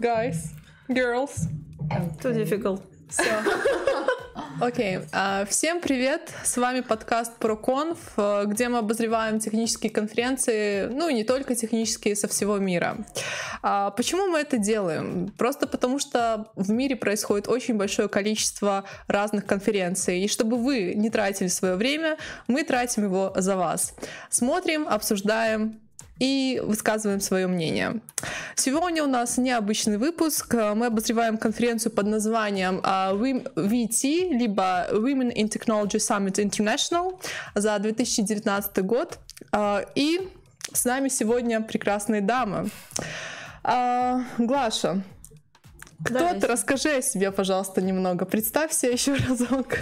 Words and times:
guys, 0.00 0.52
girls. 0.88 1.48
Too 2.20 2.34
difficult. 2.34 2.82
Все. 3.08 3.22
Окей, 4.60 4.96
okay. 4.96 5.08
А, 5.12 5.44
всем 5.44 5.80
привет! 5.80 6.32
С 6.42 6.56
вами 6.56 6.80
подкаст 6.80 7.32
ProConf, 7.40 7.98
э, 8.16 8.44
где 8.46 8.68
мы 8.68 8.78
обозреваем 8.78 9.38
технические 9.38 9.90
конференции, 9.90 10.86
ну 10.86 11.08
и 11.08 11.14
не 11.14 11.24
только 11.24 11.54
технические, 11.54 12.16
со 12.16 12.28
всего 12.28 12.58
мира. 12.58 12.98
А 13.62 13.90
почему 13.90 14.26
мы 14.26 14.38
это 14.38 14.58
делаем? 14.58 15.32
Просто 15.36 15.66
потому 15.66 15.98
что 15.98 16.46
в 16.54 16.70
мире 16.70 16.96
происходит 16.96 17.48
очень 17.48 17.76
большое 17.76 18.08
количество 18.08 18.84
разных 19.06 19.44
конференций, 19.46 20.20
и 20.20 20.28
чтобы 20.28 20.56
вы 20.56 20.94
не 20.94 21.10
тратили 21.10 21.48
свое 21.48 21.74
время, 21.76 22.16
мы 22.46 22.64
тратим 22.64 23.04
его 23.04 23.32
за 23.36 23.56
вас. 23.56 23.94
Смотрим, 24.30 24.88
обсуждаем, 24.88 25.80
и 26.18 26.60
высказываем 26.64 27.20
свое 27.20 27.46
мнение. 27.46 28.00
Сегодня 28.54 29.02
у 29.02 29.06
нас 29.06 29.36
необычный 29.36 29.98
выпуск. 29.98 30.54
Мы 30.54 30.86
обозреваем 30.86 31.38
конференцию 31.38 31.92
под 31.92 32.06
названием 32.06 32.80
а, 32.82 33.12
VT, 33.12 34.30
либо 34.30 34.86
Women 34.92 35.34
in 35.34 35.48
Technology 35.48 35.98
Summit 35.98 36.36
International 36.36 37.20
за 37.54 37.78
2019 37.78 38.84
год. 38.84 39.18
А, 39.52 39.84
и 39.94 40.28
с 40.72 40.84
нами 40.84 41.08
сегодня 41.08 41.60
прекрасные 41.60 42.20
дамы. 42.20 42.70
А, 43.62 44.22
Глаша, 44.38 45.02
кто 46.04 46.18
да, 46.18 46.34
ты? 46.34 46.46
Расскажи 46.46 46.96
о 46.96 47.02
себе, 47.02 47.32
пожалуйста, 47.32 47.80
немного. 47.80 48.24
Представься 48.24 48.88
еще 48.88 49.14
разок. 49.28 49.78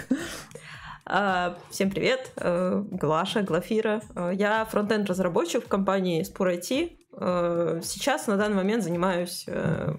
А, 1.05 1.57
всем 1.69 1.91
привет, 1.91 2.31
э, 2.37 2.81
Глаша, 2.91 3.41
Глафира. 3.41 4.01
Э, 4.15 4.31
я 4.33 4.63
фронтенд 4.63 5.09
разработчик 5.09 5.65
в 5.65 5.67
компании 5.67 6.23
Spur 6.23 6.57
IT. 6.57 6.97
Э, 7.19 7.81
сейчас 7.83 8.27
на 8.27 8.37
данный 8.37 8.55
момент 8.55 8.83
занимаюсь 8.83 9.45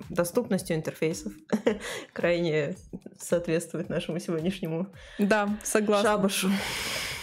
доступностью 0.08 0.76
интерфейсов. 0.76 1.32
Крайне 2.14 2.76
соответствует 3.18 3.90
нашему 3.90 4.18
сегодняшнему 4.18 4.86
да, 5.18 5.50
согласна. 5.62 6.10
шабашу. 6.10 6.50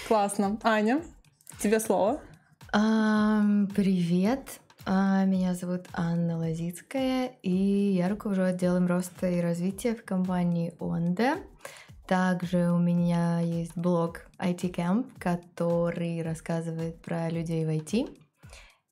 Классно. 0.07 0.59
Аня, 0.61 1.01
тебе 1.59 1.79
слово. 1.79 2.21
Um, 2.73 3.67
привет. 3.73 4.59
Uh, 4.85 5.25
меня 5.27 5.53
зовут 5.53 5.85
Анна 5.93 6.37
Лазицкая, 6.37 7.33
и 7.43 7.51
я 7.51 8.09
руковожу 8.09 8.43
отделом 8.43 8.87
роста 8.87 9.27
и 9.27 9.39
развития 9.39 9.95
в 9.95 10.03
компании 10.03 10.73
Онде. 10.79 11.35
Также 12.11 12.69
у 12.71 12.77
меня 12.77 13.39
есть 13.39 13.71
блог 13.77 14.25
IT 14.37 14.75
Camp, 14.75 15.09
который 15.17 16.21
рассказывает 16.21 17.01
про 17.01 17.29
людей 17.29 17.65
в 17.65 17.69
IT. 17.69 18.19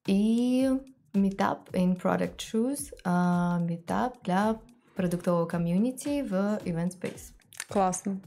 И 0.08 0.70
Meetup 1.14 1.70
in 1.74 2.02
Product 2.02 2.38
Shoes, 2.38 2.94
meetup 3.04 4.14
для 4.24 4.58
продуктового 4.96 5.46
комьюнити 5.48 6.22
в 6.22 6.62
Event 6.64 6.98
Space. 6.98 7.34
Классно. 7.68 8.22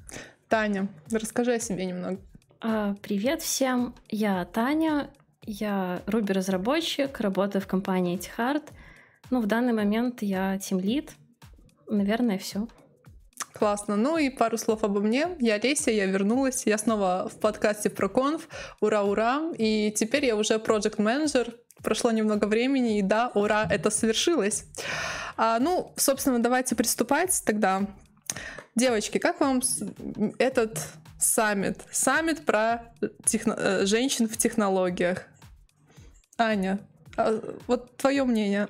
Таня, 0.50 0.88
расскажи 1.10 1.54
о 1.54 1.58
себе 1.58 1.86
немного. 1.86 2.20
А, 2.60 2.94
привет 3.00 3.40
всем, 3.40 3.94
я 4.10 4.44
Таня, 4.44 5.08
я 5.46 6.02
Ruby-разработчик, 6.04 7.18
работаю 7.18 7.62
в 7.62 7.66
компании 7.66 8.18
Etihard. 8.18 8.68
Ну, 9.30 9.40
в 9.40 9.46
данный 9.46 9.72
момент 9.72 10.20
я 10.20 10.56
Team 10.56 10.82
Lead. 10.82 11.12
Наверное, 11.88 12.36
все. 12.36 12.68
Классно. 13.62 13.94
Ну 13.94 14.18
и 14.18 14.28
пару 14.28 14.58
слов 14.58 14.82
обо 14.82 14.98
мне. 14.98 15.36
Я 15.38 15.56
Леся, 15.56 15.92
я 15.92 16.06
вернулась. 16.06 16.66
Я 16.66 16.78
снова 16.78 17.30
в 17.32 17.38
подкасте 17.38 17.90
про 17.90 18.08
конф. 18.08 18.48
Ура, 18.80 19.04
ура. 19.04 19.52
И 19.56 19.92
теперь 19.94 20.24
я 20.24 20.34
уже 20.34 20.58
проект 20.58 20.98
менеджер 20.98 21.54
Прошло 21.80 22.10
немного 22.10 22.46
времени, 22.46 22.98
и 22.98 23.02
да, 23.02 23.30
ура, 23.36 23.64
это 23.70 23.90
совершилось. 23.90 24.64
А, 25.36 25.60
ну, 25.60 25.92
собственно, 25.96 26.42
давайте 26.42 26.74
приступать 26.74 27.40
тогда. 27.46 27.86
Девочки, 28.74 29.18
как 29.18 29.38
вам 29.38 29.62
этот 30.40 30.80
саммит? 31.20 31.82
Саммит 31.92 32.44
про 32.44 32.92
техно... 33.24 33.54
Э, 33.56 33.86
женщин 33.86 34.28
в 34.28 34.36
технологиях. 34.38 35.22
Аня, 36.36 36.80
а 37.16 37.40
вот 37.68 37.96
твое 37.96 38.24
мнение, 38.24 38.66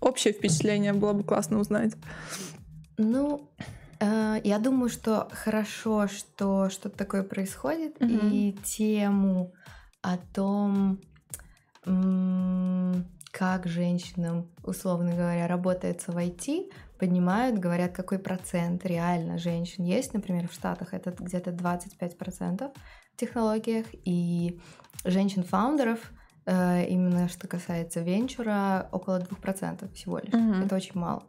общее 0.00 0.32
впечатление 0.32 0.94
было 0.94 1.12
бы 1.12 1.22
классно 1.22 1.58
узнать. 1.58 1.92
Ну, 2.98 3.48
э, 4.00 4.40
я 4.44 4.58
думаю, 4.58 4.88
что 4.90 5.28
хорошо, 5.32 6.08
что 6.08 6.68
что-то 6.68 6.98
такое 6.98 7.22
происходит, 7.22 7.96
mm-hmm. 7.98 8.30
и 8.30 8.52
тему 8.64 9.52
о 10.02 10.16
том, 10.34 11.00
как 13.30 13.66
женщинам, 13.66 14.50
условно 14.62 15.14
говоря, 15.14 15.46
работается 15.46 16.12
в 16.12 16.16
IT, 16.16 16.70
поднимают, 16.98 17.58
говорят, 17.58 17.92
какой 17.92 18.18
процент 18.18 18.84
реально 18.84 19.38
женщин 19.38 19.84
есть. 19.84 20.12
Например, 20.12 20.48
в 20.48 20.52
Штатах 20.52 20.92
это 20.92 21.14
где-то 21.18 21.50
25% 21.50 22.72
в 23.12 23.16
технологиях, 23.16 23.86
и 24.04 24.60
женщин-фаундеров 25.04 26.00
э, 26.46 26.86
именно 26.88 27.28
что 27.28 27.46
касается 27.46 28.00
венчура, 28.00 28.88
около 28.92 29.20
2% 29.20 29.92
всего 29.94 30.18
лишь. 30.18 30.34
Mm-hmm. 30.34 30.66
Это 30.66 30.76
очень 30.76 30.98
мало. 30.98 31.22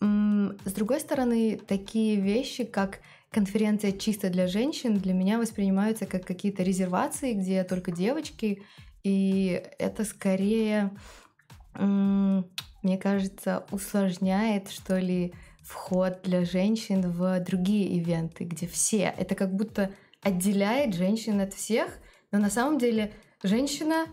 С 0.00 0.72
другой 0.72 1.00
стороны, 1.00 1.60
такие 1.66 2.16
вещи, 2.16 2.64
как 2.64 3.00
конференция 3.30 3.92
чисто 3.92 4.30
для 4.30 4.46
женщин, 4.46 4.96
для 4.96 5.12
меня 5.12 5.38
воспринимаются 5.38 6.06
как 6.06 6.26
какие-то 6.26 6.62
резервации, 6.62 7.34
где 7.34 7.64
только 7.64 7.92
девочки, 7.92 8.62
и 9.04 9.62
это 9.78 10.04
скорее, 10.04 10.90
мне 11.74 12.98
кажется, 12.98 13.66
усложняет, 13.70 14.70
что 14.70 14.98
ли, 14.98 15.34
вход 15.62 16.22
для 16.24 16.44
женщин 16.44 17.02
в 17.02 17.38
другие 17.40 17.86
ивенты, 17.96 18.44
где 18.44 18.66
все. 18.66 19.14
Это 19.16 19.34
как 19.34 19.54
будто 19.54 19.90
отделяет 20.22 20.94
женщин 20.94 21.40
от 21.40 21.54
всех, 21.54 21.98
но 22.32 22.38
на 22.38 22.50
самом 22.50 22.78
деле 22.78 23.12
женщина 23.42 24.06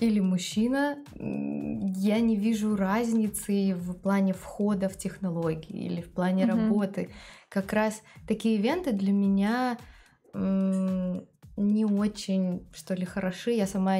или 0.00 0.20
мужчина, 0.20 0.98
я 1.16 2.20
не 2.20 2.36
вижу 2.36 2.76
разницы 2.76 3.74
в 3.74 3.94
плане 3.94 4.32
входа 4.32 4.88
в 4.88 4.96
технологии 4.96 5.86
или 5.86 6.00
в 6.00 6.12
плане 6.12 6.44
mm-hmm. 6.44 6.48
работы. 6.48 7.10
Как 7.48 7.72
раз 7.72 8.02
такие 8.26 8.56
ивенты 8.56 8.92
для 8.92 9.12
меня 9.12 9.78
не 11.58 11.84
очень, 11.84 12.66
что 12.72 12.94
ли, 12.94 13.04
хороши. 13.04 13.50
Я 13.50 13.66
сама 13.66 13.96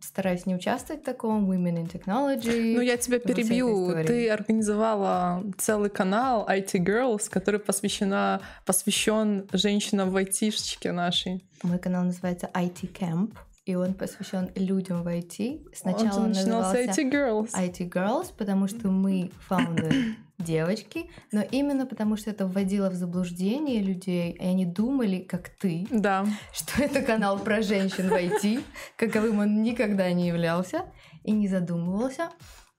стараюсь 0.00 0.46
не 0.46 0.54
участвовать 0.54 1.02
в 1.02 1.04
таком 1.04 1.50
Women 1.50 1.82
in 1.82 1.90
Technology. 1.90 2.74
Ну, 2.76 2.80
я 2.80 2.96
тебя 2.96 3.18
перебью. 3.18 3.92
Ты 4.04 4.30
организовала 4.30 5.42
целый 5.58 5.90
канал 5.90 6.46
IT 6.48 6.74
Girls, 6.84 7.28
который 7.28 7.58
посвящена, 7.58 8.40
посвящен 8.64 9.48
женщинам 9.52 10.10
в 10.10 10.16
айтишечке 10.16 10.92
нашей. 10.92 11.44
Мой 11.64 11.78
канал 11.78 12.04
называется 12.04 12.48
IT 12.54 12.92
Camp 12.92 13.32
и 13.70 13.76
он 13.76 13.94
посвящен 13.94 14.50
людям 14.56 15.04
в 15.04 15.06
IT. 15.06 15.68
Сначала 15.74 16.24
он, 16.24 16.32
назывался 16.32 16.82
IT 16.82 17.10
Girls. 17.10 17.50
IT 17.54 17.88
Girls, 17.88 18.32
потому 18.36 18.66
что 18.66 18.88
мы 18.88 19.30
фаундеры 19.46 20.16
девочки, 20.38 21.08
но 21.30 21.42
именно 21.42 21.86
потому 21.86 22.16
что 22.16 22.30
это 22.30 22.46
вводило 22.46 22.90
в 22.90 22.94
заблуждение 22.94 23.80
людей, 23.80 24.32
и 24.32 24.44
они 24.44 24.66
думали, 24.66 25.20
как 25.20 25.50
ты, 25.50 25.86
да. 25.90 26.26
что 26.52 26.82
это 26.82 27.02
канал 27.02 27.38
про 27.38 27.62
женщин 27.62 28.08
в 28.08 28.12
IT, 28.12 28.62
каковым 28.96 29.38
он 29.38 29.62
никогда 29.62 30.12
не 30.12 30.26
являлся 30.26 30.86
и 31.22 31.30
не 31.30 31.46
задумывался. 31.46 32.30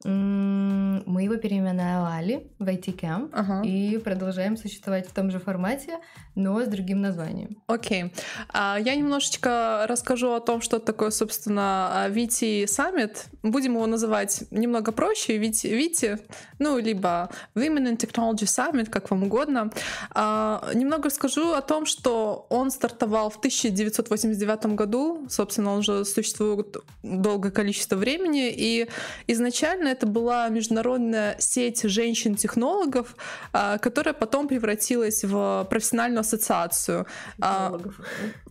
Мы 0.03 1.23
его 1.23 1.35
переименовали 1.35 2.47
в 2.59 2.67
IT 2.67 2.99
Camp 2.99 3.29
ага. 3.33 3.61
и 3.63 3.97
продолжаем 3.97 4.57
существовать 4.57 5.07
в 5.07 5.13
том 5.13 5.31
же 5.31 5.39
формате, 5.39 5.99
но 6.35 6.61
с 6.61 6.67
другим 6.67 7.01
названием. 7.01 7.57
Окей. 7.67 8.03
Okay. 8.03 8.11
А, 8.49 8.77
я 8.79 8.95
немножечко 8.95 9.85
расскажу 9.87 10.31
о 10.31 10.39
том, 10.39 10.61
что 10.61 10.79
такое, 10.79 11.11
собственно, 11.11 12.07
VT 12.09 12.65
Summit. 12.65 13.25
Будем 13.43 13.73
его 13.73 13.87
называть 13.87 14.43
немного 14.51 14.91
проще, 14.91 15.37
VT, 15.37 15.71
VT 15.71 16.19
ну, 16.61 16.77
либо 16.77 17.29
Women 17.55 17.91
in 17.91 17.97
Technology 17.97 18.45
Summit, 18.45 18.89
как 18.89 19.09
вам 19.09 19.23
угодно. 19.23 19.71
А, 20.11 20.69
немного 20.73 21.05
расскажу 21.05 21.53
о 21.53 21.61
том, 21.61 21.85
что 21.85 22.45
он 22.49 22.71
стартовал 22.71 23.29
в 23.29 23.37
1989 23.37 24.75
году, 24.75 25.25
собственно, 25.29 25.71
он 25.71 25.79
уже 25.79 26.05
существует 26.05 26.77
долгое 27.03 27.51
количество 27.51 27.95
времени, 27.95 28.51
и 28.55 28.87
изначально 29.27 29.90
это 29.91 30.07
была 30.07 30.49
международная 30.49 31.35
сеть 31.39 31.81
женщин-технологов, 31.83 33.15
а, 33.53 33.77
которая 33.77 34.13
потом 34.13 34.47
превратилась 34.47 35.23
в 35.23 35.67
профессиональную 35.69 36.21
ассоциацию. 36.21 37.05
А, 37.39 37.71
технологов. 37.71 37.99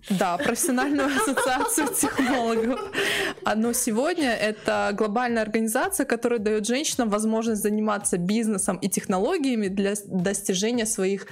Да, 0.08 0.36
профессиональную 0.38 1.08
ассоциацию 1.16 1.88
технологов. 1.88 2.80
А, 3.44 3.54
но 3.54 3.72
сегодня 3.72 4.30
это 4.30 4.90
глобальная 4.94 5.42
организация, 5.42 6.06
которая 6.06 6.38
дает 6.38 6.66
женщинам 6.66 7.10
возможность 7.10 7.62
заниматься 7.62 8.18
бизнесом 8.18 8.76
и 8.76 8.88
технологиями 8.88 9.68
для 9.68 9.94
достижения 10.06 10.86
своих 10.86 11.26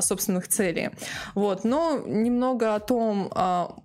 собственных 0.00 0.48
целей. 0.48 0.90
Вот. 1.34 1.64
Но 1.64 2.02
немного 2.04 2.74
о 2.74 2.80
том, 2.80 3.32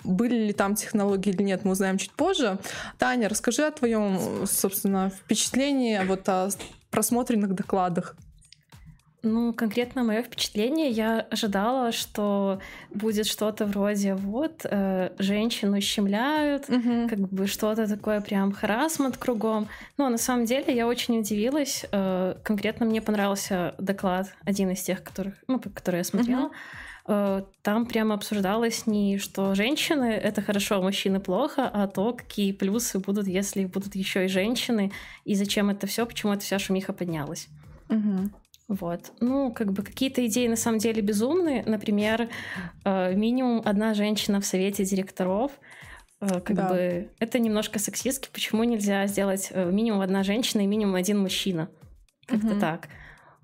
были 0.04 0.48
ли 0.48 0.54
там 0.54 0.76
технологии 0.76 1.30
или 1.30 1.42
нет, 1.42 1.64
мы 1.64 1.72
узнаем 1.72 1.98
чуть 1.98 2.12
позже. 2.12 2.60
Таня, 2.98 3.30
расскажи 3.30 3.66
о 3.66 3.72
твоем, 3.72 4.46
собственно, 4.46 5.10
впечатлении 5.10 6.02
вот 6.06 6.28
о 6.28 6.50
просмотренных 6.92 7.54
докладах? 7.54 8.16
Ну, 9.28 9.54
конкретно 9.54 10.04
мое 10.04 10.22
впечатление, 10.22 10.90
я 10.92 11.22
ожидала, 11.32 11.92
что 11.92 12.60
будет 12.94 13.26
что-то 13.26 13.66
вроде 13.66 14.14
вот 14.14 14.62
э, 14.64 15.10
женщину 15.18 15.82
щемляют, 15.82 16.70
Мгм. 16.70 17.10
как 17.10 17.20
бы 17.20 17.48
что-то 17.48 17.88
такое 17.88 18.22
прям 18.22 18.52
харасмент 18.52 19.18
кругом. 19.18 19.68
Но 19.98 20.10
на 20.10 20.18
самом 20.20 20.46
деле 20.46 20.76
я 20.76 20.86
очень 20.86 21.20
удивилась. 21.20 21.86
Э, 21.92 22.36
конкретно 22.44 22.86
мне 22.86 23.02
понравился 23.02 23.74
доклад, 23.80 24.28
один 24.46 24.70
из 24.70 24.84
тех, 24.84 25.02
которых, 25.04 25.34
ну, 25.48 25.60
который 25.60 25.98
я 25.98 26.04
смотрела. 26.04 26.52
Э, 27.08 27.42
Там 27.64 27.88
прямо 27.88 28.14
обсуждалось 28.14 28.86
не 28.86 29.18
что 29.18 29.56
женщины 29.56 30.06
это 30.06 30.44
хорошо, 30.44 30.76
а 30.76 30.82
мужчины 30.82 31.20
плохо, 31.20 31.68
а 31.74 31.88
то, 31.88 32.14
какие 32.14 32.52
плюсы 32.52 33.00
будут, 33.00 33.28
если 33.28 33.66
будут 33.66 33.96
еще 33.96 34.26
и 34.26 34.28
женщины, 34.28 34.92
и 35.24 35.34
зачем 35.34 35.72
это 35.72 35.88
все, 35.88 36.06
почему 36.06 36.34
эта 36.34 36.44
вся 36.44 36.60
шумиха 36.60 36.94
поднялась. 36.94 37.48
Мгм. 37.90 38.32
Вот. 38.68 39.12
Ну, 39.20 39.54
как 39.54 39.72
бы 39.74 39.84
какие-то 39.84 40.26
идеи 40.26 40.48
на 40.48 40.56
самом 40.56 40.80
деле 40.80 41.02
безумные. 41.02 41.64
Например, 41.66 42.30
э, 42.84 43.14
минимум 43.14 43.62
одна 43.64 43.94
женщина 43.94 44.42
в 44.42 44.46
совете 44.46 44.84
директоров. 44.86 45.52
Э, 46.22 46.40
Как 46.42 46.56
Да. 46.56 46.70
бы 46.70 47.10
это 47.20 47.38
немножко 47.40 47.78
сексистски. 47.78 48.30
Почему 48.34 48.64
нельзя 48.64 49.06
сделать 49.08 49.50
э, 49.52 49.70
минимум 49.72 50.02
одна 50.02 50.24
женщина 50.24 50.62
и 50.62 50.66
минимум 50.68 50.96
один 50.96 51.20
мужчина? 51.20 51.70
Как-то 52.26 52.48
Мгм. 52.48 52.60
так. 52.60 52.88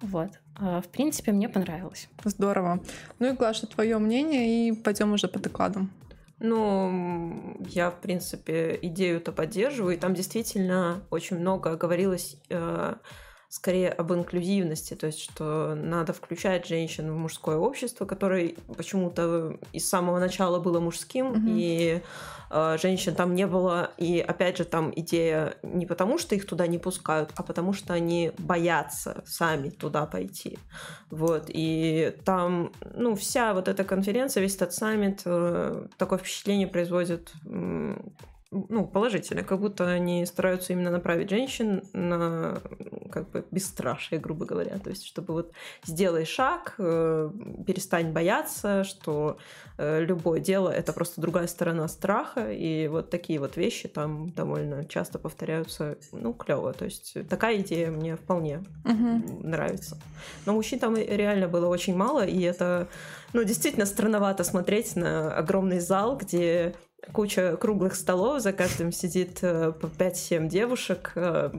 Вот. 0.02 0.32
А, 0.60 0.82
В 0.82 0.88
принципе, 0.88 1.32
мне 1.32 1.48
понравилось. 1.50 2.10
Здорово. 2.24 2.84
Ну 3.20 3.30
и, 3.30 3.34
Глаша, 3.34 3.68
твое 3.68 4.00
мнение, 4.00 4.70
и 4.70 4.72
пойдем 4.74 5.14
уже 5.14 5.28
по 5.28 5.38
докладам. 5.38 5.92
Ну, 6.40 7.58
я, 7.70 7.92
в 7.92 8.02
принципе, 8.02 8.78
идею-то 8.82 9.32
поддерживаю, 9.32 9.94
и 9.96 10.00
там 10.00 10.16
действительно 10.16 11.04
очень 11.12 11.38
много 11.38 11.76
говорилось 11.78 12.38
э, 12.50 12.96
скорее 13.52 13.90
об 13.90 14.14
инклюзивности, 14.14 14.94
то 14.94 15.08
есть, 15.08 15.20
что 15.20 15.76
надо 15.76 16.14
включать 16.14 16.66
женщин 16.66 17.12
в 17.12 17.18
мужское 17.18 17.58
общество, 17.58 18.06
которое 18.06 18.56
почему-то 18.78 19.58
из 19.74 19.90
самого 19.90 20.20
начала 20.20 20.60
было 20.60 20.80
мужским, 20.80 21.34
Мгм. 21.34 21.44
и 21.48 22.02
э, 22.50 22.78
женщин 22.82 23.14
там 23.14 23.36
не 23.36 23.46
было, 23.46 23.92
и 23.98 24.22
опять 24.26 24.58
же 24.58 24.64
там 24.64 24.94
идея 24.96 25.58
не 25.64 25.86
потому, 25.86 26.18
что 26.18 26.34
их 26.34 26.48
туда 26.48 26.66
не 26.66 26.78
пускают, 26.78 27.32
а 27.36 27.44
потому 27.44 27.74
что 27.74 27.94
они 27.94 28.32
боятся 28.38 29.22
сами 29.28 29.68
туда 29.70 30.06
пойти. 30.06 30.58
Вот, 31.10 31.44
и 31.50 32.16
там, 32.24 32.72
ну, 32.96 33.16
вся 33.18 33.54
вот 33.54 33.68
эта 33.68 33.84
конференция, 33.84 34.40
весь 34.40 34.56
этот 34.56 34.74
саммит, 34.74 35.24
э, 35.26 35.88
такое 35.98 36.20
впечатление 36.20 36.68
производит, 36.68 37.34
м, 37.46 38.14
ну, 38.52 38.86
положительное, 38.86 39.44
как 39.46 39.60
будто 39.60 39.88
они 39.90 40.26
стараются 40.26 40.74
именно 40.74 40.92
направить 40.92 41.30
женщин 41.30 41.84
на, 41.94 42.62
м, 42.80 43.10
как 43.10 43.30
бы, 43.30 43.46
бесстрашие, 43.50 44.20
грубо 44.20 44.46
говоря, 44.46 44.78
то 44.78 44.90
есть, 44.90 45.06
чтобы 45.06 45.34
вот 45.34 45.52
сделай 45.86 46.26
шаг, 46.26 46.76
э, 46.78 47.32
перестань 47.66 48.12
бояться, 48.12 48.84
что 48.84 49.38
э, 49.78 50.04
любое 50.04 50.40
дело— 50.42 50.70
это 50.70 50.92
просто 50.94 51.22
другая 51.22 51.48
сторона 51.48 51.88
страха, 51.88 52.52
и 52.52 52.88
вот 52.88 53.10
такие 53.10 53.40
вот 53.40 53.56
вещи 53.58 53.88
там 53.88 54.30
довольно 54.32 54.86
часто 54.86 55.18
повторяются, 55.18 55.98
ну, 56.12 56.34
клево, 56.34 56.74
то 56.74 56.86
есть 56.86 57.18
такая 57.30 57.58
идея 57.62 57.90
мне 57.90 58.16
вполне 58.18 58.64
Мгм. 58.84 59.50
нравится. 59.50 59.98
Но 60.46 60.54
мужчин 60.54 60.78
там 60.78 60.96
реально 60.98 61.48
было 61.48 61.68
очень 61.68 61.96
мало, 61.96 62.26
и 62.26 62.42
это, 62.42 62.90
ну, 63.34 63.44
действительно 63.44 63.86
странновато 63.86 64.44
смотреть 64.44 64.96
на 64.96 65.34
огромный 65.36 65.80
зал, 65.80 66.18
где 66.18 66.76
куча 67.12 67.58
круглых 67.58 67.96
столов, 67.96 68.42
за 68.42 68.54
каждым 68.54 68.92
сидит 68.92 69.40
э, 69.42 69.72
по 69.72 69.88
5-7 69.88 70.48
девушек. 70.48 71.12
э, 71.16 71.52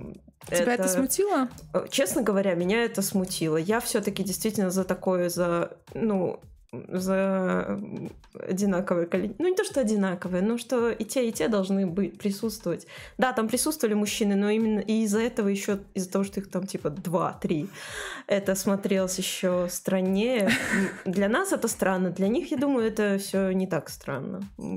Тебя 0.48 0.74
это 0.74 0.88
смутило? 0.88 1.48
Э, 1.72 1.86
Честно 1.90 2.22
говоря, 2.22 2.54
меня 2.54 2.84
это 2.84 3.02
смутило. 3.02 3.56
Я 3.56 3.80
все-таки 3.80 4.22
действительно 4.22 4.70
за 4.70 4.84
такое, 4.84 5.28
за, 5.28 5.76
ну, 5.94 6.40
за 6.88 7.78
одинаковое 8.48 9.06
количество. 9.06 9.42
Ну, 9.42 9.48
не 9.50 9.54
то, 9.56 9.64
что 9.64 9.80
одинаковое, 9.80 10.40
но 10.40 10.56
что 10.56 10.90
и 10.90 11.04
те, 11.04 11.28
и 11.28 11.32
те 11.32 11.48
должны 11.48 11.86
быть, 11.86 12.18
присутствовать. 12.18 12.86
Да, 13.18 13.32
там 13.32 13.48
присутствовали 13.48 13.94
мужчины, 13.94 14.36
но 14.36 14.48
именно 14.50 14.80
и 14.80 15.02
из-за 15.04 15.20
этого 15.20 15.48
еще, 15.48 15.80
из-за 15.94 16.10
того, 16.10 16.24
что 16.24 16.40
их 16.40 16.50
там 16.50 16.66
типа 16.66 16.88
два-три, 16.90 17.68
это 18.26 18.54
смотрелось 18.54 19.18
еще 19.18 19.68
страннее. 19.70 20.50
Для 21.04 21.28
нас 21.28 21.52
это 21.52 21.68
странно, 21.68 22.10
для 22.10 22.28
них, 22.28 22.50
я 22.50 22.56
думаю, 22.56 22.86
это 22.88 23.18
все 23.18 23.50
не 23.52 23.66
так 23.66 23.90
странно. 23.90 24.40
У 24.56 24.70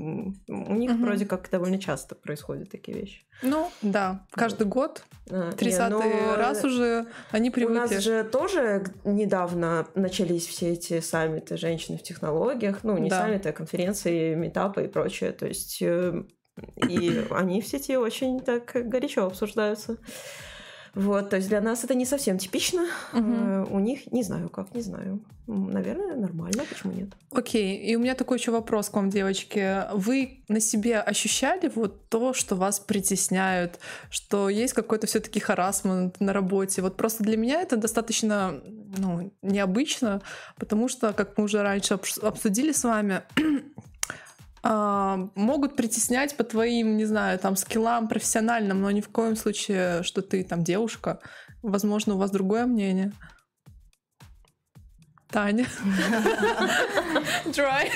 них 0.74 0.90
Мгм. 0.92 1.02
вроде 1.04 1.24
как 1.24 1.48
довольно 1.50 1.78
часто 1.78 2.14
происходят 2.14 2.70
такие 2.70 2.98
вещи. 2.98 3.22
Ну, 3.42 3.70
да. 3.82 4.24
Каждый 4.30 4.66
год, 4.66 5.04
А, 5.30 5.50
не, 5.50 5.56
30 5.56 5.90
но- 5.90 6.36
раз 6.36 6.64
уже 6.64 7.06
они 7.30 7.50
у 7.50 7.68
нас 7.68 7.90
привыкли. 7.90 7.98
же 7.98 8.24
тоже 8.24 8.84
недавно 9.04 9.86
начались 9.94 10.46
все 10.46 10.72
эти 10.72 11.00
саммиты 11.00 11.58
женщин 11.58 11.85
в 11.94 12.02
технологиях. 12.02 12.82
Ну, 12.82 12.98
не 12.98 13.08
Да. 13.08 13.22
саммиты, 13.22 13.50
а 13.50 13.52
конференции, 13.52 14.34
метапы 14.34 14.84
и 14.84 14.88
прочее. 14.88 15.32
То 15.32 15.46
есть 15.46 15.80
э, 15.80 16.24
и 16.88 17.24
они 17.30 17.60
в 17.60 17.66
сети 17.66 17.96
очень 17.96 18.40
так 18.40 18.72
горячо 18.74 19.26
обсуждаются. 19.26 19.98
Вот, 20.96 21.28
то 21.28 21.36
есть 21.36 21.48
для 21.48 21.60
нас 21.60 21.84
это 21.84 21.94
не 21.94 22.06
совсем 22.06 22.38
типично. 22.38 22.86
Э, 23.12 23.66
У 23.70 23.78
них, 23.78 24.10
не 24.12 24.22
знаю 24.22 24.48
как, 24.48 24.74
не 24.74 24.80
знаю. 24.80 25.20
Наверное, 25.46 26.16
нормально, 26.16 26.64
почему 26.66 26.94
нет? 26.94 27.10
Окей, 27.30 27.76
и 27.76 27.94
у 27.96 28.00
меня 28.00 28.14
такой 28.14 28.38
еще 28.38 28.50
вопрос 28.50 28.88
к 28.88 28.94
вам, 28.94 29.10
девочки. 29.10 29.82
Вы 29.92 30.42
на 30.48 30.58
себе 30.58 30.98
ощущали 30.98 31.70
вот 31.74 32.08
то, 32.08 32.32
что 32.32 32.56
вас 32.56 32.80
притесняют, 32.80 33.78
что 34.08 34.48
есть 34.48 34.72
какой-то 34.72 35.06
все-таки 35.06 35.38
харасмент 35.38 36.18
на 36.18 36.32
работе? 36.32 36.80
Вот 36.80 36.96
просто 36.96 37.22
для 37.22 37.36
меня 37.36 37.60
это 37.60 37.76
достаточно 37.76 38.62
ну, 38.96 39.30
необычно, 39.42 40.22
потому 40.56 40.88
что, 40.88 41.12
как 41.12 41.36
мы 41.36 41.44
уже 41.44 41.62
раньше 41.62 42.00
обсудили 42.22 42.72
с 42.72 42.84
вами, 42.84 43.20
могут 45.34 45.76
притеснять 45.76 46.36
по 46.36 46.44
твоим, 46.44 46.96
не 46.96 47.04
знаю, 47.04 47.38
там, 47.38 47.56
скиллам 47.56 48.08
профессиональным, 48.08 48.80
но 48.80 48.90
ни 48.90 49.00
в 49.00 49.08
коем 49.08 49.36
случае, 49.36 50.02
что 50.02 50.22
ты 50.22 50.42
там 50.44 50.64
девушка. 50.64 51.20
Возможно, 51.62 52.14
у 52.14 52.18
вас 52.18 52.30
другое 52.30 52.66
мнение. 52.66 53.12
Таня. 55.30 55.66
Dry. 57.46 57.90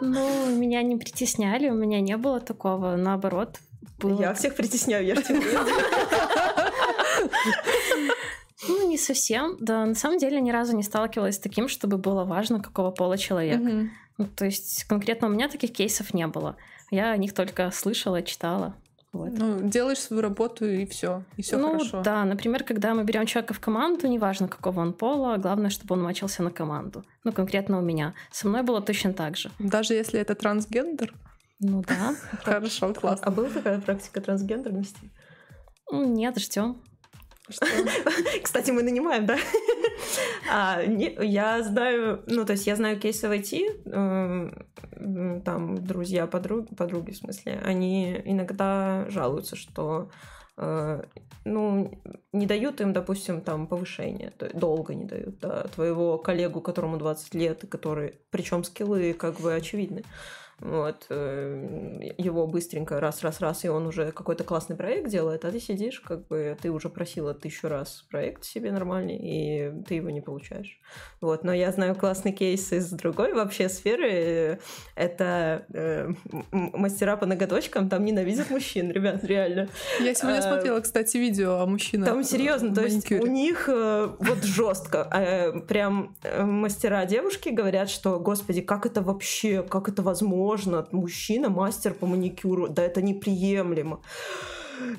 Ну, 0.00 0.56
меня 0.56 0.82
не 0.82 0.96
притесняли, 0.96 1.68
у 1.70 1.74
меня 1.74 2.00
не 2.00 2.16
было 2.16 2.40
такого, 2.40 2.96
наоборот. 2.96 3.58
Было... 3.98 4.20
Я 4.20 4.34
всех 4.34 4.54
притесняю, 4.54 5.06
я 5.06 5.14
ж 5.14 5.22
тебе 5.22 5.40
говорю. 5.40 5.74
Ну, 8.68 8.88
не 8.88 8.98
совсем. 8.98 9.56
Да, 9.60 9.84
на 9.84 9.94
самом 9.94 10.18
деле 10.18 10.40
ни 10.40 10.50
разу 10.50 10.76
не 10.76 10.82
сталкивалась 10.82 11.36
с 11.36 11.38
таким, 11.40 11.68
чтобы 11.68 11.98
было 11.98 12.24
важно, 12.24 12.62
какого 12.62 12.90
пола 12.90 13.18
человек. 13.18 13.60
Мгм. 13.60 13.90
Ну, 14.18 14.26
то 14.26 14.44
есть 14.44 14.84
конкретно 14.84 15.28
у 15.28 15.30
меня 15.30 15.48
таких 15.48 15.72
кейсов 15.72 16.14
не 16.14 16.26
было. 16.26 16.56
Я 16.90 17.10
о 17.10 17.16
них 17.16 17.34
только 17.34 17.70
слышала, 17.70 18.22
читала. 18.22 18.74
Вот. 19.12 19.30
Ну, 19.32 19.60
делаешь 19.68 20.00
свою 20.00 20.22
работу 20.22 20.66
и 20.66 20.86
все, 20.86 21.22
и 21.36 21.42
все 21.42 21.56
ну, 21.56 21.72
хорошо. 21.74 22.02
да, 22.02 22.24
например, 22.24 22.64
когда 22.64 22.94
мы 22.94 23.04
берем 23.04 23.26
человека 23.26 23.54
в 23.54 23.60
команду, 23.60 24.08
неважно, 24.08 24.48
какого 24.48 24.80
он 24.80 24.92
пола, 24.92 25.36
главное, 25.36 25.70
чтобы 25.70 25.94
он 25.94 26.02
мачился 26.02 26.42
на 26.42 26.50
команду. 26.50 27.04
Ну, 27.22 27.32
конкретно 27.32 27.78
у 27.78 27.80
меня. 27.80 28.14
Со 28.32 28.48
мной 28.48 28.62
было 28.62 28.82
точно 28.82 29.12
так 29.12 29.36
же. 29.36 29.52
Даже 29.60 29.94
если 29.94 30.18
это 30.18 30.34
трансгендер. 30.34 31.14
Ну 31.60 31.84
да. 31.86 32.16
Хорошо, 32.42 32.88
А 32.88 32.94
классно. 32.94 33.30
была 33.30 33.48
такая 33.48 33.80
практика 33.80 34.20
трансгендерности? 34.20 35.10
Нет, 35.92 36.36
ждем. 36.40 36.82
Кстати, 38.42 38.70
мы 38.70 38.82
нанимаем, 38.82 39.26
да? 39.26 39.38
А, 40.50 40.82
я 40.82 41.62
знаю, 41.62 42.22
ну, 42.26 42.44
то 42.44 42.52
есть 42.52 42.66
я 42.66 42.76
знаю 42.76 43.00
кейсы 43.00 43.28
в 43.28 43.32
IT, 43.32 43.82
э, 43.86 45.40
там 45.44 45.84
друзья, 45.84 46.26
подруги, 46.26 46.74
подруги, 46.74 47.12
в 47.12 47.16
смысле, 47.16 47.60
они 47.64 48.20
иногда 48.24 49.06
жалуются, 49.08 49.56
что 49.56 50.10
э, 50.58 51.02
ну, 51.44 52.00
не 52.32 52.46
дают 52.46 52.80
им, 52.80 52.92
допустим, 52.92 53.40
там 53.40 53.66
повышение, 53.66 54.32
то 54.36 54.46
есть 54.46 54.58
долго 54.58 54.94
не 54.94 55.04
дают, 55.04 55.38
да, 55.38 55.64
твоего 55.74 56.18
коллегу, 56.18 56.60
которому 56.60 56.98
20 56.98 57.34
лет, 57.34 57.64
и 57.64 57.66
который, 57.66 58.18
причем 58.30 58.64
скиллы 58.64 59.14
как 59.14 59.40
бы 59.40 59.54
очевидны, 59.54 60.04
вот, 60.64 61.06
э, 61.10 62.14
его 62.16 62.46
быстренько 62.46 62.98
раз-раз-раз, 62.98 63.66
и 63.66 63.68
он 63.68 63.86
уже 63.86 64.12
какой-то 64.12 64.44
классный 64.44 64.76
проект 64.76 65.10
делает, 65.10 65.44
а 65.44 65.52
ты 65.52 65.60
сидишь, 65.60 66.00
как 66.00 66.26
бы, 66.26 66.56
ты 66.60 66.70
уже 66.70 66.88
просила 66.88 67.34
тысячу 67.34 67.68
раз 67.68 68.06
проект 68.10 68.44
себе 68.44 68.72
нормальный, 68.72 69.16
и 69.16 69.82
ты 69.86 69.96
его 69.96 70.08
не 70.08 70.22
получаешь. 70.22 70.80
Вот, 71.20 71.44
но 71.44 71.52
я 71.52 71.70
знаю 71.70 71.94
классный 71.94 72.32
кейс 72.32 72.72
из 72.72 72.90
другой 72.90 73.34
вообще 73.34 73.68
сферы, 73.68 74.58
это 74.94 75.66
э, 75.74 76.08
мастера 76.50 77.18
по 77.18 77.26
ноготочкам, 77.26 77.90
там 77.90 78.02
ненавидят 78.02 78.48
мужчин, 78.48 78.90
ребят, 78.90 79.22
реально. 79.22 79.68
Я 80.00 80.14
сегодня 80.14 80.38
А, 80.38 80.42
смотрела, 80.42 80.80
кстати, 80.80 81.18
видео 81.18 81.60
о 81.60 81.66
мужчинах. 81.66 82.08
Там 82.08 82.24
серьезно, 82.24 82.74
то 82.74 82.82
есть 82.82 83.12
у 83.12 83.26
них 83.26 83.68
э, 83.68 84.08
вот 84.18 84.42
жестко. 84.42 85.10
э, 85.12 85.60
прям 85.60 86.16
э, 86.22 86.42
мастера 86.42 87.04
девушки 87.04 87.50
говорят, 87.50 87.90
что, 87.90 88.18
господи, 88.18 88.62
как 88.62 88.86
это 88.86 89.02
вообще, 89.02 89.62
как 89.62 89.90
это 89.90 90.00
возможно? 90.00 90.53
Мужчина 90.92 91.48
мастер 91.48 91.94
по 91.94 92.06
маникюру, 92.06 92.68
да 92.68 92.82
это 92.82 93.02
неприемлемо. 93.02 94.00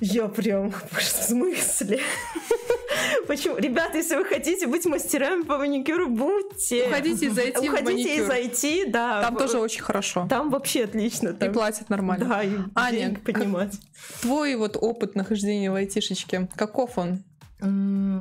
Я 0.02 0.28
прям 0.28 0.72
в 0.72 1.02
смысле? 1.02 2.00
Почему? 3.28 3.58
Ребята, 3.58 3.98
если 3.98 4.16
вы 4.16 4.26
хотите 4.26 4.68
быть 4.68 4.86
мастерами 4.86 5.44
по 5.44 5.58
маникюру, 5.58 6.10
будьте. 6.10 6.88
Уходите 6.88 7.26
и 7.26 7.30
зайти 7.30 7.70
Уходите 7.70 8.18
и 8.18 8.22
зайти, 8.22 8.86
да. 8.86 9.22
Там 9.22 9.38
тоже 9.38 9.60
очень 9.60 9.82
хорошо. 9.82 10.28
Там 10.30 10.50
вообще 10.50 10.84
отлично. 10.84 11.30
И 11.30 11.34
Там... 11.34 11.54
платят 11.54 11.90
нормально. 11.90 12.26
Да, 12.26 12.44
и 12.44 12.56
Аня, 12.76 13.18
поднимать. 13.24 13.80
Твой 14.22 14.56
вот 14.56 14.78
опыт 14.80 15.16
нахождения 15.16 15.72
в 15.72 15.76
айтишечке, 15.76 16.48
каков 16.56 16.98
он? 16.98 17.24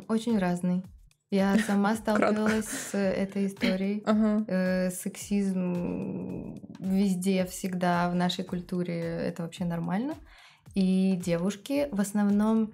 Очень 0.08 0.38
разный. 0.38 0.82
Я 1.30 1.56
сама 1.66 1.96
сталкивалась 1.96 2.66
с 2.66 2.96
этой 2.96 3.46
историей. 3.46 4.02
Ага. 4.06 4.44
Э, 4.48 4.90
Сексизм 4.90 6.60
везде, 6.78 7.44
всегда, 7.46 8.10
в 8.10 8.14
нашей 8.14 8.44
культуре 8.44 9.00
это 9.00 9.42
вообще 9.42 9.64
нормально. 9.64 10.14
И 10.74 11.16
девушки 11.24 11.88
в 11.92 12.00
основном 12.00 12.72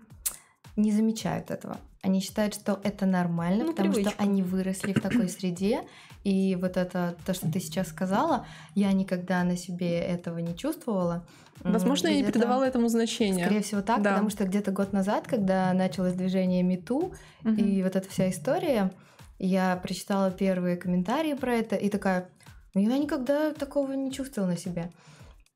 не 0.76 0.92
замечают 0.92 1.50
этого. 1.50 1.78
Они 2.02 2.20
считают, 2.20 2.54
что 2.54 2.80
это 2.82 3.04
нормально, 3.04 3.64
Ну, 3.64 3.72
потому 3.72 3.92
привычка. 3.92 4.14
что 4.14 4.22
они 4.22 4.42
выросли 4.42 4.94
в 4.94 5.00
такой 5.00 5.28
среде. 5.28 5.82
И 6.24 6.56
вот 6.56 6.76
это, 6.76 7.16
то, 7.26 7.34
что 7.34 7.50
ты 7.50 7.60
сейчас 7.60 7.88
сказала, 7.88 8.46
я 8.74 8.92
никогда 8.92 9.42
на 9.44 9.56
себе 9.56 9.98
этого 10.00 10.38
не 10.38 10.56
чувствовала. 10.56 11.26
Возможно, 11.64 12.08
я 12.08 12.16
не 12.16 12.24
придавала 12.24 12.64
этому 12.64 12.88
значения. 12.88 13.44
Скорее 13.44 13.62
всего 13.62 13.82
так, 13.82 14.02
Да. 14.02 14.10
потому 14.12 14.30
что 14.30 14.44
где-то 14.44 14.70
год 14.72 14.92
назад, 14.92 15.26
когда 15.26 15.72
началось 15.72 16.14
движение 16.14 16.62
МИТУ, 16.62 17.12
Мгм. 17.42 17.54
и 17.56 17.82
вот 17.82 17.96
эта 17.96 18.08
вся 18.08 18.30
история, 18.30 18.90
я 19.38 19.76
прочитала 19.76 20.30
первые 20.30 20.76
комментарии 20.76 21.34
про 21.34 21.54
это 21.54 21.76
и 21.76 21.88
такая, 21.88 22.28
«Ну, 22.74 22.80
я 22.80 22.98
никогда 22.98 23.52
такого 23.52 23.92
не 23.92 24.12
чувствовала 24.12 24.50
на 24.50 24.56
себе. 24.56 24.90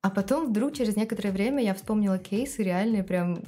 А 0.02 0.10
потом 0.10 0.48
вдруг 0.50 0.74
через 0.74 0.96
некоторое 0.96 1.30
время 1.30 1.62
я 1.62 1.72
вспомнила 1.74 2.18
кейсы 2.18 2.62
реальные, 2.62 3.04
прям 3.04 3.38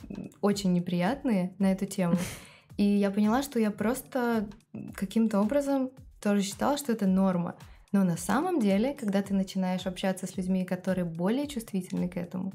очень 0.40 0.72
неприятные 0.72 1.54
на 1.58 1.72
эту 1.72 1.84
тему. 1.86 2.14
И 2.78 2.82
я 2.82 3.10
поняла, 3.10 3.42
что 3.42 3.58
я 3.58 3.70
просто 3.70 4.46
каким-то 4.94 5.40
образом 5.40 5.90
тоже 6.22 6.42
считала, 6.42 6.76
что 6.78 6.92
это 6.92 7.06
норма. 7.06 7.56
Но 7.96 8.04
на 8.04 8.18
самом 8.18 8.60
деле, 8.60 8.92
когда 8.92 9.22
ты 9.22 9.32
начинаешь 9.32 9.86
общаться 9.86 10.26
с 10.26 10.36
людьми, 10.36 10.66
которые 10.66 11.06
более 11.06 11.46
чувствительны 11.46 12.10
к 12.10 12.18
этому, 12.18 12.52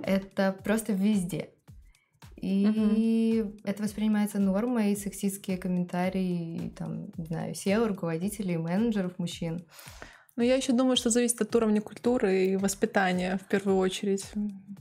это 0.00 0.56
просто 0.62 0.92
везде. 0.92 1.48
И 2.40 3.44
это 3.64 3.82
воспринимается 3.82 4.38
нормой, 4.38 4.92
и 4.92 4.96
сексистские 4.96 5.56
комментарии, 5.56 6.66
и, 6.66 6.70
там, 6.70 7.06
не 7.16 7.24
знаю, 7.24 7.54
SEO, 7.54 7.88
руководителей, 7.88 8.56
менеджеров, 8.56 9.18
мужчин. 9.18 9.66
Но 10.36 10.44
я 10.44 10.54
еще 10.54 10.72
думаю, 10.72 10.96
что 10.96 11.10
зависит 11.10 11.40
от 11.40 11.56
уровня 11.56 11.80
культуры 11.80 12.46
и 12.46 12.56
воспитания 12.56 13.40
в 13.44 13.48
первую 13.48 13.78
очередь. 13.78 14.24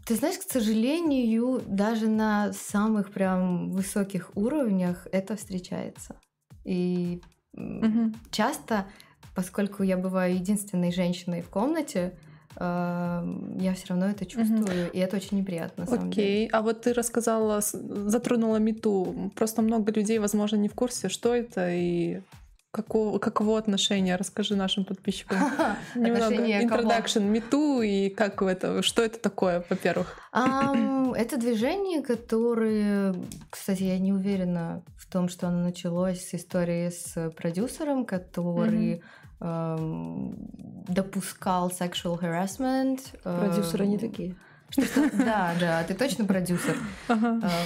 Ты 0.06 0.14
знаешь, 0.14 0.38
к 0.38 0.44
сожалению, 0.44 1.60
даже 1.66 2.08
на 2.08 2.54
самых 2.54 3.12
прям 3.12 3.72
высоких 3.72 4.30
уровнях 4.38 5.08
это 5.12 5.36
встречается. 5.36 6.18
И 6.66 7.20
Мгм. 7.56 8.16
часто, 8.32 8.88
поскольку 9.36 9.84
я 9.84 9.98
бываю 9.98 10.36
единственной 10.36 10.92
женщиной 10.92 11.42
в 11.42 11.50
комнате, 11.50 12.14
э, 12.56 13.36
я 13.60 13.74
все 13.74 13.88
равно 13.88 14.08
это 14.08 14.26
чувствую, 14.26 14.92
и 14.92 15.00
это 15.00 15.18
очень 15.18 15.38
неприятно. 15.38 15.86
Самом 15.86 16.12
деле. 16.12 16.28
Окей, 16.28 16.50
а 16.52 16.62
вот 16.62 16.82
ты 16.82 16.94
рассказала, 16.94 17.62
затронула 17.62 18.58
мету. 18.58 19.32
Просто 19.36 19.62
много 19.62 19.92
людей, 19.92 20.20
возможно, 20.20 20.58
не 20.58 20.70
в 20.70 20.76
курсе, 20.76 21.10
что 21.10 21.36
это 21.36 21.72
и 21.72 22.22
какого, 22.74 23.20
каково 23.20 23.60
отношение. 23.60 24.16
Расскажи 24.16 24.56
нашим 24.56 24.84
подписчикам. 24.84 25.38
Немного 25.96 26.36
introduction 26.36 27.22
мету 27.22 27.82
и 27.82 28.10
как 28.10 28.42
это, 28.42 28.82
что 28.82 29.04
это 29.04 29.20
такое, 29.20 29.64
во-первых. 29.70 30.20
Это 31.16 31.38
движение, 31.38 32.02
которое, 32.02 33.14
кстати, 33.52 33.84
я 33.84 34.00
не 34.00 34.12
уверена 34.12 34.82
в 34.98 35.06
том, 35.06 35.30
что 35.30 35.48
оно 35.48 35.64
началось 35.64 36.26
с 36.26 36.34
истории 36.34 36.90
с 36.90 37.30
продюсером, 37.38 38.04
который 38.04 39.04
допускал 40.88 41.70
sexual 41.70 42.20
harassment. 42.20 43.00
Продюсеры 43.24 43.86
не 43.86 43.98
такие. 43.98 44.36
Да, 45.14 45.54
да, 45.60 45.84
ты 45.84 45.94
точно 45.94 46.26
продюсер. 46.26 46.76
А, 47.08 47.16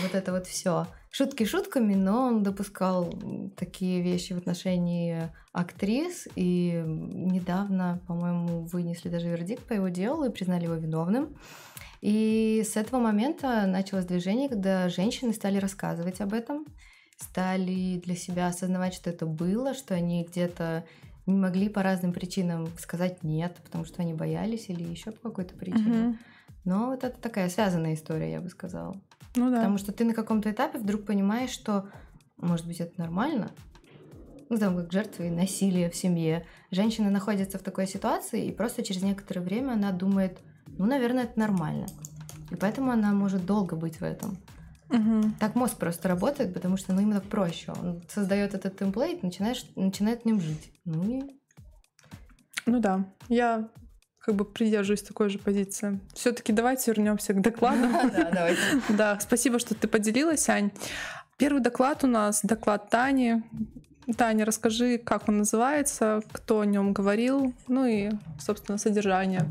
Вот 0.04 0.14
это 0.14 0.32
вот 0.34 0.46
все. 0.48 0.88
Шутки 1.10 1.46
шутками, 1.46 1.94
но 1.94 2.26
он 2.28 2.44
допускал 2.44 3.14
такие 3.56 4.02
вещи 4.02 4.34
в 4.34 4.38
отношении 4.38 5.32
актрис. 5.54 6.28
И 6.36 6.84
недавно, 6.86 8.02
по-моему, 8.08 8.64
вынесли 8.66 9.10
даже 9.10 9.30
вердикт 9.30 9.64
по 9.64 9.74
его 9.74 9.88
делу 9.88 10.26
и 10.26 10.32
признали 10.32 10.66
его 10.66 10.76
виновным. 10.76 11.38
И 12.02 12.64
с 12.66 12.76
этого 12.76 13.00
момента 13.00 13.66
началось 13.66 14.06
движение, 14.06 14.50
когда 14.50 14.90
женщины 14.90 15.34
стали 15.34 15.58
рассказывать 15.58 16.22
об 16.22 16.34
этом, 16.34 16.66
стали 17.18 18.00
для 18.04 18.16
себя 18.16 18.48
осознавать, 18.48 18.94
что 18.94 19.10
это 19.10 19.26
было, 19.26 19.74
что 19.74 19.96
они 19.96 20.24
где-то 20.24 20.84
не 21.28 21.38
могли 21.38 21.70
по 21.70 21.84
разным 21.84 22.14
причинам 22.14 22.68
сказать 22.80 23.24
нет, 23.24 23.56
потому 23.64 23.86
что 23.86 24.02
они 24.02 24.14
боялись 24.14 24.70
или 24.70 24.84
еще 24.84 25.12
по 25.12 25.30
какой-то 25.30 25.56
причине. 25.56 26.00
Мгм. 26.00 26.20
Но 26.66 26.88
вот 26.88 27.04
это 27.04 27.18
такая 27.20 27.50
связанная 27.50 27.94
история, 27.94 28.32
я 28.32 28.42
бы 28.42 28.50
сказала. 28.50 29.00
Ну 29.36 29.50
да. 29.50 29.58
Потому 29.58 29.78
что 29.78 29.92
ты 29.92 30.04
на 30.04 30.14
каком-то 30.14 30.50
этапе 30.50 30.80
вдруг 30.80 31.06
понимаешь, 31.06 31.52
что, 31.52 31.90
может 32.38 32.66
быть, 32.66 32.80
это 32.80 33.00
нормально. 33.00 33.52
Ну, 34.50 34.58
там, 34.58 34.78
как 34.78 34.92
жертвы 34.92 35.30
насилия 35.30 35.90
в 35.90 35.96
семье. 35.96 36.46
Женщина 36.72 37.10
находится 37.10 37.60
в 37.60 37.64
такой 37.64 37.86
ситуации, 37.86 38.46
и 38.46 38.52
просто 38.52 38.84
через 38.84 39.04
некоторое 39.04 39.42
время 39.42 39.74
она 39.74 39.92
думает, 39.92 40.40
ну, 40.78 40.86
наверное, 40.86 41.26
это 41.26 41.38
нормально. 41.38 41.88
И 42.50 42.56
поэтому 42.56 42.92
она 42.92 43.12
может 43.12 43.46
долго 43.46 43.76
быть 43.76 44.00
в 44.00 44.04
этом. 44.04 44.38
Мгм. 44.90 45.36
Так 45.40 45.56
мозг 45.56 45.78
просто 45.78 46.08
работает, 46.08 46.54
потому 46.54 46.78
что 46.78 46.94
ну, 46.94 47.02
ему 47.02 47.14
так 47.14 47.24
проще. 47.24 47.72
Он 47.72 48.02
создает 48.08 48.54
этот 48.54 48.78
темплейт, 48.78 49.24
начинаешь, 49.24 49.66
начинает 49.76 50.24
в 50.24 50.26
нем 50.26 50.40
жить. 50.40 50.72
Ну 50.86 51.04
и 51.04 51.24
Ну 52.66 52.80
да, 52.80 53.06
я 53.28 53.70
как 54.20 54.36
бы 54.36 54.46
придерживаюсь 54.46 55.04
такой 55.04 55.30
же 55.30 55.40
позиции. 55.40 56.00
Все-таки 56.14 56.52
давайте 56.52 56.92
вернемся 56.92 57.34
к 57.34 57.42
докладу. 57.42 57.88
да, 58.14 58.30
давайте. 58.32 58.62
Да, 58.90 59.20
спасибо, 59.20 59.60
что 59.60 59.76
ты 59.76 59.88
поделилась, 59.88 60.50
Ань. 60.50 60.72
Первый 61.38 61.62
доклад 61.62 62.04
у 62.04 62.08
нас 62.08 62.42
доклад 62.44 62.90
Тани. 62.90 63.44
Таня, 64.18 64.46
расскажи, 64.46 64.98
как 64.98 65.28
он 65.28 65.40
называется, 65.40 66.22
кто 66.32 66.62
о 66.62 66.66
нем 66.66 66.94
говорил, 66.94 67.54
ну 67.68 67.86
и, 67.86 68.12
собственно, 68.40 68.78
содержание. 68.78 69.46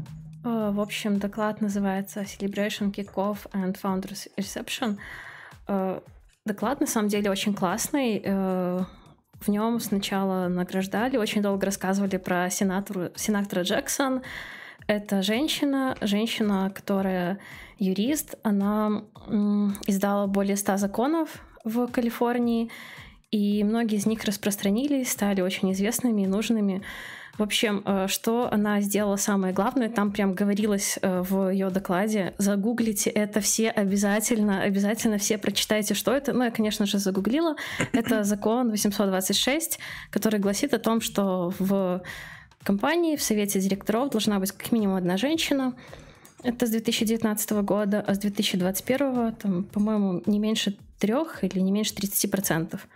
Э, 0.47 0.71
В 0.73 0.81
общем, 0.81 1.19
доклад 1.19 1.61
называется 1.61 2.21
Celebration 2.21 2.93
Kickoff 2.93 3.39
and 3.53 3.77
Founders 3.83 4.29
Reception. 4.37 4.97
Э, 5.69 6.01
Доклад 6.45 6.81
на 6.81 6.87
самом 6.87 7.09
деле 7.09 7.31
очень 7.31 7.55
классный. 7.55 8.23
Э, 8.25 8.85
В 9.41 9.49
нем 9.49 9.81
сначала 9.81 10.49
награждали, 10.49 11.19
очень 11.19 11.43
долго 11.43 11.67
рассказывали 11.67 12.17
про 12.17 12.49
сенатору, 12.49 13.11
сенатора 13.17 13.63
Джексон. 13.63 14.23
Это 14.87 15.21
женщина, 15.23 15.97
женщина, 16.01 16.71
которая 16.75 17.39
юрист. 17.79 18.37
Она 18.45 19.03
издала 19.87 20.27
более 20.27 20.57
ста 20.57 20.77
законов 20.79 21.45
в 21.65 21.89
Калифорнии, 21.89 22.71
и 23.31 23.65
многие 23.65 23.97
из 23.97 24.07
них 24.07 24.25
распространились, 24.25 25.11
стали 25.11 25.43
очень 25.43 25.73
известными 25.73 26.23
и 26.23 26.27
нужными. 26.27 26.83
В 27.39 27.43
общем, 27.43 27.83
э, 27.85 28.07
что 28.09 28.49
она 28.51 28.81
сделала 28.81 29.17
самое 29.17 29.53
главное, 29.53 29.91
там 29.91 30.11
прям 30.11 30.33
говорилось 30.33 30.99
э, 31.03 31.21
в 31.21 31.51
ее 31.51 31.69
докладе, 31.69 32.35
загуглите 32.39 33.11
это 33.11 33.41
все 33.41 33.71
обязательно, 33.71 34.63
обязательно 34.63 35.19
все 35.19 35.37
прочитайте, 35.37 35.95
что 35.95 36.13
это. 36.13 36.33
Ну, 36.33 36.45
я, 36.45 36.51
конечно 36.51 36.87
же, 36.87 36.99
загуглила. 36.99 37.57
Это 37.93 38.25
закон 38.25 38.71
826, 38.71 39.79
который 40.11 40.41
гласит 40.41 40.73
о 40.73 40.79
том, 40.79 41.01
что 41.01 41.53
в 41.59 42.03
компании, 42.63 43.17
в 43.17 43.23
совете 43.23 43.61
директоров 43.61 44.11
должна 44.11 44.39
быть 44.39 44.53
как 44.53 44.73
минимум 44.73 44.97
одна 44.97 45.17
женщина. 45.17 45.75
Это 46.43 46.67
с 46.67 46.71
2019 46.71 47.51
года, 47.63 48.05
а 48.07 48.15
с 48.15 48.19
2021, 48.19 49.35
там, 49.35 49.65
по-моему, 49.65 50.23
не 50.27 50.39
меньше 50.39 50.77
трех 50.99 51.45
или 51.45 51.61
не 51.61 51.71
меньше 51.71 51.95
30 51.95 52.31
процентов. 52.31 52.87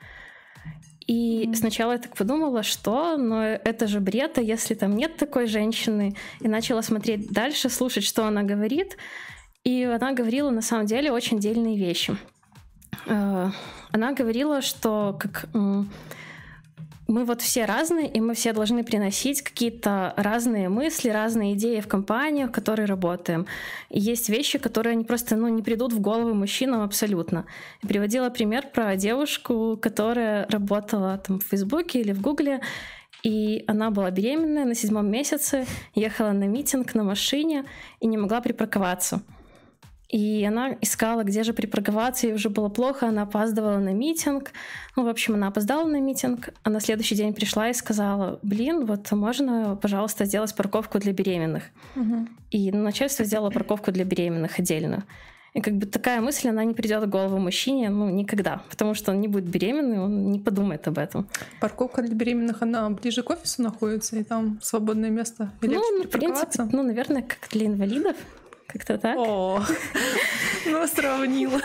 И 1.11 1.51
сначала 1.55 1.93
я 1.93 1.99
так 1.99 2.15
подумала, 2.17 2.63
что, 2.63 3.17
но 3.17 3.43
это 3.43 3.89
же 3.89 3.99
бред, 3.99 4.39
а 4.39 4.43
если 4.43 4.75
там 4.75 4.95
нет 4.95 5.17
такой 5.17 5.49
женщины, 5.49 6.15
и 6.39 6.47
начала 6.47 6.83
смотреть 6.83 7.33
дальше, 7.33 7.69
слушать, 7.69 8.05
что 8.05 8.27
она 8.27 8.45
говорит, 8.45 8.97
и 9.65 9.83
она 9.83 10.13
говорила 10.13 10.51
на 10.51 10.63
самом 10.63 10.87
деле 10.87 11.11
очень 11.11 11.41
дельные 11.41 11.77
вещи. 11.77 12.17
Э, 13.07 13.51
Она 13.91 14.13
говорила, 14.13 14.63
что 14.63 15.17
как 15.19 15.49
мы 17.11 17.25
вот 17.25 17.43
все 17.43 17.65
разные, 17.65 18.09
и 18.09 18.21
мы 18.21 18.35
все 18.35 18.53
должны 18.53 18.85
приносить 18.85 19.43
какие-то 19.43 20.15
разные 20.17 20.69
мысли, 20.69 21.11
разные 21.11 21.55
идеи 21.55 21.81
в 21.81 21.89
компаниях, 21.89 22.51
в 22.51 22.53
которой 22.53 22.87
работаем. 22.87 23.47
И 23.91 23.99
есть 23.99 24.29
вещи, 24.29 24.59
которые 24.59 24.93
они 24.93 25.05
просто 25.05 25.35
ну, 25.35 25.49
не 25.49 25.63
придут 25.63 25.93
в 25.93 26.01
голову 26.01 26.35
мужчинам 26.35 26.83
абсолютно. 26.83 27.47
И 27.83 27.87
приводила 27.87 28.31
пример 28.31 28.69
про 28.73 28.95
девушку, 28.97 29.77
которая 29.83 30.47
работала 30.49 31.19
там 31.19 31.41
в 31.41 31.45
Фейсбуке 31.45 32.01
или 32.01 32.13
в 32.13 32.21
Гугле, 32.21 32.61
и 33.25 33.65
она 33.67 33.91
была 33.91 34.11
беременная 34.11 34.65
на 34.65 34.75
седьмом 34.75 35.11
месяце, 35.11 35.67
ехала 35.95 36.31
на 36.31 36.45
митинг 36.45 36.95
на 36.95 37.03
машине 37.03 37.65
и 37.99 38.07
не 38.07 38.19
могла 38.19 38.41
припарковаться. 38.41 39.21
И 40.11 40.45
она 40.45 40.77
искала, 40.81 41.23
где 41.23 41.45
же 41.45 41.53
припарковаться, 41.53 42.27
ей 42.27 42.35
уже 42.35 42.51
было 42.51 42.69
плохо, 42.69 43.07
она 43.07 43.23
опаздывала 43.23 43.79
на 43.79 43.93
митинг. 43.93 44.51
Ну, 44.97 45.05
в 45.05 45.09
общем, 45.09 45.35
она 45.35 45.47
опоздала 45.47 45.87
на 45.87 46.01
митинг, 46.01 46.49
а 46.65 46.71
на 46.71 46.81
следующий 46.81 47.15
день 47.15 47.33
пришла 47.33 47.69
и 47.69 47.73
сказала, 47.73 48.41
блин, 48.43 48.87
вот 48.87 49.11
можно, 49.13 49.79
пожалуйста, 49.81 50.25
сделать 50.25 50.55
парковку 50.57 50.99
для 50.99 51.13
беременных. 51.13 51.63
Мгм. 51.95 52.29
И 52.51 52.73
начальство 52.73 53.25
сделало 53.25 53.51
парковку 53.51 53.93
для 53.93 54.05
беременных 54.05 54.59
отдельно. 54.59 55.05
И 55.53 55.61
как 55.61 55.75
бы 55.75 55.87
такая 55.87 56.21
мысль, 56.21 56.49
она 56.49 56.65
не 56.65 56.75
придет 56.75 57.05
в 57.05 57.09
голову 57.09 57.39
мужчине, 57.39 57.91
ну, 57.91 58.09
никогда. 58.09 58.63
Потому 58.69 58.95
что 58.95 59.13
он 59.13 59.21
не 59.21 59.29
будет 59.29 59.45
беременный, 59.45 60.01
он 60.01 60.31
не 60.31 60.41
подумает 60.41 60.89
об 60.89 60.99
этом. 60.99 61.29
Парковка 61.61 62.03
для 62.03 62.15
беременных, 62.15 62.63
она 62.63 62.91
ближе 62.91 63.23
к 63.23 63.31
офису 63.31 63.63
находится, 63.63 64.17
и 64.17 64.25
там 64.25 64.59
свободное 64.63 65.11
место. 65.11 65.53
И 65.61 65.67
легче 65.67 65.87
ну, 65.93 66.05
в 66.05 66.09
принципе, 66.09 66.69
ну, 66.73 66.83
наверное, 66.83 67.23
как 67.23 67.49
для 67.51 67.67
инвалидов. 67.67 68.17
Как-то 68.73 68.99
так. 68.99 69.17
О, 69.19 69.63
ну 70.67 70.87
сравнила. 70.87 71.61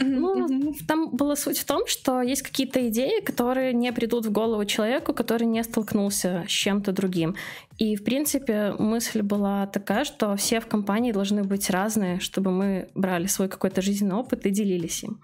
Ну, 0.00 0.74
там 0.86 1.10
была 1.10 1.36
суть 1.36 1.58
в 1.58 1.64
том, 1.64 1.86
что 1.86 2.22
есть 2.22 2.42
какие-то 2.42 2.88
идеи, 2.88 3.20
которые 3.20 3.72
не 3.72 3.92
придут 3.92 4.26
в 4.26 4.32
голову 4.32 4.64
человеку, 4.64 5.12
который 5.12 5.46
не 5.46 5.62
столкнулся 5.62 6.44
с 6.48 6.50
чем-то 6.50 6.92
другим. 6.92 7.36
И, 7.78 7.94
в 7.96 8.04
принципе, 8.04 8.74
мысль 8.78 9.22
была 9.22 9.66
такая, 9.66 10.04
что 10.04 10.34
все 10.36 10.60
в 10.60 10.66
компании 10.66 11.12
должны 11.12 11.44
быть 11.44 11.70
разные, 11.70 12.18
чтобы 12.20 12.50
мы 12.50 12.88
брали 12.94 13.26
свой 13.26 13.48
какой-то 13.48 13.82
жизненный 13.82 14.16
опыт 14.16 14.46
и 14.46 14.50
делились 14.50 15.04
им. 15.04 15.20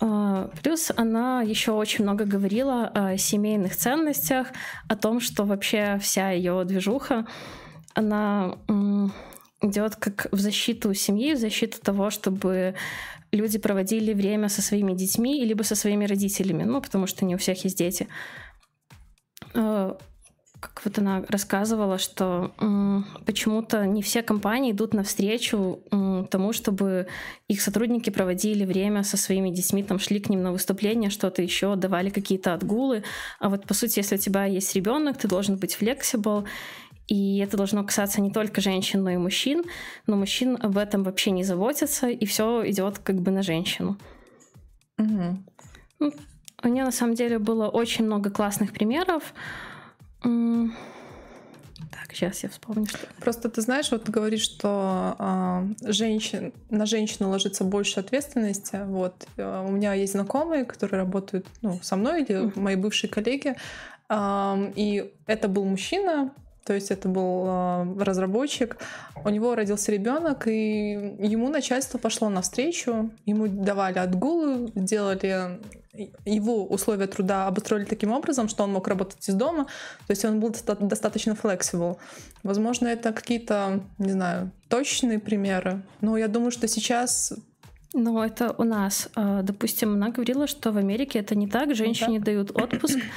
А, 0.00 0.50
Плюс 0.62 0.92
она 0.94 1.42
еще 1.42 1.72
очень 1.72 2.04
много 2.04 2.24
говорила 2.24 2.86
о 2.94 3.16
семейных 3.16 3.76
ценностях, 3.76 4.48
о 4.88 4.96
том, 4.96 5.20
что 5.20 5.44
вообще 5.44 5.98
вся 6.02 6.30
ее 6.30 6.64
движуха, 6.64 7.26
она 7.96 8.56
идет 9.62 9.96
как 9.96 10.28
в 10.30 10.38
защиту 10.38 10.94
семьи, 10.94 11.34
в 11.34 11.38
защиту 11.38 11.80
того, 11.80 12.10
чтобы 12.10 12.74
люди 13.32 13.58
проводили 13.58 14.12
время 14.14 14.48
со 14.48 14.62
своими 14.62 14.92
детьми 14.92 15.44
либо 15.44 15.64
со 15.64 15.74
своими 15.74 16.06
родителями, 16.06 16.64
ну, 16.64 16.80
потому 16.80 17.06
что 17.06 17.24
не 17.24 17.34
у 17.34 17.38
всех 17.38 17.64
есть 17.64 17.78
дети. 17.78 18.06
А, 19.54 19.96
Как 20.60 20.82
вот 20.84 20.98
она 20.98 21.22
рассказывала, 21.28 21.98
что 21.98 22.50
почему-то 23.26 23.84
не 23.86 24.00
все 24.02 24.22
компании 24.22 24.72
идут 24.72 24.94
навстречу 24.94 25.80
тому, 26.30 26.52
чтобы 26.52 27.06
их 27.48 27.60
сотрудники 27.60 28.10
проводили 28.10 28.64
время 28.64 29.02
со 29.02 29.16
своими 29.16 29.50
детьми, 29.50 29.82
там 29.82 29.98
шли 29.98 30.18
к 30.18 30.30
ним 30.30 30.42
на 30.42 30.52
выступления, 30.52 31.10
что-то 31.10 31.42
еще, 31.42 31.76
давали 31.76 32.10
какие-то 32.10 32.54
отгулы. 32.54 33.02
А 33.38 33.48
вот 33.48 33.66
по 33.66 33.74
сути, 33.74 34.00
если 34.00 34.16
у 34.16 34.18
тебя 34.18 34.46
есть 34.46 34.74
ребенок, 34.74 35.18
ты 35.18 35.28
должен 35.28 35.56
быть 35.56 35.76
flexible, 35.80 36.44
и 37.08 37.38
это 37.38 37.56
должно 37.56 37.84
касаться 37.84 38.20
не 38.20 38.30
только 38.30 38.60
женщин, 38.60 39.02
но 39.02 39.10
и 39.10 39.16
мужчин. 39.16 39.64
Но 40.06 40.16
мужчин 40.16 40.58
об 40.60 40.76
этом 40.76 41.04
вообще 41.04 41.30
не 41.30 41.44
заботятся, 41.44 42.08
и 42.08 42.26
все 42.26 42.68
идет 42.68 42.98
как 42.98 43.16
бы 43.16 43.30
на 43.30 43.42
женщину. 43.42 43.96
Мгм. 44.98 45.44
У 46.62 46.68
нее 46.68 46.84
на 46.84 46.90
самом 46.90 47.14
деле 47.14 47.38
было 47.38 47.68
очень 47.68 48.04
много 48.04 48.30
классных 48.30 48.72
примеров. 48.72 49.34
Так, 50.22 52.12
сейчас 52.12 52.42
я 52.42 52.48
вспомню, 52.48 52.86
что. 52.86 52.98
Просто 53.20 53.48
ты 53.48 53.60
знаешь, 53.60 53.90
вот 53.92 54.04
ты 54.04 54.12
говоришь, 54.12 54.42
что 54.42 55.14
а, 55.18 55.66
женщин, 55.82 56.52
на 56.70 56.86
женщину 56.86 57.30
ложится 57.30 57.62
больше 57.62 58.00
ответственности. 58.00 58.80
Вот 58.86 59.26
э, 59.36 59.64
у 59.66 59.70
меня 59.70 59.92
есть 59.94 60.12
знакомые, 60.12 60.64
которые 60.64 60.98
работают 61.00 61.46
ну, 61.62 61.78
со 61.82 61.96
мной 61.96 62.24
или 62.24 62.50
мои 62.56 62.76
бывшие 62.76 63.10
коллеги, 63.10 63.54
ам, 64.08 64.72
и 64.74 65.12
это 65.26 65.48
был 65.48 65.64
мужчина, 65.64 66.32
то 66.66 66.74
есть 66.74 66.90
это 66.90 67.08
был 67.08 67.44
а, 67.46 67.86
разработчик. 67.98 68.76
У 69.24 69.28
него 69.28 69.54
родился 69.54 69.92
ребенок, 69.92 70.48
и 70.48 71.16
ему 71.18 71.48
начальство 71.48 71.98
пошло 71.98 72.28
навстречу, 72.28 73.10
ему 73.24 73.46
давали 73.46 73.98
отгулы, 73.98 74.70
делали 74.74 75.60
его 76.26 76.66
условия 76.66 77.06
труда 77.06 77.46
обустроили 77.46 77.84
таким 77.86 78.12
образом, 78.12 78.48
что 78.48 78.64
он 78.64 78.72
мог 78.72 78.86
работать 78.88 79.26
из 79.28 79.34
дома, 79.34 79.64
то 80.06 80.10
есть 80.10 80.24
он 80.24 80.40
был 80.40 80.50
доста- 80.50 80.76
достаточно 80.78 81.32
flexible. 81.32 81.96
Возможно, 82.42 82.88
это 82.88 83.12
какие-то, 83.12 83.80
не 83.98 84.12
знаю, 84.12 84.50
точные 84.68 85.18
примеры, 85.18 85.82
но 86.00 86.18
я 86.18 86.28
думаю, 86.28 86.50
что 86.50 86.68
сейчас 86.68 87.32
Ну, 87.94 88.20
это 88.20 88.54
у 88.58 88.64
нас. 88.64 89.08
А, 89.14 89.42
Допустим, 89.42 89.94
она 89.94 90.10
говорила, 90.10 90.46
что 90.46 90.70
в 90.70 90.76
Америке 90.76 91.20
это 91.20 91.34
не 91.34 91.48
так. 91.48 91.74
Женщине 91.74 92.20
дают 92.20 92.50
отпуск. 92.50 92.98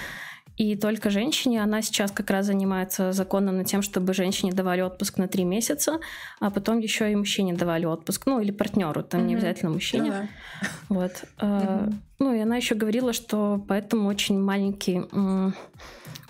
И 0.60 0.76
только 0.76 1.10
женщине, 1.10 1.64
она 1.64 1.82
сейчас 1.82 2.12
как 2.12 2.30
раз 2.30 2.48
занимается 2.48 3.14
законом 3.14 3.58
над 3.58 3.68
тем, 3.68 3.82
чтобы 3.82 4.14
женщине 4.14 4.52
давали 4.52 4.82
отпуск 4.82 5.18
на 5.18 5.30
три 5.30 5.46
месяца, 5.46 6.00
а 6.42 6.50
потом 6.50 6.80
еще 6.80 7.10
и 7.10 7.16
мужчине 7.16 7.54
давали 7.54 7.86
отпуск, 7.86 8.26
ну 8.26 8.42
или 8.42 8.52
партнеру, 8.52 9.02
там 9.02 9.26
не 9.26 9.36
Мгм. 9.36 9.38
обязательно 9.38 9.72
мужчине. 9.72 10.12
Да. 10.12 10.28
Вот. 10.90 11.12
Мгм. 11.42 12.02
Ну, 12.20 12.34
и 12.34 12.40
она 12.40 12.58
еще 12.58 12.76
говорила, 12.76 13.14
что 13.14 13.64
поэтому 13.70 14.10
очень 14.10 14.38
маленький 14.38 15.02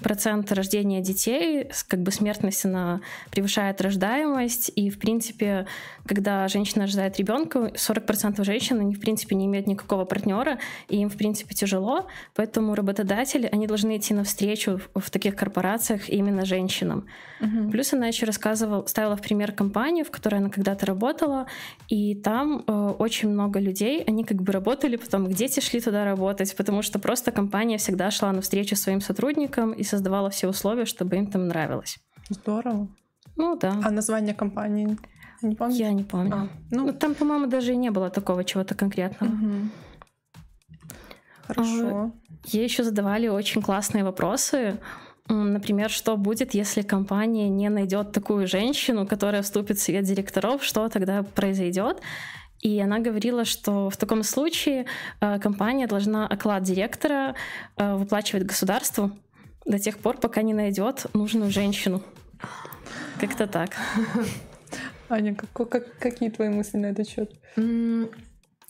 процент 0.01 0.51
рождения 0.51 1.01
детей, 1.01 1.69
как 1.87 2.01
бы 2.01 2.11
смертность 2.11 2.65
она 2.65 3.01
превышает 3.31 3.81
рождаемость, 3.81 4.71
и, 4.75 4.89
в 4.89 4.99
принципе, 4.99 5.65
когда 6.05 6.47
женщина 6.47 6.85
рождает 6.85 7.17
ребенка, 7.17 7.71
40% 7.75 8.43
женщин, 8.43 8.79
они, 8.79 8.95
в 8.95 8.99
принципе, 8.99 9.35
не 9.35 9.45
имеют 9.45 9.67
никакого 9.67 10.05
партнера, 10.05 10.59
и 10.87 10.97
им, 10.97 11.09
в 11.09 11.17
принципе, 11.17 11.53
тяжело, 11.55 12.07
поэтому 12.35 12.75
работодатели, 12.75 13.49
они 13.51 13.67
должны 13.67 13.97
идти 13.97 14.13
навстречу 14.13 14.79
в, 14.93 15.09
таких 15.09 15.35
корпорациях 15.35 16.09
именно 16.09 16.45
женщинам. 16.45 17.05
Мгм. 17.39 17.71
Плюс 17.71 17.93
она 17.93 18.07
еще 18.07 18.25
рассказывала, 18.25 18.85
ставила 18.85 19.15
в 19.15 19.21
пример 19.21 19.51
компанию, 19.51 20.05
в 20.05 20.11
которой 20.11 20.35
она 20.35 20.49
когда-то 20.49 20.85
работала, 20.85 21.47
и 21.87 22.15
там 22.15 22.63
э, 22.67 22.71
очень 22.99 23.29
много 23.29 23.59
людей, 23.59 24.03
они 24.03 24.23
как 24.23 24.41
бы 24.41 24.51
работали, 24.51 24.95
потом 24.95 25.27
их 25.27 25.35
дети 25.35 25.59
шли 25.59 25.79
туда 25.79 26.05
работать, 26.05 26.55
потому 26.55 26.81
что 26.81 26.99
просто 26.99 27.31
компания 27.31 27.77
всегда 27.77 28.11
шла 28.11 28.31
навстречу 28.31 28.75
своим 28.75 29.01
сотрудникам 29.01 29.71
и 29.71 29.83
создавала 29.89 30.29
все 30.29 30.47
условия, 30.47 30.85
чтобы 30.85 31.15
им 31.17 31.27
там 31.27 31.47
нравилось. 31.47 31.97
Здорово. 32.29 32.87
Ну 33.35 33.57
да, 33.57 33.73
А 33.83 33.91
название 33.91 34.33
компании? 34.33 34.97
Не 35.41 35.55
помню. 35.55 35.75
я 35.75 35.91
не 35.93 36.03
помню. 36.03 36.33
А, 36.35 36.47
Ну, 36.71 36.85
ну, 36.87 36.93
там, 36.93 37.15
по-моему, 37.15 37.47
даже 37.47 37.71
и 37.73 37.77
не 37.77 37.91
было 37.91 38.09
такого 38.09 38.43
чего-то 38.43 38.75
конкретного. 38.75 39.31
мгм. 39.31 39.71
Хорошо. 41.47 42.11
Ей 42.45 42.63
еще 42.63 42.83
задавали 42.83 43.27
очень 43.27 43.61
классные 43.61 44.03
вопросы. 44.03 44.79
Например, 45.27 45.89
что 45.89 46.17
будет, 46.17 46.53
если 46.53 46.81
компания 46.81 47.49
не 47.49 47.69
найдет 47.69 48.11
такую 48.11 48.47
женщину, 48.47 49.05
которая 49.07 49.41
вступит 49.41 49.77
в 49.77 49.81
совет 49.81 50.03
директоров, 50.03 50.63
что 50.63 50.89
тогда 50.89 51.23
произойдет? 51.23 52.01
И 52.61 52.79
она 52.79 52.99
говорила, 52.99 53.45
что 53.45 53.89
в 53.89 53.95
таком 53.97 54.23
случае 54.23 54.85
э, 55.21 55.39
компания 55.39 55.87
должна 55.87 56.27
оклад 56.27 56.63
директора 56.63 57.35
э, 57.77 57.95
выплачивать 57.95 58.43
государству 58.45 59.11
до 59.69 59.77
тех 59.79 59.99
пор, 59.99 60.17
пока 60.17 60.41
не 60.41 60.53
найдет 60.53 61.05
нужную 61.13 61.51
женщину. 61.51 62.01
Как-то 63.19 63.45
так. 63.47 63.69
Аня, 65.09 65.35
как- 65.35 65.69
как- 65.69 65.97
какие 65.99 66.29
твои 66.29 66.49
мысли 66.49 66.77
на 66.77 66.87
этот 66.87 67.07
счет? 67.07 67.31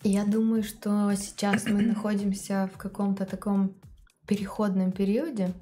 Я 0.03 0.25
думаю, 0.25 0.63
что 0.63 1.13
сейчас 1.15 1.65
мы 1.65 1.81
находимся 1.81 2.69
в 2.73 2.77
каком-то 2.77 3.25
таком 3.25 3.73
переходном 4.27 4.91
периоде, 4.91 5.53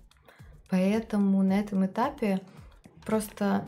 поэтому 0.69 1.41
на 1.43 1.59
этом 1.59 1.85
этапе 1.85 2.41
просто 3.05 3.65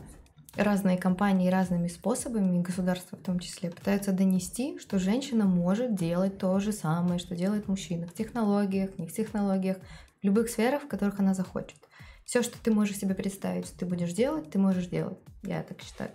разные 0.56 0.98
компании 0.98 1.48
разными 1.50 1.86
способами, 1.88 2.62
государство 2.62 3.16
в 3.16 3.22
том 3.22 3.38
числе, 3.38 3.70
пытаются 3.70 4.12
донести, 4.12 4.78
что 4.78 4.98
женщина 4.98 5.44
может 5.44 5.94
делать 5.94 6.38
то 6.38 6.58
же 6.58 6.72
самое, 6.72 7.20
что 7.20 7.36
делает 7.36 7.68
мужчина 7.68 8.06
в 8.08 8.12
технологиях, 8.12 8.98
не 8.98 9.06
в 9.06 9.12
технологиях, 9.12 9.76
в 10.20 10.24
любых 10.24 10.48
сферах, 10.48 10.82
в 10.82 10.88
которых 10.88 11.20
она 11.20 11.34
захочет. 11.34 11.78
Все, 12.24 12.42
что 12.42 12.58
ты 12.62 12.70
можешь 12.72 12.96
себе 12.96 13.14
представить, 13.14 13.66
что 13.66 13.78
ты 13.78 13.86
будешь 13.86 14.12
делать, 14.12 14.50
ты 14.50 14.58
можешь 14.58 14.86
делать. 14.86 15.18
Я 15.42 15.62
так 15.62 15.80
считаю. 15.82 16.10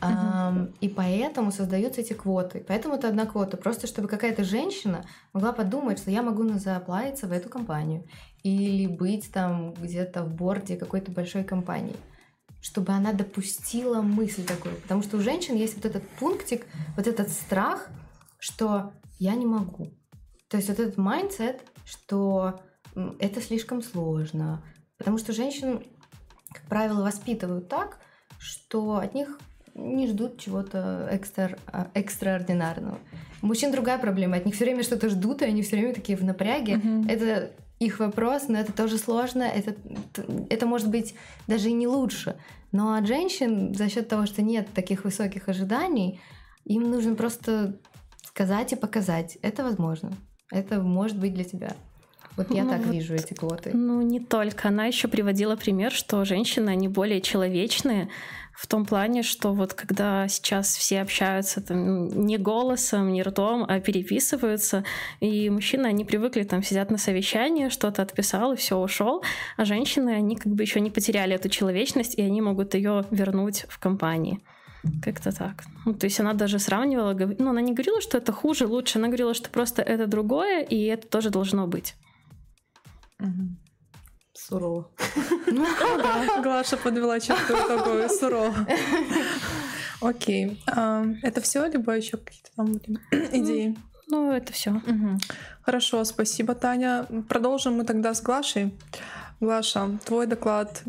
Ам, 0.00 0.74
И 0.80 0.88
поэтому 0.88 1.50
создаются 1.50 2.02
эти 2.02 2.12
квоты. 2.12 2.64
Поэтому 2.66 2.96
это 2.96 3.08
одна 3.08 3.26
квота. 3.26 3.56
Просто 3.56 3.86
чтобы 3.86 4.08
какая-то 4.08 4.44
женщина 4.44 5.04
могла 5.32 5.52
подумать, 5.52 5.98
что 5.98 6.10
я 6.10 6.22
могу 6.22 6.46
заплавиться 6.58 7.26
в 7.26 7.32
эту 7.32 7.48
компанию. 7.48 8.04
Или 8.42 8.86
быть 8.86 9.32
там 9.32 9.72
где-то 9.74 10.22
в 10.24 10.34
борде 10.34 10.76
какой-то 10.76 11.10
большой 11.10 11.44
компании. 11.44 11.96
Чтобы 12.60 12.92
она 12.92 13.12
допустила 13.12 14.02
мысль 14.02 14.44
такую. 14.44 14.76
Потому 14.76 15.02
что 15.02 15.16
у 15.16 15.20
женщин 15.20 15.54
есть 15.54 15.74
вот 15.76 15.84
этот 15.86 16.06
пунктик, 16.18 16.66
вот 16.96 17.06
этот 17.06 17.30
страх, 17.30 17.88
что 18.38 18.92
я 19.18 19.34
не 19.34 19.46
могу. 19.46 19.90
То 20.48 20.58
есть 20.58 20.68
вот 20.68 20.78
этот 20.78 20.98
mindset, 20.98 21.62
что 21.84 22.60
это 23.18 23.40
слишком 23.40 23.82
сложно. 23.82 24.62
Потому 24.98 25.18
что 25.18 25.32
женщин, 25.32 25.82
как 26.52 26.62
правило, 26.64 27.02
воспитывают 27.02 27.68
так, 27.68 27.98
что 28.38 28.96
от 28.96 29.14
них 29.14 29.38
не 29.74 30.06
ждут 30.06 30.38
чего-то 30.38 31.08
экстра, 31.10 31.58
а, 31.66 31.88
экстраординарного. 31.94 32.98
У 33.42 33.46
мужчин 33.46 33.72
другая 33.72 33.98
проблема. 33.98 34.36
От 34.36 34.46
них 34.46 34.54
все 34.54 34.64
время 34.64 34.82
что-то 34.82 35.08
ждут, 35.08 35.42
и 35.42 35.46
они 35.46 35.62
все 35.62 35.76
время 35.76 35.94
такие 35.94 36.16
в 36.16 36.24
напряге. 36.24 36.76
Мгм. 36.76 37.08
Это 37.08 37.50
их 37.80 37.98
вопрос, 37.98 38.44
но 38.48 38.58
это 38.58 38.72
тоже 38.72 38.98
сложно, 38.98 39.42
это, 39.42 39.74
это 40.48 40.66
может 40.66 40.88
быть 40.88 41.14
даже 41.48 41.70
и 41.70 41.72
не 41.72 41.88
лучше. 41.88 42.36
Но 42.70 42.94
от 42.94 43.06
женщин 43.06 43.74
за 43.74 43.88
счет 43.88 44.08
того, 44.08 44.26
что 44.26 44.42
нет 44.42 44.68
таких 44.74 45.04
высоких 45.04 45.48
ожиданий, 45.48 46.20
им 46.64 46.90
нужно 46.90 47.14
просто 47.14 47.76
сказать 48.22 48.72
и 48.72 48.76
показать. 48.76 49.38
Это 49.42 49.64
возможно. 49.64 50.12
Это 50.50 50.80
может 50.80 51.18
быть 51.18 51.34
для 51.34 51.44
тебя. 51.44 51.74
Вот 52.36 52.50
я 52.50 52.64
ну, 52.64 52.70
так 52.70 52.80
вот, 52.80 52.94
вижу 52.94 53.14
эти 53.14 53.32
квоты. 53.32 53.70
Ну, 53.74 54.02
не 54.02 54.20
только. 54.20 54.68
Она 54.68 54.86
еще 54.86 55.08
приводила 55.08 55.56
пример, 55.56 55.92
что 55.92 56.24
женщины, 56.24 56.70
они 56.70 56.88
более 56.88 57.20
человечные 57.20 58.08
в 58.54 58.66
том 58.66 58.86
плане, 58.86 59.22
что 59.22 59.52
вот 59.52 59.74
когда 59.74 60.28
сейчас 60.28 60.76
все 60.76 61.00
общаются 61.00 61.60
там 61.60 62.26
не 62.26 62.38
голосом, 62.38 63.12
не 63.12 63.22
ртом, 63.22 63.64
а 63.68 63.80
переписываются, 63.80 64.84
и 65.20 65.50
мужчины, 65.50 65.86
они 65.86 66.04
привыкли 66.04 66.44
там 66.44 66.62
сидят 66.62 66.90
на 66.90 66.98
совещании, 66.98 67.68
что-то 67.68 68.02
отписал 68.02 68.52
и 68.52 68.56
все 68.56 68.78
ушел, 68.78 69.22
а 69.56 69.64
женщины, 69.64 70.10
они 70.10 70.36
как 70.36 70.52
бы 70.52 70.62
еще 70.62 70.80
не 70.80 70.90
потеряли 70.90 71.34
эту 71.34 71.48
человечность, 71.48 72.14
и 72.14 72.22
они 72.22 72.40
могут 72.40 72.74
ее 72.74 73.04
вернуть 73.10 73.66
в 73.68 73.78
компании. 73.78 74.40
Как-то 75.02 75.32
так. 75.32 75.64
Ну, 75.84 75.94
то 75.94 76.04
есть 76.04 76.20
она 76.20 76.34
даже 76.34 76.58
сравнивала, 76.58 77.14
ну, 77.38 77.50
она 77.50 77.60
не 77.60 77.72
говорила, 77.72 78.00
что 78.00 78.18
это 78.18 78.32
хуже, 78.32 78.66
лучше, 78.66 78.98
она 78.98 79.08
говорила, 79.08 79.34
что 79.34 79.50
просто 79.50 79.82
это 79.82 80.06
другое, 80.06 80.62
и 80.62 80.84
это 80.84 81.08
тоже 81.08 81.30
должно 81.30 81.66
быть. 81.66 81.94
Сурово. 84.32 84.90
Ну 85.46 85.66
да, 85.78 86.42
Глаша 86.42 86.76
подвела 86.76 87.20
черту 87.20 87.54
такую 87.68 88.08
сурово. 88.08 88.54
Окей. 90.00 90.60
А, 90.66 91.06
это 91.22 91.40
все, 91.40 91.66
либо 91.66 91.96
еще 91.96 92.16
какие-то 92.16 92.50
там 92.56 92.76
идеи? 93.32 93.76
Ну, 94.08 94.32
это 94.32 94.52
все. 94.52 94.82
Хорошо, 95.62 96.04
спасибо, 96.04 96.54
Таня. 96.54 97.06
Продолжим 97.28 97.74
мы 97.74 97.84
тогда 97.84 98.12
с 98.12 98.20
Глашей. 98.20 98.76
Глаша, 99.40 99.98
твой 100.04 100.26
доклад, 100.26 100.82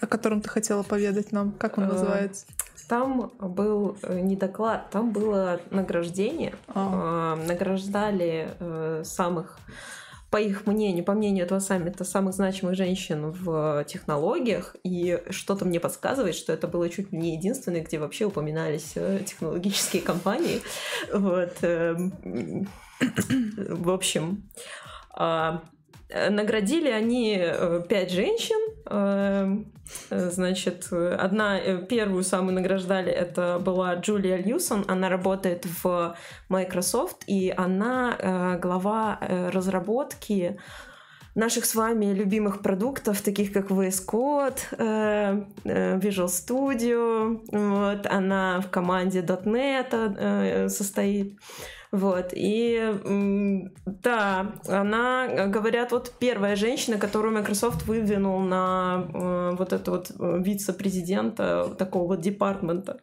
о 0.00 0.06
котором 0.06 0.40
ты 0.40 0.48
хотела 0.48 0.82
поведать 0.82 1.32
нам, 1.32 1.52
как 1.52 1.78
он 1.78 1.84
э, 1.84 1.86
называется? 1.88 2.46
Там 2.88 3.32
был 3.38 3.96
э, 4.02 4.20
не 4.20 4.36
доклад, 4.36 4.90
там 4.90 5.12
было 5.12 5.60
награждение. 5.70 6.54
А. 6.68 7.36
Э, 7.36 7.46
награждали 7.46 9.04
самых 9.04 9.58
по 10.30 10.36
их 10.36 10.66
мнению, 10.66 11.04
по 11.04 11.12
мнению 11.12 11.44
этого 11.44 11.58
саммита, 11.58 12.04
самых 12.04 12.34
значимых 12.34 12.76
женщин 12.76 13.30
в 13.32 13.84
технологиях, 13.84 14.76
и 14.84 15.20
что-то 15.30 15.64
мне 15.64 15.80
подсказывает, 15.80 16.36
что 16.36 16.52
это 16.52 16.68
было 16.68 16.88
чуть 16.88 17.12
не 17.12 17.36
единственное, 17.36 17.82
где 17.82 17.98
вообще 17.98 18.26
упоминались 18.26 18.92
э, 18.94 19.22
технологические 19.26 20.02
компании. 20.02 20.60
Вот. 21.12 21.52
Эм, 21.62 22.68
в 23.56 23.90
общем, 23.90 24.48
а, 25.12 25.62
Наградили 26.30 26.88
они 26.88 27.38
э, 27.40 27.82
пять 27.88 28.10
женщин. 28.10 28.56
Э, 28.86 29.56
значит, 30.10 30.88
одна, 30.92 31.58
э, 31.58 31.86
первую 31.86 32.24
самую 32.24 32.54
награждали, 32.54 33.10
это 33.12 33.60
была 33.60 33.94
Джулия 33.94 34.36
Льюсон. 34.36 34.84
Она 34.88 35.08
работает 35.08 35.66
в 35.82 36.16
Microsoft, 36.48 37.24
и 37.26 37.52
она 37.56 38.58
глава 38.60 39.18
разработки 39.52 40.58
наших 41.34 41.64
с 41.64 41.74
вами 41.74 42.06
любимых 42.06 42.60
продуктов, 42.60 43.22
таких 43.22 43.52
как 43.52 43.70
VS 43.70 44.04
Code, 44.06 44.58
Visual 45.64 46.26
Studio. 46.26 47.40
Вот, 47.52 48.06
она 48.06 48.60
в 48.60 48.70
команде 48.70 49.20
.NET 49.20 50.68
состоит. 50.68 51.38
Вот. 51.92 52.30
И 52.32 52.94
да, 53.84 54.52
она, 54.68 55.46
говорят, 55.46 55.90
вот 55.90 56.12
первая 56.18 56.54
женщина, 56.54 56.98
которую 56.98 57.34
Microsoft 57.34 57.86
выдвинул 57.86 58.38
на 58.40 59.08
э, 59.12 59.56
вот 59.56 59.72
это 59.72 59.90
вот 59.90 60.10
э, 60.10 60.38
вице-президента 60.40 61.74
такого 61.76 62.08
вот 62.08 62.20
департмента. 62.20 63.00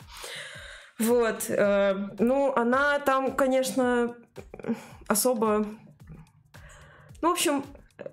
Вот. 0.99 1.49
Э, 1.49 1.95
ну, 2.19 2.53
она 2.55 2.99
там, 2.99 3.35
конечно, 3.35 4.15
особо... 5.07 5.65
Ну, 7.21 7.29
в 7.29 7.33
общем, 7.33 7.65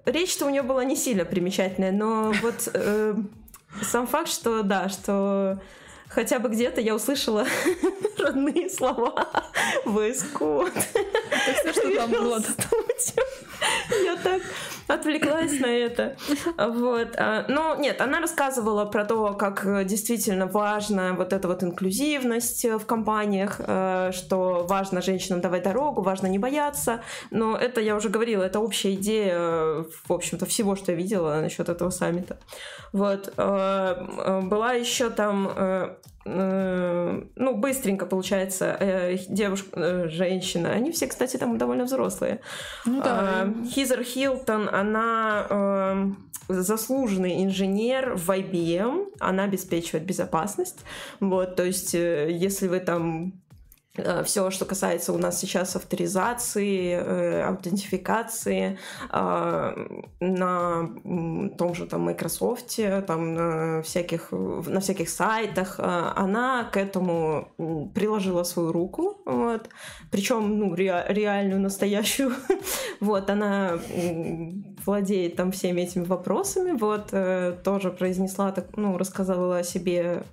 речь-то 0.06 0.46
у 0.46 0.50
нее 0.50 0.62
была 0.62 0.82
не 0.84 0.96
сильно 0.96 1.24
примечательная, 1.24 1.92
но 1.92 2.32
вот 2.42 2.68
э, 2.74 3.14
сам 3.82 4.06
факт, 4.06 4.28
что 4.28 4.62
да, 4.62 4.88
что 4.88 5.60
хотя 6.14 6.38
бы 6.38 6.48
где-то 6.48 6.80
я 6.80 6.94
услышала 6.94 7.46
родные 8.18 8.70
слова 8.70 9.28
VS 9.84 10.32
Code. 10.32 10.72
Это 10.94 11.70
все, 11.70 11.72
что 11.72 11.96
там 11.96 12.10
было. 12.10 12.42
Я 14.04 14.16
так 14.16 14.42
отвлеклась 14.88 15.58
на 15.60 15.66
это. 15.66 16.16
Вот. 16.56 17.08
А, 17.16 17.44
но 17.48 17.74
нет, 17.76 18.00
она 18.00 18.20
рассказывала 18.20 18.84
про 18.84 19.04
то, 19.04 19.34
как 19.34 19.84
действительно 19.86 20.46
важна 20.46 21.12
вот 21.12 21.32
эта 21.32 21.48
вот 21.48 21.62
инклюзивность 21.62 22.64
в 22.64 22.84
компаниях, 22.86 23.60
э, 23.60 24.10
что 24.12 24.66
важно 24.68 25.02
женщинам 25.02 25.40
давать 25.40 25.62
дорогу, 25.62 26.02
важно 26.02 26.26
не 26.26 26.38
бояться. 26.38 27.02
Но 27.30 27.56
это 27.56 27.80
я 27.80 27.96
уже 27.96 28.08
говорила, 28.08 28.42
это 28.42 28.60
общая 28.60 28.94
идея, 28.94 29.84
в 29.84 30.12
общем-то, 30.12 30.46
всего, 30.46 30.76
что 30.76 30.92
я 30.92 30.98
видела 30.98 31.40
насчет 31.40 31.68
этого 31.68 31.90
саммита. 31.90 32.38
Вот. 32.92 33.32
Э, 33.36 34.06
э, 34.18 34.40
была 34.42 34.72
еще 34.72 35.10
там 35.10 35.96
ну, 36.24 37.54
быстренько 37.56 38.06
получается, 38.06 39.18
девушка, 39.28 40.08
женщина, 40.08 40.70
они 40.70 40.90
все, 40.90 41.06
кстати, 41.06 41.36
там 41.36 41.58
довольно 41.58 41.84
взрослые. 41.84 42.40
Ну, 42.86 43.02
да. 43.02 43.52
Хизер 43.70 44.02
Хилтон, 44.02 44.68
она 44.72 45.46
э, 45.50 46.06
заслуженный 46.48 47.44
инженер 47.44 48.14
в 48.14 48.30
IBM, 48.30 49.12
она 49.20 49.44
обеспечивает 49.44 50.06
безопасность. 50.06 50.80
Вот, 51.20 51.56
то 51.56 51.64
есть, 51.64 51.94
э, 51.94 52.30
если 52.30 52.68
вы 52.68 52.80
там 52.80 53.43
Э, 53.43 53.43
все, 54.24 54.50
что 54.50 54.64
касается 54.64 55.12
у 55.12 55.18
нас 55.18 55.38
сейчас 55.38 55.76
авторизации, 55.76 56.94
э, 56.94 57.42
аутентификации 57.42 58.78
э, 59.12 59.86
на 60.20 60.90
том 61.56 61.74
же 61.74 61.86
там 61.86 62.00
Microsoft, 62.02 62.80
там 63.06 63.34
на 63.34 63.82
всяких, 63.82 64.32
на 64.32 64.80
всяких 64.80 65.08
сайтах, 65.08 65.78
она 65.78 66.64
к 66.64 66.76
этому 66.76 67.48
приложила 67.94 68.42
свою 68.42 68.72
руку, 68.72 69.22
вот, 69.26 69.68
причем 70.10 70.58
ну, 70.58 70.74
ре, 70.74 71.04
реальную, 71.08 71.60
настоящую, 71.60 72.32
вот, 73.00 73.30
она 73.30 73.78
владеет 74.84 75.36
там 75.36 75.52
всеми 75.52 75.82
этими 75.82 76.04
вопросами, 76.04 76.72
вот, 76.72 77.12
тоже 77.62 77.90
произнесла, 77.90 78.50
так, 78.50 78.76
ну, 78.76 78.98
рассказывала 78.98 79.58
о 79.58 79.62
себе 79.62 80.24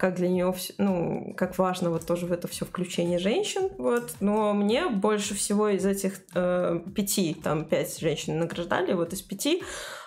как 0.00 0.14
для 0.14 0.30
нее, 0.30 0.54
ну, 0.78 1.34
как 1.36 1.58
важно 1.58 1.90
вот 1.90 2.06
тоже 2.06 2.24
в 2.24 2.32
это 2.32 2.48
все 2.48 2.64
включение 2.64 3.18
женщин, 3.18 3.68
вот. 3.76 4.14
Но 4.20 4.54
мне 4.54 4.88
больше 4.88 5.34
всего 5.34 5.68
из 5.68 5.84
этих 5.84 6.22
э, 6.34 6.80
пяти, 6.96 7.34
там 7.34 7.66
пять 7.66 7.98
женщин 7.98 8.38
награждали, 8.38 8.94
вот 8.94 9.12
из 9.12 9.20
пяти 9.20 9.62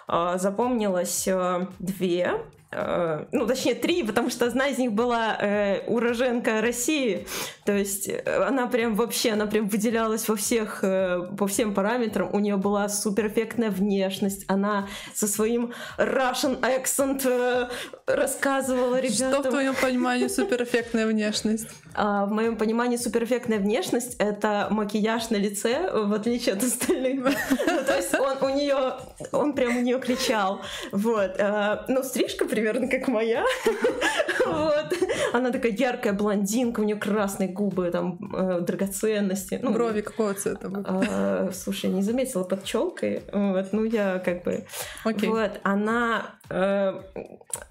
э, 0.07 0.37
запомнилось 0.39 1.27
э, 1.27 1.67
две, 1.77 2.39
Э, 2.75 3.25
ну, 3.31 3.45
точнее, 3.47 3.75
три, 3.75 4.03
потому 4.03 4.29
что 4.29 4.45
одна 4.45 4.67
из 4.67 4.77
них 4.77 4.91
была 4.93 5.37
э, 5.39 5.83
уроженка 5.87 6.61
России, 6.61 7.27
то 7.65 7.71
есть 7.71 8.07
э, 8.07 8.23
она 8.47 8.67
прям 8.67 8.95
вообще, 8.95 9.31
она 9.31 9.45
прям 9.45 9.67
выделялась 9.67 10.27
во 10.27 10.35
всех, 10.35 10.83
э, 10.83 11.21
по 11.37 11.47
всем 11.47 11.73
параметрам, 11.73 12.29
у 12.33 12.39
нее 12.39 12.57
была 12.57 12.89
суперэффектная 12.89 13.69
внешность, 13.69 14.45
она 14.47 14.87
со 15.13 15.27
своим 15.27 15.73
Russian 15.97 16.59
accent 16.61 17.21
э, 17.25 17.69
рассказывала 18.07 18.99
ребятам. 18.99 19.41
Что 19.41 19.49
в 19.49 19.51
твоем 19.51 19.75
понимании 19.75 20.27
суперэффектная 20.27 21.07
внешность? 21.07 21.67
А, 21.95 22.25
в 22.25 22.31
моем 22.31 22.57
понимании 22.57 22.97
суперэффектная 22.97 23.59
внешность— 23.59 24.15
это 24.17 24.65
макияж 24.71 25.29
на 25.29 25.35
лице, 25.35 25.91
в 25.91 26.11
отличие 26.11 26.55
от 26.55 26.63
остальных. 26.63 27.23
Ну, 27.67 27.83
то 27.85 27.95
есть 27.95 28.15
он 28.15 28.37
у 28.41 28.49
нее, 28.49 28.95
он 29.31 29.53
прям 29.53 29.77
у 29.77 29.81
нее 29.81 29.99
кричал. 29.99 30.61
Вот. 30.91 31.39
Ну, 31.87 32.01
стрижка 32.01 32.45
примерно 32.45 32.87
как 32.87 33.07
моя. 33.07 33.45
вот. 34.45 34.97
Она 35.33 35.51
такая 35.51 35.71
яркая 35.71 36.13
блондинка, 36.13 36.79
у 36.79 36.83
нее 36.83 36.95
красные 36.95 37.49
губы, 37.49 37.91
там 37.91 38.17
э, 38.33 38.61
драгоценности. 38.61 39.59
Ну, 39.61 39.71
Брови 39.71 40.01
какого 40.01 40.33
цвета? 40.33 40.71
Э, 40.85 41.51
слушай, 41.53 41.91
не 41.91 42.01
заметила 42.01 42.43
под 42.43 42.63
челкой. 42.63 43.21
Вот, 43.31 43.71
ну 43.71 43.83
я 43.83 44.19
как 44.19 44.43
бы. 44.43 44.65
Okay. 45.05 45.27
Вот, 45.27 45.59
она 45.63 46.13
Э, 46.13 46.42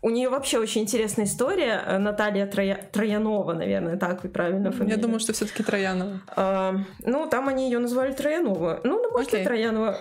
у 0.02 0.10
нее 0.10 0.28
вообще 0.28 0.58
очень 0.58 0.82
интересная 0.82 1.26
история. 1.26 1.82
Э, 1.86 1.98
Наталья 1.98 2.46
Троя... 2.46 2.88
Троянова, 2.92 3.52
наверное, 3.52 3.96
так 3.96 4.24
и 4.24 4.28
правильно 4.28 4.72
фамилия. 4.72 4.96
Я 4.96 5.00
думаю, 5.00 5.20
что 5.20 5.32
все-таки 5.32 5.62
Троянова. 5.62 6.20
А, 6.34 6.74
ну, 7.04 7.28
там 7.28 7.48
они 7.48 7.70
ее 7.70 7.78
назвали 7.78 8.12
Троянова. 8.12 8.80
Ну, 8.84 9.00
ну 9.02 9.10
может, 9.12 9.34
okay. 9.34 9.42
и 9.42 9.44
Троянова. 9.44 9.96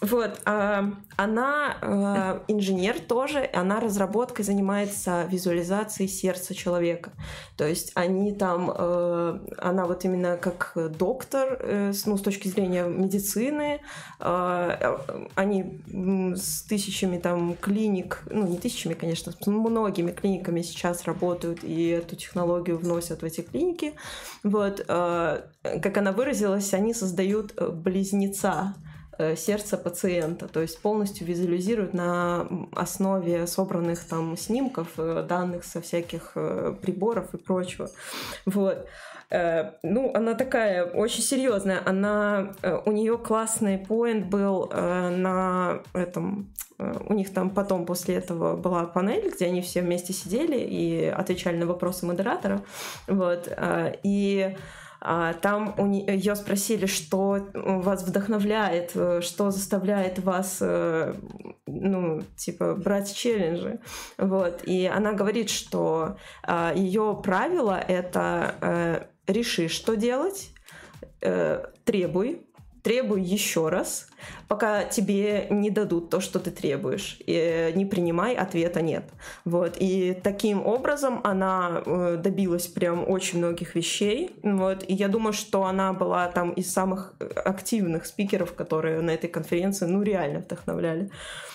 Вот. 0.00 0.40
А, 0.44 0.92
она 1.16 1.76
а, 1.80 2.42
инженер 2.48 3.00
тоже, 3.00 3.48
она 3.52 3.80
разработкой 3.80 4.44
занимается 4.44 5.24
визуализацией 5.30 6.08
сердца 6.08 6.54
человека. 6.54 7.12
То 7.56 7.66
есть 7.66 7.92
они 7.94 8.32
там, 8.32 8.70
а, 8.74 9.40
она 9.58 9.86
вот 9.86 10.04
именно 10.04 10.36
как 10.36 10.72
доктор, 10.98 11.58
ну, 12.06 12.16
с 12.16 12.22
точки 12.22 12.48
зрения 12.48 12.84
медицины, 12.84 13.80
а, 14.20 15.00
они 15.34 15.80
с 16.36 16.62
тысячами 16.62 17.18
там 17.18 17.56
клиник, 17.60 18.22
ну, 18.30 18.46
не 18.46 18.58
тысячами, 18.58 18.94
конечно, 18.94 19.32
с 19.32 19.46
многими 19.46 20.12
клиниками 20.12 20.62
сейчас 20.62 21.04
работают 21.04 21.62
и 21.62 21.88
эту 21.88 22.16
технологию 22.16 22.78
вносят 22.78 23.22
в 23.22 23.24
эти 23.24 23.42
клиники. 23.42 23.94
Вот, 24.42 24.84
как 24.86 25.96
она 25.96 26.12
выразилась, 26.12 26.74
они 26.74 26.94
создают 26.94 27.54
близнеца 27.54 28.74
Э, 28.74 28.91
сердца 29.36 29.76
пациента, 29.76 30.48
то 30.48 30.60
есть 30.60 30.80
полностью 30.80 31.26
визуализируют 31.26 31.92
на 31.94 32.46
основе 32.74 33.46
собранных 33.46 34.04
там 34.04 34.36
снимков, 34.36 34.88
э, 34.96 35.24
данных 35.28 35.64
со 35.64 35.80
всяких 35.80 36.32
э, 36.34 36.74
приборов 36.80 37.34
и 37.34 37.36
прочего. 37.36 37.90
Вот. 38.46 38.86
Ну, 39.82 40.12
она 40.14 40.34
такая 40.34 40.84
очень 40.84 41.22
серьезная. 41.22 41.80
Она, 41.86 42.52
у 42.84 42.92
нее 42.92 43.16
классный 43.16 43.78
поинт 43.78 44.26
был 44.26 44.68
на 44.68 45.80
этом, 45.94 46.52
у 46.78 47.14
них 47.14 47.32
там 47.32 47.48
потом 47.48 47.86
после 47.86 48.16
этого 48.16 48.56
была 48.56 48.84
панель, 48.84 49.30
где 49.34 49.46
они 49.46 49.62
все 49.62 49.80
вместе 49.80 50.12
сидели 50.12 50.58
и 50.58 51.06
отвечали 51.06 51.56
на 51.56 51.64
вопросы 51.64 52.04
модератора, 52.04 52.62
вот, 53.06 53.50
и 54.02 54.54
там 55.40 55.74
у 55.78 55.86
ее 55.86 56.36
спросили, 56.36 56.86
что 56.86 57.48
вас 57.54 58.04
вдохновляет, 58.04 58.92
э, 58.94 59.20
что 59.20 59.50
заставляет 59.50 60.20
вас, 60.20 60.58
э, 60.60 61.14
ну, 61.66 62.22
типа, 62.36 62.74
брать 62.74 63.12
челленджи. 63.14 63.80
Вот. 64.18 64.62
И 64.64 64.86
она 64.86 65.12
говорит, 65.12 65.50
что 65.50 66.16
а, 66.44 66.72
ее 66.74 67.20
правило— 67.22 67.82
это 67.88 68.54
э, 68.60 69.04
реши, 69.26 69.68
что 69.68 69.96
делать, 69.96 70.50
требуй, 71.84 72.46
требуй 72.82 73.22
еще 73.22 73.68
раз, 73.68 74.08
пока 74.48 74.84
тебе 74.84 75.46
не 75.50 75.70
дадут 75.70 76.10
то, 76.10 76.20
что 76.20 76.38
ты 76.38 76.50
требуешь. 76.50 77.18
И 77.26 77.72
не 77.74 77.86
принимай, 77.86 78.34
ответа 78.34 78.82
нет. 78.82 79.04
Вот. 79.44 79.76
И 79.78 80.18
таким 80.22 80.66
образом 80.66 81.20
она 81.24 81.82
э, 81.84 82.16
добилась 82.22 82.66
прям 82.66 83.08
очень 83.08 83.38
многих 83.38 83.74
вещей. 83.74 84.36
Вот. 84.42 84.84
И 84.86 84.94
я 84.94 85.08
думаю, 85.08 85.32
что 85.32 85.64
она 85.64 85.92
была 85.92 86.28
там 86.28 86.50
из 86.52 86.72
самых 86.72 87.14
активных 87.44 88.06
спикеров, 88.06 88.54
которые 88.54 89.00
на 89.00 89.10
этой 89.10 89.28
конференции, 89.28 89.86
ну, 89.86 90.02
реально 90.02 90.40
вдохновляли. 90.40 91.10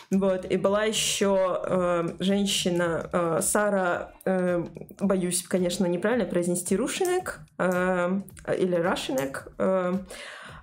Вот. 0.10 0.46
И 0.50 0.56
была 0.56 0.86
еще 0.86 1.62
э, 1.64 2.10
женщина 2.20 3.10
э, 3.12 3.40
Сара, 3.42 4.14
э, 4.26 4.64
боюсь, 5.02 5.44
конечно, 5.44 5.86
неправильно 5.86 6.26
произнести, 6.26 6.78
Рушинек 6.78 7.42
э, 7.58 8.22
или 8.58 8.76
Рашинек. 8.76 9.52
Э, 9.58 9.96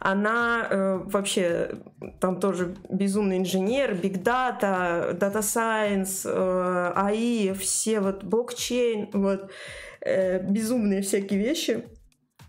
она 0.04 0.66
э, 0.68 1.00
вообще 1.06 1.70
там 2.20 2.38
тоже 2.38 2.76
безумный 2.90 3.38
инженер, 3.38 3.94
биг 3.94 4.22
дата, 4.22 5.16
дата 5.18 5.40
сайенс, 5.40 6.26
АИ, 6.26 7.54
все 7.54 8.00
вот 8.00 8.22
блокчейн, 8.22 9.08
вот 9.14 9.50
э, 10.02 10.40
безумные 10.46 11.00
всякие 11.00 11.40
вещи. 11.40 11.84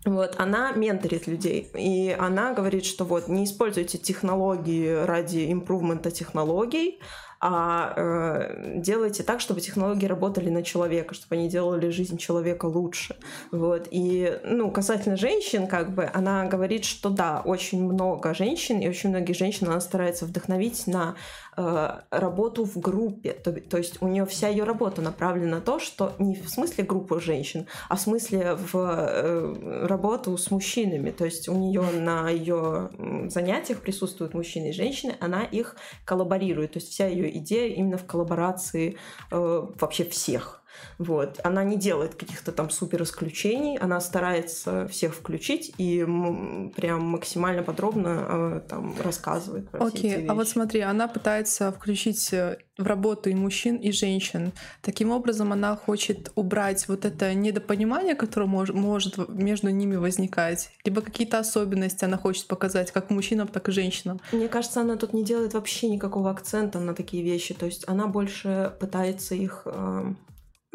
Вот, 0.04 0.36
она 0.38 0.72
менторит 0.72 1.26
людей, 1.26 1.68
и 1.74 2.14
она 2.16 2.52
говорит, 2.52 2.84
что 2.84 3.04
вот 3.04 3.26
не 3.26 3.44
используйте 3.44 3.96
технологии 3.98 5.04
ради 5.04 5.50
импрувмента 5.50 6.10
технологий, 6.10 7.00
а 7.40 7.92
э, 7.96 8.80
делайте 8.80 9.22
так, 9.22 9.40
чтобы 9.40 9.60
технологии 9.60 10.06
работали 10.06 10.48
на 10.50 10.62
человека, 10.62 11.14
чтобы 11.14 11.36
они 11.36 11.48
делали 11.48 11.90
жизнь 11.90 12.16
человека 12.16 12.66
лучше. 12.66 13.16
Вот. 13.52 13.88
И, 13.90 14.38
ну, 14.44 14.70
касательно 14.70 15.16
женщин, 15.16 15.66
как 15.66 15.94
бы, 15.94 16.10
она 16.12 16.46
говорит, 16.46 16.84
что 16.84 17.10
да, 17.10 17.42
очень 17.44 17.82
много 17.82 18.34
женщин, 18.34 18.78
и 18.80 18.88
очень 18.88 19.10
многих 19.10 19.36
женщин 19.36 19.68
она 19.68 19.80
старается 19.80 20.24
вдохновить 20.24 20.86
на 20.86 21.16
Э, 21.58 22.00
работу 22.10 22.66
в 22.66 22.78
группе. 22.78 23.32
То, 23.32 23.50
то 23.50 23.78
есть 23.78 24.02
у 24.02 24.08
нее 24.08 24.26
вся 24.26 24.48
ее 24.48 24.64
работа 24.64 25.00
направлена 25.00 25.56
на 25.56 25.60
то, 25.62 25.78
что 25.78 26.12
не 26.18 26.34
в 26.34 26.50
смысле 26.50 26.84
группы 26.84 27.18
женщин, 27.18 27.66
а 27.88 27.96
в 27.96 28.00
смысле 28.00 28.56
в 28.56 28.76
э, 28.76 29.86
работу 29.86 30.36
с 30.36 30.50
мужчинами. 30.50 31.10
То 31.10 31.24
есть 31.24 31.48
у 31.48 31.54
нее 31.54 31.80
на 31.80 32.28
ее 32.28 32.90
занятиях 33.30 33.80
присутствуют 33.80 34.34
мужчины 34.34 34.68
и 34.68 34.72
женщины, 34.72 35.14
она 35.18 35.44
их 35.44 35.76
коллаборирует. 36.04 36.74
То 36.74 36.78
есть 36.78 36.92
вся 36.92 37.06
ее 37.06 37.25
идея 37.30 37.74
именно 37.74 37.98
в 37.98 38.06
коллаборации 38.06 38.96
э, 39.30 39.66
вообще 39.80 40.04
всех. 40.04 40.62
Вот. 40.98 41.40
Она 41.44 41.64
не 41.64 41.76
делает 41.76 42.14
каких-то 42.14 42.52
там 42.52 42.70
супер 42.70 43.02
исключений, 43.02 43.78
она 43.78 44.00
старается 44.00 44.88
всех 44.88 45.14
включить 45.14 45.74
и 45.78 46.04
прям 46.76 47.02
максимально 47.02 47.62
подробно 47.62 48.26
э, 48.28 48.60
там 48.68 48.94
рассказывает 49.02 49.68
про 49.70 49.86
Окей, 49.86 50.14
эти 50.14 50.26
а 50.26 50.34
вот 50.34 50.48
смотри, 50.48 50.80
она 50.80 51.08
пытается 51.08 51.72
включить 51.72 52.32
э, 52.32 52.58
в 52.78 52.86
работу 52.86 53.30
и 53.30 53.34
мужчин, 53.34 53.76
и 53.76 53.90
женщин. 53.90 54.52
Таким 54.82 55.10
образом, 55.10 55.52
она 55.52 55.76
хочет 55.76 56.30
убрать 56.34 56.88
вот 56.88 57.04
это 57.04 57.32
недопонимание, 57.34 58.14
которое 58.14 58.46
мож, 58.46 58.70
может 58.70 59.16
между 59.28 59.70
ними 59.70 59.96
возникать, 59.96 60.70
либо 60.84 61.00
какие-то 61.00 61.38
особенности 61.38 62.04
она 62.04 62.18
хочет 62.18 62.46
показать 62.46 62.92
как 62.92 63.10
мужчинам, 63.10 63.48
так 63.48 63.68
и 63.68 63.72
женщинам. 63.72 64.20
Мне 64.32 64.48
кажется, 64.48 64.80
она 64.80 64.96
тут 64.96 65.12
не 65.12 65.24
делает 65.24 65.54
вообще 65.54 65.88
никакого 65.88 66.30
акцента 66.30 66.78
на 66.78 66.94
такие 66.94 67.22
вещи. 67.22 67.54
То 67.54 67.66
есть 67.66 67.84
она 67.88 68.06
больше 68.06 68.72
пытается 68.78 69.34
их 69.34 69.62
э, 69.64 70.12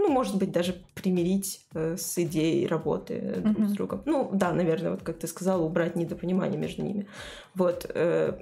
ну, 0.02 0.10
может 0.10 0.36
быть, 0.36 0.52
даже 0.52 0.76
примирить 0.96 1.62
э, 1.74 1.96
с 1.98 2.18
идеей 2.18 2.68
работы 2.68 3.14
mm-hmm. 3.14 3.54
друг 3.54 3.68
с 3.68 3.72
другом. 3.72 4.02
Ну, 4.06 4.30
да, 4.34 4.52
наверное, 4.52 4.92
вот 4.92 5.04
как 5.04 5.20
ты 5.20 5.28
сказала, 5.28 5.62
убрать 5.64 5.96
недопонимание 5.96 6.60
между 6.60 6.84
ними. 6.84 7.08
Вот, 7.54 7.86
э, 7.94 8.40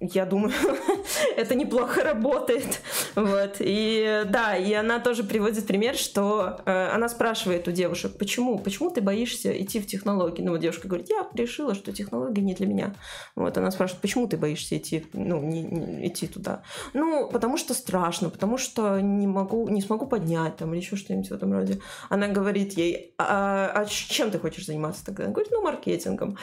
я 0.00 0.24
думаю, 0.24 0.52
это 1.36 1.54
неплохо 1.54 2.02
работает. 2.02 2.80
Вот, 3.14 3.56
и 3.60 4.22
да, 4.28 4.56
и 4.56 4.72
она 4.72 4.98
тоже 4.98 5.24
приводит 5.24 5.66
пример, 5.66 5.94
что 5.94 6.60
э, 6.64 6.88
она 6.88 7.08
спрашивает 7.08 7.68
у 7.68 7.72
девушек, 7.72 8.16
почему, 8.18 8.58
почему 8.58 8.90
ты 8.90 9.00
боишься 9.00 9.50
идти 9.62 9.80
в 9.80 9.86
технологии? 9.86 10.42
Ну, 10.42 10.52
вот 10.52 10.60
девушка 10.60 10.88
говорит, 10.88 11.10
я 11.10 11.26
решила, 11.34 11.74
что 11.74 11.92
технологии 11.92 12.40
не 12.40 12.54
для 12.54 12.66
меня. 12.66 12.94
Вот, 13.34 13.58
она 13.58 13.70
спрашивает, 13.70 14.00
почему 14.00 14.26
ты 14.26 14.36
боишься 14.36 14.76
идти, 14.78 15.06
ну, 15.12 15.40
не, 15.42 15.62
не 15.62 16.08
идти 16.08 16.26
туда? 16.26 16.62
Ну, 16.94 17.28
потому 17.28 17.56
что 17.56 17.74
страшно, 17.74 18.30
потому 18.30 18.58
что 18.58 19.00
не 19.00 19.26
могу, 19.26 19.68
не 19.68 19.82
смогу 19.82 20.06
поднять 20.06 20.56
там 20.56 20.72
или 20.72 20.80
еще 20.80 20.95
что-нибудь 20.96 21.30
в 21.30 21.34
этом 21.34 21.52
роде. 21.52 21.80
Она 22.08 22.28
говорит 22.28 22.74
ей, 22.74 23.14
а, 23.18 23.70
а 23.74 23.86
чем 23.86 24.30
ты 24.30 24.38
хочешь 24.38 24.66
заниматься 24.66 25.04
тогда? 25.04 25.24
Она 25.24 25.32
говорит, 25.32 25.52
ну, 25.52 25.62
маркетингом. 25.62 26.36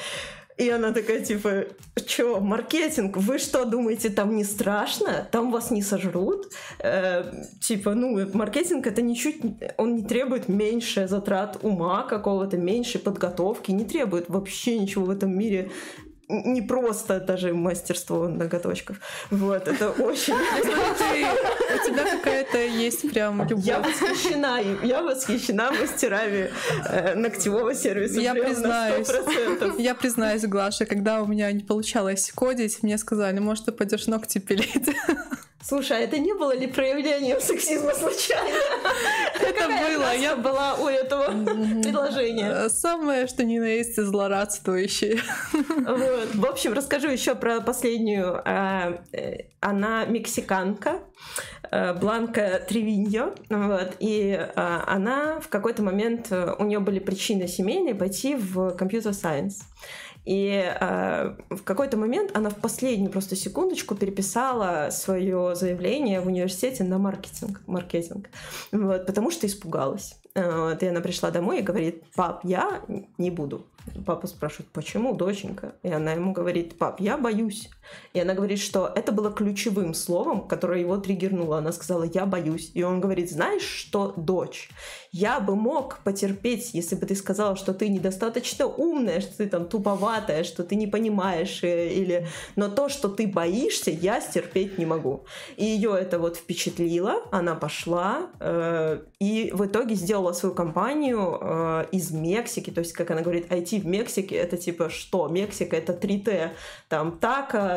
И 0.58 0.70
она 0.70 0.92
такая, 0.92 1.22
типа, 1.22 1.66
что, 2.06 2.40
маркетинг, 2.40 3.18
вы 3.18 3.40
что, 3.40 3.66
думаете, 3.66 4.10
там 4.10 4.36
не 4.36 4.44
страшно? 4.44 5.28
Там 5.32 5.52
вас 5.52 5.72
не 5.72 5.82
сожрут? 5.82 6.52
Э, 6.80 7.24
типа, 7.60 7.96
ну, 7.96 8.30
маркетинг 8.34 8.86
это 8.86 9.02
ничуть, 9.02 9.42
он 9.78 9.96
не 9.96 10.04
требует 10.04 10.50
меньше 10.50 11.08
затрат 11.08 11.58
ума 11.64 12.04
какого-то, 12.04 12.58
меньше 12.58 13.00
подготовки, 13.00 13.72
не 13.72 13.86
требует 13.86 14.30
вообще 14.30 14.78
ничего 14.78 15.06
в 15.06 15.10
этом 15.10 15.36
мире 15.36 15.72
не 16.30 16.62
просто 16.62 17.20
даже 17.20 17.54
мастерство 17.54 18.28
ноготочков. 18.28 19.00
Вот, 19.30 19.68
это 19.68 19.90
очень... 19.90 20.34
У 21.74 21.86
тебя 21.86 22.04
какая-то 22.04 22.60
есть 22.60 23.12
прям 23.12 23.48
любовь. 23.48 23.66
Я 23.66 23.80
восхищена, 23.80 24.60
я 24.84 25.02
восхищена 25.02 25.72
мастерами 25.72 26.52
э, 26.88 27.16
ногтевого 27.16 27.74
сервиса. 27.74 28.20
Я 28.20 28.34
признаюсь, 28.34 29.08
я 29.78 29.96
признаюсь, 29.96 30.44
Глаша, 30.44 30.86
когда 30.86 31.22
у 31.22 31.28
меня 31.28 31.52
не 31.52 31.64
получалось 31.64 32.32
кодить, 32.34 32.84
мне 32.84 32.98
сказали, 32.98 33.40
может, 33.40 33.66
ты 33.66 33.72
пойдешь 33.72 34.08
ногти 34.08 34.40
пилить. 34.40 34.90
Слушай, 35.66 36.00
а 36.00 36.02
это 36.02 36.20
не 36.20 36.34
было 36.34 36.54
ли 36.54 36.68
проявлением 36.68 37.40
сексизма 37.40 37.94
случайно? 37.94 38.50
Это 39.40 39.68
было. 39.68 40.14
Я 40.14 40.36
была 40.36 40.76
у 40.76 40.88
этого 40.88 41.26
предложения. 41.82 42.66
Э, 42.66 42.70
самое, 42.70 43.28
что 43.28 43.46
ни 43.46 43.60
на 43.60 43.66
есть 43.66 43.96
злорадствующее. 43.96 45.22
Вот. 45.54 46.30
В 46.36 46.46
общем, 46.46 46.74
расскажу 46.74 47.08
еще 47.08 47.36
про 47.36 47.62
последнюю. 47.62 48.42
А, 48.44 49.02
э, 49.14 49.46
она 49.62 50.04
мексиканка. 50.06 51.00
Э, 51.72 51.94
Бланка 51.94 52.62
Тревиньо, 52.68 53.34
вот, 53.50 53.96
и 54.00 54.38
а, 54.56 54.84
она 54.86 55.40
в 55.40 55.48
какой-то 55.48 55.82
момент, 55.82 56.32
у 56.32 56.64
нее 56.66 56.80
были 56.80 57.00
причины 57.00 57.48
семейные 57.48 57.96
пойти 57.96 58.36
в 58.36 58.72
компьютер-сайенс. 58.72 59.62
И 60.26 60.74
э, 60.80 61.36
в 61.50 61.64
какой-то 61.64 61.98
момент 61.98 62.32
она 62.34 62.50
в 62.50 62.56
последнюю 62.56 63.12
просто 63.12 63.36
секундочку 63.36 63.96
переписала 63.96 64.90
свое 64.92 65.56
заявление 65.56 66.22
в 66.22 66.28
университете 66.28 66.84
на 66.84 66.98
маркетинг, 66.98 67.62
маркетинг 67.68 68.30
вот, 68.72 69.06
потому 69.06 69.32
что 69.32 69.48
испугалась. 69.48 70.16
Вот, 70.36 70.82
и 70.82 70.88
она 70.88 71.02
пришла 71.02 71.30
домой 71.30 71.60
и 71.60 71.64
говорит, 71.64 72.04
пап, 72.16 72.42
я 72.44 72.82
не 73.18 73.30
буду. 73.30 73.66
Папа 74.06 74.28
спрашивает, 74.28 74.70
почему, 74.72 75.14
доченька? 75.14 75.76
И 75.84 75.90
она 75.90 76.14
ему 76.14 76.32
говорит, 76.32 76.78
пап, 76.78 77.00
я 77.00 77.18
боюсь. 77.18 77.70
И 78.14 78.20
она 78.20 78.34
говорит, 78.34 78.60
что 78.60 78.92
это 78.96 79.12
было 79.12 79.32
ключевым 79.32 79.94
словом, 79.94 80.48
которое 80.48 80.80
его 80.80 80.98
триггернуло. 80.98 81.58
Она 81.58 81.72
сказала, 81.72 82.04
я 82.04 82.26
боюсь. 82.26 82.72
И 82.74 82.84
он 82.84 83.00
говорит, 83.00 83.32
знаешь 83.32 83.64
что, 83.64 84.14
дочь, 84.18 84.70
я 85.12 85.40
бы 85.40 85.56
мог 85.56 86.00
потерпеть, 86.04 86.74
если 86.74 86.96
бы 86.96 87.06
ты 87.06 87.16
сказала, 87.16 87.56
что 87.56 87.74
ты 87.74 87.88
недостаточно 87.88 88.66
умная, 88.66 89.22
что 89.22 89.38
ты 89.38 89.48
там 89.48 89.68
туповатая, 89.68 90.44
что 90.44 90.64
ты 90.64 90.76
не 90.76 90.88
понимаешь, 90.88 91.64
э, 91.64 91.94
или... 91.94 92.28
но 92.56 92.70
то, 92.70 92.90
что 92.90 93.10
ты 93.10 93.28
боишься, 93.28 93.92
я 93.92 94.22
стерпеть 94.22 94.78
не 94.78 94.86
могу. 94.86 95.26
И 95.56 95.66
ее 95.66 95.96
это 96.00 96.20
вот 96.20 96.38
впечатлило, 96.38 97.22
она 97.32 97.56
пошла 97.56 98.30
э, 98.40 99.02
и 99.20 99.52
в 99.54 99.66
итоге 99.66 99.96
сделала 99.96 100.34
свою 100.34 100.56
компанию 100.56 101.38
э, 101.40 101.86
из 101.92 102.12
Мексики, 102.12 102.72
то 102.72 102.80
есть, 102.80 102.94
как 102.94 103.12
она 103.12 103.22
говорит, 103.22 103.52
IT 103.52 103.82
в 103.82 103.86
Мексике, 103.86 104.36
это 104.36 104.58
типа 104.58 104.90
что? 104.90 105.28
Мексика 105.28 105.76
это 105.76 105.94
3Т, 105.94 106.50
там 106.90 107.20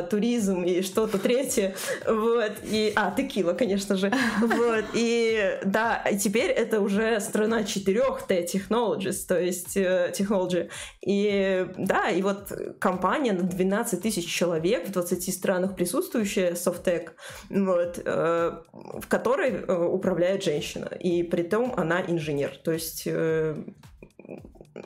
туризм 0.03 0.63
и 0.63 0.83
что-то 0.83 1.19
третье, 1.19 1.75
вот, 2.07 2.53
и, 2.65 2.93
а, 2.97 3.11
текила, 3.11 3.53
конечно 3.53 3.97
же, 3.97 4.13
вот, 4.41 4.85
и 4.95 5.59
да, 5.65 5.97
и 6.11 6.19
теперь 6.19 6.51
это 6.51 6.81
уже 6.81 7.21
страна 7.21 7.63
4T 7.63 8.47
Technologies, 8.47 9.27
то 9.27 9.41
есть 9.41 9.77
э, 9.77 10.13
Technology, 10.17 10.71
и 11.05 11.67
да, 11.77 12.11
и 12.11 12.23
вот 12.23 12.53
компания 12.79 13.33
на 13.33 13.43
12 13.43 14.03
тысяч 14.03 14.27
человек 14.27 14.89
в 14.89 14.93
20 14.93 15.35
странах 15.35 15.77
присутствующая, 15.77 16.53
Softec, 16.53 17.11
вот, 17.51 18.01
э, 18.05 18.53
в 18.73 19.07
которой 19.09 19.51
э, 19.53 19.87
управляет 19.87 20.43
женщина, 20.43 20.91
и 20.99 21.23
при 21.23 21.43
том 21.43 21.75
она 21.77 22.01
инженер, 22.01 22.57
то 22.63 22.73
есть 22.73 23.07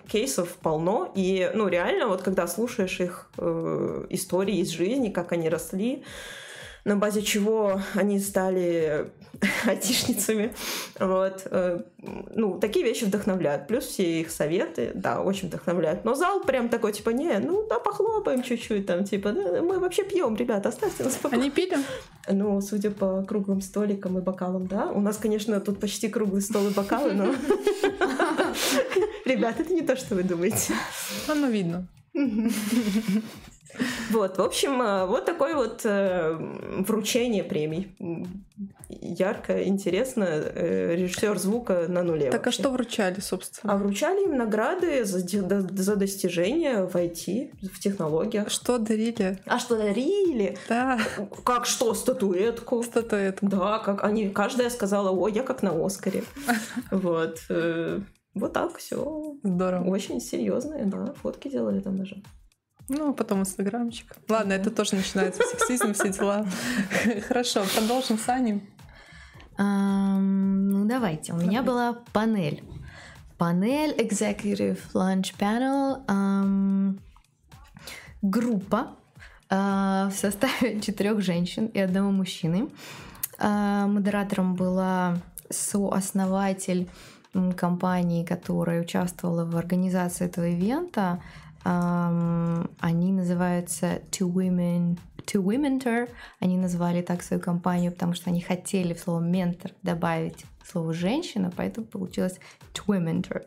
кейсов 0.09 0.57
полно, 0.57 1.11
и, 1.14 1.50
ну, 1.55 1.68
реально, 1.68 2.09
вот 2.09 2.22
когда 2.22 2.46
слушаешь 2.46 3.00
их 3.00 3.31
э, 3.38 4.07
истории 4.11 4.59
из 4.59 4.68
жизни, 4.70 5.11
как 5.11 5.33
они 5.33 5.48
росли, 5.48 6.05
на 6.85 6.96
базе 6.96 7.22
чего 7.22 7.81
они 7.94 8.18
стали 8.20 9.11
айтишницами. 9.66 10.55
Вот. 10.99 11.43
Э, 11.51 11.81
ну, 12.35 12.59
такие 12.59 12.85
вещи 12.85 13.05
вдохновляют. 13.05 13.66
Плюс 13.66 13.85
все 13.85 14.21
их 14.21 14.31
советы, 14.31 14.93
да, 14.95 15.21
очень 15.21 15.49
вдохновляют. 15.49 16.05
Но 16.05 16.14
зал 16.14 16.43
прям 16.43 16.69
такой, 16.69 16.93
типа, 16.93 17.11
не, 17.11 17.38
ну, 17.38 17.66
да, 17.69 17.79
похлопаем 17.79 18.43
чуть-чуть, 18.43 18.87
там, 18.87 19.05
типа, 19.05 19.33
да, 19.33 19.62
мы 19.62 19.79
вообще 19.79 20.05
пьем, 20.05 20.37
ребята, 20.37 20.69
оставьте 20.69 21.05
нас 21.05 21.14
покой. 21.16 21.38
Они 21.38 21.51
пили? 21.51 21.79
Ну, 22.29 22.61
судя 22.61 22.90
по 22.90 23.23
круглым 23.23 23.61
столикам 23.61 24.19
и 24.19 24.21
бокалам, 24.21 24.66
да. 24.66 24.90
У 24.90 25.01
нас, 25.01 25.16
конечно, 25.16 25.61
тут 25.61 25.81
почти 25.81 26.09
круглый 26.09 26.43
стол 26.43 26.69
и 26.69 26.71
бокалы, 26.71 27.12
но... 27.12 27.27
Ребята, 29.25 29.62
это 29.62 29.73
не 29.73 29.83
то, 29.83 29.97
что 29.97 30.14
вы 30.14 30.23
думаете. 30.23 30.75
Оно 31.29 31.49
видно. 31.49 31.87
Вот, 34.11 34.39
в 34.39 34.43
общем, 34.43 34.83
э, 34.83 35.07
вот 35.07 35.25
такое 35.25 35.55
вот 35.55 35.83
э, 35.85 36.37
вручение 36.81 37.45
премий. 37.45 37.95
Ярко, 38.89 39.63
интересно. 39.63 40.25
Э, 40.25 40.95
режиссер 40.97 41.39
звука 41.39 41.87
на 41.89 42.03
нуле. 42.03 42.31
Так 42.31 42.45
вообще. 42.47 42.61
а 42.61 42.63
что 42.63 42.71
вручали, 42.71 43.21
собственно? 43.21 43.73
А 43.73 43.77
вручали 43.77 44.25
им 44.25 44.37
награды 44.37 45.05
за, 45.05 45.21
за 45.21 45.97
достижения 45.97 46.85
в 46.85 46.97
IT, 46.97 47.69
в 47.73 47.81
технологиях. 47.81 48.51
Что 48.51 48.79
дарили? 48.79 49.39
А 49.47 49.59
что 49.59 49.77
дарили? 49.77 50.59
Да. 50.69 50.99
Как 51.45 51.67
что? 51.67 51.95
Статуэтку. 51.95 52.83
Статуэтку. 52.83 53.47
Да, 53.47 53.79
как 53.79 54.03
они, 54.05 54.29
каждая 54.29 54.71
сказала, 54.71 55.11
ой, 55.11 55.33
я 55.33 55.43
как 55.43 55.63
на 55.63 55.71
Оскаре. 55.85 56.25
Вот. 56.91 57.39
Вот 58.35 58.53
так 58.53 58.77
все. 58.79 59.37
Здорово. 59.43 59.89
Очень 59.89 60.21
серьезные, 60.21 60.85
да, 60.85 61.13
фотки 61.15 61.49
делали 61.49 61.81
там 61.81 61.97
даже. 61.97 62.23
Ну, 62.88 63.14
потом 63.14 63.40
инстаграмчик. 63.40 64.16
Ладно, 64.29 64.55
это 64.55 64.71
тоже 64.71 64.97
начинается 64.97 65.43
сексизм, 65.43 65.93
все 65.93 66.11
дела. 66.11 66.47
Хорошо, 67.29 67.64
продолжим 67.77 68.19
с 68.19 68.29
Аней. 68.29 68.62
ну, 69.59 70.85
давайте. 70.87 71.33
У 71.33 71.37
меня 71.37 71.62
была 71.62 71.99
панель. 72.12 72.62
Панель 73.38 73.93
Executive 73.93 74.79
Lunch 74.93 75.35
Panel. 75.38 76.99
группа 78.23 78.97
в 79.49 80.12
составе 80.12 80.81
четырех 80.85 81.21
женщин 81.21 81.66
и 81.66 81.81
одного 81.81 82.11
мужчины. 82.11 82.69
модератором 83.38 84.55
была 84.55 85.19
сооснователь 85.49 86.88
компании, 87.57 88.25
которая 88.25 88.83
участвовала 88.83 89.45
в 89.45 89.57
организации 89.57 90.27
этого 90.27 90.47
ивента, 90.47 91.23
они 91.62 93.12
называются 93.12 94.01
Two 94.11 94.33
Women 94.33 94.99
To 95.27 95.42
Womentor. 95.42 96.09
Они 96.40 96.57
назвали 96.57 97.03
так 97.03 97.23
свою 97.23 97.42
компанию, 97.42 97.92
потому 97.92 98.14
что 98.14 98.31
они 98.31 98.40
хотели 98.40 98.94
в 98.94 99.01
слово 99.01 99.20
ментор 99.20 99.73
добавить 99.83 100.44
слово 100.70 100.92
женщина, 100.92 101.53
поэтому 101.55 101.87
получилось 101.87 102.38
Twimentor. 102.75 103.44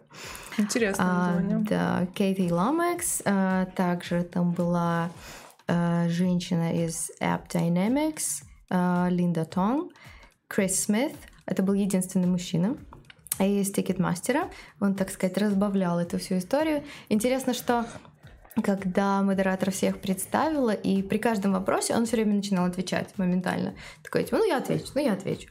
Интересно 0.58 1.04
а, 1.08 1.42
Да, 1.70 2.08
Кейти 2.14 2.52
Ламекс. 2.52 3.22
А, 3.26 3.66
также 3.76 4.24
там 4.24 4.52
была 4.52 5.10
а, 5.68 6.08
женщина 6.10 6.74
из 6.84 7.12
AppDynamics, 7.22 8.44
а, 8.70 9.08
Линда 9.10 9.46
Тонг, 9.46 9.94
Крис 10.48 10.84
Смит. 10.84 11.16
Это 11.46 11.64
был 11.64 11.74
единственный 11.74 12.28
мужчина 12.28 12.78
из 13.40 13.72
Ticketmaster 13.72 14.39
а. 14.39 14.50
Он, 14.80 14.96
так 14.96 15.10
сказать, 15.10 15.38
разбавлял 15.38 16.00
эту 16.00 16.20
всю 16.20 16.38
историю. 16.38 16.84
Интересно, 17.10 17.54
что 17.54 17.86
когда 18.62 19.22
модератор 19.22 19.72
всех 19.72 20.00
представила, 20.00 20.72
и 20.72 21.02
при 21.02 21.18
каждом 21.18 21.54
вопросе 21.54 21.96
он 21.96 22.06
все 22.06 22.18
время 22.18 22.36
начинал 22.36 22.66
отвечать 22.66 23.18
моментально. 23.18 23.74
Такой, 24.04 24.24
типа, 24.24 24.38
ну 24.38 24.48
я 24.48 24.58
отвечу, 24.58 24.86
ну 24.94 25.02
я 25.02 25.14
отвечу. 25.14 25.50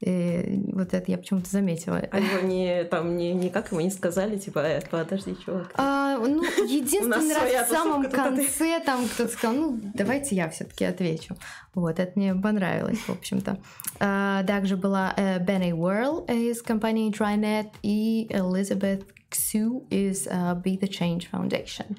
И 0.00 0.62
вот 0.72 0.94
это 0.94 1.10
я 1.10 1.18
почему-то 1.18 1.50
заметила. 1.50 1.98
А 2.10 2.18
его 2.18 2.40
не, 2.46 2.84
там, 2.84 3.16
не, 3.16 3.34
никак 3.34 3.70
ему 3.70 3.82
не 3.82 3.90
сказали, 3.90 4.38
типа, 4.38 4.60
э, 4.60 4.80
подожди, 4.90 5.36
чувак. 5.44 5.72
А, 5.74 6.16
ну, 6.16 6.42
единственный 6.66 7.34
раз 7.34 7.68
в 7.68 7.70
самом 7.70 8.10
конце 8.10 8.80
там 8.80 9.06
кто-то 9.06 9.30
сказал, 9.30 9.56
ну, 9.56 9.80
давайте 9.94 10.34
я 10.34 10.48
все 10.48 10.64
таки 10.64 10.86
отвечу. 10.86 11.36
Вот, 11.74 11.98
это 11.98 12.12
мне 12.14 12.34
понравилось, 12.34 13.00
в 13.00 13.10
общем-то. 13.10 13.58
А, 14.00 14.42
также 14.44 14.78
была 14.78 15.12
э, 15.16 15.38
Бенни 15.38 15.72
Уорл 15.72 16.24
из 16.28 16.62
компании 16.62 17.12
TryNet 17.12 17.68
и 17.82 18.26
Элизабет 18.30 19.04
Ксю 19.30 19.86
из 19.90 20.26
uh, 20.26 20.60
Be 20.60 20.78
the 20.78 20.88
Change 20.88 21.28
Foundation. 21.30 21.96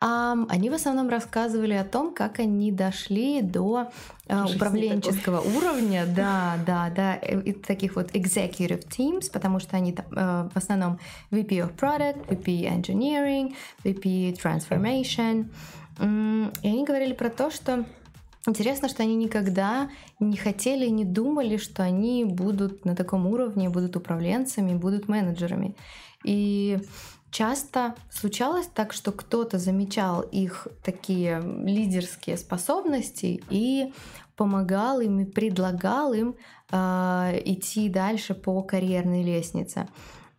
Они 0.00 0.70
в 0.70 0.72
основном 0.72 1.10
рассказывали 1.10 1.74
о 1.74 1.84
том, 1.84 2.14
как 2.14 2.38
они 2.38 2.72
дошли 2.72 3.42
до 3.42 3.90
uh, 4.28 4.54
управленческого 4.56 5.42
такой. 5.42 5.56
уровня, 5.56 6.06
да, 6.16 6.56
да, 6.66 6.90
да, 6.90 7.16
и 7.16 7.52
таких 7.52 7.96
вот 7.96 8.12
executive 8.12 8.88
teams, 8.88 9.30
потому 9.30 9.60
что 9.60 9.76
они 9.76 9.92
uh, 9.92 10.50
в 10.50 10.56
основном 10.56 10.98
VP 11.30 11.48
of 11.48 11.76
Product, 11.76 12.26
VP 12.28 12.80
Engineering, 12.80 13.54
VP 13.84 14.40
Transformation. 14.40 15.50
И 16.62 16.66
они 16.66 16.84
говорили 16.86 17.12
про 17.12 17.28
то, 17.28 17.50
что 17.50 17.84
Интересно, 18.46 18.88
что 18.88 19.02
они 19.02 19.16
никогда 19.16 19.90
не 20.18 20.36
хотели, 20.38 20.86
не 20.86 21.04
думали, 21.04 21.58
что 21.58 21.82
они 21.82 22.24
будут 22.24 22.86
на 22.86 22.96
таком 22.96 23.26
уровне, 23.26 23.68
будут 23.68 23.96
управленцами, 23.96 24.74
будут 24.74 25.08
менеджерами. 25.08 25.74
И 26.24 26.78
часто 27.30 27.94
случалось 28.10 28.66
так, 28.66 28.92
что 28.92 29.12
кто-то 29.12 29.58
замечал 29.58 30.20
их 30.20 30.68
такие 30.84 31.40
лидерские 31.42 32.36
способности 32.36 33.42
и 33.50 33.92
помогал 34.36 35.00
им 35.00 35.20
и 35.20 35.24
предлагал 35.24 36.12
им 36.12 36.34
э, 36.70 36.76
идти 37.44 37.88
дальше 37.88 38.34
по 38.34 38.62
карьерной 38.62 39.22
лестнице. 39.22 39.86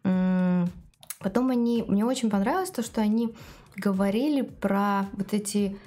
Потом 0.03 1.51
они, 1.51 1.83
мне 1.87 2.03
очень 2.03 2.31
понравилось 2.31 2.71
то, 2.71 2.81
что 2.81 3.01
они 3.01 3.35
говорили 3.75 4.41
про 4.41 5.05
вот 5.13 5.33
эти 5.33 5.77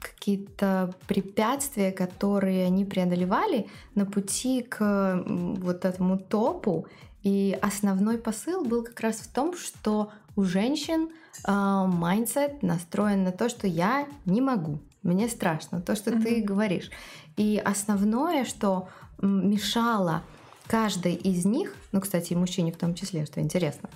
какие-то 0.00 0.92
препятствия, 1.06 1.92
которые 1.92 2.66
они 2.66 2.84
преодолевали 2.84 3.68
на 3.94 4.06
пути 4.06 4.62
к 4.62 5.22
вот 5.24 5.84
этому 5.84 6.18
топу 6.18 6.88
и 7.22 7.58
основной 7.62 8.18
посыл 8.18 8.64
был 8.64 8.82
как 8.82 9.00
раз 9.00 9.16
в 9.16 9.32
том, 9.32 9.56
что 9.56 10.10
у 10.36 10.44
женщин 10.44 11.10
mindset 11.46 12.52
э, 12.52 12.58
настроен 12.66 13.24
на 13.24 13.32
то, 13.32 13.48
что 13.48 13.66
я 13.66 14.06
не 14.24 14.40
могу, 14.40 14.78
мне 15.02 15.28
страшно, 15.28 15.80
то, 15.80 15.96
что 15.96 16.10
mm-hmm. 16.10 16.22
ты 16.22 16.42
говоришь. 16.42 16.90
И 17.36 17.60
основное, 17.64 18.44
что 18.44 18.88
мешало 19.20 20.22
каждый 20.66 21.14
из 21.14 21.44
них, 21.44 21.74
ну, 21.92 22.00
кстати, 22.00 22.32
и 22.32 22.36
мужчине 22.36 22.72
в 22.72 22.76
том 22.76 22.94
числе, 22.94 23.26
что 23.26 23.40
интересно, 23.40 23.88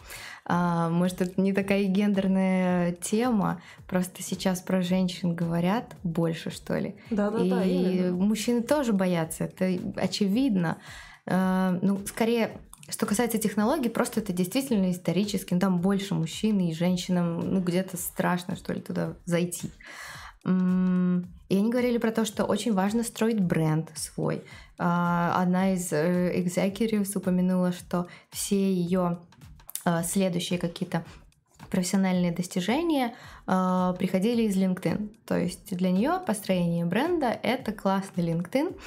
а, 0.44 0.88
может, 0.90 1.20
это 1.20 1.40
не 1.40 1.52
такая 1.52 1.84
гендерная 1.84 2.92
тема, 2.92 3.60
просто 3.88 4.22
сейчас 4.22 4.60
про 4.60 4.82
женщин 4.82 5.34
говорят 5.34 5.96
больше, 6.02 6.50
что 6.50 6.78
ли. 6.78 6.94
Да-да-да, 7.10 7.64
И 7.64 7.98
именно. 7.98 8.16
мужчины 8.16 8.62
тоже 8.62 8.92
боятся, 8.92 9.44
это 9.44 9.78
очевидно. 9.96 10.78
А, 11.26 11.78
Ну, 11.82 12.00
скорее, 12.06 12.50
что 12.88 13.06
касается 13.06 13.38
технологий, 13.38 13.88
просто 13.88 14.20
это 14.20 14.32
действительно 14.32 14.90
исторически. 14.90 15.54
ну, 15.54 15.60
Там 15.60 15.80
больше 15.80 16.14
мужчин 16.14 16.60
и 16.60 16.74
женщинам, 16.74 17.40
ну, 17.40 17.60
где-то 17.60 17.96
страшно, 17.96 18.56
что 18.56 18.72
ли, 18.72 18.80
туда 18.80 19.14
зайти. 19.24 19.70
И 20.44 20.48
они 20.48 21.70
говорили 21.70 21.98
про 21.98 22.12
то, 22.12 22.24
что 22.24 22.44
очень 22.44 22.72
важно 22.72 23.02
строить 23.02 23.40
бренд 23.40 23.90
свой. 23.96 24.44
А, 24.78 25.42
Одна 25.42 25.74
из 25.74 25.92
э, 25.92 26.40
executives 26.40 27.16
упомянула, 27.16 27.72
что 27.72 28.06
все 28.30 28.72
ее 28.72 29.18
следующие 30.04 30.58
какие-то 30.58 31.04
профессиональные 31.70 32.32
достижения 32.32 33.14
э, 33.46 33.94
приходили 33.98 34.42
из 34.42 34.56
LinkedIn. 34.56 35.16
То 35.26 35.38
есть 35.38 35.76
для 35.76 35.90
нее 35.90 36.20
построение 36.26 36.84
бренда 36.84 37.28
это 37.42 37.72
классный 37.72 38.24
LinkedIn, 38.24 38.78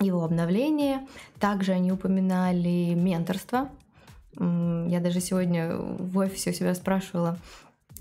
его 0.00 0.24
обновление. 0.24 1.06
Также 1.38 1.72
они 1.72 1.92
упоминали 1.92 2.94
менторство. 2.94 3.70
Я 4.36 5.00
даже 5.00 5.20
сегодня 5.20 5.76
в 5.76 6.18
офисе 6.18 6.50
у 6.50 6.54
себя 6.54 6.74
спрашивала 6.74 7.38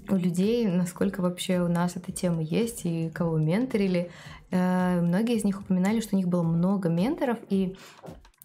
у 0.10 0.16
людей, 0.16 0.68
насколько 0.68 1.22
вообще 1.22 1.62
у 1.62 1.68
нас 1.68 1.96
эта 1.96 2.12
тема 2.12 2.42
есть 2.42 2.82
и 2.86 3.10
кого 3.10 3.38
менторили. 3.38 4.10
Э, 4.52 5.00
Многие 5.02 5.38
из 5.38 5.44
них 5.44 5.62
упоминали, 5.62 6.02
что 6.02 6.16
у 6.16 6.18
них 6.18 6.28
было 6.28 6.44
много 6.44 6.90
менторов, 6.90 7.38
и 7.50 7.76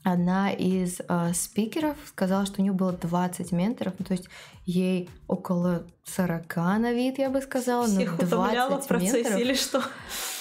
одна 0.05 0.51
из 0.53 1.01
э, 1.07 1.33
спикеров 1.35 1.97
сказала, 2.07 2.47
что 2.47 2.61
у 2.61 2.63
нее 2.63 2.73
было 2.73 2.93
20 2.93 3.53
менторов, 3.53 3.95
ну, 3.99 4.05
то 4.05 4.13
есть 4.13 4.29
ей 4.65 5.09
около 5.27 5.85
40 6.05 6.57
на 6.57 6.93
вид, 6.93 7.19
я 7.19 7.31
бы 7.31 7.41
сказала, 7.43 7.87
но 7.87 7.95
Всех 7.95 8.17
20 8.17 8.33
утомляла 8.33 8.81
в 8.81 8.87
процессе 8.87 9.17
менторов. 9.19 9.41
или 9.41 9.55
что? 9.55 9.83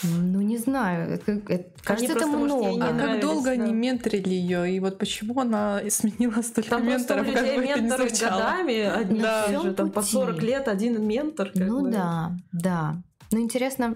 Ну, 0.03 0.41
не 0.41 0.58
знаю, 0.58 1.14
это- 1.16 1.32
это- 1.53 1.70
кажется, 1.84 2.12
это 2.14 2.20
просто, 2.22 2.38
может, 2.38 2.58
не 2.60 2.78
много. 2.78 2.86
А 2.86 2.97
как 3.08 3.20
долго 3.22 3.49
они 3.51 3.66
да. 3.68 3.72
менторили 3.72 4.34
ее? 4.34 4.76
И 4.76 4.80
вот 4.80 4.97
почему 4.99 5.39
она 5.39 5.82
сменила 5.89 6.41
столько 6.41 6.70
Там 6.70 6.86
просто 6.86 7.14
у 7.16 7.18
менторов, 7.18 7.26
как 7.26 7.43
людей 7.43 7.58
бы 7.58 7.64
это 7.66 7.82
менторы 7.82 8.10
звучало. 8.10 8.39
годами, 8.41 8.80
одни 8.82 9.20
Да. 9.22 9.62
же, 9.62 9.74
там 9.74 9.91
по 9.91 10.01
Пути. 10.01 10.12
40 10.14 10.41
лет 10.43 10.68
один 10.68 11.05
ментор. 11.08 11.47
как 11.53 11.68
Ну 11.68 11.82
бы. 11.82 11.91
да, 11.91 12.32
да. 12.51 13.01
Ну 13.32 13.39
интересно, 13.41 13.95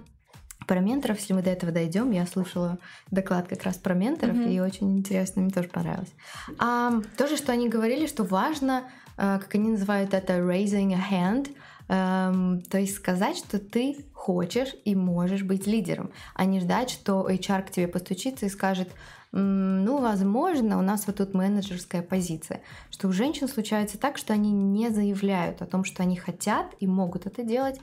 про 0.67 0.79
менторов, 0.79 1.19
если 1.19 1.33
мы 1.33 1.41
до 1.41 1.49
этого 1.49 1.71
дойдем, 1.71 2.11
я 2.11 2.25
слушала 2.25 2.77
доклад 3.09 3.47
как 3.47 3.63
раз 3.63 3.77
про 3.77 3.93
менторов, 3.93 4.35
Мгм. 4.37 4.49
и 4.49 4.59
очень 4.59 4.97
интересно, 4.97 5.41
мне 5.41 5.51
тоже 5.51 5.67
понравилось. 5.69 6.13
А, 6.59 7.01
тоже, 7.17 7.37
что 7.37 7.51
они 7.51 7.67
говорили, 7.69 8.07
что 8.07 8.23
важно, 8.23 8.83
э, 9.17 9.39
как 9.39 9.55
они 9.55 9.69
называют 9.71 10.13
это, 10.13 10.33
raising 10.37 10.93
a 10.93 10.99
hand, 11.11 11.49
эм, 11.89 12.61
то 12.61 12.77
есть 12.77 12.95
сказать, 12.95 13.37
что 13.37 13.59
ты 13.59 14.05
хочешь 14.13 14.75
и 14.85 14.95
можешь 14.95 15.43
быть 15.43 15.67
лидером, 15.67 16.11
а 16.35 16.45
не 16.45 16.59
ждать, 16.59 16.89
что 16.89 17.27
HR 17.27 17.63
к 17.63 17.71
тебе 17.71 17.87
постучится 17.87 18.45
и 18.45 18.49
скажет, 18.49 18.89
«М, 19.33 19.83
ну, 19.85 19.99
возможно, 20.01 20.77
у 20.77 20.81
нас 20.81 21.07
вот 21.07 21.17
тут 21.17 21.33
менеджерская 21.33 22.01
позиция. 22.01 22.61
Что 22.89 23.07
у 23.07 23.11
женщин 23.13 23.47
случается 23.47 23.97
так, 23.97 24.17
что 24.17 24.33
они 24.33 24.51
не 24.51 24.89
заявляют 24.89 25.61
о 25.61 25.65
том, 25.65 25.85
что 25.85 26.03
они 26.03 26.17
хотят 26.17 26.67
и 26.79 26.87
могут 26.87 27.25
это 27.25 27.41
делать. 27.43 27.79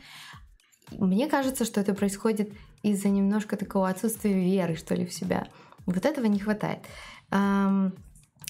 Мне 0.92 1.26
кажется, 1.26 1.64
что 1.64 1.80
это 1.80 1.94
происходит 1.94 2.50
из-за 2.82 3.08
немножко 3.08 3.56
такого 3.56 3.88
отсутствия 3.88 4.34
веры, 4.34 4.76
что 4.76 4.94
ли, 4.94 5.04
в 5.06 5.12
себя. 5.12 5.48
Вот 5.86 6.04
этого 6.04 6.26
не 6.26 6.38
хватает. 6.38 6.80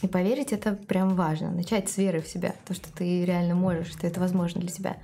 И 0.00 0.06
поверить 0.06 0.52
это 0.52 0.74
прям 0.74 1.16
важно. 1.16 1.50
Начать 1.50 1.88
с 1.88 1.96
веры 1.98 2.20
в 2.20 2.28
себя, 2.28 2.54
то, 2.66 2.74
что 2.74 2.92
ты 2.92 3.24
реально 3.24 3.54
можешь, 3.54 3.88
что 3.88 4.06
это 4.06 4.20
возможно 4.20 4.60
для 4.60 4.70
тебя. 4.70 4.96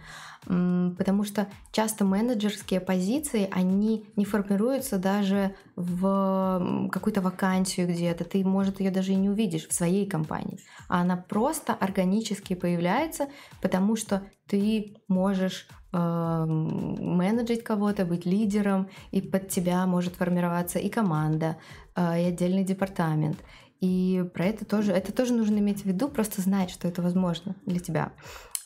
Потому 0.45 1.25
что 1.25 1.49
часто 1.72 2.05
менеджерские 2.05 2.79
позиции, 2.79 3.49
они 3.51 4.05
не 4.14 4.25
формируются 4.25 4.99
даже 4.99 5.55
в 5.75 6.89
какую-то 6.93 7.22
вакансию 7.22 7.89
где-то. 7.89 8.25
Ты, 8.25 8.45
может, 8.45 8.79
ее 8.79 8.91
даже 8.91 9.12
и 9.12 9.16
не 9.16 9.31
увидишь 9.31 9.66
в 9.66 9.72
своей 9.72 10.07
компании. 10.07 10.61
А 10.87 11.01
она 11.01 11.16
просто 11.16 11.72
органически 11.72 12.55
появляется, 12.55 13.29
потому 13.62 13.97
что 13.97 14.22
ты 14.47 14.95
можешь 15.09 15.66
менеджить 15.99 17.62
кого-то, 17.62 18.05
быть 18.05 18.26
лидером, 18.26 18.88
и 19.11 19.20
под 19.20 19.49
тебя 19.49 19.86
может 19.86 20.16
формироваться 20.16 20.78
и 20.78 20.88
команда, 20.88 21.57
э, 21.97 22.22
и 22.22 22.24
отдельный 22.26 22.64
департамент. 22.64 23.38
И 23.80 24.24
про 24.34 24.47
это 24.47 24.64
тоже, 24.64 24.92
это 24.92 25.12
тоже 25.12 25.34
нужно 25.34 25.59
иметь 25.59 25.82
в 25.82 25.86
виду, 25.86 26.09
просто 26.09 26.40
знать, 26.40 26.70
что 26.70 26.88
это 26.88 27.03
возможно 27.03 27.55
для 27.66 27.80
тебя. 27.80 28.12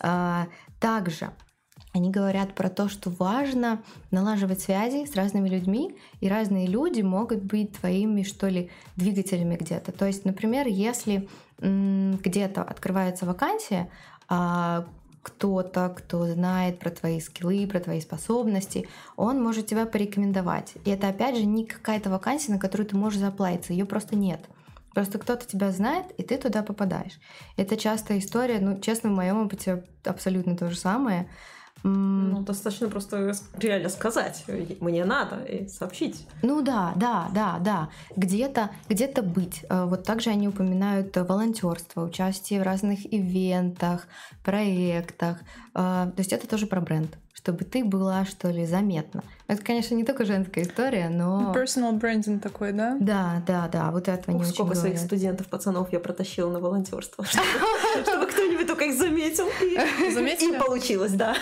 А, 0.00 0.46
Также 0.80 1.30
они 1.92 2.10
говорят 2.10 2.54
про 2.54 2.68
то, 2.68 2.88
что 2.88 3.10
важно 3.10 3.82
налаживать 4.10 4.60
связи 4.60 5.06
с 5.06 5.16
разными 5.16 5.48
людьми, 5.48 5.96
и 6.20 6.28
разные 6.28 6.66
люди 6.66 7.00
могут 7.02 7.42
быть 7.42 7.72
твоими, 7.78 8.22
что 8.22 8.48
ли, 8.48 8.70
двигателями 8.96 9.56
где-то. 9.56 9.92
То 9.92 10.06
есть, 10.06 10.24
например, 10.24 10.66
если 10.66 11.28
где-то 11.60 12.62
открывается 12.62 13.26
вакансия, 13.26 13.90
а 14.28 14.86
кто-то, 15.22 15.94
кто 15.96 16.26
знает 16.26 16.78
про 16.78 16.90
твои 16.90 17.20
скиллы, 17.20 17.66
про 17.66 17.80
твои 17.80 18.00
способности, 18.00 18.88
он 19.16 19.42
может 19.42 19.66
тебя 19.66 19.86
порекомендовать. 19.86 20.74
И 20.84 20.90
это, 20.90 21.08
опять 21.08 21.36
же, 21.36 21.44
не 21.44 21.64
какая-то 21.64 22.10
вакансия, 22.10 22.52
на 22.52 22.58
которую 22.58 22.86
ты 22.86 22.96
можешь 22.96 23.20
заплатиться, 23.20 23.72
ее 23.72 23.84
просто 23.84 24.16
нет. 24.16 24.40
Просто 24.94 25.18
кто-то 25.18 25.46
тебя 25.46 25.70
знает, 25.70 26.06
и 26.16 26.22
ты 26.22 26.38
туда 26.38 26.62
попадаешь. 26.62 27.20
Это 27.56 27.76
частая 27.76 28.18
история, 28.18 28.58
ну, 28.58 28.80
честно, 28.80 29.10
в 29.10 29.14
моем 29.14 29.44
опыте 29.44 29.84
абсолютно 30.04 30.56
то 30.56 30.70
же 30.70 30.76
самое. 30.76 31.28
Ну, 31.82 32.40
достаточно 32.42 32.88
просто 32.88 33.32
реально 33.58 33.88
сказать, 33.88 34.44
мне 34.80 35.04
надо, 35.04 35.36
и 35.44 35.68
сообщить. 35.68 36.26
Ну 36.42 36.60
да, 36.62 36.92
да, 36.96 37.28
да, 37.32 37.58
да. 37.60 37.88
Где-то, 38.16 38.70
где-то 38.88 39.22
быть. 39.22 39.64
Э, 39.70 39.84
Вот 39.84 40.04
также 40.04 40.30
они 40.30 40.48
упоминают 40.48 41.16
волонтерство, 41.16 42.04
участие 42.04 42.60
в 42.60 42.64
разных 42.64 43.12
ивентах, 43.12 44.06
проектах. 44.44 45.38
Э, 45.74 46.10
То 46.14 46.18
есть 46.18 46.32
это 46.32 46.48
тоже 46.48 46.66
про 46.66 46.80
бренд, 46.80 47.16
чтобы 47.38 47.64
ты 47.64 47.84
была, 47.84 48.24
что 48.24 48.50
ли, 48.50 48.66
заметна. 48.66 49.22
Это, 49.46 49.62
конечно, 49.62 49.94
не 49.94 50.02
только 50.04 50.24
женская 50.24 50.62
история, 50.62 51.08
но... 51.08 51.52
Personal 51.54 51.92
branding 51.92 52.40
такой, 52.40 52.72
да? 52.72 52.96
Да, 52.98 53.44
да, 53.46 53.68
да, 53.68 53.92
вот 53.92 54.08
этого 54.08 54.34
не 54.34 54.40
Ух, 54.40 54.42
очень 54.42 54.54
сколько 54.54 54.74
своих 54.74 54.94
говорят. 54.94 55.06
студентов, 55.06 55.46
пацанов 55.46 55.92
я 55.92 56.00
протащила 56.00 56.50
на 56.50 56.58
волонтерство, 56.58 57.24
чтобы 58.02 58.26
кто-нибудь 58.26 58.66
только 58.66 58.86
их 58.86 58.98
заметил. 58.98 59.46
И 59.62 60.58
получилось, 60.58 61.12
да. 61.12 61.36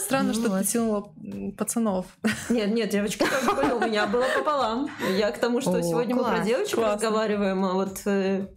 Странно, 0.00 0.34
что 0.34 0.58
ты 0.58 0.64
тянула 0.64 1.12
пацанов. 1.56 2.06
Нет, 2.48 2.74
нет, 2.74 2.90
были, 2.90 3.72
у 3.72 3.80
меня 3.80 4.08
было 4.08 4.24
пополам. 4.36 4.90
Я 5.16 5.30
к 5.30 5.38
тому, 5.38 5.60
что 5.60 5.80
сегодня 5.80 6.16
мы 6.16 6.24
про 6.24 6.40
девочек 6.40 6.78
разговариваем, 6.78 7.64
а 7.64 7.74
вот 7.74 8.00
э, 8.04 8.48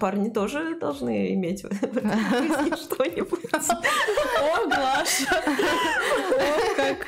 парни 0.00 0.28
тоже 0.30 0.78
должны 0.78 1.34
иметь 1.34 1.60
что-нибудь. 1.60 3.52
О, 3.52 4.66
Глаша! 4.66 5.42
О, 6.38 6.74
как 6.76 7.06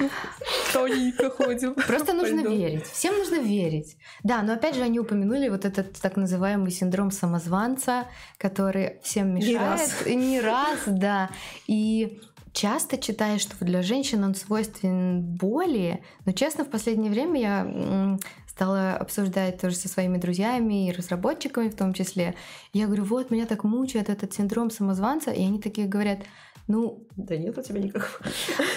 тоненько 0.72 1.30
ходим. 1.30 1.74
Просто 1.74 2.12
нужно 2.14 2.40
верить. 2.40 2.86
Всем 2.86 3.16
нужно 3.16 3.36
верить. 3.36 3.96
Да, 4.24 4.42
но 4.42 4.54
опять 4.54 4.74
же 4.74 4.82
они 4.82 4.98
упомянули 4.98 5.48
вот 5.48 5.64
этот 5.64 6.00
так 6.00 6.16
называемый 6.16 6.70
синдром 6.70 7.10
самозванца, 7.10 8.06
который 8.38 8.98
всем 9.02 9.34
Не 9.34 9.52
мешает. 9.52 9.60
раз. 9.80 10.06
И 10.06 10.16
Не 10.16 10.40
раз, 10.40 10.78
да. 10.86 11.30
И 11.66 12.20
часто 12.52 12.98
читаешь, 12.98 13.42
что 13.42 13.64
для 13.64 13.82
женщин 13.82 14.24
он 14.24 14.34
свойственен 14.34 15.22
более, 15.22 16.02
но 16.24 16.32
честно, 16.32 16.64
в 16.64 16.70
последнее 16.70 17.12
время 17.12 17.40
я 17.40 18.18
стала 18.58 18.96
обсуждать 18.96 19.60
тоже 19.60 19.76
со 19.76 19.88
своими 19.88 20.18
друзьями 20.18 20.88
и 20.88 20.92
разработчиками 20.92 21.68
в 21.68 21.76
том 21.76 21.94
числе. 21.94 22.34
Я 22.72 22.86
говорю, 22.86 23.04
вот 23.04 23.30
меня 23.30 23.46
так 23.46 23.62
мучает 23.62 24.10
этот 24.10 24.34
синдром 24.34 24.72
самозванца, 24.72 25.30
и 25.30 25.44
они 25.44 25.60
такие 25.60 25.86
говорят, 25.86 26.18
ну, 26.66 27.06
Да 27.14 27.36
нет 27.36 27.56
у 27.56 27.62
тебя 27.62 27.78
никакого. 27.78 28.18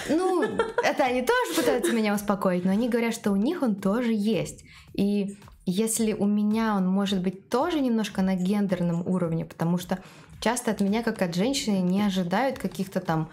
ну, 0.09 0.43
это 0.84 1.03
они 1.03 1.23
тоже 1.23 1.55
пытаются 1.55 1.93
меня 1.93 2.13
успокоить, 2.13 2.63
но 2.63 2.69
они 2.69 2.89
говорят, 2.89 3.15
что 3.15 3.32
у 3.32 3.36
них 3.36 3.63
он 3.63 3.73
тоже 3.73 4.13
есть. 4.13 4.63
И 4.93 5.36
если 5.65 6.13
у 6.13 6.27
меня 6.27 6.75
он 6.75 6.86
может 6.86 7.19
быть 7.19 7.49
тоже 7.49 7.79
немножко 7.79 8.21
на 8.21 8.36
гендерном 8.36 9.07
уровне, 9.07 9.45
потому 9.45 9.79
что 9.79 9.97
часто 10.41 10.69
от 10.69 10.82
меня, 10.82 11.01
как 11.01 11.23
от 11.23 11.34
женщины, 11.34 11.79
не 11.79 12.03
ожидают 12.03 12.59
каких-то 12.59 12.99
там 12.99 13.32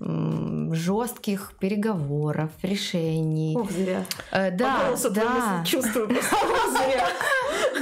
жестких 0.00 1.54
переговоров, 1.58 2.50
решений. 2.62 3.56
Ох, 3.56 3.70
зря. 3.70 4.04
Э, 4.30 4.50
да, 4.50 4.86
голосу 4.86 5.10
да. 5.10 5.64
чувствую 5.66 6.08
зря. 6.72 7.08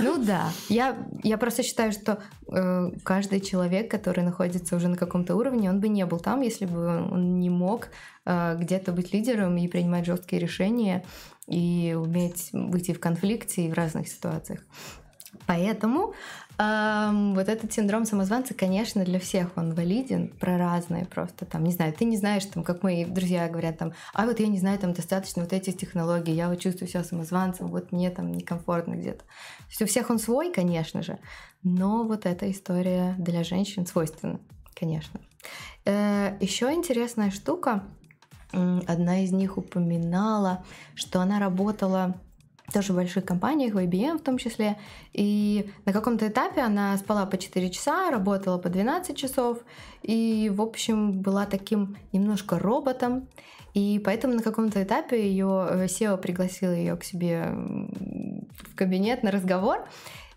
Ну 0.00 0.22
да, 0.22 0.50
я, 0.68 0.96
я 1.22 1.38
просто 1.38 1.62
считаю, 1.62 1.92
что 1.92 2.18
э, 2.48 2.90
каждый 3.02 3.40
человек, 3.40 3.90
который 3.90 4.24
находится 4.24 4.76
уже 4.76 4.88
на 4.88 4.96
каком-то 4.96 5.36
уровне, 5.36 5.70
он 5.70 5.80
бы 5.80 5.88
не 5.88 6.04
был 6.06 6.18
там, 6.18 6.40
если 6.40 6.66
бы 6.66 7.02
он 7.10 7.40
не 7.40 7.50
мог 7.50 7.88
э, 8.24 8.56
где-то 8.58 8.92
быть 8.92 9.12
лидером 9.12 9.56
и 9.56 9.68
принимать 9.68 10.06
жесткие 10.06 10.40
решения 10.40 11.04
и 11.46 11.96
уметь 11.98 12.50
выйти 12.52 12.92
в 12.92 13.00
конфликте 13.00 13.66
и 13.66 13.70
в 13.70 13.74
разных 13.74 14.08
ситуациях. 14.08 14.60
Поэтому 15.46 16.14
Um, 16.58 17.34
вот 17.34 17.50
этот 17.50 17.70
синдром 17.70 18.06
самозванца, 18.06 18.54
конечно, 18.54 19.04
для 19.04 19.20
всех 19.20 19.50
он 19.56 19.74
валиден, 19.74 20.28
про 20.28 20.56
разные 20.56 21.04
просто 21.04 21.44
там, 21.44 21.64
не 21.64 21.72
знаю, 21.72 21.92
ты 21.92 22.06
не 22.06 22.16
знаешь, 22.16 22.46
там, 22.46 22.64
как 22.64 22.82
мои 22.82 23.04
друзья 23.04 23.46
говорят, 23.48 23.76
там, 23.76 23.92
а 24.14 24.24
вот 24.24 24.40
я 24.40 24.46
не 24.46 24.58
знаю, 24.58 24.78
там, 24.78 24.94
достаточно 24.94 25.42
вот 25.42 25.52
этих 25.52 25.76
технологий, 25.76 26.32
я 26.32 26.48
вот 26.48 26.58
чувствую 26.60 26.88
себя 26.88 27.04
самозванцем, 27.04 27.66
вот 27.66 27.92
мне 27.92 28.08
там 28.08 28.32
некомфортно 28.32 28.94
где-то. 28.94 29.18
То 29.18 29.68
есть 29.68 29.82
у 29.82 29.86
всех 29.86 30.08
он 30.08 30.18
свой, 30.18 30.50
конечно 30.50 31.02
же, 31.02 31.18
но 31.62 32.04
вот 32.04 32.24
эта 32.24 32.50
история 32.50 33.14
для 33.18 33.44
женщин 33.44 33.86
свойственна, 33.86 34.40
конечно. 34.74 35.20
Э, 35.84 36.38
Еще 36.40 36.72
интересная 36.72 37.30
штука, 37.30 37.84
одна 38.52 39.22
из 39.22 39.30
них 39.30 39.58
упоминала, 39.58 40.64
что 40.94 41.20
она 41.20 41.38
работала 41.38 42.14
тоже 42.72 42.92
в 42.92 42.96
больших 42.96 43.24
компаниях, 43.24 43.74
в 43.74 43.78
IBM 43.78 44.18
в 44.18 44.22
том 44.22 44.38
числе. 44.38 44.76
И 45.12 45.70
на 45.84 45.92
каком-то 45.92 46.28
этапе 46.28 46.60
она 46.60 46.96
спала 46.96 47.26
по 47.26 47.38
4 47.38 47.70
часа, 47.70 48.10
работала 48.10 48.58
по 48.58 48.68
12 48.68 49.16
часов, 49.16 49.58
и, 50.02 50.50
в 50.54 50.60
общем, 50.60 51.20
была 51.20 51.46
таким 51.46 51.96
немножко 52.12 52.58
роботом. 52.58 53.28
И 53.74 54.00
поэтому 54.04 54.34
на 54.34 54.42
каком-то 54.42 54.82
этапе 54.82 55.28
ее 55.28 55.66
э, 55.68 55.84
SEO 55.84 56.16
пригласил 56.16 56.72
ее 56.72 56.96
к 56.96 57.04
себе 57.04 57.48
в 57.50 58.74
кабинет 58.74 59.22
на 59.22 59.30
разговор 59.30 59.86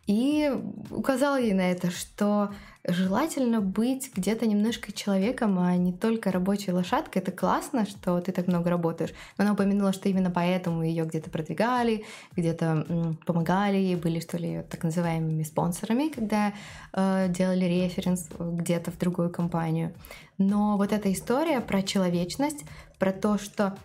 и 0.07 0.51
указал 0.89 1.37
ей 1.37 1.53
на 1.53 1.71
это, 1.71 1.89
что 1.89 2.51
желательно 2.87 3.61
быть 3.61 4.11
где-то 4.15 4.47
немножко 4.47 4.91
человеком, 4.91 5.59
а 5.59 5.75
не 5.75 5.91
только 5.91 6.31
рабочей 6.31 6.71
лошадкой. 6.71 7.21
Это 7.21 7.31
классно, 7.31 7.85
что 7.85 8.19
ты 8.21 8.31
так 8.31 8.47
много 8.47 8.69
работаешь. 8.69 9.13
Она 9.37 9.53
упомянула, 9.53 9.93
что 9.93 10.09
именно 10.09 10.31
поэтому 10.31 10.83
ее 10.83 11.05
где-то 11.05 11.29
продвигали, 11.29 12.05
где-то 12.35 13.15
помогали 13.25 13.77
ей, 13.77 13.95
были 13.95 14.19
что 14.19 14.37
ли 14.37 14.63
так 14.69 14.83
называемыми 14.83 15.43
спонсорами, 15.43 16.09
когда 16.09 16.53
э, 16.93 17.27
делали 17.29 17.65
референс 17.65 18.29
где-то 18.39 18.91
в 18.91 18.97
другую 18.97 19.29
компанию. 19.29 19.93
Но 20.37 20.77
вот 20.77 20.93
эта 20.93 21.11
история 21.11 21.59
про 21.59 21.81
человечность, 21.81 22.63
про 22.97 23.11
то, 23.11 23.37
что 23.37 23.77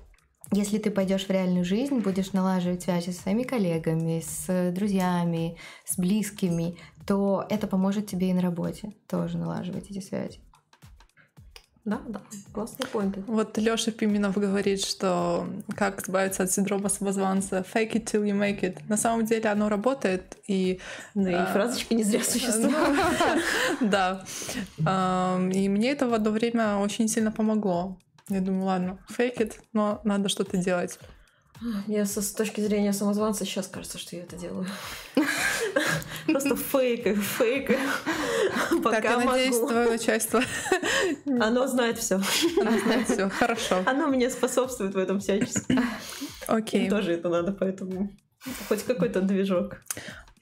если 0.53 0.79
ты 0.79 0.91
пойдешь 0.91 1.27
в 1.27 1.31
реальную 1.31 1.65
жизнь, 1.65 1.99
будешь 1.99 2.33
налаживать 2.33 2.83
связи 2.83 3.11
со 3.11 3.23
своими 3.23 3.43
коллегами, 3.43 4.23
с 4.25 4.71
друзьями, 4.73 5.57
с 5.85 5.97
близкими, 5.99 6.77
то 7.07 7.47
это 7.51 7.67
поможет 7.67 8.07
тебе 8.07 8.31
и 8.31 8.33
на 8.33 8.41
работе 8.41 8.93
тоже 9.09 9.39
налаживать 9.39 9.91
эти 9.91 10.01
связи. 10.01 10.41
Да, 11.85 12.01
да, 12.09 12.23
классный 12.53 12.87
поинт. 12.87 13.19
Вот 13.27 13.59
Лёша 13.59 13.93
Пименов 13.93 14.39
говорит, 14.39 14.83
что 14.83 15.47
как 15.77 16.03
избавиться 16.03 16.45
от 16.45 16.51
синдрома 16.51 16.89
самозванца 16.89 17.59
fake 17.59 17.93
it 17.93 18.05
till 18.07 18.25
you 18.25 18.33
make 18.33 18.61
it. 18.63 18.79
На 18.89 18.97
самом 18.97 19.27
деле 19.27 19.51
оно 19.51 19.69
работает, 19.69 20.39
и... 20.47 20.81
Ну 21.15 21.29
и 21.29 21.35
а, 21.35 21.45
фразочка 21.45 21.95
не 21.95 22.03
зря 22.03 22.25
существует. 22.25 22.73
Да. 23.83 24.25
И 24.79 25.69
мне 25.69 25.91
это 25.91 26.09
в 26.09 26.15
одно 26.15 26.31
время 26.31 26.79
очень 26.79 27.07
сильно 27.07 27.31
помогло. 27.31 27.99
Я 28.31 28.41
думаю, 28.41 28.65
ладно, 28.65 28.99
fake 29.11 29.37
it, 29.37 29.53
но 29.75 30.01
надо 30.05 30.31
что-то 30.31 30.57
делать. 30.57 30.99
Мне 31.87 32.05
со, 32.05 32.21
с 32.21 32.33
точки 32.33 32.61
зрения 32.61 32.93
самозванца 32.93 33.45
сейчас 33.45 33.69
кажется, 33.69 33.99
что 33.99 34.17
я 34.17 34.23
это 34.23 34.37
делаю. 34.37 34.67
Просто 36.27 36.57
фейкаю, 36.57 37.17
фейкаю. 37.17 37.79
Так, 38.83 39.05
я 39.05 39.19
надеюсь, 39.19 39.57
твое 39.57 39.89
начальство... 39.89 40.43
Оно 41.27 41.67
знает 41.67 41.99
все. 41.99 42.21
Оно 42.61 42.79
знает 42.79 43.09
все, 43.09 43.31
хорошо. 43.31 43.83
Оно 43.87 44.09
мне 44.09 44.29
способствует 44.29 44.95
в 44.95 44.99
этом 44.99 45.21
всячески. 45.21 45.79
Окей. 46.47 46.91
Тоже 46.91 47.13
это 47.15 47.29
надо, 47.31 47.53
поэтому 47.53 48.11
хоть 48.69 48.85
какой-то 48.85 49.23
движок. 49.23 49.79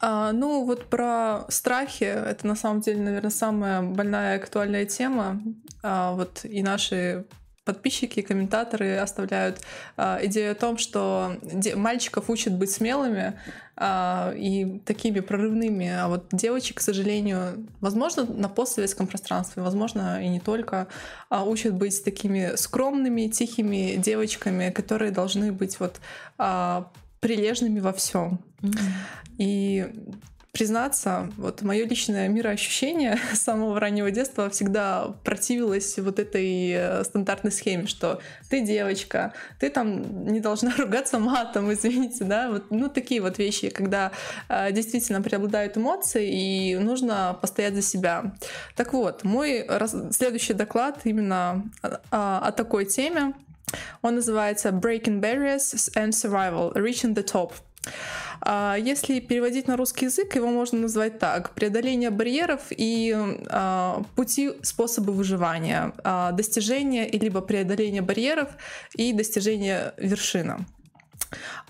А, 0.00 0.32
ну, 0.32 0.64
вот 0.64 0.86
про 0.86 1.44
страхи, 1.48 2.04
это 2.04 2.46
на 2.46 2.56
самом 2.56 2.80
деле, 2.80 3.00
наверное, 3.00 3.30
самая 3.30 3.82
больная 3.82 4.36
и 4.36 4.40
актуальная 4.40 4.86
тема. 4.86 5.40
А, 5.82 6.12
вот 6.12 6.44
и 6.44 6.62
наши 6.62 7.26
подписчики, 7.64 8.22
комментаторы 8.22 8.96
оставляют 8.96 9.60
э, 9.96 10.26
идею 10.26 10.52
о 10.52 10.54
том, 10.54 10.78
что 10.78 11.36
мальчиков 11.76 12.28
учат 12.28 12.54
быть 12.54 12.70
смелыми 12.70 13.38
э, 13.76 14.34
и 14.36 14.80
такими 14.84 15.20
прорывными, 15.20 15.88
а 15.88 16.08
вот 16.08 16.26
девочек, 16.32 16.78
к 16.78 16.80
сожалению, 16.80 17.66
возможно, 17.80 18.24
на 18.24 18.48
постсоветском 18.48 19.06
пространстве, 19.06 19.62
возможно, 19.62 20.22
и 20.24 20.28
не 20.28 20.40
только, 20.40 20.88
э, 21.30 21.40
учат 21.40 21.74
быть 21.74 22.02
такими 22.04 22.56
скромными, 22.56 23.28
тихими 23.28 23.94
девочками, 23.96 24.70
которые 24.70 25.12
должны 25.12 25.52
быть 25.52 25.78
вот 25.78 26.00
э, 26.38 26.84
прилежными 27.20 27.80
во 27.80 27.92
всем. 27.92 28.40
Mm-hmm. 28.62 28.90
И 29.38 29.86
признаться, 30.52 31.32
вот 31.38 31.62
мое 31.62 31.86
личное 31.86 32.28
мироощущение 32.28 33.18
с 33.32 33.40
самого 33.40 33.80
раннего 33.80 34.10
детства 34.10 34.50
всегда 34.50 35.14
противилось 35.24 35.98
вот 35.98 36.18
этой 36.18 36.72
э, 36.72 37.04
стандартной 37.04 37.50
схеме, 37.50 37.86
что 37.86 38.20
ты 38.50 38.60
девочка, 38.60 39.32
ты 39.58 39.70
там 39.70 40.26
не 40.26 40.40
должна 40.40 40.74
ругаться 40.78 41.18
матом, 41.18 41.72
извините, 41.72 42.24
да, 42.24 42.50
вот, 42.50 42.70
ну 42.70 42.90
такие 42.90 43.22
вот 43.22 43.38
вещи, 43.38 43.70
когда 43.70 44.12
э, 44.48 44.72
действительно 44.72 45.22
преобладают 45.22 45.78
эмоции 45.78 46.30
и 46.30 46.76
нужно 46.76 47.38
постоять 47.40 47.74
за 47.74 47.82
себя. 47.82 48.34
Так 48.76 48.92
вот, 48.92 49.24
мой 49.24 49.66
раз... 49.66 49.96
следующий 50.10 50.52
доклад 50.52 51.00
именно 51.04 51.64
о, 52.10 52.46
о 52.46 52.52
такой 52.52 52.84
теме, 52.84 53.32
он 54.02 54.16
называется 54.16 54.68
Breaking 54.68 55.20
Barriers 55.20 55.90
and 55.96 56.10
Survival, 56.10 56.74
Reaching 56.74 57.14
the 57.14 57.24
Top. 57.24 57.52
А, 58.40 58.76
если 58.76 59.20
переводить 59.20 59.68
на 59.68 59.76
русский 59.76 60.06
язык, 60.06 60.34
его 60.34 60.48
можно 60.48 60.78
назвать 60.78 61.18
так. 61.18 61.50
Преодоление 61.54 62.10
барьеров 62.10 62.60
и 62.70 63.14
а, 63.48 64.02
пути, 64.16 64.52
способы 64.62 65.12
выживания. 65.12 65.92
А, 66.02 66.32
достижение 66.32 67.08
либо 67.08 67.40
преодоление 67.40 68.02
барьеров 68.02 68.50
и 68.94 69.12
достижение 69.12 69.94
вершины. 69.96 70.66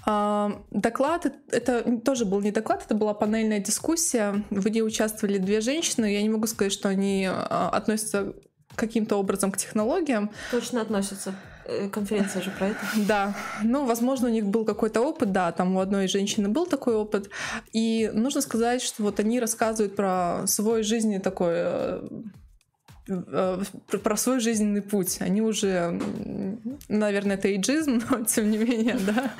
Доклад, 0.05 1.33
это 1.53 2.01
тоже 2.01 2.25
был 2.25 2.41
не 2.41 2.51
доклад, 2.51 2.83
это 2.85 2.97
была 2.97 3.15
панельная 3.15 3.61
дискуссия. 3.61 4.43
В 4.51 4.67
ней 4.67 4.83
участвовали 4.83 5.39
две 5.39 5.61
женщины. 5.61 6.13
Я 6.13 6.23
не 6.23 6.29
могу 6.29 6.49
сказать, 6.49 6.73
что 6.73 6.89
они 6.89 7.27
относятся 7.27 8.33
каким-то 8.75 9.17
образом 9.17 9.53
к 9.53 9.59
технологиям. 9.59 10.33
Точно 10.51 10.83
относятся. 10.83 11.35
Э, 11.65 11.89
конференция 11.89 12.43
же 12.43 12.51
про 12.51 12.69
это. 12.69 12.81
Да, 13.07 13.35
ну, 13.63 13.87
возможно, 13.87 14.29
у 14.29 14.31
них 14.31 14.47
был 14.47 14.65
какой-то 14.65 15.01
опыт, 15.01 15.33
да, 15.33 15.53
там 15.53 15.77
у 15.77 15.81
одной 15.81 16.09
женщины 16.09 16.49
был 16.49 16.67
такой 16.67 16.95
опыт, 16.95 17.31
и 17.73 18.11
нужно 18.15 18.41
сказать, 18.41 18.83
что 18.83 19.03
вот 19.03 19.21
они 19.21 19.41
рассказывают 19.41 19.97
про 19.97 20.43
свой 20.47 20.83
жизненный 20.83 21.21
такой 21.21 21.55
э, 21.55 22.09
про 23.07 24.17
свой 24.17 24.41
жизненный 24.41 24.83
путь. 24.83 25.19
Они 25.21 25.43
уже, 25.43 26.01
наверное, 26.89 27.37
это 27.37 27.49
эйджизм, 27.49 28.03
но 28.11 28.25
тем 28.25 28.51
не 28.51 28.59
менее, 28.59 28.97
да. 28.99 29.33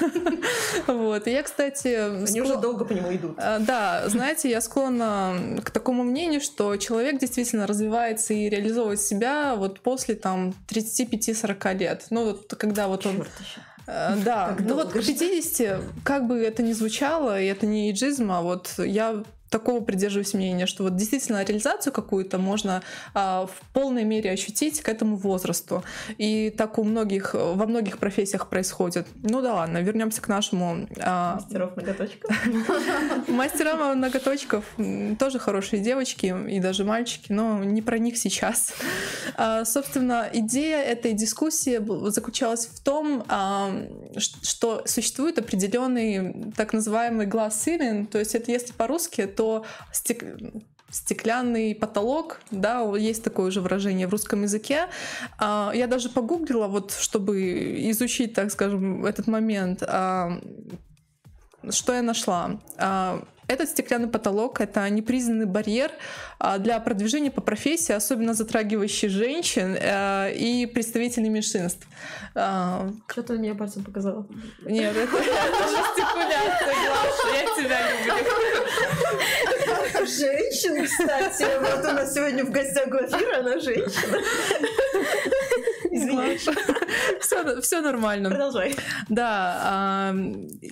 Вот. 0.86 1.26
И 1.26 1.30
я, 1.30 1.42
кстати... 1.42 1.88
Они 2.28 2.40
уже 2.40 2.56
долго 2.56 2.84
по 2.84 2.92
нему 2.92 3.14
идут. 3.14 3.38
Э, 3.38 3.58
да, 3.60 4.08
знаете, 4.08 4.48
я 4.48 4.60
склонна 4.60 5.60
к 5.62 5.70
такому 5.70 6.02
мнению, 6.02 6.40
что 6.40 6.76
человек 6.76 7.18
действительно 7.18 7.66
развивается 7.66 8.32
и 8.32 8.48
реализовывает 8.48 9.00
себя 9.00 9.54
вот 9.56 9.80
после 9.80 10.14
там 10.14 10.54
35-40 10.68 11.78
лет. 11.78 12.06
Ну, 12.10 12.24
вот 12.26 12.54
когда 12.56 12.88
вот 12.88 13.06
он... 13.06 13.24
Э, 13.86 14.16
да, 14.24 14.56
ну 14.58 14.74
вот 14.74 14.92
к 14.92 14.94
50, 14.94 15.80
как 16.04 16.26
бы 16.26 16.38
это 16.38 16.62
ни 16.62 16.72
звучало, 16.72 17.40
и 17.40 17.46
это 17.46 17.66
не 17.66 17.90
эйджизм, 17.90 18.30
а 18.32 18.40
вот 18.40 18.74
я 18.78 19.22
такого 19.50 19.80
придерживаюсь 19.80 20.34
мнения, 20.34 20.66
что 20.66 20.84
вот 20.84 20.96
действительно 20.96 21.42
реализацию 21.44 21.92
какую-то 21.92 22.38
можно 22.38 22.82
а, 23.14 23.46
в 23.46 23.72
полной 23.72 24.04
мере 24.04 24.30
ощутить 24.30 24.80
к 24.80 24.88
этому 24.88 25.16
возрасту. 25.16 25.84
И 26.18 26.50
так 26.56 26.78
у 26.78 26.84
многих, 26.84 27.34
во 27.34 27.66
многих 27.66 27.98
профессиях 27.98 28.48
происходит. 28.48 29.06
Ну 29.22 29.42
да 29.42 29.54
ладно, 29.54 29.78
вернемся 29.78 30.22
к 30.22 30.28
нашему... 30.28 30.88
А... 30.98 31.34
Мастеров 31.34 31.76
ноготочков. 31.76 32.36
Мастерам 33.28 34.00
ноготочков 34.00 34.64
тоже 35.18 35.38
хорошие 35.38 35.82
девочки 35.82 36.34
и 36.48 36.60
даже 36.60 36.84
мальчики, 36.84 37.32
но 37.32 37.62
не 37.64 37.82
про 37.82 37.98
них 37.98 38.16
сейчас. 38.18 38.72
А, 39.36 39.64
собственно, 39.64 40.28
идея 40.32 40.82
этой 40.82 41.12
дискуссии 41.12 41.80
заключалась 42.10 42.66
в 42.66 42.82
том, 42.82 43.24
а, 43.28 43.70
что 44.16 44.82
существует 44.86 45.38
определенный 45.38 46.52
так 46.56 46.72
называемый 46.72 47.26
глаз 47.26 47.60
то 48.10 48.18
есть 48.18 48.34
это 48.34 48.50
если 48.50 48.72
по-русски, 48.72 49.26
то 49.40 49.64
стек 49.90 50.22
стеклянный 50.90 51.74
потолок, 51.74 52.40
да, 52.50 52.82
есть 52.98 53.24
такое 53.24 53.46
уже 53.46 53.60
выражение 53.60 54.06
в 54.06 54.10
русском 54.10 54.42
языке. 54.42 54.88
А, 55.38 55.72
я 55.74 55.86
даже 55.86 56.10
погуглила, 56.10 56.66
вот, 56.66 56.92
чтобы 56.92 57.90
изучить, 57.90 58.34
так 58.34 58.50
скажем, 58.50 59.06
этот 59.06 59.28
момент. 59.28 59.82
А, 59.86 60.40
что 61.70 61.94
я 61.94 62.02
нашла? 62.02 62.60
Этот 63.50 63.68
стеклянный 63.68 64.06
потолок— 64.06 64.60
это 64.62 64.88
непризнанный 64.90 65.44
барьер 65.44 65.90
а, 66.38 66.58
для 66.58 66.78
продвижения 66.78 67.32
по 67.32 67.40
профессии, 67.40 67.92
особенно 67.92 68.32
затрагивающий 68.32 69.08
женщин 69.08 69.76
э, 69.76 70.32
и 70.34 70.66
представителей 70.66 71.30
меньшинств. 71.30 71.84
А, 72.36 72.88
Что-то 73.08 73.32
мне 73.32 73.52
пальцем 73.56 73.82
показала. 73.82 74.24
Нет, 74.64 74.94
это 74.96 75.16
жестикуляция, 75.16 76.74
Глаша, 76.86 77.28
я 77.34 77.42
тебя 77.56 77.78
люблю. 77.90 78.14
Женщина, 80.06 80.86
кстати, 80.86 81.46
вот 81.60 81.84
у 81.90 81.92
нас 81.92 82.14
сегодня 82.14 82.44
в 82.44 82.50
гостях 82.52 82.86
Глафира, 82.86 83.40
она 83.40 83.58
женщина. 83.58 84.18
Все, 87.20 87.60
все 87.62 87.80
нормально. 87.80 88.30
Продолжай. 88.30 88.74
Да, 89.08 90.14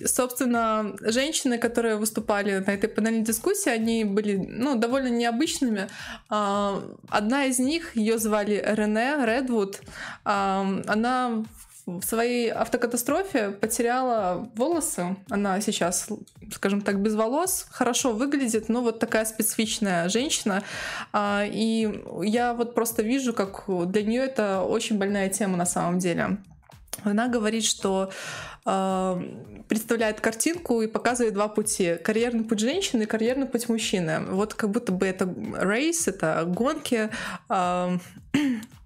собственно, 0.05 0.95
женщины, 1.01 1.57
которые 1.57 1.95
выступали 1.95 2.59
на 2.59 2.71
этой 2.71 2.89
панельной 2.89 3.23
дискуссии, 3.23 3.69
они 3.69 4.03
были 4.03 4.37
ну, 4.37 4.75
довольно 4.75 5.09
необычными. 5.09 5.87
А, 6.29 6.81
одна 7.09 7.45
из 7.45 7.59
них, 7.59 7.95
ее 7.95 8.17
звали 8.17 8.63
Рене 8.65 9.15
Редвуд, 9.25 9.79
она 10.23 11.43
в 11.67 11.68
своей 12.03 12.49
автокатастрофе 12.49 13.51
потеряла 13.51 14.49
волосы. 14.55 15.17
Она 15.29 15.61
сейчас, 15.61 16.07
скажем 16.53 16.81
так, 16.81 16.99
без 17.01 17.15
волос, 17.15 17.67
хорошо 17.71 18.13
выглядит, 18.13 18.69
но 18.69 18.81
вот 18.81 18.99
такая 18.99 19.25
специфичная 19.25 20.09
женщина. 20.09 20.63
А, 21.11 21.43
и 21.45 21.89
я 22.23 22.53
вот 22.53 22.75
просто 22.75 23.01
вижу, 23.01 23.33
как 23.33 23.65
для 23.67 24.03
нее 24.03 24.21
это 24.21 24.61
очень 24.61 24.97
больная 24.97 25.29
тема 25.29 25.57
на 25.57 25.65
самом 25.65 25.99
деле. 25.99 26.37
Она 27.03 27.27
говорит, 27.27 27.65
что 27.65 28.11
э, 28.65 29.21
представляет 29.67 30.21
картинку 30.21 30.81
и 30.81 30.87
показывает 30.87 31.33
два 31.33 31.47
пути. 31.47 31.95
Карьерный 32.03 32.43
путь 32.43 32.59
женщины 32.59 33.03
и 33.03 33.05
карьерный 33.05 33.45
путь 33.45 33.69
мужчины. 33.69 34.21
Вот 34.29 34.53
как 34.53 34.71
будто 34.71 34.91
бы 34.91 35.05
это 35.05 35.33
рейс, 35.59 36.07
это 36.07 36.43
гонки. 36.45 37.09
Э, 37.49 37.97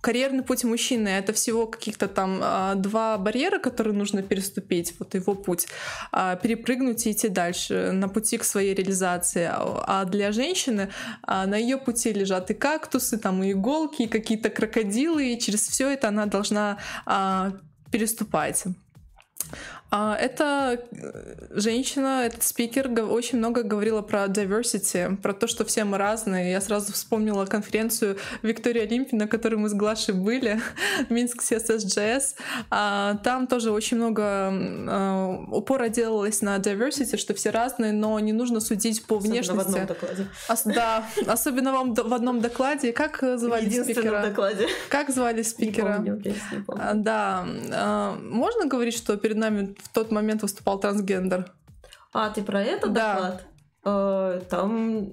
карьерный 0.01 0.43
путь 0.43 0.63
мужчины— 0.63 1.07
это 1.09 1.33
всего 1.33 1.65
каких-то 1.65 2.07
там 2.07 2.39
э, 2.41 2.73
два 2.75 3.17
барьера, 3.17 3.59
которые 3.59 3.93
нужно 3.93 4.21
переступить, 4.21 4.93
вот 4.99 5.15
его 5.15 5.35
путь, 5.35 5.67
э, 6.11 6.37
перепрыгнуть 6.41 7.07
и 7.07 7.11
идти 7.11 7.29
дальше 7.29 7.91
на 7.93 8.09
пути 8.09 8.37
к 8.37 8.43
своей 8.43 8.73
реализации. 8.73 9.49
А 9.51 10.05
для 10.05 10.31
женщины 10.31 10.89
э, 11.27 11.45
на 11.45 11.55
ее 11.55 11.77
пути 11.77 12.13
лежат 12.13 12.51
и 12.51 12.53
кактусы, 12.53 13.17
там 13.17 13.43
и 13.43 13.51
иголки, 13.51 14.03
и 14.03 14.07
какие-то 14.07 14.49
крокодилы, 14.49 15.33
и 15.33 15.39
через 15.39 15.67
все 15.67 15.89
это 15.89 16.09
она 16.09 16.25
должна 16.25 16.77
э, 17.05 17.51
переступать. 17.93 18.63
А 19.95 20.17
эта 20.19 20.81
э, 20.91 21.35
женщина, 21.51 22.23
этот 22.25 22.41
спикер 22.41 22.89
очень 23.03 23.37
много 23.37 23.61
говорила 23.61 24.01
про 24.01 24.25
diversity, 24.25 25.15
про 25.17 25.33
то, 25.33 25.45
что 25.45 25.65
все 25.65 25.83
мы 25.83 25.99
разные. 25.99 26.49
Я 26.49 26.61
сразу 26.61 26.91
вспомнила 26.93 27.45
конференцию 27.45 28.17
Виктории 28.41 28.81
Олимпи, 28.81 29.15
на 29.15 29.27
которой 29.27 29.57
мы 29.57 29.69
с 29.69 29.75
Глашей 29.75 30.15
были, 30.15 30.59
Минск 31.09 31.43
CSSJS. 31.43 32.33
А, 32.71 33.17
там 33.23 33.45
тоже 33.45 33.69
очень 33.69 33.97
много 33.97 34.23
а, 34.23 35.45
упора 35.51 35.89
делалось 35.89 36.41
на 36.41 36.57
diversity, 36.57 37.15
что 37.15 37.35
все 37.35 37.51
разные, 37.51 37.91
но 37.91 38.17
не 38.19 38.33
нужно 38.33 38.61
судить 38.61 39.05
по 39.05 39.19
внешности. 39.19 39.51
Особенно 39.51 39.63
в 39.63 39.67
одном 39.67 39.85
докладе. 39.85 40.27
Ос- 40.49 40.63
да, 40.63 41.05
особенно 41.27 41.71
вам 41.71 41.93
в 41.93 42.13
одном 42.15 42.41
докладе. 42.41 42.93
Как 42.93 43.23
звали 43.37 43.69
спикера? 43.69 44.23
докладе. 44.23 44.67
Как 44.89 45.11
звали 45.11 45.43
спикера? 45.43 45.99
Не 45.99 46.11
помню, 46.13 46.35
не 46.51 46.61
помню. 46.63 46.83
Да. 46.95 47.45
Можно 48.23 48.65
говорить, 48.65 48.97
что 48.97 49.17
перед 49.17 49.37
нами 49.37 49.75
в 49.83 49.89
тот 49.89 50.11
момент 50.11 50.41
выступал 50.41 50.79
трансгендер. 50.79 51.51
А, 52.13 52.29
ты 52.29 52.43
про 52.43 52.61
этот 52.61 52.93
Да. 52.93 53.13
доклад? 53.15 53.43
Э, 53.85 54.41
Там 54.49 55.09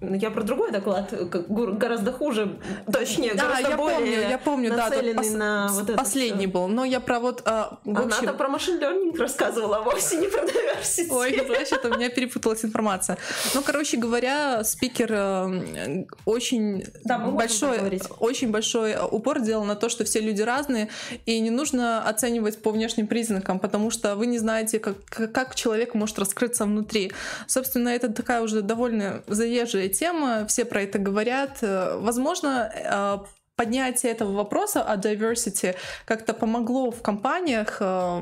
я 0.00 0.30
про 0.30 0.42
другой 0.42 0.70
доклад, 0.72 1.12
гораздо 1.48 2.12
хуже, 2.12 2.58
точнее, 2.90 3.34
Да, 3.34 3.42
гораздо 3.44 3.70
я 3.70 3.76
более 3.76 3.96
помню, 3.98 4.20
я 4.30 4.38
помню, 4.38 4.70
да, 4.70 4.88
нацеленный 4.88 5.22
пос- 5.22 5.36
на 5.36 5.68
вот 5.72 5.90
это 5.90 5.98
последний 5.98 6.46
всё. 6.46 6.52
был. 6.54 6.68
Но 6.68 6.84
я 6.84 7.00
про 7.00 7.20
вот, 7.20 7.42
а, 7.44 7.78
в 7.84 7.90
общем... 7.90 8.18
Она-то 8.22 8.32
про 8.38 8.48
машин 8.48 8.78
learning 8.80 9.18
рассказывала, 9.18 9.78
а 9.78 9.80
вовсе 9.82 10.16
не 10.16 10.28
про 10.28 10.40
diversity. 10.44 11.06
Ой, 11.10 11.32
это 11.32 11.88
у 11.88 11.94
меня 11.98 12.08
перепуталась 12.08 12.64
информация. 12.64 13.18
Ну, 13.54 13.62
короче 13.62 13.98
говоря, 13.98 14.64
спикер 14.64 15.08
э, 15.12 16.04
очень 16.24 16.84
Да, 17.04 17.18
большой, 17.18 18.00
очень 18.18 18.50
большой 18.50 18.96
упор 19.10 19.40
делал 19.40 19.64
на 19.64 19.76
то, 19.76 19.90
что 19.90 20.04
все 20.04 20.20
люди 20.20 20.40
разные, 20.40 20.88
и 21.26 21.38
не 21.40 21.50
нужно 21.50 22.02
оценивать 22.08 22.62
по 22.62 22.70
внешним 22.70 23.06
признакам, 23.08 23.58
потому 23.58 23.90
что 23.90 24.16
вы 24.16 24.26
не 24.26 24.38
знаете, 24.38 24.78
как, 24.78 24.96
как 25.06 25.54
человек 25.54 25.94
может 25.94 26.18
раскрыться 26.18 26.64
внутри. 26.64 27.12
Собственно, 27.46 27.90
это 27.90 28.05
такая 28.08 28.42
уже 28.42 28.62
довольно 28.62 29.22
заезжая 29.26 29.88
тема, 29.88 30.46
все 30.46 30.64
про 30.64 30.82
это 30.82 30.98
говорят. 30.98 31.58
Э, 31.62 31.98
Возможно, 31.98 32.70
э, 32.74 33.18
поднятие 33.56 34.12
этого 34.12 34.32
вопроса 34.32 34.82
о 34.82 34.96
diversity 34.96 35.74
как-то 36.04 36.34
помогло 36.34 36.90
в 36.90 37.02
компаниях 37.02 37.78
э, 37.80 38.20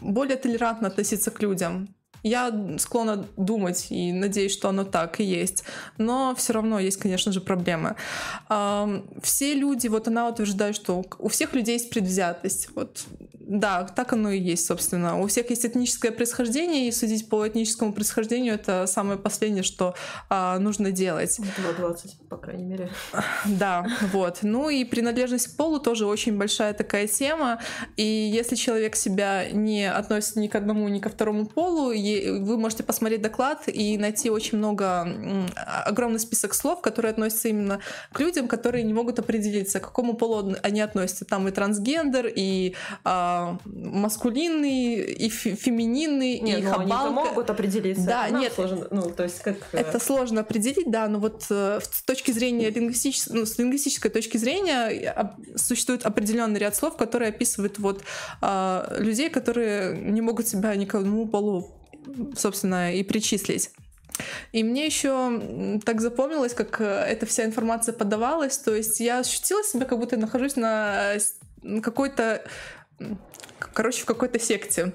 более 0.00 0.36
толерантно 0.36 0.88
относиться 0.88 1.30
к 1.30 1.40
людям. 1.42 1.94
Я 2.22 2.52
склонна 2.78 3.26
думать 3.36 3.88
и 3.90 4.12
надеюсь, 4.12 4.52
что 4.52 4.68
оно 4.68 4.84
так 4.84 5.18
и 5.18 5.24
есть. 5.24 5.64
Но 5.98 6.34
все 6.36 6.52
равно 6.52 6.78
есть, 6.78 6.98
конечно 6.98 7.32
же, 7.32 7.40
проблемы. 7.40 7.96
Ам, 8.48 9.04
Все 9.22 9.54
люди, 9.54 9.88
вот 9.88 10.06
она 10.06 10.28
утверждает, 10.28 10.76
что 10.76 11.04
у 11.18 11.28
всех 11.28 11.52
людей 11.54 11.74
есть 11.74 11.90
предвзятость. 11.90 12.68
Вот, 12.76 13.04
да, 13.46 13.84
так 13.84 14.12
оно 14.12 14.30
и 14.30 14.38
есть, 14.38 14.66
собственно. 14.66 15.20
У 15.20 15.26
всех 15.26 15.50
есть 15.50 15.66
этническое 15.66 16.12
происхождение, 16.12 16.88
и 16.88 16.92
судить 16.92 17.28
по 17.28 17.46
этническому 17.46 17.92
происхождению 17.92 18.54
это 18.54 18.86
самое 18.86 19.18
последнее, 19.18 19.62
что 19.62 19.94
а, 20.28 20.58
нужно 20.58 20.92
делать. 20.92 21.38
2.20, 21.38 22.28
по 22.28 22.36
крайней 22.36 22.64
мере. 22.64 22.90
Да, 23.44 23.86
вот. 24.12 24.38
Ну 24.42 24.70
и 24.70 24.84
принадлежность 24.84 25.48
к 25.48 25.56
полу 25.56 25.78
тоже 25.78 26.06
очень 26.06 26.36
большая 26.38 26.74
такая 26.74 27.06
тема. 27.06 27.60
И 27.96 28.02
если 28.02 28.56
человек 28.56 28.96
себя 28.96 29.50
не 29.50 29.90
относит 29.90 30.36
ни 30.36 30.46
к 30.46 30.54
одному, 30.54 30.88
ни 30.88 31.00
ко 31.00 31.08
второму 31.08 31.46
полу, 31.46 31.88
вы 31.88 32.58
можете 32.58 32.82
посмотреть 32.82 33.22
доклад 33.22 33.64
и 33.66 33.98
найти 33.98 34.30
очень 34.30 34.58
много, 34.58 35.06
огромный 35.84 36.20
список 36.20 36.54
слов, 36.54 36.80
которые 36.80 37.10
относятся 37.10 37.48
именно 37.48 37.80
к 38.12 38.20
людям, 38.20 38.48
которые 38.48 38.84
не 38.84 38.94
могут 38.94 39.18
определиться, 39.18 39.80
к 39.80 39.84
какому 39.84 40.14
полу 40.14 40.54
они 40.62 40.80
относятся. 40.80 41.24
Там 41.24 41.48
и 41.48 41.50
трансгендер, 41.50 42.30
и 42.34 42.74
а, 43.04 43.31
маскулинный, 43.64 44.94
и 44.96 45.28
фе- 45.28 45.54
фемининный, 45.56 46.40
Не, 46.40 46.58
и 46.58 46.62
ну 46.62 46.70
хабалка. 46.70 47.10
могут 47.10 47.50
определиться. 47.50 48.04
Да, 48.06 48.28
Нам 48.28 48.40
нет. 48.40 48.52
сложно, 48.52 48.86
ну, 48.90 49.10
то 49.10 49.24
есть 49.24 49.40
как... 49.40 49.56
э, 49.72 49.78
Это 49.78 49.98
сложно 49.98 50.40
определить, 50.40 50.90
да, 50.90 51.08
но 51.08 51.18
вот 51.18 51.44
э, 51.50 51.80
с 51.82 52.02
точки 52.02 52.32
зрения 52.32 52.70
лингвистической, 52.70 53.36
ну, 53.36 53.46
с 53.46 53.58
лингвистической 53.58 54.10
точки 54.10 54.36
зрения 54.38 54.88
э, 54.90 55.24
существует 55.56 56.04
определенный 56.06 56.60
ряд 56.60 56.76
слов, 56.76 56.96
которые 56.96 57.30
описывают 57.30 57.78
вот 57.78 58.02
а, 58.40 58.94
людей, 58.98 59.30
которые 59.30 59.96
не 59.98 60.20
могут 60.20 60.48
себя 60.48 60.74
ни 60.74 60.84
к 60.84 60.94
одному 60.94 61.26
полу, 61.26 61.70
собственно, 62.36 62.94
и 62.94 63.02
причислить. 63.02 63.70
И 64.52 64.62
мне 64.62 64.86
еще 64.86 65.80
так 65.84 66.00
запомнилось, 66.00 66.54
как 66.54 66.80
э, 66.80 66.84
эта 66.84 67.26
вся 67.26 67.44
информация 67.44 67.92
подавалась. 67.94 68.58
То 68.58 68.74
есть 68.74 69.00
я 69.00 69.20
ощутила 69.20 69.62
себя, 69.64 69.86
как 69.86 69.98
будто 69.98 70.16
я 70.16 70.20
нахожусь 70.22 70.56
на, 70.56 71.14
э, 71.14 71.80
какой-то, 71.80 72.44
короче, 73.58 74.02
в 74.02 74.06
какой-то 74.06 74.38
секте. 74.38 74.92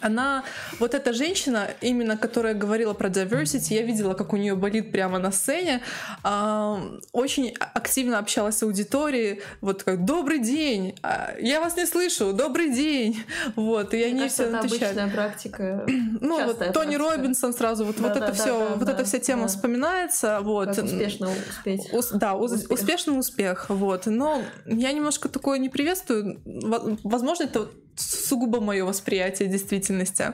Она, 0.00 0.44
вот 0.78 0.94
эта 0.94 1.12
женщина, 1.12 1.68
именно 1.80 2.16
которая 2.16 2.54
говорила 2.54 2.92
про 2.94 3.08
diversity, 3.08 3.74
я 3.74 3.82
видела, 3.82 4.14
как 4.14 4.32
у 4.32 4.36
нее 4.36 4.54
болит 4.54 4.90
прямо 4.92 5.18
на 5.18 5.30
сцене, 5.32 5.80
а, 6.22 6.80
очень 7.12 7.54
активно 7.58 8.18
общалась 8.18 8.58
с 8.58 8.62
аудиторией, 8.62 9.40
вот 9.60 9.82
как 9.82 10.04
«Добрый 10.04 10.38
день! 10.40 10.94
А, 11.02 11.34
Я 11.40 11.60
вас 11.60 11.76
не 11.76 11.86
слышу! 11.86 12.32
Добрый 12.32 12.72
день!» 12.74 13.22
Вот, 13.56 13.94
и 13.94 13.96
Мне 13.98 14.06
они 14.06 14.18
кажется, 14.20 14.42
все 14.42 14.50
это 14.50 14.58
отвечают. 14.60 14.98
обычная 14.98 15.10
практика. 15.14 15.86
Ну, 16.20 16.38
вот 16.44 16.50
частая 16.58 16.72
Тони 16.72 16.96
практика. 16.96 17.16
Робинсон 17.16 17.52
сразу, 17.52 17.84
вот, 17.84 17.98
вот 17.98 18.12
Да, 18.12 18.18
это 18.18 18.26
да, 18.28 18.32
все, 18.32 18.58
да, 18.58 18.74
вот 18.76 18.84
да, 18.86 18.92
эта 18.92 19.04
вся 19.04 19.18
тема 19.18 19.42
да. 19.42 19.48
вспоминается, 19.48 20.40
вот. 20.42 20.74
Как 20.76 20.84
успешно 20.84 21.30
успеть. 21.50 21.92
Ус- 21.92 22.10
да, 22.12 22.34
Успех. 22.34 22.70
успешный 22.70 23.18
успех, 23.18 23.66
вот. 23.68 24.06
Но 24.06 24.42
я 24.66 24.92
немножко 24.92 25.28
такое 25.28 25.58
не 25.58 25.68
приветствую. 25.68 26.40
Во- 26.44 26.96
Возможно, 27.02 27.44
это 27.44 27.68
сугубо 27.96 28.60
мое 28.60 28.84
восприятие 28.84 29.48
действительности. 29.48 30.32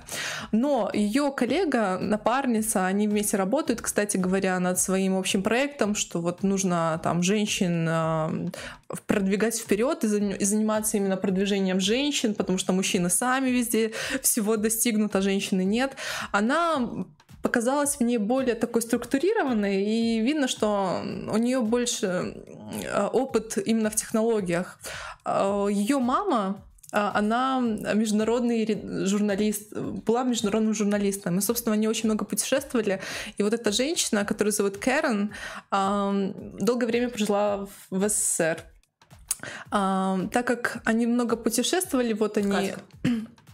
Но 0.53 0.91
ее 0.93 1.33
коллега, 1.33 1.99
напарница, 2.01 2.87
они 2.87 3.09
вместе 3.09 3.37
работают, 3.37 3.81
кстати 3.81 4.17
говоря, 4.17 4.59
над 4.61 4.79
своим 4.79 5.17
общим 5.17 5.43
проектом, 5.43 5.95
что 5.95 6.21
вот 6.21 6.43
нужно 6.43 7.01
там 7.03 7.23
женщин 7.23 7.87
э, 7.89 8.51
продвигать 9.07 9.59
вперед 9.59 10.05
и 10.05 10.07
зан- 10.07 10.37
и 10.37 10.45
заниматься 10.45 10.97
именно 10.97 11.17
продвижением 11.17 11.81
женщин, 11.81 12.35
потому 12.35 12.59
что 12.59 12.73
мужчины 12.73 13.11
сами 13.11 13.51
везде 13.51 13.93
всего 14.23 14.57
достигнут, 14.57 15.17
а 15.17 15.21
женщины 15.21 15.65
нет. 15.65 15.97
Она 16.33 16.89
показалась 17.43 18.01
мне 18.01 18.19
более 18.19 18.55
такой 18.55 18.83
структурированной, 18.83 19.85
и 19.85 20.21
видно, 20.21 20.49
что 20.49 21.03
у 21.31 21.37
нее 21.37 21.61
больше 21.61 22.35
э, 22.85 23.07
опыт 23.07 23.59
именно 23.59 23.91
в 23.91 23.97
технологиях. 23.97 24.79
Ее 25.27 25.99
мама 25.99 26.63
она 26.91 27.61
международный 27.61 29.07
журналист, 29.07 29.73
была 29.77 30.23
международным 30.25 30.75
журналистом. 30.75 31.39
И, 31.39 31.43
собственно, 31.43 31.75
они 31.75 31.89
очень 31.89 32.07
много 32.07 32.25
путешествовали. 32.25 33.01
И 33.37 33.43
вот 33.43 33.53
эта 33.53 33.73
женщина, 33.73 34.25
которую 34.25 34.53
зовут 34.53 34.79
Кэрон, 34.79 35.33
долгое 35.71 36.87
время 36.87 37.09
прожила 37.09 37.67
в 37.91 38.09
СССР. 38.09 38.63
Так 39.71 40.47
как 40.47 40.83
они 40.85 41.07
много 41.07 41.37
путешествовали, 41.37 42.13
вот 42.13 42.37
они... 42.39 42.51
Катька. 42.51 42.81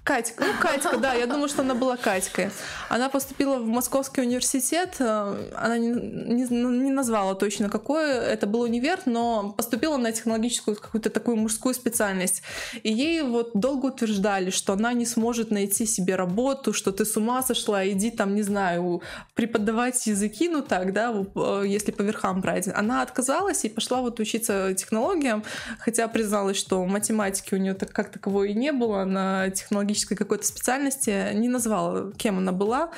Катька, 0.05 0.45
ну 0.45 0.53
Катька, 0.61 0.99
да, 0.99 1.15
я 1.15 1.27
думаю, 1.27 1.49
что 1.49 1.63
она 1.63 1.75
была 1.75 1.97
Катькой. 1.97 2.51
Она 2.91 3.09
поступила 3.09 3.57
в 3.57 3.67
Московский 3.67 4.21
университет, 4.21 4.97
э, 4.99 5.51
она 5.57 5.79
не, 5.79 5.89
не, 5.89 6.45
не 6.45 6.91
назвала 6.91 7.35
точно 7.35 7.71
какой 7.71 8.11
это 8.11 8.47
был 8.47 8.61
универ, 8.61 9.01
но 9.07 9.55
поступила 9.57 9.97
на 9.97 10.13
технологическую 10.13 10.77
какую-то 10.77 11.09
такую 11.09 11.39
мужскую 11.39 11.75
специальность. 11.75 12.43
И 12.83 12.93
ей 12.93 13.23
вот 13.23 13.53
долго 13.55 13.87
утверждали, 13.87 14.51
что 14.51 14.75
она 14.75 14.93
не 14.93 15.07
сможет 15.07 15.51
найти 15.51 15.87
себе 15.87 16.17
работу, 16.17 16.75
что 16.75 16.93
ты 16.93 17.07
с 17.07 17.17
ума 17.17 17.43
сошла, 17.43 17.89
иди 17.89 18.11
там, 18.11 18.35
не 18.35 18.43
знаю, 18.43 19.01
преподавать 19.35 20.07
языки, 20.07 20.51
ну 20.51 20.61
так, 20.61 20.93
да, 20.93 21.15
э, 21.35 21.63
если 21.67 21.93
по 21.93 22.03
верхам 22.03 22.43
брать. 22.43 22.69
Она 22.69 23.01
отказалась 23.01 23.65
и 23.65 23.71
пошла 23.71 24.03
вот 24.03 24.21
учиться 24.21 24.75
технологиям, 24.75 25.45
хотя 25.79 26.09
призналась, 26.09 26.59
что 26.59 26.85
математики 26.85 27.55
у 27.55 27.57
нее 27.57 27.73
так 27.73 27.91
как 27.91 28.11
таковой 28.11 28.51
и 28.51 28.55
не 28.55 28.71
было 28.71 29.05
на 29.05 29.49
технологическом 29.49 29.94
технологической 29.95 30.17
какой-то 30.17 30.47
специальности, 30.47 31.33
не 31.35 31.49
назвала, 31.49 32.13
кем 32.13 32.39
она 32.39 32.53
была. 32.53 32.91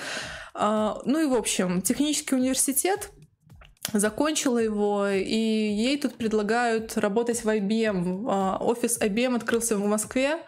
А, 0.54 0.98
ну 1.04 1.20
и, 1.20 1.26
в 1.26 1.34
общем, 1.34 1.82
технический 1.82 2.34
университет, 2.34 3.10
закончила 3.92 4.58
его, 4.58 5.08
и 5.08 5.34
ей 5.34 5.98
тут 5.98 6.14
предлагают 6.14 6.96
работать 6.96 7.44
в 7.44 7.48
IBM. 7.48 8.26
А, 8.28 8.58
офис 8.60 8.98
IBM 9.00 9.36
открылся 9.36 9.76
в 9.76 9.86
Москве, 9.86 10.38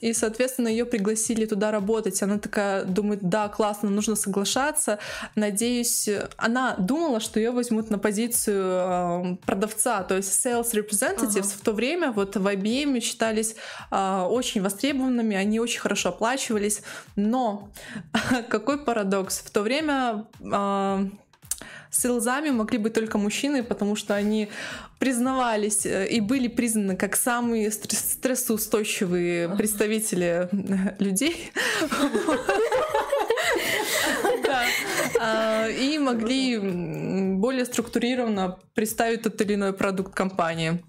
и, 0.00 0.12
соответственно, 0.12 0.68
ее 0.68 0.84
пригласили 0.84 1.46
туда 1.46 1.70
работать. 1.70 2.22
Она 2.22 2.38
такая 2.38 2.84
думает, 2.84 3.20
да, 3.22 3.48
классно, 3.48 3.90
нужно 3.90 4.16
соглашаться. 4.16 4.98
Надеюсь, 5.34 6.08
она 6.36 6.76
думала, 6.78 7.20
что 7.20 7.38
ее 7.38 7.50
возьмут 7.50 7.90
на 7.90 7.98
позицию 7.98 9.38
продавца, 9.44 10.02
то 10.02 10.16
есть 10.16 10.46
sales 10.46 10.72
representatives. 10.72 11.38
Ага. 11.38 11.58
В 11.58 11.60
то 11.60 11.72
время 11.72 12.12
вот 12.12 12.36
в 12.36 12.46
IBM 12.46 13.00
считались 13.00 13.56
а, 13.90 14.26
очень 14.28 14.62
востребованными, 14.62 15.36
они 15.36 15.60
очень 15.60 15.80
хорошо 15.80 16.10
оплачивались. 16.10 16.82
Но 17.16 17.70
какой 18.48 18.78
парадокс? 18.78 19.38
В 19.38 19.50
то 19.50 19.62
время 19.62 20.26
Селзами 21.90 22.50
могли 22.50 22.78
быть 22.78 22.92
только 22.92 23.18
мужчины, 23.18 23.62
потому 23.62 23.96
что 23.96 24.14
они 24.14 24.48
признавались 24.98 25.86
э, 25.86 26.08
и 26.08 26.20
были 26.20 26.48
признаны 26.48 26.96
как 26.96 27.16
самые 27.16 27.70
стрессоустойчивые 27.70 29.48
представители 29.56 30.48
э, 30.50 30.96
людей. 30.98 31.52
А, 35.20 35.66
и 35.68 35.98
могли 35.98 36.58
более 37.36 37.64
структурированно 37.64 38.58
представить 38.74 39.22
тот 39.22 39.40
или 39.40 39.54
иной 39.54 39.72
продукт 39.72 40.14
компании. 40.14 40.80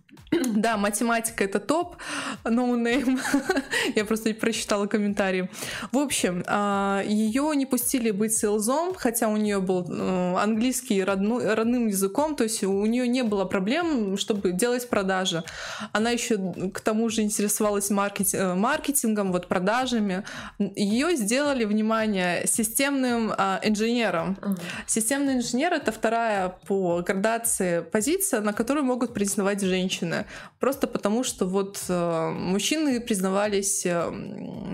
Да, 0.60 0.78
математика 0.78 1.44
это 1.44 1.60
топ, 1.60 1.96
no 2.44 2.76
name. 2.76 3.20
Я 3.96 4.06
просто 4.06 4.34
прочитала 4.34 4.88
комментарии. 4.88 5.50
В 5.92 5.98
общем, 5.98 6.44
а, 6.48 7.04
ее 7.06 7.52
не 7.56 7.66
пустили 7.66 8.12
быть 8.12 8.38
селзом, 8.38 8.94
хотя 8.96 9.28
у 9.28 9.38
нее 9.38 9.60
был 9.60 9.86
э, 9.90 10.36
английский 10.38 11.04
родной, 11.04 11.54
родным 11.54 11.88
языком, 11.88 12.36
то 12.36 12.44
есть 12.44 12.64
у 12.64 12.86
нее 12.86 13.08
не 13.08 13.24
было 13.24 13.46
проблем, 13.46 14.18
чтобы 14.18 14.52
делать 14.52 14.90
продажи. 14.90 15.44
Она 15.92 16.12
еще 16.12 16.38
к 16.74 16.80
тому 16.82 17.10
же 17.10 17.22
интересовалась 17.22 17.90
э, 17.90 18.56
маркетингом, 18.56 19.32
вот 19.32 19.48
продажами. 19.48 20.24
Ее 20.60 21.16
сделали, 21.16 21.66
внимание, 21.66 22.46
системным 22.48 23.34
а, 23.38 23.60
инженером. 23.64 24.38
Uh-huh. 24.42 24.60
Системный 24.88 25.36
инженер 25.36 25.74
это 25.74 25.92
вторая 25.92 26.50
по 26.68 27.02
градации 27.02 27.82
позиция, 27.82 28.42
на 28.42 28.54
которую 28.54 28.86
могут 28.86 29.14
претендовать 29.14 29.62
женщины 29.62 30.26
просто 30.60 30.88
потому, 30.88 31.24
что 31.24 31.46
вот 31.46 31.84
э, 31.88 32.30
мужчины 32.30 33.00
признавались 33.00 33.86
э, 33.86 34.10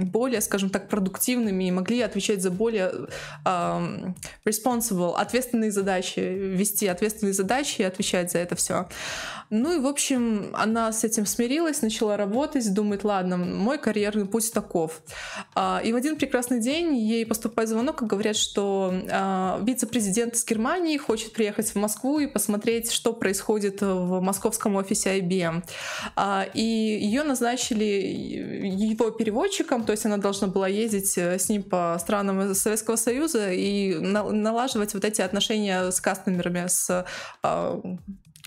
более, 0.02 0.42
скажем 0.42 0.70
так, 0.70 0.90
продуктивными 0.90 1.68
и 1.68 1.72
могли 1.72 2.02
отвечать 2.02 2.42
за 2.42 2.50
более 2.52 2.92
э, 3.46 4.12
responsible, 4.46 5.16
ответственные 5.16 5.72
задачи, 5.72 6.20
вести 6.20 6.88
ответственные 6.88 7.34
задачи 7.34 7.82
и 7.82 7.86
отвечать 7.86 8.32
за 8.32 8.40
это 8.40 8.56
все. 8.56 8.88
Ну 9.50 9.78
и, 9.78 9.80
в 9.80 9.88
общем, 9.88 10.52
она 10.54 10.92
с 10.92 11.04
этим 11.04 11.26
смирилась, 11.26 11.82
начала 11.82 12.18
работать, 12.18 12.74
думает, 12.74 13.04
ладно, 13.04 13.38
мой 13.38 13.78
карьерный 13.78 14.26
путь 14.26 14.52
таков. 14.52 15.02
А, 15.54 15.82
и 15.84 15.94
в 15.94 15.96
один 15.96 16.18
прекрасный 16.18 16.60
день 16.60 16.96
ей 16.98 17.26
поступает 17.26 17.70
звонок 17.70 18.02
и 18.02 18.06
говорят, 18.06 18.36
что 18.36 18.94
а, 19.12 19.60
вице-президент 19.64 20.36
из 20.36 20.46
Германии 20.46 20.98
хочет 20.98 21.34
приехать 21.34 21.70
в 21.70 21.76
Москву 21.76 22.20
и 22.20 22.28
посмотреть, 22.28 22.92
что 22.92 23.14
происходит 23.14 23.82
в 23.82 24.20
московском 24.20 24.76
офисе 24.76 25.20
IBM. 25.20 25.64
А, 26.16 26.46
и 26.54 26.62
ее 26.62 27.24
назначили 27.24 27.84
его 27.84 29.12
переводчиком, 29.12 29.84
то 29.84 29.92
есть 29.92 30.06
она 30.06 30.18
должна 30.18 30.48
была 30.48 30.68
ездить 30.68 31.18
э, 31.18 31.38
с 31.38 31.50
ним 31.50 31.64
по 31.64 31.98
странам 32.00 32.56
Советского 32.56 32.96
Союза 32.96 33.52
и 33.52 33.96
налаживать 33.96 34.94
вот 34.94 35.06
эти 35.06 35.22
отношения 35.22 35.92
с 35.92 36.02
кастомерами, 36.02 36.68
с 36.68 37.06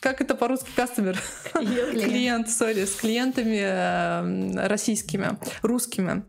как 0.01 0.21
это 0.21 0.35
по-русски 0.35 0.71
кастомер? 0.75 1.21
Клиент. 1.53 2.05
Клиент, 2.05 2.51
сори, 2.51 2.85
с 2.85 2.95
клиентами 2.95 3.61
э, 3.61 4.67
российскими, 4.69 5.39
русскими. 5.63 6.25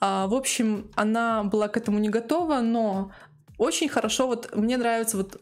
А, 0.00 0.26
в 0.26 0.34
общем, 0.34 0.90
она 0.94 1.44
была 1.44 1.68
к 1.68 1.76
этому 1.76 1.98
не 1.98 2.08
готова, 2.08 2.60
но 2.60 3.12
очень 3.58 3.88
хорошо, 3.88 4.26
вот 4.26 4.54
мне 4.56 4.76
нравится 4.76 5.16
вот 5.16 5.40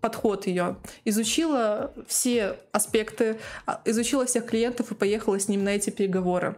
подход 0.00 0.46
ее. 0.46 0.76
Изучила 1.04 1.92
все 2.06 2.56
аспекты, 2.72 3.38
а, 3.66 3.80
изучила 3.84 4.26
всех 4.26 4.46
клиентов 4.46 4.92
и 4.92 4.94
поехала 4.94 5.38
с 5.38 5.48
ним 5.48 5.64
на 5.64 5.70
эти 5.70 5.90
переговоры. 5.90 6.56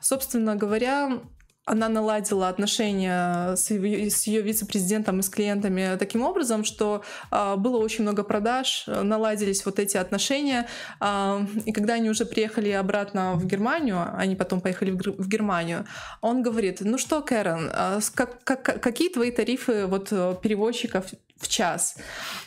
Собственно 0.00 0.56
говоря, 0.56 1.20
она 1.68 1.88
наладила 1.88 2.48
отношения 2.48 3.54
с 3.56 3.68
с 3.68 4.26
ее 4.26 4.42
вице-президентом 4.42 5.20
и 5.20 5.22
с 5.22 5.28
клиентами 5.28 5.96
таким 5.98 6.22
образом, 6.22 6.64
что 6.64 7.02
э, 7.30 7.56
было 7.56 7.78
очень 7.78 8.02
много 8.02 8.22
продаж, 8.22 8.84
наладились 8.86 9.64
вот 9.66 9.78
эти 9.78 9.96
отношения. 9.96 10.66
Э, 11.00 11.44
и 11.66 11.72
когда 11.72 11.94
они 11.94 12.10
уже 12.10 12.24
приехали 12.24 12.70
обратно 12.70 13.34
в 13.34 13.46
Германию, 13.46 14.06
они 14.16 14.36
потом 14.36 14.60
поехали 14.60 14.90
в, 14.90 14.96
в 14.96 15.28
Германию, 15.28 15.84
он 16.20 16.42
говорит, 16.42 16.78
ну 16.80 16.98
что, 16.98 17.20
Кэрон, 17.20 17.70
э, 17.72 18.00
как, 18.14 18.42
как, 18.44 18.82
какие 18.82 19.10
твои 19.10 19.30
тарифы 19.30 19.86
вот, 19.86 20.08
переводчиков 20.40 21.06
в 21.38 21.48
час. 21.48 21.96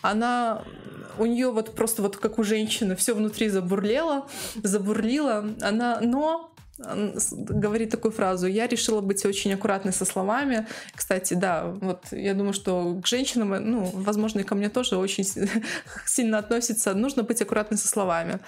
Она 0.02 0.64
у 1.18 1.26
нее 1.26 1.52
вот 1.52 1.76
просто 1.76 2.02
вот 2.02 2.18
как 2.18 2.40
у 2.40 2.44
женщины 2.44 2.96
все 2.96 3.14
внутри 3.14 3.50
забурлело, 3.50 4.28
забурлило. 4.64 5.54
Она, 5.62 6.00
но 6.02 6.51
говорит 7.32 7.92
такую 7.92 8.12
фразу 8.12 8.48
«я 8.48 8.68
решила 8.68 9.02
быть 9.02 9.26
очень 9.26 9.54
аккуратной 9.54 9.94
со 9.94 10.06
словами». 10.06 10.68
Кстати, 10.96 11.34
да, 11.34 11.66
вот 11.82 12.06
я 12.12 12.34
думаю, 12.34 12.54
что 12.54 13.00
к 13.02 13.08
женщинам, 13.08 13.50
ну, 13.50 13.90
возможно, 13.94 14.40
и 14.40 14.44
ко 14.44 14.56
мне 14.56 14.70
тоже 14.70 14.98
очень 14.98 15.26
сильно 16.06 16.40
относится. 16.40 16.94
Нужно 16.94 17.24
быть 17.24 17.42
аккуратной 17.42 17.78
со 17.78 17.88
словами. 17.88 18.40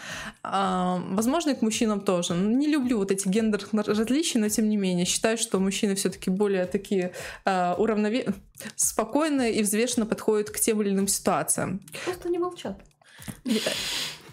А, 0.43 1.01
возможно, 1.09 1.51
и 1.51 1.55
к 1.55 1.61
мужчинам 1.61 2.01
тоже. 2.01 2.33
Не 2.33 2.67
люблю 2.67 2.97
вот 2.97 3.11
эти 3.11 3.27
гендерных 3.27 3.87
различия, 3.87 4.39
но 4.39 4.49
тем 4.49 4.69
не 4.69 4.77
менее 4.77 5.05
считаю, 5.05 5.37
что 5.37 5.59
мужчины 5.59 5.95
все 5.95 6.09
таки 6.09 6.29
более 6.29 6.65
такие 6.65 7.11
а, 7.45 7.75
уравнове... 7.77 8.33
спокойные 8.75 9.53
и 9.53 9.63
взвешенно 9.63 10.05
подходят 10.05 10.49
к 10.49 10.59
тем 10.59 10.81
или 10.81 10.89
иным 10.89 11.07
ситуациям. 11.07 11.81
Просто 12.05 12.29
не 12.29 12.39
молчат. 12.39 12.79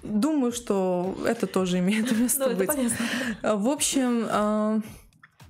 Думаю, 0.02 0.52
что 0.52 1.14
это 1.26 1.46
тоже 1.46 1.78
имеет 1.78 2.10
место 2.18 2.48
ну, 2.48 2.56
быть. 2.56 2.70
В 3.42 3.68
общем, 3.68 4.26
а, 4.30 4.80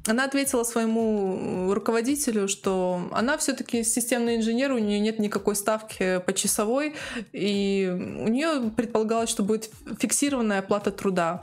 она 0.07 0.24
ответила 0.24 0.64
своему 0.64 1.72
руководителю, 1.72 2.48
что 2.48 3.09
она 3.12 3.36
все-таки 3.36 3.84
системный 3.84 4.36
инженер, 4.36 4.72
у 4.72 4.78
нее 4.78 4.98
нет 4.98 5.18
никакой 5.18 5.55
ставки 5.55 6.20
по 6.24 6.32
часовой, 6.32 6.94
и 7.32 7.88
у 7.90 8.28
нее 8.28 8.70
предполагалось, 8.74 9.28
что 9.28 9.42
будет 9.42 9.70
фиксированная 9.98 10.61
оплата 10.61 10.90
труда. 10.90 11.42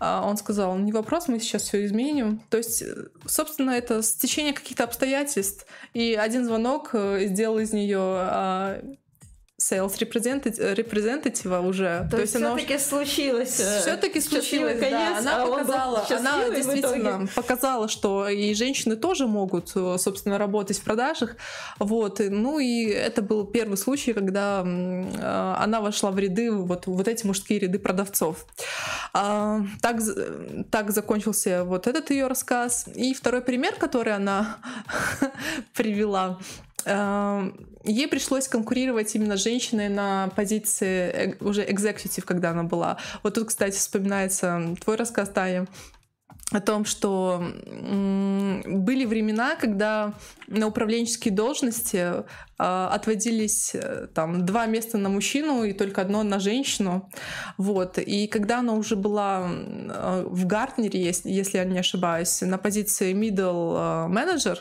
А 0.00 0.26
он 0.26 0.36
сказал, 0.36 0.76
не 0.76 0.92
вопрос, 0.92 1.28
мы 1.28 1.40
сейчас 1.40 1.62
все 1.62 1.84
изменим. 1.86 2.42
То 2.50 2.58
есть, 2.58 2.84
собственно, 3.26 3.70
это 3.70 4.02
стечение 4.02 4.52
каких-то 4.52 4.84
обстоятельств, 4.84 5.66
и 5.94 6.14
один 6.14 6.44
звонок 6.44 6.90
э, 6.92 7.26
сделал 7.28 7.58
из 7.58 7.72
нее 7.72 7.98
а, 7.98 8.82
sales 9.60 9.96
representative 9.98 11.68
уже. 11.68 12.08
То, 12.10 12.16
То 12.16 12.22
есть, 12.22 12.34
все-таки 12.34 12.74
уже... 12.74 12.84
случилось. 12.84 13.60
Э, 13.60 13.80
все-таки 13.80 14.20
случилось, 14.20 14.80
конец, 14.80 14.90
да. 14.90 15.18
Она 15.18 15.42
а 15.42 15.46
показала, 15.46 16.06
она 16.10 16.48
действительно 16.50 17.28
показала, 17.34 17.88
что 17.88 18.28
и 18.28 18.52
женщины 18.54 18.96
тоже 18.96 19.26
могут, 19.26 19.70
э, 19.76 19.96
собственно, 19.98 20.38
работать 20.38 20.78
в 20.78 20.82
продажах. 20.82 21.36
Вот. 21.78 22.20
Ну 22.28 22.58
и 22.58 22.86
это 22.86 23.22
был 23.22 23.46
первый 23.46 23.76
случай, 23.76 24.12
когда 24.12 24.62
э, 24.64 25.54
она 25.62 25.80
вошла 25.80 26.10
в 26.10 26.18
ряды, 26.18 26.50
вот, 26.50 26.86
вот 26.86 27.06
эти 27.06 27.24
мужские 27.24 27.60
ряды 27.60 27.78
продавцов. 27.78 28.46
А, 29.12 29.62
так, 29.80 30.00
так 30.70 30.90
закончился 30.90 31.64
вот 31.64 31.86
этот 31.86 32.10
ее 32.10 32.26
рассказ. 32.26 32.86
И 32.94 33.14
второй 33.14 33.40
пример, 33.40 33.76
который 33.76 34.14
она 34.14 34.58
привела, 35.74 36.40
ей 36.86 38.08
пришлось 38.08 38.48
конкурировать 38.48 39.14
именно 39.14 39.36
с 39.36 39.42
женщиной 39.42 39.88
на 39.88 40.28
позиции 40.36 41.10
э, 41.10 41.34
уже 41.40 41.64
экзекутив, 41.70 42.24
когда 42.24 42.50
она 42.50 42.62
была. 42.64 42.98
Вот 43.22 43.34
тут, 43.34 43.48
кстати, 43.48 43.76
вспоминается 43.76 44.74
твой 44.80 44.96
рассказ, 44.96 45.28
Таня, 45.28 45.66
о 46.50 46.60
том, 46.60 46.84
что 46.84 47.42
были 47.66 49.04
времена, 49.04 49.56
когда 49.56 50.14
на 50.46 50.66
управленческие 50.66 51.32
должности 51.34 52.24
а, 52.58 52.88
отводились 52.92 53.74
э, 53.74 54.08
там 54.14 54.46
два 54.46 54.66
места 54.66 54.98
на 54.98 55.08
мужчину 55.08 55.64
и 55.64 55.72
только 55.72 56.02
одно 56.02 56.22
на 56.22 56.38
женщину. 56.38 57.10
Вот. 57.58 57.98
И 57.98 58.26
когда 58.28 58.60
она 58.60 58.74
уже 58.74 58.94
была 58.94 59.48
а, 59.48 60.24
в 60.28 60.46
Гартнере, 60.46 61.02
если, 61.02 61.30
если 61.30 61.58
я 61.58 61.64
не 61.64 61.78
ошибаюсь, 61.78 62.42
на 62.42 62.58
позиции 62.58 63.12
middle 63.14 64.08
manager, 64.08 64.58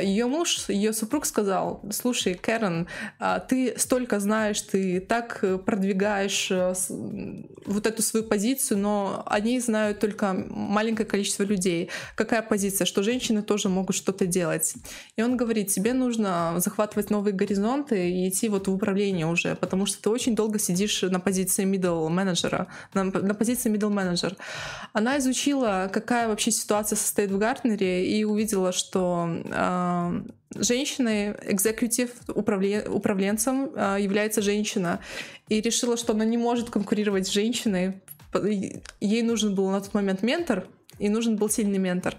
ее 0.00 0.26
муж, 0.26 0.68
ее 0.68 0.92
супруг 0.92 1.26
сказал, 1.26 1.82
слушай, 1.90 2.34
Кэрон, 2.34 2.88
ты 3.48 3.74
столько 3.78 4.20
знаешь, 4.20 4.60
ты 4.60 5.00
так 5.00 5.44
продвигаешь 5.64 6.50
э, 6.50 6.74
вот 7.66 7.86
эту 7.86 8.02
свою 8.02 8.26
позицию, 8.26 8.78
но 8.78 9.22
они 9.26 9.60
знают 9.60 10.00
только 10.00 10.34
маленькое 10.34 11.06
количество 11.06 11.44
людей. 11.44 11.90
Какая 12.14 12.42
позиция? 12.42 12.84
Что 12.84 13.02
женщины 13.02 13.42
тоже 13.42 13.68
могут 13.68 13.96
что-то 13.96 14.26
делать. 14.26 14.74
И 15.16 15.22
он 15.22 15.36
говорит, 15.36 15.68
тебе 15.68 15.92
нужно 15.92 16.54
захватывать 16.58 17.10
новые 17.10 17.32
горизонты 17.32 18.10
и 18.10 18.28
идти 18.28 18.48
вот 18.48 18.68
в 18.68 18.74
управление 18.74 19.26
уже, 19.26 19.54
потому 19.54 19.86
что 19.86 20.02
ты 20.02 20.10
очень 20.10 20.34
долго 20.34 20.58
сидишь 20.58 21.02
на 21.02 21.20
позиции 21.20 21.64
middle 21.64 22.08
менеджера, 22.08 22.66
на, 22.94 23.04
на 23.04 23.34
позиции 23.34 23.72
middle 23.72 23.90
менеджер. 23.90 24.36
Она 24.92 25.18
изучила, 25.18 25.90
какая 25.92 26.28
вообще 26.28 26.50
ситуация 26.50 26.96
состоит 26.96 27.30
в 27.30 27.38
Гартнере 27.38 28.06
и 28.06 28.24
увидела, 28.24 28.72
что 28.72 29.35
э, 29.44 30.22
женщиной, 30.54 31.34
экзекутив, 31.42 32.10
управлен, 32.28 32.90
управленцем 32.90 33.70
э, 33.74 33.96
является 34.00 34.42
женщина. 34.42 35.00
И 35.48 35.60
решила, 35.60 35.96
что 35.96 36.12
она 36.12 36.24
не 36.24 36.36
может 36.36 36.70
конкурировать 36.70 37.26
с 37.26 37.30
женщиной. 37.30 38.00
Ей 39.00 39.22
нужен 39.22 39.54
был 39.54 39.70
на 39.70 39.80
тот 39.80 39.94
момент 39.94 40.22
ментор, 40.22 40.66
и 40.98 41.08
нужен 41.08 41.36
был 41.36 41.48
сильный 41.48 41.78
ментор. 41.78 42.16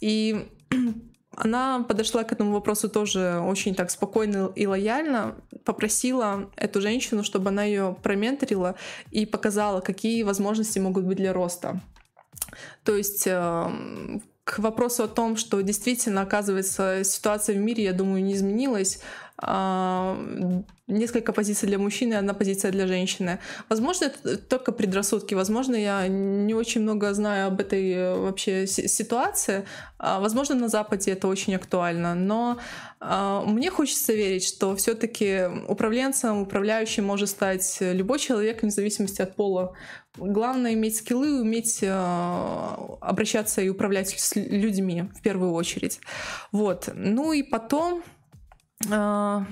И 0.00 0.48
она 1.36 1.84
подошла 1.84 2.24
к 2.24 2.32
этому 2.32 2.52
вопросу 2.52 2.88
тоже 2.88 3.40
очень 3.40 3.74
так 3.74 3.90
спокойно 3.90 4.50
и 4.54 4.66
лояльно, 4.66 5.36
попросила 5.64 6.50
эту 6.56 6.80
женщину, 6.80 7.22
чтобы 7.22 7.48
она 7.48 7.64
ее 7.64 7.96
променторила 8.02 8.74
и 9.10 9.26
показала, 9.26 9.80
какие 9.80 10.22
возможности 10.22 10.78
могут 10.78 11.04
быть 11.04 11.18
для 11.18 11.32
роста. 11.32 11.80
То 12.84 12.96
есть 12.96 13.24
эм, 13.26 14.22
к 14.48 14.58
вопросу 14.60 15.04
о 15.04 15.08
том, 15.08 15.36
что 15.36 15.60
действительно, 15.60 16.22
оказывается, 16.22 17.04
ситуация 17.04 17.54
в 17.54 17.58
мире, 17.58 17.84
я 17.84 17.92
думаю, 17.92 18.24
не 18.24 18.32
изменилась. 18.32 19.00
Несколько 20.88 21.34
позиций 21.34 21.68
для 21.68 21.78
мужчины, 21.78 22.14
одна 22.14 22.32
позиция 22.32 22.72
для 22.72 22.86
женщины. 22.86 23.40
Возможно, 23.68 24.06
это 24.06 24.38
только 24.38 24.72
предрассудки. 24.72 25.34
Возможно, 25.34 25.76
я 25.76 26.08
не 26.08 26.54
очень 26.54 26.80
много 26.80 27.12
знаю 27.12 27.48
об 27.48 27.60
этой 27.60 27.90
э, 27.92 28.16
вообще 28.16 28.66
ситуации. 28.66 29.66
А, 29.98 30.18
возможно, 30.18 30.54
на 30.54 30.68
Западе 30.68 31.10
это 31.10 31.28
очень 31.28 31.54
актуально. 31.54 32.14
Но 32.14 32.58
а, 33.00 33.42
мне 33.42 33.70
хочется 33.70 34.14
верить, 34.14 34.44
что 34.44 34.74
все-таки 34.76 35.42
управленцем, 35.68 36.40
управляющим 36.40 37.04
может 37.04 37.28
стать 37.28 37.78
любой 37.80 38.18
человек, 38.18 38.62
вне 38.62 38.70
зависимости 38.70 39.20
от 39.20 39.36
пола. 39.36 39.74
Главное 40.16 40.72
иметь 40.72 40.96
скиллы, 40.96 41.42
уметь 41.42 41.84
обращаться 41.84 43.60
и 43.60 43.68
управлять 43.68 44.08
с 44.08 44.34
людьми 44.36 45.04
в 45.14 45.20
первую 45.20 45.52
очередь. 45.52 46.00
Вот. 46.50 46.88
Ну 46.94 47.34
и 47.34 47.42
потом 47.42 48.02
а, 48.90 49.44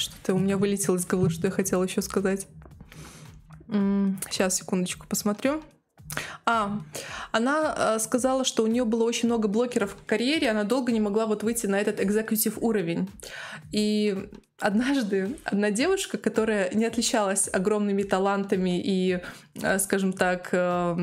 что-то 0.00 0.34
у 0.34 0.38
меня 0.38 0.56
вылетело 0.56 0.96
из 0.96 1.06
головы, 1.06 1.30
что 1.30 1.46
я 1.46 1.50
хотела 1.52 1.84
еще 1.84 2.02
сказать. 2.02 2.46
Сейчас, 3.68 4.56
секундочку, 4.56 5.06
посмотрю. 5.06 5.62
А, 6.44 6.80
она 7.30 7.74
э, 7.76 7.98
сказала, 8.00 8.44
что 8.44 8.64
у 8.64 8.66
нее 8.66 8.84
было 8.84 9.04
очень 9.04 9.28
много 9.28 9.46
блокеров 9.46 9.92
в 9.92 10.06
карьере, 10.06 10.50
она 10.50 10.64
долго 10.64 10.90
не 10.90 10.98
могла 10.98 11.26
вот 11.26 11.44
выйти 11.44 11.66
на 11.66 11.78
этот 11.80 12.00
экзекутив 12.00 12.58
уровень. 12.60 13.08
И 13.70 14.28
Однажды 14.60 15.36
одна 15.44 15.70
девушка, 15.70 16.18
которая 16.18 16.70
не 16.74 16.84
отличалась 16.84 17.48
огромными 17.50 18.02
талантами 18.02 18.78
и, 18.78 19.20
э, 19.54 19.78
скажем 19.78 20.12
так, 20.12 20.50
э, 20.52 20.96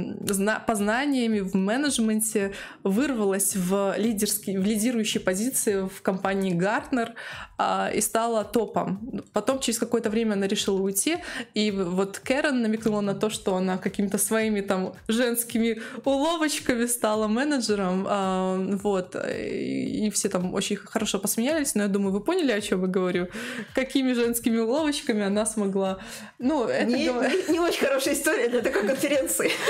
познаниями 0.68 1.40
в 1.40 1.56
менеджменте, 1.56 2.54
вырвалась 2.84 3.56
в, 3.56 3.96
лидерские, 3.98 4.60
в 4.60 4.64
лидирующие 4.66 5.22
позиции 5.22 5.88
в 5.88 6.04
компании 6.04 6.56
Gartner 6.56 7.14
а, 7.58 7.90
и 7.92 8.00
стала 8.00 8.44
топом. 8.44 9.24
Потом 9.34 9.60
через 9.60 9.80
какое-то 9.80 10.12
время 10.12 10.34
она 10.34 10.46
решила 10.48 10.80
уйти, 10.80 11.18
и 11.56 11.72
вот 11.72 12.20
Кэрон 12.20 12.62
намекнула 12.62 13.02
на 13.02 13.16
то, 13.16 13.32
что 13.32 13.56
она 13.56 13.80
какими-то 13.80 14.20
своими 14.20 14.62
там 14.62 14.94
женскими 15.08 15.82
уловочками 16.06 16.86
стала 16.86 17.28
менеджером, 17.28 18.78
вот, 18.78 19.16
и 19.16 20.12
все 20.14 20.30
там 20.30 20.54
очень 20.54 20.76
хорошо 20.76 21.18
посмеялись, 21.18 21.74
но 21.74 21.84
я 21.84 21.88
думаю, 21.88 22.14
вы 22.14 22.20
поняли, 22.20 22.52
о 22.52 22.62
чем 22.62 22.82
я 22.82 22.88
говорю? 22.88 23.28
Какими 23.74 24.14
женскими 24.14 24.58
уловочками 24.58 25.24
она 25.24 25.46
смогла. 25.46 26.00
Ну, 26.40 26.66
это 26.66 26.86
не, 26.86 27.06
не, 27.06 27.52
не 27.52 27.60
очень 27.60 27.86
хорошая 27.86 28.14
история 28.14 28.48
для 28.48 28.62
такой 28.62 28.88
конференции. 28.88 29.52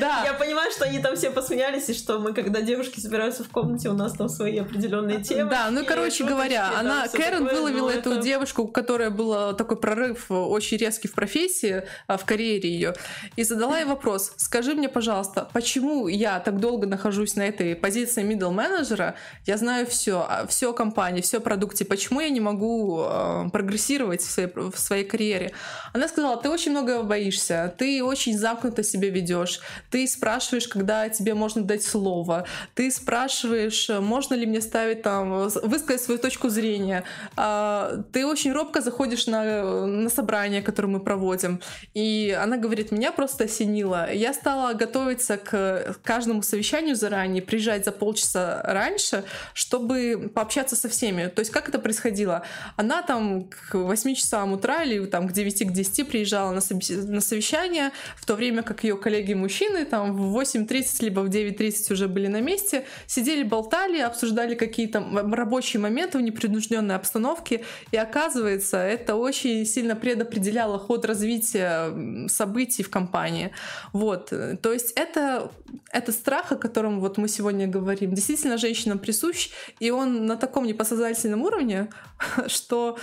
Да. 0.00 0.22
Я 0.24 0.34
понимаю, 0.34 0.70
что 0.70 0.84
они 0.84 0.98
там 0.98 1.16
все 1.16 1.30
посмеялись, 1.30 1.88
и 1.88 1.94
что 1.94 2.18
мы, 2.18 2.34
когда 2.34 2.60
девушки 2.60 3.00
собираются 3.00 3.42
в 3.44 3.48
комнате, 3.48 3.88
у 3.88 3.94
нас 3.94 4.12
там 4.12 4.28
свои 4.28 4.58
определенные 4.58 5.22
темы. 5.22 5.50
Да, 5.50 5.70
ну, 5.70 5.84
короче 5.84 6.24
говоря, 6.24 6.78
она, 6.78 7.08
Кэрон 7.08 7.46
выловила 7.46 7.90
эту 7.90 8.20
девушку, 8.20 8.62
у 8.62 8.68
которой 8.68 9.10
был 9.10 9.54
такой 9.54 9.78
прорыв 9.78 10.26
очень 10.30 10.76
резкий 10.76 11.08
в 11.08 11.14
профессии, 11.14 11.84
а, 12.06 12.16
в 12.16 12.24
карьере 12.24 12.70
ее, 12.70 12.94
и 13.36 13.44
задала 13.44 13.78
ей 13.78 13.86
вопрос, 13.86 14.32
скажи 14.36 14.74
мне, 14.74 14.88
пожалуйста, 14.88 15.48
почему 15.52 16.08
я 16.08 16.40
так 16.40 16.60
долго 16.60 16.86
нахожусь 16.86 17.36
на 17.36 17.42
этой 17.42 17.74
позиции 17.74 18.24
middle 18.24 18.50
менеджера, 18.50 19.14
я 19.46 19.56
знаю 19.56 19.86
все, 19.86 20.26
а, 20.28 20.46
все 20.46 20.70
о 20.70 20.72
компании, 20.72 21.20
все 21.20 21.38
о 21.38 21.40
продукте, 21.40 21.84
почему 21.84 22.20
я 22.20 22.27
не 22.30 22.40
могу 22.40 23.02
э, 23.02 23.48
прогрессировать 23.52 24.20
в 24.20 24.30
своей, 24.30 24.50
в 24.54 24.78
своей 24.78 25.04
карьере. 25.04 25.52
Она 25.92 26.08
сказала, 26.08 26.36
ты 26.36 26.48
очень 26.48 26.72
много 26.72 27.02
боишься, 27.02 27.74
ты 27.78 28.02
очень 28.02 28.38
замкнуто 28.38 28.82
себя 28.82 29.10
ведешь, 29.10 29.60
ты 29.90 30.06
спрашиваешь, 30.06 30.68
когда 30.68 31.08
тебе 31.08 31.34
можно 31.34 31.62
дать 31.62 31.82
слово, 31.82 32.46
ты 32.74 32.90
спрашиваешь, 32.90 33.88
можно 34.00 34.34
ли 34.34 34.46
мне 34.46 34.60
ставить 34.60 35.02
там, 35.02 35.48
высказать 35.48 36.02
свою 36.02 36.20
точку 36.20 36.48
зрения, 36.48 37.04
э, 37.36 38.02
ты 38.12 38.26
очень 38.26 38.52
робко 38.52 38.80
заходишь 38.80 39.26
на, 39.26 39.86
на 39.86 40.10
собрание, 40.10 40.62
которое 40.62 40.88
мы 40.88 41.00
проводим. 41.00 41.60
И 41.94 42.36
она 42.40 42.56
говорит, 42.56 42.92
меня 42.92 43.12
просто 43.12 43.44
осенило. 43.44 44.12
Я 44.12 44.32
стала 44.32 44.74
готовиться 44.74 45.36
к 45.36 45.96
каждому 46.02 46.42
совещанию 46.42 46.96
заранее, 46.96 47.42
приезжать 47.42 47.84
за 47.84 47.92
полчаса 47.92 48.62
раньше, 48.64 49.24
чтобы 49.54 50.30
пообщаться 50.34 50.76
со 50.76 50.88
всеми. 50.88 51.26
То 51.26 51.40
есть 51.40 51.50
как 51.50 51.68
это 51.68 51.78
происходило? 51.78 52.17
Происходило. 52.18 52.42
Она 52.76 53.02
там 53.02 53.44
к 53.44 53.74
8 53.74 54.14
часам 54.14 54.52
утра 54.52 54.82
или 54.82 55.04
там 55.06 55.28
к 55.28 55.32
9 55.32 55.68
к 55.68 55.72
10 55.72 56.08
приезжала 56.08 56.50
на, 56.50 56.60
на 56.60 57.20
совещание, 57.20 57.90
в 58.16 58.26
то 58.26 58.34
время 58.34 58.62
как 58.62 58.84
ее 58.84 58.96
коллеги-мужчины 58.96 59.84
там 59.84 60.12
в 60.16 60.38
8.30 60.38 61.04
либо 61.04 61.20
в 61.20 61.28
9.30 61.28 61.92
уже 61.92 62.08
были 62.08 62.26
на 62.28 62.40
месте, 62.40 62.84
сидели, 63.06 63.42
болтали, 63.42 64.00
обсуждали 64.00 64.54
какие-то 64.54 65.04
рабочие 65.32 65.80
моменты 65.80 66.18
в 66.18 66.22
непринужденной 66.22 66.96
обстановке, 66.96 67.64
и 67.92 67.96
оказывается, 67.96 68.76
это 68.76 69.14
очень 69.16 69.66
сильно 69.66 69.96
предопределяло 69.96 70.78
ход 70.78 71.04
развития 71.04 72.28
событий 72.28 72.82
в 72.82 72.90
компании. 72.90 73.50
Вот. 73.92 74.32
То 74.62 74.72
есть 74.72 74.92
это, 74.96 75.50
это 75.92 76.12
страх, 76.12 76.52
о 76.52 76.56
котором 76.56 77.00
вот 77.00 77.18
мы 77.18 77.28
сегодня 77.28 77.66
говорим, 77.66 78.14
действительно 78.14 78.58
женщинам 78.58 78.98
присущ, 78.98 79.50
и 79.80 79.90
он 79.90 80.26
на 80.26 80.36
таком 80.36 80.66
непосознательном 80.66 81.42
уровне, 81.42 81.88
что 82.46 82.98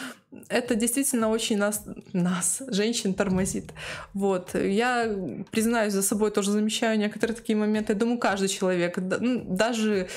это 0.49 0.75
действительно 0.75 1.29
очень 1.29 1.57
нас, 1.57 1.83
нас, 2.13 2.61
женщин, 2.67 3.13
тормозит. 3.13 3.71
Вот. 4.13 4.55
Я, 4.55 5.15
признаюсь, 5.51 5.93
за 5.93 6.01
собой 6.01 6.31
тоже 6.31 6.51
замечаю 6.51 6.99
некоторые 6.99 7.35
такие 7.35 7.57
моменты. 7.57 7.93
Я 7.93 7.99
думаю, 7.99 8.17
каждый 8.19 8.49
человек, 8.49 8.97
даже 8.99 10.07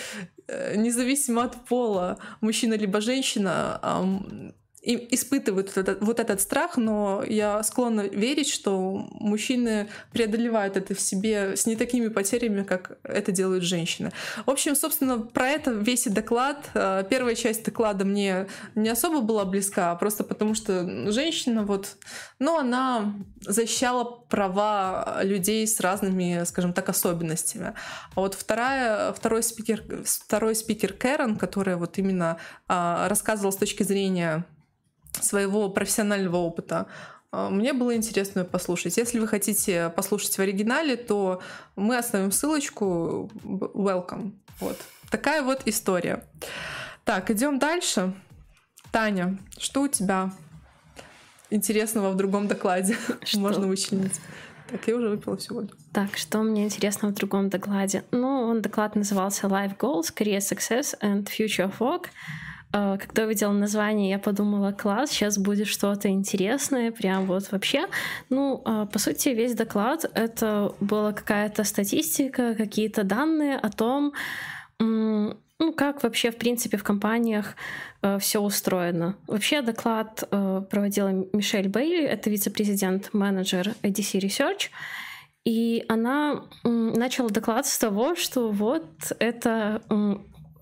э, 0.48 0.76
независимо 0.76 1.44
от 1.44 1.54
пола, 1.66 2.18
мужчина 2.40 2.74
либо 2.74 3.00
женщина, 3.00 4.14
и 4.82 5.14
испытывают 5.14 5.68
вот 5.68 5.76
этот, 5.76 6.02
вот 6.02 6.20
этот 6.20 6.40
страх, 6.40 6.76
но 6.76 7.24
я 7.26 7.62
склонна 7.62 8.02
верить, 8.02 8.48
что 8.48 9.08
мужчины 9.10 9.88
преодолевают 10.12 10.76
это 10.76 10.94
в 10.94 11.00
себе 11.00 11.56
с 11.56 11.66
не 11.66 11.74
такими 11.74 12.08
потерями, 12.08 12.62
как 12.62 12.98
это 13.02 13.32
делают 13.32 13.64
женщины. 13.64 14.12
В 14.46 14.50
общем, 14.50 14.76
собственно, 14.76 15.18
про 15.18 15.48
это 15.48 15.72
весь 15.72 16.06
и 16.06 16.10
доклад. 16.10 16.70
Э, 16.74 17.02
первая 17.08 17.34
часть 17.34 17.64
доклада 17.64 18.04
мне 18.04 18.46
не 18.76 18.88
особо 18.88 19.20
была 19.20 19.44
близка, 19.44 19.94
просто 19.96 20.22
потому 20.22 20.54
что 20.54 21.10
женщина 21.10 21.64
вот, 21.64 21.96
ну, 22.38 22.56
она 22.56 23.14
защищала 23.40 24.04
права 24.04 25.18
людей 25.22 25.66
с 25.66 25.80
разными, 25.80 26.44
скажем 26.44 26.72
так, 26.72 26.88
особенностями. 26.88 27.74
А 28.14 28.20
вот 28.20 28.34
вторая, 28.34 29.12
второй 29.12 29.42
спикер, 29.42 29.82
второй 30.04 30.54
спикер 30.54 30.92
Кэрон, 30.92 31.36
которая 31.36 31.76
вот 31.76 31.98
именно 31.98 32.38
а, 32.68 33.08
рассказывала 33.08 33.50
с 33.50 33.56
точки 33.56 33.82
зрения 33.82 34.44
своего 35.12 35.68
профессионального 35.68 36.36
опыта. 36.36 36.86
А, 37.30 37.50
мне 37.50 37.72
было 37.72 37.94
интересно 37.94 38.44
послушать. 38.44 38.96
Если 38.96 39.18
вы 39.18 39.26
хотите 39.26 39.90
послушать 39.90 40.36
в 40.36 40.40
оригинале, 40.40 40.96
то 40.96 41.42
мы 41.76 41.96
оставим 41.96 42.32
ссылочку. 42.32 43.30
Welcome. 43.44 44.32
Вот. 44.61 44.76
Такая 45.11 45.42
вот 45.42 45.62
история. 45.66 46.24
Так, 47.04 47.30
идем 47.30 47.59
дальше. 47.59 48.14
Таня, 48.90 49.38
что 49.59 49.82
у 49.82 49.88
тебя 49.88 50.32
интересного 51.50 52.11
в 52.11 52.16
другом 52.16 52.48
докладе 52.48 52.96
что? 53.24 53.40
можно 53.40 53.66
вычленить? 53.66 54.20
Так, 54.70 54.86
я 54.86 54.96
уже 54.96 55.09
выпила 55.09 55.36
всего. 55.36 55.64
Так, 55.92 56.16
что 56.18 56.42
мне 56.42 56.64
интересно 56.64 57.09
в 57.09 57.14
другом 57.14 57.48
докладе? 57.48 58.04
Ну, 58.11 58.42
он 58.42 58.61
доклад 58.61 58.96
назывался 58.96 59.46
Life 59.46 59.76
Goals, 59.78 60.14
Career 60.14 60.38
Success 60.38 60.94
and 61.00 61.24
Future 61.24 61.70
of 61.70 61.78
Work. 61.78 62.06
А, 62.72 62.96
когда 62.98 63.24
увидела 63.24 63.52
название, 63.52 64.10
я 64.10 64.18
подумала, 64.18 64.72
класс, 64.72 65.10
сейчас 65.10 65.38
будет 65.38 65.68
что-то 65.68 66.08
интересное, 66.08 66.92
прям 66.92 67.26
вот 67.26 67.50
вообще. 67.50 67.86
Ну, 68.30 68.62
а, 68.64 68.86
по 68.86 68.98
сути, 68.98 69.30
весь 69.30 69.54
доклад— 69.54 70.04
это 70.14 70.74
была 70.80 71.12
какая-то 71.12 71.64
статистика, 71.64 72.54
какие-то 72.54 73.04
данные 73.04 73.56
о 73.56 73.70
том, 73.70 74.12
ну, 75.60 75.72
как 75.72 76.02
вообще, 76.02 76.30
в 76.30 76.36
принципе, 76.36 76.76
в 76.76 76.84
компаниях 76.84 77.56
э, 78.02 78.18
все 78.20 78.40
устроено. 78.40 79.16
Вообще 79.26 79.60
доклад 79.60 80.22
э, 80.30 80.62
проводила 80.70 81.08
Мишель 81.08 81.68
Бейли, 81.68 82.04
это 82.04 82.30
вице-президент, 82.30 83.12
менеджер 83.12 83.74
ADC 83.82 84.20
Research, 84.20 84.70
и 85.44 85.84
она 85.88 86.44
э, 86.62 86.68
начала 86.68 87.28
доклад 87.28 87.66
с 87.66 87.76
того, 87.76 88.14
что 88.14 88.50
вот 88.50 88.86
это 89.18 89.82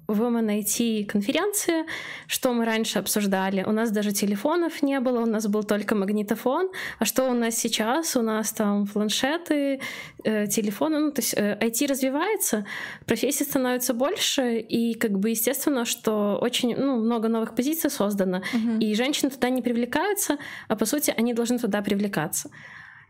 Women 0.09 0.63
IT 0.63 1.07
конференции, 1.07 1.85
что 2.27 2.53
мы 2.53 2.65
раньше 2.65 2.99
обсуждали. 2.99 3.65
У 3.65 3.73
нас 3.73 3.91
даже 3.91 4.13
телефонов 4.13 4.83
не 4.83 5.01
было, 5.01 5.21
у 5.21 5.27
нас 5.27 5.47
был 5.47 5.65
только 5.65 5.95
магнитофон. 5.95 6.71
А 6.99 7.05
что 7.05 7.31
у 7.31 7.35
нас 7.35 7.57
сейчас? 7.57 8.17
У 8.17 8.23
нас 8.23 8.53
там 8.53 8.87
планшеты, 8.87 9.81
э, 10.25 10.47
телефоны. 10.47 10.99
Ну, 11.01 11.11
то 11.11 11.21
есть 11.21 11.35
э, 11.37 11.59
IT 11.61 11.87
развивается, 11.89 12.67
профессий 13.07 13.45
становится 13.45 13.95
больше, 13.95 14.59
и 14.59 14.95
как 14.95 15.19
бы 15.19 15.31
естественно, 15.31 15.85
что 15.85 16.39
очень 16.41 16.77
ну, 16.77 16.97
много 16.97 17.29
новых 17.29 17.55
позиций 17.55 17.91
создано, 17.91 18.39
угу. 18.39 18.79
и 18.81 18.95
женщины 18.95 19.31
туда 19.31 19.51
не 19.51 19.63
привлекаются, 19.63 20.39
а 20.69 20.77
по 20.77 20.87
сути 20.87 21.13
они 21.17 21.35
должны 21.35 21.59
туда 21.59 21.83
привлекаться. 21.83 22.51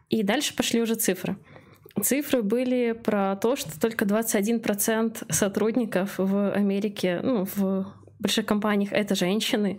И 0.09 0.23
дальше 0.23 0.55
пошли 0.55 0.81
уже 0.81 0.95
цифры 0.95 1.37
цифры 2.03 2.43
были 2.43 2.93
про 2.93 3.37
то, 3.37 3.57
что 3.57 3.79
только 3.79 4.05
21% 4.05 5.33
сотрудников 5.33 6.15
в 6.19 6.53
Америке, 6.53 7.21
ну, 7.23 7.47
в 7.55 7.87
больших 8.19 8.47
компаниях 8.47 8.93
это 8.93 9.15
женщины. 9.15 9.79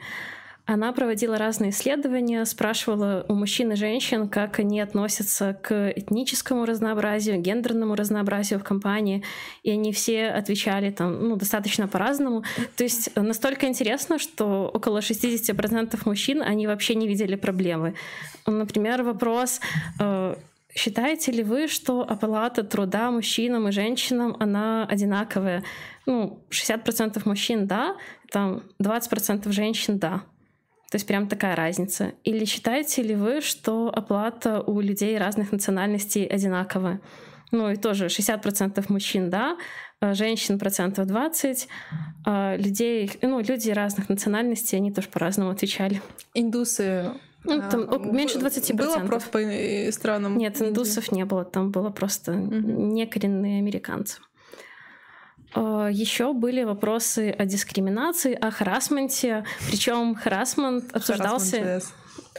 Она 0.70 0.92
проводила 0.92 1.38
разные 1.38 1.70
исследования, 1.70 2.44
спрашивала 2.44 3.26
у 3.30 3.34
мужчин 3.34 3.72
и 3.72 3.76
женщин, 3.78 4.28
как 4.28 4.60
они 4.60 4.82
относятся 4.82 5.54
к 5.54 5.94
этническому 5.96 6.66
разнообразию, 6.66 7.40
гендерному 7.40 7.96
разнообразию 7.96 8.60
в 8.60 8.66
компании, 8.66 9.24
и 9.64 9.72
они 9.72 9.94
все 9.94 10.28
отвечали 10.28 10.92
там 10.92 11.30
ну, 11.30 11.38
достаточно 11.38 11.88
по-разному. 11.88 12.44
То 12.76 12.84
есть 12.84 13.16
настолько 13.16 13.68
интересно, 13.68 14.20
что 14.20 14.70
около 14.74 15.00
60% 15.00 16.02
мужчин, 16.04 16.42
они 16.42 16.68
вообще 16.68 16.96
не 16.96 17.08
видели 17.08 17.36
проблемы. 17.36 17.94
Например, 18.46 19.04
вопрос 19.04 19.62
э, 20.02 20.36
Считаете 20.78 21.32
ли 21.32 21.42
вы, 21.42 21.68
что 21.68 22.02
оплата 22.08 22.64
труда 22.64 23.10
мужчинам 23.10 23.68
и 23.68 23.72
женщинам, 23.72 24.38
она 24.40 24.86
одинаковая? 24.86 25.64
Ну, 26.06 26.46
60% 26.52 27.20
мужчин— 27.26 27.66
да, 27.68 27.96
там 28.32 28.62
20% 28.80 29.52
женщин— 29.52 29.98
да. 30.00 30.22
То 30.92 30.98
есть 30.98 31.08
прям 31.08 31.28
такая 31.28 31.56
разница. 31.56 32.14
Или 32.24 32.46
считаете 32.46 33.02
ли 33.02 33.16
вы, 33.16 33.42
что 33.42 33.90
оплата 33.90 34.62
у 34.62 34.80
людей 34.80 35.18
разных 35.18 35.52
национальностей 35.52 36.26
одинаковая? 36.26 37.02
Ну 37.52 37.72
и 37.72 37.76
тоже 37.76 38.06
60% 38.06 38.86
мужчин, 38.90 39.32
да, 39.32 39.58
а 40.00 40.14
женщин 40.14 40.60
процентов 40.60 41.08
20, 41.08 41.68
а 42.26 42.56
людей, 42.56 43.12
ну, 43.24 43.40
люди 43.40 43.72
разных 43.72 44.10
национальностей, 44.10 44.78
они 44.78 44.92
тоже 44.92 45.08
по-разному 45.08 45.50
отвечали. 45.50 46.04
Индусы 46.36 47.14
ну, 47.44 47.62
там 47.70 47.88
а, 47.90 47.98
меньше 47.98 48.40
20%. 48.40 48.74
Было 48.74 49.00
просто 49.06 49.30
по 49.30 49.92
странам? 49.92 50.38
Нет, 50.38 50.62
индусов 50.62 51.12
не 51.12 51.26
было. 51.26 51.46
Там 51.46 51.72
было 51.72 51.90
просто 51.90 52.34
угу. 52.34 52.56
некоренные 52.56 53.60
американцы. 53.60 54.20
А, 55.54 55.88
Еще 55.90 56.34
были 56.34 56.64
вопросы 56.64 57.32
о 57.32 57.46
дискриминации, 57.46 58.34
о 58.34 58.52
харасменте. 58.52 59.46
Причем 59.70 60.16
харасмент 60.16 60.96
обсуждался 60.96 61.82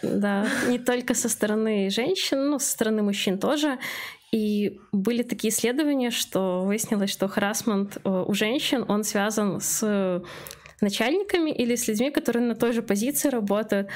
да, 0.03 0.47
не 0.69 0.79
только 0.79 1.15
со 1.15 1.29
стороны 1.29 1.91
женщин, 1.91 2.51
но 2.51 2.59
со 2.59 2.71
стороны 2.71 3.03
мужчин 3.03 3.39
тоже. 3.39 3.79
И 4.31 4.79
были 4.93 5.23
такие 5.23 5.53
исследования, 5.53 6.11
что 6.11 6.63
выяснилось, 6.63 7.11
что 7.11 7.29
харасмент 7.29 7.97
э, 8.05 8.25
у 8.27 8.35
женщин, 8.35 8.85
он 8.87 9.03
связан 9.03 9.59
с 9.61 10.23
начальниками 10.81 11.51
или 11.51 11.75
с 11.75 11.89
людьми, 11.89 12.11
которые 12.11 12.47
на 12.47 12.55
той 12.55 12.73
же 12.73 12.83
позиции 12.83 13.31
работают, 13.31 13.89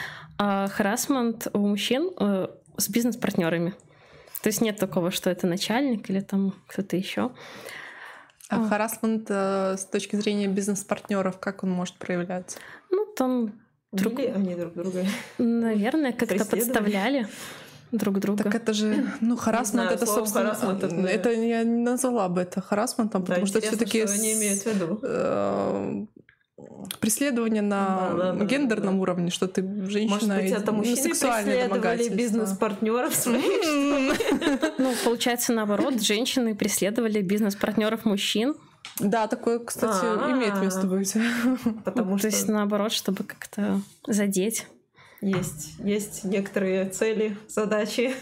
а 0.45 0.67
харасмент 0.67 1.47
у 1.53 1.59
мужчин 1.59 2.11
э, 2.19 2.49
с 2.77 2.89
бизнес-партнерами. 2.89 3.75
То 4.43 4.49
есть 4.49 4.61
нет 4.61 4.77
такого, 4.77 5.13
что 5.13 5.31
это 5.31 5.47
начальник 5.47 6.11
или 6.11 6.19
там 6.19 6.55
кто-то 6.67 6.97
еще. 6.97 7.31
А, 8.49 8.57
а. 8.57 8.69
харасмент 8.69 9.27
э, 9.29 9.77
с 9.79 9.85
точки 9.85 10.17
зрения 10.17 10.49
бизнес-партнеров, 10.49 11.39
как 11.39 11.63
он 11.63 11.71
может 11.71 11.95
проявляться? 11.95 12.59
Ну, 12.91 13.07
там 13.17 13.53
друг... 13.93 14.19
они 14.19 14.57
друг 14.57 14.75
друга. 14.75 15.05
Наверное, 15.39 16.13
как-то 16.13 16.45
подставляли 16.45 17.29
друг 17.93 18.19
друга. 18.19 18.43
Так 18.43 18.55
это 18.57 18.73
же, 18.73 19.13
ну, 19.21 19.37
харасмент 19.37 19.93
это, 19.93 20.07
собственно, 20.07 20.55
харасмент, 20.55 20.83
это, 20.83 20.97
это 20.97 21.31
я 21.31 21.63
не 21.63 21.83
назвала 21.83 22.29
бы 22.29 22.41
это 22.41 22.61
харасментом, 22.61 23.23
потому 23.23 23.43
да, 23.43 23.47
что 23.47 23.61
все-таки 23.61 24.05
что 24.07 24.15
они 24.15 24.33
имеют 24.33 24.63
в 24.63 24.67
виду. 24.67 24.99
Э, 25.05 26.07
преследование 27.01 27.63
на 27.63 28.11
да, 28.17 28.33
да, 28.33 28.45
гендерном 28.45 28.97
да. 28.97 29.03
уровне, 29.03 29.31
что 29.31 29.49
ты 29.49 29.63
женщина 29.87 30.15
Может 30.15 30.29
быть, 30.29 30.51
это 30.51 30.73
мужчины 30.73 31.11
преследовали 31.11 32.09
бизнес-партнеров 32.09 33.15
своих? 33.15 33.43
Ну, 34.79 34.95
получается, 35.05 35.53
наоборот, 35.53 36.01
женщины 36.01 36.55
преследовали 36.55 37.21
бизнес-партнеров 37.21 38.05
мужчин. 38.05 38.55
Да, 38.99 39.27
такое, 39.27 39.59
кстати, 39.59 40.05
имеет 40.05 40.61
место 40.61 40.87
быть. 40.87 41.15
Потому 41.85 42.19
что... 42.19 42.29
То 42.29 42.35
есть, 42.35 42.49
наоборот, 42.49 42.93
чтобы 42.93 43.25
как-то 43.25 43.81
задеть 44.07 44.67
есть, 45.23 45.75
есть 45.79 46.25
некоторые 46.25 46.87
цели, 46.87 47.37
задачи, 47.49 48.13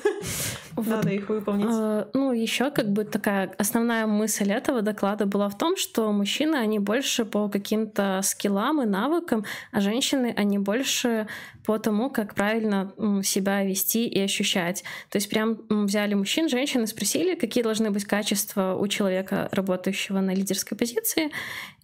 вот. 0.77 0.87
надо 0.87 1.11
их 1.11 1.29
выполнить. 1.29 1.67
А, 1.69 2.09
ну, 2.13 2.33
еще 2.33 2.71
как 2.71 2.93
бы 2.93 3.05
такая 3.05 3.53
основная 3.59 4.07
мысль 4.07 4.53
этого 4.53 4.83
доклада 4.83 5.25
была 5.27 5.49
в 5.49 5.57
том, 5.57 5.77
что 5.77 6.13
мужчины, 6.13 6.57
они 6.57 6.79
больше 6.79 7.25
по 7.25 7.49
каким-то 7.49 8.21
скиллам 8.23 8.83
и 8.83 8.87
навыкам, 8.87 9.45
а 9.73 9.81
женщины, 9.81 10.35
они 10.37 10.59
больше 10.59 11.27
по 11.65 11.79
тому, 11.79 12.11
как 12.11 12.35
правильно 12.35 12.93
себя 13.25 13.65
вести 13.65 14.07
и 14.07 14.21
ощущать. 14.21 14.85
То 15.09 15.17
есть 15.17 15.31
прям 15.31 15.59
взяли 15.69 16.15
мужчин, 16.15 16.49
женщин 16.49 16.85
и 16.85 16.87
спросили, 16.87 17.35
какие 17.35 17.65
должны 17.65 17.91
быть 17.91 18.05
качества 18.05 18.77
у 18.79 18.87
человека, 18.89 19.49
работающего 19.53 20.21
на 20.21 20.35
лидерской 20.35 20.77
позиции, 20.77 21.31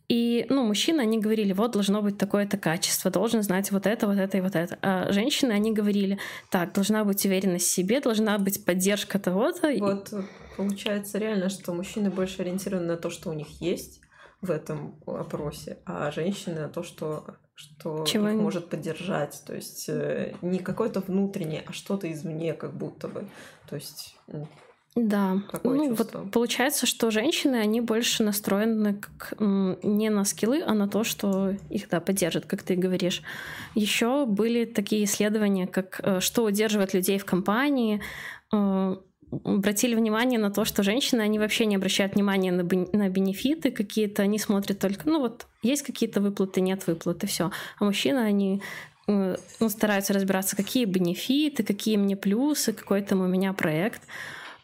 и, 0.08 0.46
ну, 0.48 0.64
мужчины, 0.64 1.00
они 1.00 1.18
говорили, 1.18 1.52
вот 1.52 1.72
должно 1.72 2.00
быть 2.00 2.16
такое-то 2.16 2.56
качество, 2.56 3.10
должен 3.10 3.42
знать 3.42 3.72
вот 3.72 3.86
это, 3.86 4.06
вот 4.06 4.18
это 4.18 4.38
и 4.38 4.40
вот 4.40 4.54
это. 4.54 4.78
А 4.82 5.10
женщины, 5.10 5.52
они 5.52 5.72
говорили, 5.72 6.18
так, 6.50 6.72
должна 6.72 7.04
быть 7.04 7.24
уверенность 7.24 7.66
в 7.66 7.70
себе, 7.70 8.00
должна 8.00 8.38
быть 8.38 8.64
поддержка 8.64 9.18
того-то. 9.18 9.72
Вот 9.78 10.12
получается 10.56 11.18
реально, 11.18 11.48
что 11.48 11.74
мужчины 11.74 12.10
больше 12.10 12.42
ориентированы 12.42 12.86
на 12.86 12.96
то, 12.96 13.10
что 13.10 13.30
у 13.30 13.32
них 13.32 13.60
есть 13.60 14.00
в 14.40 14.50
этом 14.50 15.00
опросе, 15.06 15.78
а 15.84 16.10
женщины 16.12 16.60
на 16.60 16.68
то, 16.68 16.82
что 16.82 17.24
что 17.56 18.04
Чего 18.04 18.28
их 18.28 18.34
они... 18.34 18.42
может 18.42 18.68
поддержать. 18.68 19.42
То 19.46 19.54
есть 19.54 19.88
э, 19.88 20.34
не 20.42 20.58
какое-то 20.58 21.00
внутреннее, 21.00 21.64
а 21.66 21.72
что-то 21.72 22.10
извне, 22.12 22.52
как 22.52 22.76
будто 22.76 23.08
бы. 23.08 23.26
То 23.66 23.76
есть 23.76 24.14
Да, 24.96 25.42
Какое 25.50 25.76
ну 25.76 25.94
чувство? 25.94 26.20
вот 26.22 26.30
получается, 26.32 26.86
что 26.86 27.10
женщины, 27.10 27.56
они 27.56 27.82
больше 27.82 28.22
настроены 28.22 28.94
как, 28.94 29.34
не 29.38 30.08
на 30.08 30.24
скиллы, 30.24 30.62
а 30.66 30.72
на 30.72 30.88
то, 30.88 31.04
что 31.04 31.54
их, 31.68 31.90
да, 31.90 32.00
поддержат, 32.00 32.46
как 32.46 32.62
ты 32.62 32.76
говоришь. 32.76 33.22
Еще 33.74 34.24
были 34.24 34.64
такие 34.64 35.04
исследования, 35.04 35.66
как 35.66 36.00
э, 36.02 36.20
что 36.20 36.44
удерживает 36.44 36.94
людей 36.94 37.18
в 37.18 37.26
компании, 37.26 38.00
э, 38.54 38.96
обратили 39.44 39.94
внимание 39.94 40.38
на 40.38 40.50
то, 40.50 40.64
что 40.64 40.82
женщины, 40.82 41.20
они 41.20 41.38
вообще 41.38 41.66
не 41.66 41.76
обращают 41.76 42.14
внимания 42.14 42.50
на, 42.50 42.62
бен- 42.62 42.88
на 42.92 43.10
бенефиты 43.10 43.70
какие-то, 43.72 44.22
они 44.22 44.38
смотрят 44.38 44.78
только, 44.78 45.10
ну 45.10 45.20
вот, 45.20 45.46
есть 45.62 45.82
какие-то 45.82 46.22
выплаты, 46.22 46.62
нет 46.62 46.86
выплат, 46.86 47.22
и 47.22 47.26
все. 47.26 47.50
А 47.78 47.84
мужчины, 47.84 48.20
они 48.20 48.62
э, 49.08 49.36
ну, 49.60 49.68
стараются 49.68 50.14
разбираться, 50.14 50.56
какие 50.56 50.86
бенефиты, 50.86 51.64
какие 51.64 51.98
мне 51.98 52.16
плюсы, 52.16 52.72
какой 52.72 53.02
там 53.02 53.20
у 53.20 53.26
меня 53.26 53.52
проект. 53.52 54.00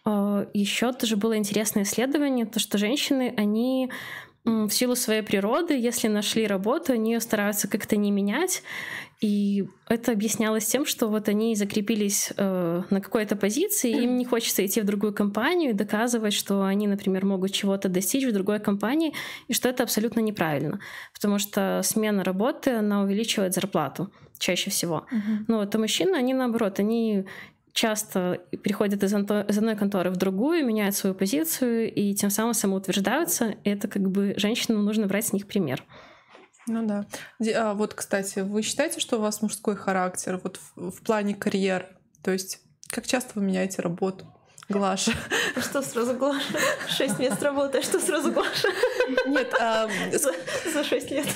Еще 0.05 0.93
тоже 0.93 1.17
было 1.17 1.37
интересное 1.37 1.85
исследование, 1.85 2.47
то, 2.47 2.59
что 2.59 2.79
женщины, 2.79 3.33
они 3.37 3.89
в 4.45 4.71
силу 4.71 4.97
своей 4.97 5.23
природы, 5.23 5.79
если 5.79 6.09
нашли 6.09 6.47
работу, 6.47 6.93
они 6.93 7.13
ее 7.13 7.21
стараются 7.21 7.69
как-то 7.69 7.97
не 7.97 8.11
менять. 8.11 8.63
И 9.21 9.69
это 9.89 10.11
объяснялось 10.11 10.67
тем, 10.67 10.85
что 10.85 11.07
вот 11.07 11.29
они 11.29 11.55
закрепились 11.55 12.33
э, 12.37 12.83
на 12.91 13.01
какой-то 13.01 13.37
позиции, 13.37 14.03
им 14.03 14.19
не 14.19 14.25
хочется 14.25 14.67
идти 14.67 14.81
в 14.81 14.85
другую 14.85 15.15
компанию 15.15 15.71
и 15.71 15.75
доказывать, 15.75 16.35
что 16.35 16.65
они, 16.65 16.89
например, 16.89 17.25
могут 17.25 17.53
чего-то 17.53 17.89
достичь 17.89 18.25
в 18.25 18.33
другой 18.33 18.59
компании, 18.59 19.15
и 19.47 19.53
что 19.53 19.69
это 19.69 19.85
абсолютно 19.85 20.19
неправильно. 20.19 20.81
Потому 21.15 21.39
что 21.39 21.83
смена 21.85 22.25
работы, 22.25 22.71
она 22.73 23.03
увеличивает 23.03 23.55
зарплату 23.55 24.11
чаще 24.41 24.71
всего. 24.71 25.07
Ну 25.47 25.59
вот, 25.59 25.73
а 25.73 25.79
мужчины, 25.79 26.17
они 26.17 26.35
наоборот, 26.35 26.81
они 26.81 27.27
часто 27.73 28.41
переходят 28.63 29.03
из, 29.03 29.13
анто- 29.15 29.49
из 29.49 29.59
одной 29.59 29.77
конторы 29.77 30.11
в 30.11 30.17
другую, 30.17 30.65
меняют 30.65 30.95
свою 30.95 31.15
позицию 31.15 31.93
и 31.93 32.15
тем 32.15 32.31
самым 32.31 32.55
самоутверждаются. 32.55 33.55
Это 33.65 33.89
как 33.89 34.03
бы 34.03 34.35
женщинам 34.37 34.85
нужно 34.85 35.07
брать 35.07 35.27
с 35.27 35.33
них 35.33 35.47
пример. 35.47 35.85
Ну 36.67 36.87
да. 36.87 37.07
А 37.57 37.75
вот, 37.75 37.95
кстати, 37.95 38.41
вы 38.41 38.63
считаете, 38.63 39.01
что 39.01 39.19
у 39.19 39.21
вас 39.21 39.43
мужской 39.43 39.75
характер 39.75 40.41
вот 40.43 40.61
в, 40.77 40.91
в 40.91 41.03
плане 41.03 41.35
карьеры? 41.35 41.89
То 42.23 42.31
есть, 42.31 42.61
как 42.89 43.07
часто 43.07 43.33
вы 43.35 43.43
меняете 43.43 43.83
работу? 43.83 44.27
Глаша. 44.69 45.13
А 45.57 45.61
Что 45.61 45.83
сразу 45.83 46.15
Глаша? 46.15 46.59
Шесть 46.89 47.19
мест 47.19 47.43
работы, 47.43 47.79
а 47.79 47.83
что 47.83 47.99
сразу 47.99 48.33
Глаша? 48.33 48.69
Нет, 49.27 49.53
а, 49.61 49.89
за 50.73 50.85
шесть 50.85 51.11
лет. 51.11 51.27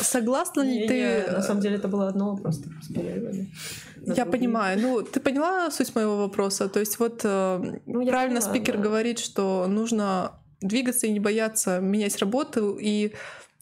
Согласна 0.00 0.62
ли 0.62 0.88
ты... 0.88 1.32
На 1.32 1.42
самом 1.42 1.60
деле 1.60 1.76
это 1.76 1.88
было 1.88 2.08
одно, 2.08 2.36
просто 2.36 2.68
на 2.68 3.00
Я 3.02 3.20
другие. 3.20 4.24
понимаю. 4.26 4.78
Ну, 4.80 5.02
ты 5.02 5.20
поняла 5.20 5.70
суть 5.70 5.94
моего 5.94 6.16
вопроса? 6.16 6.68
То 6.68 6.80
есть 6.80 6.98
вот 6.98 7.20
э, 7.24 7.78
Ну, 7.86 8.06
правильно 8.06 8.40
поняла, 8.40 8.54
спикер 8.54 8.76
да. 8.76 8.82
говорит, 8.82 9.18
что 9.18 9.66
нужно 9.68 10.32
двигаться 10.60 11.06
и 11.06 11.12
не 11.12 11.20
бояться 11.20 11.80
менять 11.80 12.16
работу. 12.18 12.76
И 12.80 13.12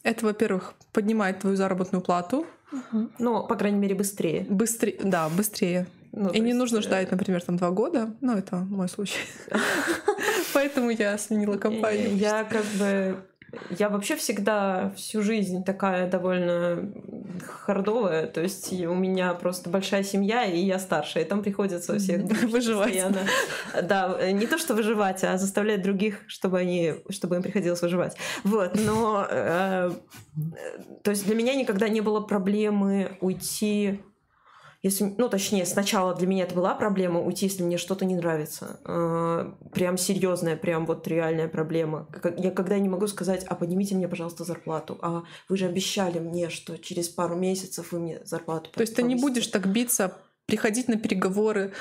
это, 0.02 0.24
во-первых, 0.26 0.74
поднимает 0.92 1.40
твою 1.40 1.56
заработную 1.56 2.02
плату 2.02 2.46
Ну, 3.18 3.46
по 3.46 3.54
крайней 3.56 3.78
мере, 3.78 3.94
быстрее. 3.94 4.46
быстрее. 4.48 4.98
Да, 5.02 5.28
быстрее. 5.28 5.86
Ну, 6.12 6.30
и 6.30 6.40
не 6.40 6.46
есть, 6.48 6.58
нужно 6.58 6.78
э, 6.78 6.82
ждать, 6.82 7.10
например, 7.10 7.42
там 7.42 7.56
два 7.58 7.70
года. 7.70 8.14
Ну, 8.22 8.36
это 8.36 8.56
мой 8.56 8.88
случай. 8.88 9.18
Поэтому 10.54 10.90
я 10.90 11.18
сменила 11.18 11.58
компанию. 11.58 12.16
Я 12.16 12.44
как 12.44 12.64
бы... 12.78 13.16
Я 13.70 13.88
вообще 13.88 14.16
всегда 14.16 14.92
всю 14.96 15.22
жизнь 15.22 15.64
такая 15.64 16.08
довольно 16.10 16.92
хардовая, 17.44 18.26
то 18.26 18.40
есть 18.40 18.72
у 18.72 18.94
меня 18.94 19.34
просто 19.34 19.70
большая 19.70 20.02
семья, 20.02 20.44
и 20.44 20.58
я 20.58 20.78
старшая, 20.78 21.24
и 21.24 21.26
там 21.26 21.42
приходится 21.42 21.98
всех 21.98 22.22
Выживать. 22.50 22.92
постоянно. 22.92 23.20
Да, 23.82 24.30
не 24.32 24.46
то 24.46 24.58
что 24.58 24.74
выживать, 24.74 25.24
а 25.24 25.36
заставлять 25.38 25.82
других, 25.82 26.20
чтобы 26.26 26.58
они, 26.58 26.94
чтобы 27.10 27.36
им 27.36 27.42
приходилось 27.42 27.82
выживать. 27.82 28.16
Вот, 28.44 28.78
но 28.78 29.26
э, 29.28 29.90
э, 29.90 30.70
то 31.02 31.10
есть 31.10 31.26
для 31.26 31.34
меня 31.34 31.54
никогда 31.54 31.88
не 31.88 32.00
было 32.00 32.20
проблемы 32.20 33.16
уйти 33.20 34.00
если, 34.86 35.14
ну, 35.18 35.28
точнее, 35.28 35.66
сначала 35.66 36.14
для 36.14 36.26
меня 36.26 36.44
это 36.44 36.54
была 36.54 36.74
проблема 36.74 37.20
уйти, 37.20 37.46
если 37.46 37.62
мне 37.62 37.76
что-то 37.78 38.04
не 38.04 38.14
нравится. 38.14 38.80
Э, 38.84 39.52
Прям 39.72 39.98
серьезная, 39.98 40.56
прям 40.56 40.86
вот 40.86 41.06
реальная 41.08 41.48
проблема. 41.48 42.08
Я 42.38 42.50
когда 42.50 42.78
не 42.78 42.88
могу 42.88 43.06
сказать, 43.06 43.44
а 43.44 43.54
поднимите 43.54 43.94
мне, 43.94 44.08
пожалуйста, 44.08 44.44
зарплату. 44.44 44.98
А 45.02 45.22
вы 45.48 45.56
же 45.56 45.66
обещали 45.66 46.18
мне, 46.18 46.48
что 46.50 46.78
через 46.78 47.08
пару 47.08 47.36
месяцев 47.36 47.92
вы 47.92 47.98
мне 48.00 48.20
зарплату 48.24 48.70
То 48.74 48.80
есть 48.82 48.94
ты 48.94 49.02
не 49.02 49.14
повысите». 49.14 49.22
будешь 49.22 49.46
так 49.48 49.66
биться, 49.66 50.16
приходить 50.46 50.88
на 50.88 50.96
переговоры, 50.96 51.72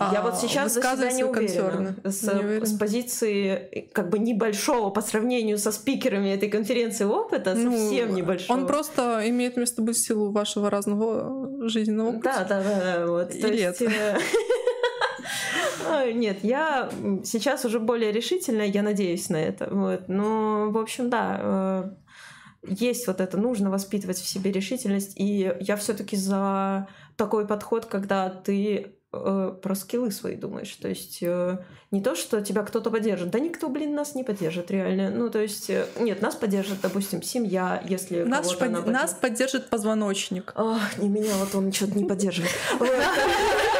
Я 0.00 0.20
а, 0.20 0.22
вот 0.22 0.38
сейчас 0.38 0.72
за 0.72 0.80
себя 0.80 1.12
не 1.12 1.24
уверена. 1.24 1.34
концерны. 1.34 1.94
С, 2.04 2.22
Не 2.22 2.40
уверена? 2.40 2.66
с 2.66 2.72
позиции 2.78 3.48
э, 3.70 3.82
как 3.92 4.08
бы 4.08 4.18
небольшого 4.18 4.88
по 4.90 5.02
сравнению 5.02 5.58
со 5.58 5.70
спикерами 5.72 6.30
этой 6.30 6.48
конференции 6.48 7.04
опыта, 7.04 7.54
Ну, 7.54 7.70
совсем 7.70 8.14
небольшого. 8.14 8.56
Он 8.56 8.66
просто 8.66 9.22
имеет 9.26 9.58
место 9.58 9.82
быть 9.82 9.96
в 9.96 10.00
силу 10.00 10.30
вашего 10.32 10.70
разного 10.70 11.68
жизненного 11.68 12.12
пути. 12.12 12.22
Да, 12.24 12.44
да, 12.48 12.62
да, 12.62 12.80
да, 12.80 13.06
вот. 13.06 13.28
То 13.28 13.48
есть, 13.48 13.82
это? 13.82 14.18
э, 15.90 16.12
Нет, 16.14 16.38
я 16.42 16.88
сейчас 17.24 17.66
уже 17.66 17.78
более 17.78 18.10
решительная, 18.10 18.66
я 18.66 18.82
надеюсь 18.82 19.28
на 19.28 19.36
это. 19.36 19.68
Вот. 19.70 20.08
Но, 20.08 20.70
в 20.70 20.78
общем, 20.78 21.10
да, 21.10 21.40
э, 21.40 21.90
есть 22.66 23.06
вот 23.06 23.20
это, 23.20 23.36
нужно 23.36 23.70
воспитывать 23.70 24.18
в 24.18 24.26
себе 24.26 24.50
решительность. 24.50 25.12
И 25.16 25.52
я 25.60 25.76
все-таки 25.76 26.16
за 26.16 26.88
такой 27.16 27.46
подход, 27.46 27.86
когда 27.86 28.28
ты 28.30 28.94
э, 29.12 29.54
про 29.62 29.74
скиллы 29.74 30.10
свои 30.10 30.36
думаешь. 30.36 30.74
То 30.76 30.88
есть 30.88 31.18
э, 31.22 31.58
не 31.90 32.00
то, 32.00 32.14
что 32.14 32.40
тебя 32.42 32.62
кто-то 32.62 32.90
поддержит. 32.90 33.30
Да 33.30 33.38
никто, 33.38 33.68
блин, 33.68 33.94
нас 33.94 34.14
не 34.14 34.24
поддержит 34.24 34.70
реально. 34.70 35.10
Ну, 35.10 35.30
то 35.30 35.40
есть, 35.40 35.70
э, 35.70 35.86
нет, 36.00 36.20
нас 36.22 36.34
поддержит, 36.34 36.80
допустим, 36.82 37.22
семья, 37.22 37.82
если 37.88 38.22
Нас, 38.24 38.46
кого-то 38.48 38.82
под- 38.82 38.86
нас 38.92 39.10
поддержит. 39.12 39.20
поддержит 39.20 39.70
позвоночник. 39.70 40.52
Ах, 40.56 40.98
не 40.98 41.08
меня, 41.08 41.32
вот 41.38 41.54
он 41.54 41.72
что-то 41.72 41.96
не 41.98 42.04
поддерживает. 42.04 42.52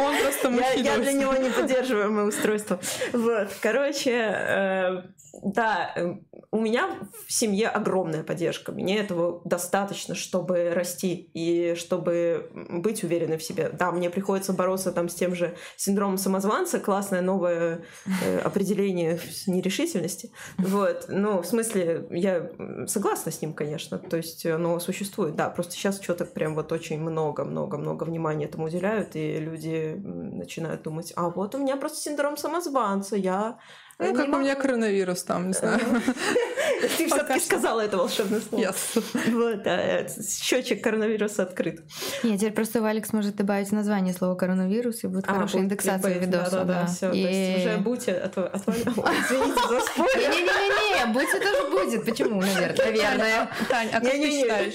Он 0.00 0.16
просто 0.22 0.50
мужчина. 0.50 0.82
я 0.82 0.98
для 0.98 1.12
него 1.12 1.34
не 1.34 1.50
поддерживаемое 1.50 2.24
устройство. 2.24 2.80
Вот, 3.12 3.48
короче, 3.60 4.10
э, 4.10 5.02
да, 5.42 5.92
э, 5.94 6.14
у 6.50 6.60
меня 6.60 6.98
в 7.26 7.32
семье 7.32 7.68
огромная 7.68 8.22
поддержка. 8.22 8.72
Мне 8.72 8.98
этого 8.98 9.40
достаточно, 9.44 10.14
чтобы 10.14 10.72
расти 10.74 11.30
и 11.34 11.74
чтобы 11.76 12.50
быть 12.52 13.04
уверенной 13.04 13.38
в 13.38 13.42
себе. 13.42 13.70
Да, 13.72 13.92
мне 13.92 14.10
приходится 14.10 14.52
бороться 14.52 14.92
там 14.92 15.08
с 15.08 15.14
тем 15.14 15.34
же 15.34 15.54
синдромом 15.76 16.18
самозванца, 16.18 16.80
классное 16.80 17.22
новое 17.22 17.84
э, 18.24 18.38
определение 18.38 19.20
нерешительности. 19.46 20.32
Вот, 20.58 21.06
ну, 21.08 21.42
в 21.42 21.46
смысле, 21.46 22.06
я 22.10 22.50
согласна 22.86 23.30
с 23.30 23.40
ним, 23.40 23.52
конечно. 23.52 23.98
То 23.98 24.16
есть 24.16 24.44
оно 24.46 24.80
существует, 24.80 25.36
да, 25.36 25.48
просто 25.50 25.72
сейчас 25.72 26.00
что-то 26.00 26.24
прям 26.24 26.54
вот 26.54 26.72
очень 26.72 27.00
много-много-много 27.00 28.04
внимания 28.04 28.46
этому 28.46 28.66
уделяют, 28.66 29.14
и 29.14 29.38
люди 29.38 29.89
м, 29.94 30.38
начинают 30.38 30.82
думать, 30.82 31.12
а 31.16 31.28
вот 31.28 31.54
у 31.54 31.58
меня 31.58 31.76
просто 31.76 31.98
синдром 32.00 32.36
самозванца, 32.36 33.16
я... 33.16 33.58
Ну, 33.98 34.06
не 34.06 34.14
как 34.16 34.28
у 34.28 34.38
меня 34.38 34.52
могу». 34.54 34.62
коронавирус 34.62 35.22
там, 35.24 35.48
не 35.48 35.52
знаю. 35.52 35.78
Ты 36.96 37.06
Пока 37.08 37.24
все-таки 37.24 37.40
сказала 37.40 37.80
это 37.82 37.98
волшебное 37.98 38.40
слово. 38.40 38.62
Yes. 38.62 39.02
Вот, 39.30 39.62
да, 39.62 40.06
счетчик 40.08 40.82
коронавируса 40.82 41.42
открыт. 41.42 41.82
Нет, 42.22 42.40
теперь 42.40 42.52
просто 42.52 42.86
Алекс 42.88 43.12
может 43.12 43.36
добавить 43.36 43.70
название 43.72 44.14
слова 44.14 44.36
коронавирус, 44.36 45.04
и 45.04 45.06
будет 45.06 45.24
А, 45.28 45.34
хорошая 45.34 45.62
будет 45.62 45.72
индексация 45.72 46.18
видоса. 46.18 46.86
Все. 46.88 47.10
То 47.10 47.16
есть 47.16 47.28
Е-е-е. 47.28 47.58
уже 47.58 47.78
будьте 47.78 48.12
Извините 48.34 49.68
за 49.68 49.80
спойлер. 49.80 50.30
Не-не-не, 50.30 51.12
будьте 51.12 51.38
тоже 51.38 51.70
будет. 51.70 52.04
Почему, 52.06 52.40
наверное? 52.40 52.76
Наверное. 52.86 53.50
Тань, 53.68 53.88
а 53.92 54.00
как 54.00 54.12
ты 54.12 54.30
считаешь? 54.30 54.74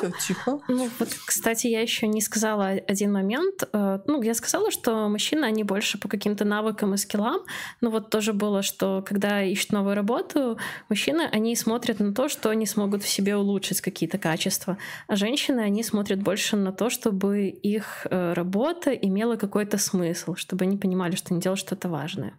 Все, 0.00 0.12
тихо. 0.34 0.60
Ну, 0.68 0.88
вот, 0.98 1.08
кстати, 1.26 1.66
я 1.66 1.80
еще 1.80 2.06
не 2.06 2.20
сказала 2.20 2.68
один 2.68 3.12
момент. 3.12 3.68
Э, 3.72 4.00
Ну, 4.06 4.22
я 4.22 4.34
сказала, 4.34 4.70
что 4.70 5.08
мужчины, 5.08 5.44
они 5.44 5.64
больше 5.64 5.98
по 5.98 6.08
каким-то 6.08 6.44
навыкам 6.44 6.94
и 6.94 6.96
скиллам. 6.96 7.40
Но 7.80 7.90
вот 7.90 8.10
тоже 8.10 8.32
было, 8.32 8.62
что 8.62 9.04
когда 9.06 9.42
ищут 9.42 9.72
новую 9.72 9.94
работу, 9.94 10.58
мужчины, 10.88 11.28
они 11.32 11.56
смотрят 11.56 12.00
на 12.00 12.14
то, 12.14 12.28
что 12.28 12.50
они 12.50 12.66
смогут 12.66 13.02
в 13.02 13.08
себе 13.08 13.36
улучшить 13.36 13.80
какие-то 13.80 14.18
качества. 14.18 14.78
А 15.06 15.16
женщины, 15.16 15.60
они 15.60 15.82
смотрят 15.82 16.22
больше 16.22 16.56
на 16.56 16.72
то, 16.72 16.90
чтобы 16.90 17.48
их 17.48 18.06
э, 18.10 18.32
работа 18.32 18.90
имела 18.90 19.36
какой-то 19.36 19.78
смысл, 19.78 20.34
чтобы 20.34 20.64
они 20.64 20.76
понимали, 20.76 21.16
что 21.16 21.34
они 21.34 21.40
делают 21.40 21.60
что-то 21.60 21.88
важное. 21.88 22.32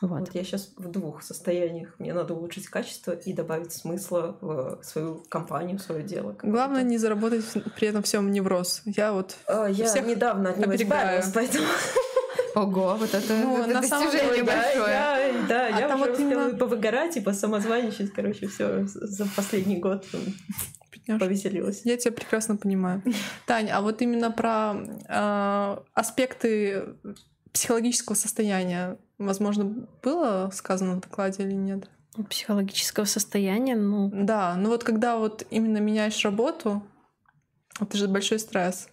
Вот. 0.00 0.20
Вот 0.20 0.34
я 0.34 0.44
сейчас 0.44 0.70
в 0.76 0.88
двух 0.90 1.22
состояниях. 1.22 1.94
Мне 1.98 2.14
надо 2.14 2.32
улучшить 2.34 2.68
качество 2.68 3.12
и 3.12 3.32
добавить 3.32 3.72
смысла 3.72 4.36
в 4.40 4.78
свою 4.82 5.24
компанию, 5.28 5.78
в 5.78 5.82
свое 5.82 6.02
дело. 6.04 6.32
какое-то. 6.32 6.46
Главное 6.56 6.82
не 6.84 6.98
заработать 6.98 7.44
при 7.76 7.88
этом 7.88 8.02
всем 8.04 8.30
невроз. 8.30 8.82
Я 8.84 9.12
вот 9.12 9.34
А, 9.48 9.66
Я 9.66 9.86
всех 9.86 10.06
недавно 10.06 10.50
от 10.50 10.58
него 10.58 10.70
оберегаю. 10.72 11.22
поэтому... 11.34 11.66
Ого, 12.54 12.96
вот 12.98 13.12
это, 13.14 13.34
Ну, 13.34 13.58
это 13.62 13.74
на 13.74 13.82
самом 13.82 14.10
деле, 14.10 14.42
Да, 14.42 14.56
большое. 14.56 14.92
я, 14.92 15.32
да, 15.48 15.66
А 15.66 15.80
я 15.80 15.88
там 15.88 16.00
уже 16.00 16.10
вот 16.10 16.18
успела 16.20 16.42
именно- 16.44 16.54
и 16.54 16.58
повыгорать, 16.58 17.16
и 17.16 17.20
посамозванничать, 17.20 18.12
короче, 18.12 18.48
все 18.48 18.84
за 18.86 19.26
последний 19.36 19.76
год 19.76 20.06
бедняжка. 20.92 21.24
повеселилась. 21.24 21.82
Я 21.84 21.96
тебя 21.96 22.12
прекрасно 22.12 22.56
понимаю. 22.56 23.02
Тань, 23.46 23.68
а 23.70 23.80
вот 23.80 24.00
именно 24.02 24.30
про 24.32 24.74
э, 25.08 25.76
аспекты 25.94 26.94
психологического 27.52 28.14
состояния. 28.16 28.96
Возможно, 29.18 29.86
было 30.02 30.50
сказано 30.52 30.96
в 30.96 31.00
докладе 31.00 31.44
или 31.44 31.54
нет? 31.54 31.90
Психологического 32.30 33.04
состояния, 33.04 33.76
ну... 33.76 34.10
Да, 34.12 34.54
ну 34.56 34.70
вот 34.70 34.84
когда 34.84 35.16
вот 35.16 35.46
именно 35.50 35.78
меняешь 35.78 36.24
работу, 36.24 36.82
это 37.80 37.96
же 37.96 38.08
большой 38.08 38.38
стресс. 38.38 38.88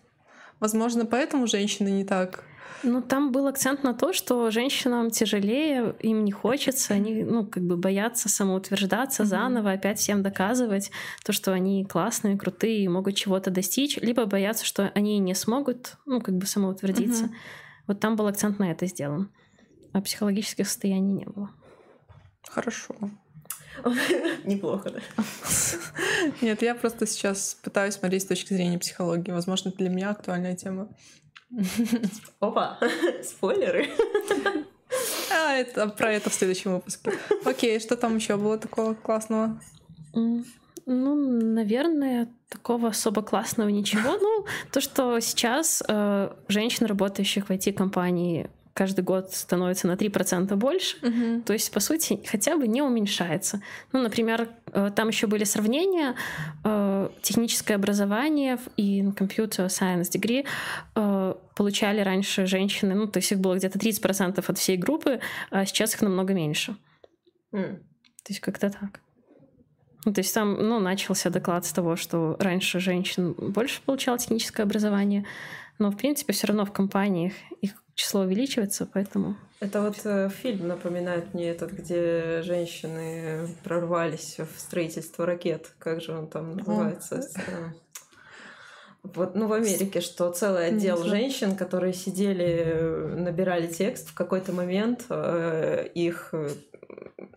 Возможно, 0.59 1.05
поэтому 1.05 1.47
женщины 1.47 1.89
не 1.89 2.05
так 2.05 2.43
ну, 2.85 3.01
там 3.01 3.31
был 3.31 3.47
акцент 3.47 3.83
на 3.83 3.93
то, 3.93 4.13
что 4.13 4.51
женщинам 4.51 5.09
тяжелее, 5.09 5.95
им 6.01 6.23
не 6.23 6.31
хочется, 6.31 6.93
они, 6.93 7.23
ну, 7.23 7.45
как 7.45 7.63
бы 7.63 7.77
боятся 7.77 8.29
самоутверждаться 8.29 9.23
mm-hmm. 9.23 9.27
заново, 9.27 9.71
опять 9.71 9.99
всем 9.99 10.21
доказывать 10.21 10.91
то, 11.23 11.33
что 11.33 11.51
они 11.51 11.85
классные, 11.85 12.37
крутые 12.37 12.87
могут 12.89 13.15
чего-то 13.15 13.49
достичь, 13.49 13.97
либо 13.97 14.25
боятся, 14.25 14.65
что 14.65 14.91
они 14.93 15.17
не 15.19 15.33
смогут, 15.33 15.97
ну, 16.05 16.21
как 16.21 16.35
бы 16.35 16.45
самоутвердиться. 16.45 17.25
Mm-hmm. 17.25 17.85
Вот 17.87 17.99
там 17.99 18.15
был 18.15 18.27
акцент 18.27 18.59
на 18.59 18.71
это 18.71 18.85
сделан. 18.85 19.31
А 19.95 20.01
психологических 20.01 20.67
состояний 20.67 21.13
не 21.13 21.23
было. 21.23 21.49
Хорошо. 22.49 22.93
Неплохо, 24.43 24.89
да? 24.89 24.99
Нет, 26.41 26.61
я 26.61 26.75
просто 26.75 27.07
сейчас 27.07 27.57
пытаюсь 27.63 27.93
смотреть 27.93 28.23
с 28.23 28.25
точки 28.25 28.53
зрения 28.53 28.77
психологии. 28.77 29.31
Возможно, 29.31 29.71
для 29.71 29.87
меня 29.87 30.09
актуальная 30.09 30.53
тема. 30.53 30.89
Опа, 32.41 32.77
спойлеры. 33.23 33.87
А, 35.31 35.53
это 35.53 35.87
про 35.87 36.11
это 36.11 36.29
в 36.29 36.33
следующем 36.33 36.73
выпуске. 36.73 37.13
Окей, 37.45 37.79
что 37.79 37.95
там 37.95 38.17
еще 38.17 38.35
было 38.35 38.57
такого 38.57 38.95
классного? 38.95 39.61
Ну, 40.13 40.45
наверное, 40.85 42.27
такого 42.49 42.89
особо 42.89 43.21
классного 43.21 43.69
ничего. 43.69 44.17
Ну, 44.19 44.45
то, 44.73 44.81
что 44.81 45.21
сейчас 45.21 45.81
э, 45.87 46.35
женщин, 46.49 46.85
работающих 46.85 47.47
в 47.47 47.51
IT-компании, 47.51 48.49
каждый 48.75 49.05
год 49.05 49.31
становится 49.31 49.87
на 49.87 49.93
3% 49.93 50.53
больше. 50.57 50.97
Угу. 50.97 51.43
То 51.45 51.53
есть, 51.53 51.71
по 51.71 51.79
сути, 51.79 52.19
хотя 52.27 52.57
бы 52.57 52.67
не 52.67 52.81
уменьшается. 52.81 53.61
Ну, 53.93 54.01
например, 54.01 54.49
э, 54.73 54.91
там 54.93 55.07
еще 55.07 55.27
были 55.27 55.45
сравнения 55.45 56.15
э, 56.65 57.09
техническое 57.21 57.75
образование 57.75 58.59
и 58.75 59.01
computer 59.01 59.67
science 59.67 60.11
degree 60.11 60.45
э, 60.95 61.35
получали 61.55 62.01
раньше 62.01 62.45
женщины, 62.45 62.95
ну, 62.95 63.07
то 63.07 63.19
есть 63.19 63.31
их 63.31 63.39
было 63.39 63.55
где-то 63.55 63.79
30% 63.79 64.43
от 64.45 64.57
всей 64.57 64.75
группы, 64.75 65.21
а 65.51 65.65
сейчас 65.65 65.95
их 65.95 66.01
намного 66.01 66.33
меньше. 66.33 66.75
Mm. 67.53 67.77
То 67.77 68.29
есть 68.29 68.41
как-то 68.41 68.69
так. 68.69 68.99
Ну, 70.03 70.11
то 70.11 70.19
есть 70.19 70.33
там, 70.33 70.53
ну, 70.53 70.79
начался 70.79 71.29
доклад 71.29 71.65
с 71.65 71.71
того, 71.71 71.95
что 71.95 72.35
раньше 72.39 72.81
женщин 72.81 73.33
больше 73.37 73.81
получало 73.85 74.17
техническое 74.17 74.63
образование, 74.63 75.25
но, 75.79 75.91
в 75.91 75.95
принципе, 75.95 76.33
все 76.33 76.47
равно 76.47 76.65
в 76.65 76.73
компаниях 76.73 77.33
их 77.61 77.84
число 77.95 78.21
увеличивается, 78.21 78.87
поэтому... 78.91 79.35
Это 79.61 79.81
вот 79.81 79.95
э, 80.03 80.29
фильм 80.29 80.67
напоминает 80.67 81.33
мне 81.33 81.49
этот, 81.49 81.71
где 81.71 82.41
женщины 82.43 83.47
прорвались 83.63 84.37
в 84.37 84.59
строительство 84.59 85.25
ракет. 85.25 85.71
Как 85.79 86.01
же 86.01 86.13
он 86.13 86.27
там 86.27 86.57
называется? 86.57 87.15
О. 87.15 87.73
Вот, 89.13 89.35
ну, 89.35 89.47
в 89.47 89.53
Америке, 89.53 90.01
что 90.01 90.31
целый 90.31 90.67
отдел 90.67 91.03
женщин, 91.03 91.55
которые 91.55 91.93
сидели, 91.93 93.13
набирали 93.15 93.67
текст, 93.67 94.09
в 94.09 94.13
какой-то 94.15 94.51
момент 94.51 95.05
э, 95.09 95.87
их 95.93 96.29
э, 96.31 96.49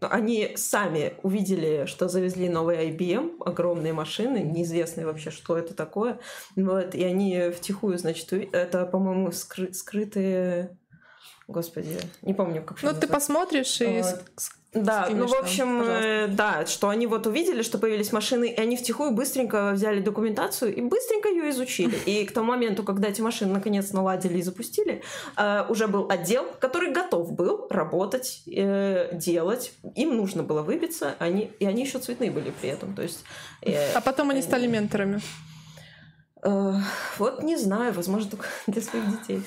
они 0.01 0.53
сами 0.57 1.15
увидели, 1.23 1.87
что 1.87 2.09
завезли 2.09 2.49
новый 2.49 2.91
IBM, 2.91 3.43
огромные 3.45 3.93
машины, 3.93 4.39
неизвестные 4.39 5.07
вообще, 5.07 5.31
что 5.31 5.57
это 5.57 5.75
такое. 5.75 6.19
Вот, 6.57 6.95
и 6.95 7.05
они 7.05 7.51
втихую, 7.51 7.99
значит, 7.99 8.33
это, 8.33 8.87
по-моему, 8.87 9.29
скры- 9.29 9.73
скрытые 9.73 10.77
Господи, 11.49 11.99
не 12.21 12.35
помню, 12.35 12.63
как 12.63 12.83
Ну, 12.83 12.93
ты 12.93 13.07
посмотришь 13.07 13.81
и 13.81 14.03
вот. 14.03 14.23
Да, 14.75 15.09
ну, 15.11 15.27
в 15.27 15.35
общем, 15.35 15.83
там, 15.83 16.37
да, 16.37 16.67
что 16.67 16.91
они 16.91 17.07
вот 17.07 17.27
увидели, 17.27 17.63
что 17.63 17.79
появились 17.79 18.13
машины, 18.13 18.51
и 18.51 18.61
они 18.61 18.77
втихую 18.77 19.13
быстренько 19.13 19.73
взяли 19.73 20.01
документацию 20.01 20.77
и 20.77 20.83
быстренько 20.83 21.31
ее 21.31 21.49
изучили. 21.49 21.97
И 22.05 22.27
к 22.27 22.33
тому 22.33 22.49
моменту, 22.49 22.83
когда 22.85 23.09
эти 23.09 23.23
машины 23.23 23.55
наконец 23.55 23.93
наладили 23.93 24.39
и 24.39 24.43
запустили, 24.43 25.03
э, 25.39 25.65
уже 25.71 25.89
был 25.89 26.07
отдел, 26.11 26.45
который 26.61 26.93
готов 26.93 27.33
был 27.33 27.67
работать, 27.71 28.43
э, 28.47 29.09
делать. 29.15 29.73
Им 29.97 30.19
нужно 30.19 30.43
было 30.43 30.61
выбиться, 30.61 31.15
они, 31.19 31.51
и 31.59 31.65
они 31.65 31.85
еще 31.85 31.99
цветные 31.99 32.31
были 32.31 32.53
при 32.61 32.69
этом. 32.69 32.95
То 32.95 33.03
есть, 33.03 33.25
э, 33.63 33.93
а 33.95 34.03
потом 34.03 34.29
они 34.29 34.43
стали 34.43 34.67
менторами. 34.67 35.23
Э, 36.43 36.75
вот 37.19 37.43
не 37.43 37.57
знаю, 37.57 37.93
возможно, 37.93 38.31
только 38.31 38.47
для 38.67 38.83
своих 38.83 39.05
детей. 39.21 39.43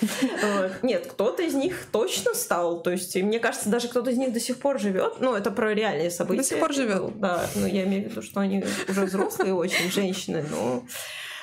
Нет, 0.81 1.07
кто-то 1.07 1.43
из 1.43 1.53
них 1.53 1.87
точно 1.91 2.33
стал. 2.33 2.81
То 2.81 2.91
есть, 2.91 3.15
мне 3.15 3.39
кажется, 3.39 3.69
даже 3.69 3.87
кто-то 3.87 4.11
из 4.11 4.17
них 4.17 4.33
до 4.33 4.39
сих 4.39 4.57
пор 4.57 4.79
живет. 4.79 5.15
Ну, 5.19 5.35
это 5.35 5.51
про 5.51 5.73
реальные 5.73 6.11
события. 6.11 6.41
До 6.41 6.47
сих 6.47 6.59
пор 6.59 6.73
живет. 6.73 7.19
Да, 7.19 7.45
но 7.55 7.67
я 7.67 7.83
имею 7.83 8.07
в 8.07 8.11
виду, 8.11 8.21
что 8.21 8.39
они 8.39 8.63
уже 8.87 9.05
взрослые 9.05 9.53
очень 9.53 9.91
женщины, 9.91 10.43
но 10.49 10.83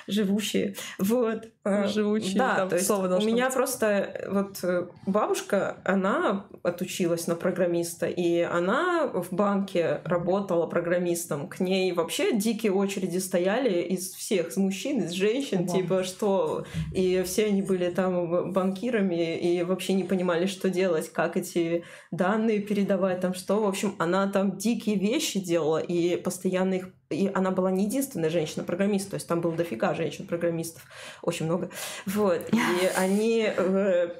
живущие. 0.08 0.74
Вот. 0.98 1.48
А, 1.64 1.86
живущие, 1.86 2.38
да, 2.38 2.56
там 2.56 2.68
то 2.70 2.76
есть 2.76 2.86
слово 2.86 3.16
у 3.16 3.22
меня 3.22 3.46
быть. 3.46 3.54
просто 3.54 4.26
вот 4.30 4.58
э, 4.62 4.86
бабушка, 5.06 5.76
она 5.84 6.46
отучилась 6.62 7.26
на 7.26 7.34
программиста, 7.36 8.06
и 8.06 8.40
она 8.40 9.06
в 9.06 9.32
банке 9.34 10.00
работала 10.04 10.66
программистом. 10.66 11.48
К 11.48 11.60
ней 11.60 11.92
вообще 11.92 12.32
дикие 12.32 12.72
очереди 12.72 13.18
стояли 13.18 13.82
из 13.82 14.12
всех, 14.12 14.48
из 14.48 14.56
мужчин, 14.56 15.02
из 15.02 15.12
женщин, 15.12 15.66
Вау. 15.66 15.76
типа 15.76 16.02
что... 16.04 16.64
И 16.94 17.22
все 17.26 17.46
они 17.46 17.62
были 17.62 17.90
там 17.90 18.52
банкирами 18.52 19.36
и 19.36 19.62
вообще 19.62 19.92
не 19.92 20.04
понимали, 20.04 20.46
что 20.46 20.70
делать, 20.70 21.12
как 21.12 21.36
эти 21.36 21.84
данные 22.10 22.60
передавать, 22.60 23.20
там 23.20 23.34
что. 23.34 23.62
В 23.62 23.68
общем, 23.68 23.94
она 23.98 24.26
там 24.28 24.56
дикие 24.56 24.96
вещи 24.96 25.38
делала, 25.38 25.78
и 25.78 26.16
постоянно 26.16 26.74
их 26.74 26.88
и 27.10 27.30
она 27.34 27.50
была 27.50 27.70
не 27.70 27.84
единственная 27.84 28.30
женщина-программист, 28.30 29.10
то 29.10 29.14
есть 29.14 29.26
там 29.26 29.40
было 29.40 29.54
дофига 29.54 29.94
женщин-программистов, 29.94 30.82
очень 31.22 31.46
много. 31.46 31.70
Вот. 32.06 32.40
И 32.52 32.58
они, 32.96 33.50
э, 33.56 34.10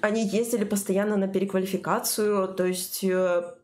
они 0.00 0.26
ездили 0.26 0.64
постоянно 0.64 1.16
на 1.16 1.28
переквалификацию, 1.28 2.48
то 2.48 2.64
есть 2.64 3.02
э, 3.04 3.54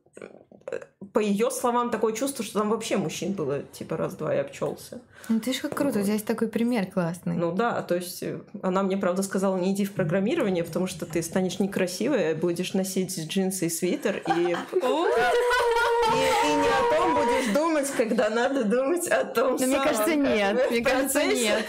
по 1.12 1.18
ее 1.18 1.50
словам, 1.50 1.90
такое 1.90 2.14
чувство, 2.14 2.44
что 2.44 2.60
там 2.60 2.70
вообще 2.70 2.96
мужчин 2.96 3.32
было 3.32 3.62
типа 3.62 3.96
раз-два 3.96 4.34
и 4.34 4.38
обчелся. 4.38 5.00
Ну 5.28 5.40
ты 5.40 5.52
ж 5.52 5.58
как 5.58 5.74
круто, 5.74 6.00
у 6.00 6.02
тебя 6.02 6.14
есть 6.14 6.26
такой 6.26 6.48
пример 6.48 6.86
классный. 6.86 7.36
Ну 7.36 7.52
да, 7.52 7.82
то 7.82 7.94
есть 7.94 8.22
э, 8.22 8.40
она 8.62 8.82
мне, 8.82 8.96
правда, 8.96 9.22
сказала, 9.22 9.56
не 9.58 9.72
иди 9.72 9.84
в 9.84 9.92
программирование, 9.92 10.64
потому 10.64 10.86
что 10.86 11.04
ты 11.04 11.22
станешь 11.22 11.58
некрасивой, 11.58 12.34
будешь 12.34 12.72
носить 12.72 13.18
джинсы 13.28 13.66
и 13.66 13.70
свитер, 13.70 14.22
и... 14.26 14.56
И, 16.10 16.48
и 16.48 16.54
не 16.54 16.68
о 16.68 16.96
том 16.96 17.14
будешь 17.14 17.54
думать, 17.54 17.90
когда 17.96 18.30
надо 18.30 18.64
думать 18.64 19.06
о 19.08 19.24
том 19.24 19.56
Но 19.58 19.66
Мне 19.66 19.80
кажется, 19.80 20.14
нет. 20.14 20.70
Мне 20.70 20.82
кажется, 20.82 21.24
нет. 21.24 21.66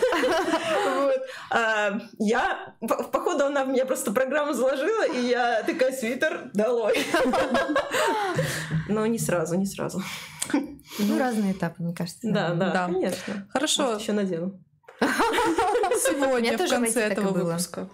Вот. 0.96 1.22
А, 1.50 2.00
я, 2.20 2.74
походу, 2.82 3.46
она 3.46 3.66
мне 3.66 3.86
просто 3.86 4.12
программу 4.12 4.54
заложила, 4.54 5.08
и 5.08 5.28
я 5.28 5.64
такая, 5.64 5.92
свитер, 5.92 6.50
долой. 6.54 6.96
Но 8.88 9.06
не 9.06 9.20
сразу, 9.20 9.56
не 9.56 9.66
сразу. 9.66 10.02
Ну, 11.00 11.20
разные 11.20 11.54
этапы, 11.54 11.84
мне 11.84 11.94
кажется. 11.94 12.20
Да, 12.24 12.54
да, 12.54 12.72
да. 12.72 12.86
конечно. 12.86 13.48
Хорошо. 13.52 13.96
Еще 13.96 14.14
надену. 14.14 14.60
Сегодня, 15.98 16.58
в 16.58 16.70
конце 16.70 17.02
этого 17.02 17.30
выпуска. 17.30 17.88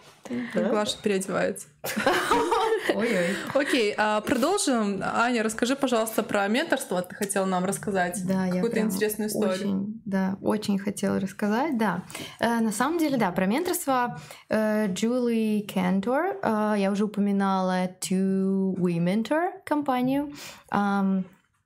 Глаша 0.54 0.98
переодевается. 1.02 1.68
Ой-ой. 2.96 3.36
Окей, 3.54 3.94
а 3.98 4.22
продолжим. 4.22 5.02
Аня, 5.04 5.44
расскажи, 5.44 5.76
пожалуйста, 5.76 6.24
про 6.24 6.48
менторство. 6.48 7.02
Ты 7.02 7.16
хотела 7.16 7.46
нам 7.46 7.66
рассказать 7.66 8.22
да, 8.26 8.48
какую-то 8.50 8.80
интересную 8.80 9.30
историю. 9.30 9.54
Очень, 9.54 10.02
да, 10.06 10.38
очень 10.42 10.78
хотела 10.78 11.20
рассказать, 11.20 11.78
да. 11.78 12.04
Э, 12.40 12.60
на 12.60 12.72
самом 12.72 13.00
деле, 13.00 13.18
да, 13.18 13.32
про 13.32 13.46
менторство 13.46 14.20
э, 14.50 14.92
Джули 14.94 15.66
Кентор. 15.68 16.38
Э, 16.44 16.76
я 16.78 16.92
уже 16.92 17.06
упоминала 17.06 17.88
To 18.02 18.76
We 18.76 18.98
Mentor 18.98 19.52
компанию. 19.66 20.32
Э, 20.72 21.24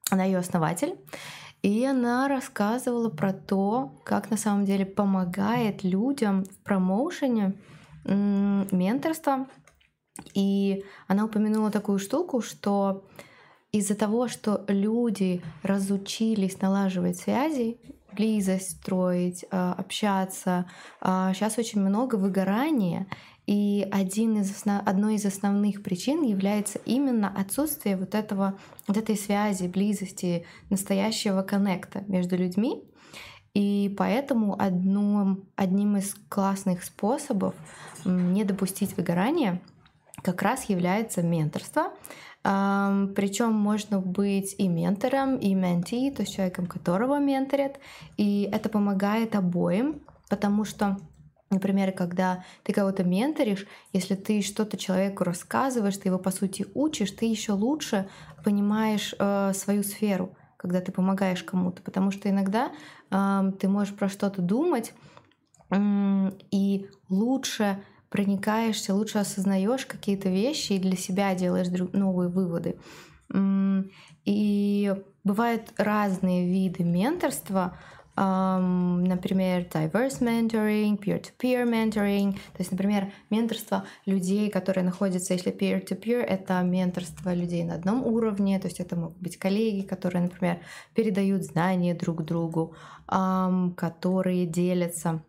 она 0.10 0.24
ее 0.26 0.38
основатель. 0.38 0.96
И 1.64 1.86
она 1.86 2.28
рассказывала 2.28 3.10
про 3.10 3.32
то, 3.32 4.02
как 4.04 4.30
на 4.30 4.38
самом 4.38 4.66
деле 4.66 4.86
помогает 4.86 5.84
людям 5.84 6.44
в 6.44 6.58
промоушене 6.58 7.56
менторства. 8.06 9.48
И 10.34 10.84
она 11.08 11.26
упомянула 11.26 11.72
такую 11.72 12.00
штуку, 12.00 12.42
что 12.42 13.06
из-за 13.72 13.96
того, 13.96 14.28
что 14.28 14.66
люди 14.68 15.42
разучились 15.64 16.62
налаживать 16.62 17.18
связи, 17.18 17.80
близость 18.12 18.82
строить, 18.82 19.46
а, 19.50 19.74
общаться, 19.74 20.70
сейчас 21.02 21.58
а, 21.58 21.62
очень 21.62 21.82
много 21.82 22.16
выгорания, 22.16 23.08
и 23.46 23.88
один 23.92 24.40
из 24.40 24.52
основ... 24.52 24.82
одной 24.86 25.16
из 25.16 25.26
основных 25.26 25.84
причин 25.84 26.24
является 26.24 26.80
именно 26.86 27.28
отсутствие 27.28 27.98
вот, 27.98 28.16
этого, 28.16 28.58
вот 28.88 28.98
этой 28.98 29.18
связи, 29.18 29.68
близости, 29.68 30.46
настоящего 30.70 31.42
коннекта 31.42 32.04
между 32.08 32.38
людьми. 32.38 32.84
И 33.54 33.94
поэтому 33.98 34.60
одном, 34.60 35.44
одним 35.56 35.98
из 35.98 36.16
классных 36.30 36.84
способов 36.84 37.54
не 38.06 38.46
допустить 38.46 38.98
выгорания 38.98 39.62
как 40.24 40.42
раз 40.42 40.70
является 40.70 41.22
менторство. 41.22 41.94
Причем 42.42 43.54
можно 43.54 44.00
быть 44.00 44.56
и 44.58 44.68
ментором, 44.68 45.38
и 45.38 45.54
менти, 45.54 46.12
то 46.12 46.24
есть 46.24 46.34
человеком, 46.36 46.66
которого 46.66 47.20
менторят. 47.20 47.80
И 48.18 48.50
это 48.52 48.70
помогает 48.70 49.36
обоим, 49.36 50.02
потому 50.30 50.66
что 50.66 50.98
Например, 51.54 51.92
когда 51.92 52.44
ты 52.64 52.74
кого-то 52.74 53.04
менторишь, 53.04 53.68
если 53.94 54.16
ты 54.16 54.42
что-то 54.42 54.76
человеку 54.76 55.24
рассказываешь, 55.24 55.98
ты 55.98 56.10
его 56.10 56.18
по 56.18 56.32
сути 56.32 56.66
учишь, 56.74 57.12
ты 57.12 57.26
еще 57.26 57.52
лучше 57.52 58.10
понимаешь 58.44 59.14
э, 59.20 59.52
свою 59.54 59.84
сферу, 59.84 60.36
когда 60.58 60.82
ты 60.82 60.92
помогаешь 60.92 61.44
кому-то, 61.44 61.84
потому 61.84 62.10
что 62.10 62.28
иногда 62.28 62.72
э, 63.12 63.52
ты 63.60 63.68
можешь 63.68 63.96
про 63.96 64.10
что-то 64.10 64.42
думать 64.42 64.94
э, 65.70 66.32
и 66.50 66.90
лучше 67.08 67.84
проникаешься, 68.10 68.96
лучше 68.96 69.20
осознаешь 69.20 69.86
какие-то 69.86 70.30
вещи 70.30 70.74
и 70.74 70.80
для 70.80 70.98
себя 70.98 71.36
делаешь 71.36 71.68
новые 71.94 72.30
выводы. 72.30 72.78
И 74.26 74.96
бывают 75.24 75.74
разные 75.78 76.48
виды 76.48 76.84
менторства, 76.84 77.78
например, 78.16 79.68
diverse 79.74 80.22
mentoring, 80.22 81.00
peer-to-peer 81.00 81.66
mentoring, 81.66 82.34
то 82.34 82.60
есть, 82.60 82.72
например, 82.72 83.12
менторство 83.30 83.86
людей, 84.06 84.50
которые 84.52 84.84
находятся, 84.84 85.34
если 85.34 85.52
peer-to-peer, 85.52 86.20
это 86.20 86.62
менторство 86.62 87.34
людей 87.34 87.64
на 87.64 87.76
одном 87.76 88.06
уровне, 88.06 88.60
то 88.60 88.68
есть 88.68 88.80
это 88.80 88.96
могут 88.96 89.18
быть 89.18 89.38
коллеги, 89.38 89.82
которые, 89.82 90.22
например, 90.24 90.60
передают 90.94 91.44
знания 91.44 91.96
друг 91.96 92.24
другу, 92.24 92.76
которые 93.08 94.46
делятся 94.46 95.24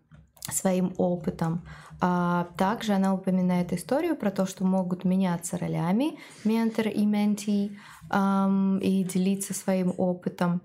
своим 0.51 0.93
опытом. 0.99 1.63
А 2.01 2.49
также 2.59 2.93
она 2.93 3.15
упоминает 3.15 3.73
историю 3.73 4.15
про 4.15 4.31
то, 4.31 4.45
что 4.45 4.65
могут 4.67 5.05
меняться 5.05 5.57
ролями 5.57 6.19
ментор 6.45 6.89
и 6.89 7.07
менти 7.07 7.79
и 8.13 9.05
делиться 9.05 9.55
своим 9.55 9.95
опытом. 9.97 10.61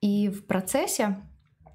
И 0.00 0.28
в 0.28 0.46
процессе 0.46 1.16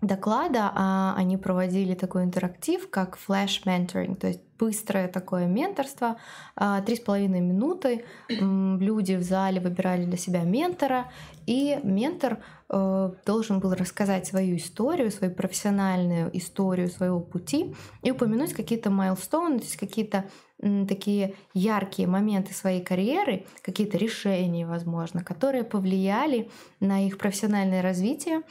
доклада 0.02 0.72
а, 0.76 1.14
они 1.18 1.38
проводили 1.38 1.94
такой 1.94 2.24
интерактив, 2.24 2.90
как 2.90 3.18
флеш 3.18 3.66
менторинг, 3.66 4.20
то 4.20 4.28
есть 4.28 4.42
быстрое 4.58 5.08
такое 5.08 5.46
менторство. 5.48 6.18
А, 6.56 6.82
три 6.82 6.96
с 6.96 7.00
половиной 7.00 7.42
минуты 7.42 8.06
люди 8.30 9.16
в 9.16 9.24
зале 9.24 9.60
выбирали 9.60 10.06
для 10.06 10.18
себя 10.18 10.44
ментора, 10.44 11.12
и 11.46 11.80
ментор 11.84 12.40
э, 12.70 13.12
должен 13.26 13.60
был 13.60 13.74
рассказать 13.74 14.28
свою 14.28 14.58
историю, 14.58 15.10
свою 15.10 15.34
профессиональную 15.34 16.30
историю 16.38 16.90
своего 16.90 17.20
пути 17.20 17.74
и 18.04 18.12
упомянуть 18.12 18.54
какие-то 18.54 18.92
майлстоуны, 18.92 19.58
то 19.58 19.66
есть 19.66 19.78
какие-то 19.78 20.26
такие 20.88 21.36
яркие 21.54 22.08
моменты 22.08 22.54
своей 22.54 22.84
карьеры, 22.84 23.46
какие-то 23.62 23.98
решения, 23.98 24.68
возможно, 24.68 25.24
которые 25.24 25.64
повлияли 25.64 26.52
на 26.82 27.06
их 27.08 27.18
профессиональное 27.18 27.82
развитие 27.82 28.42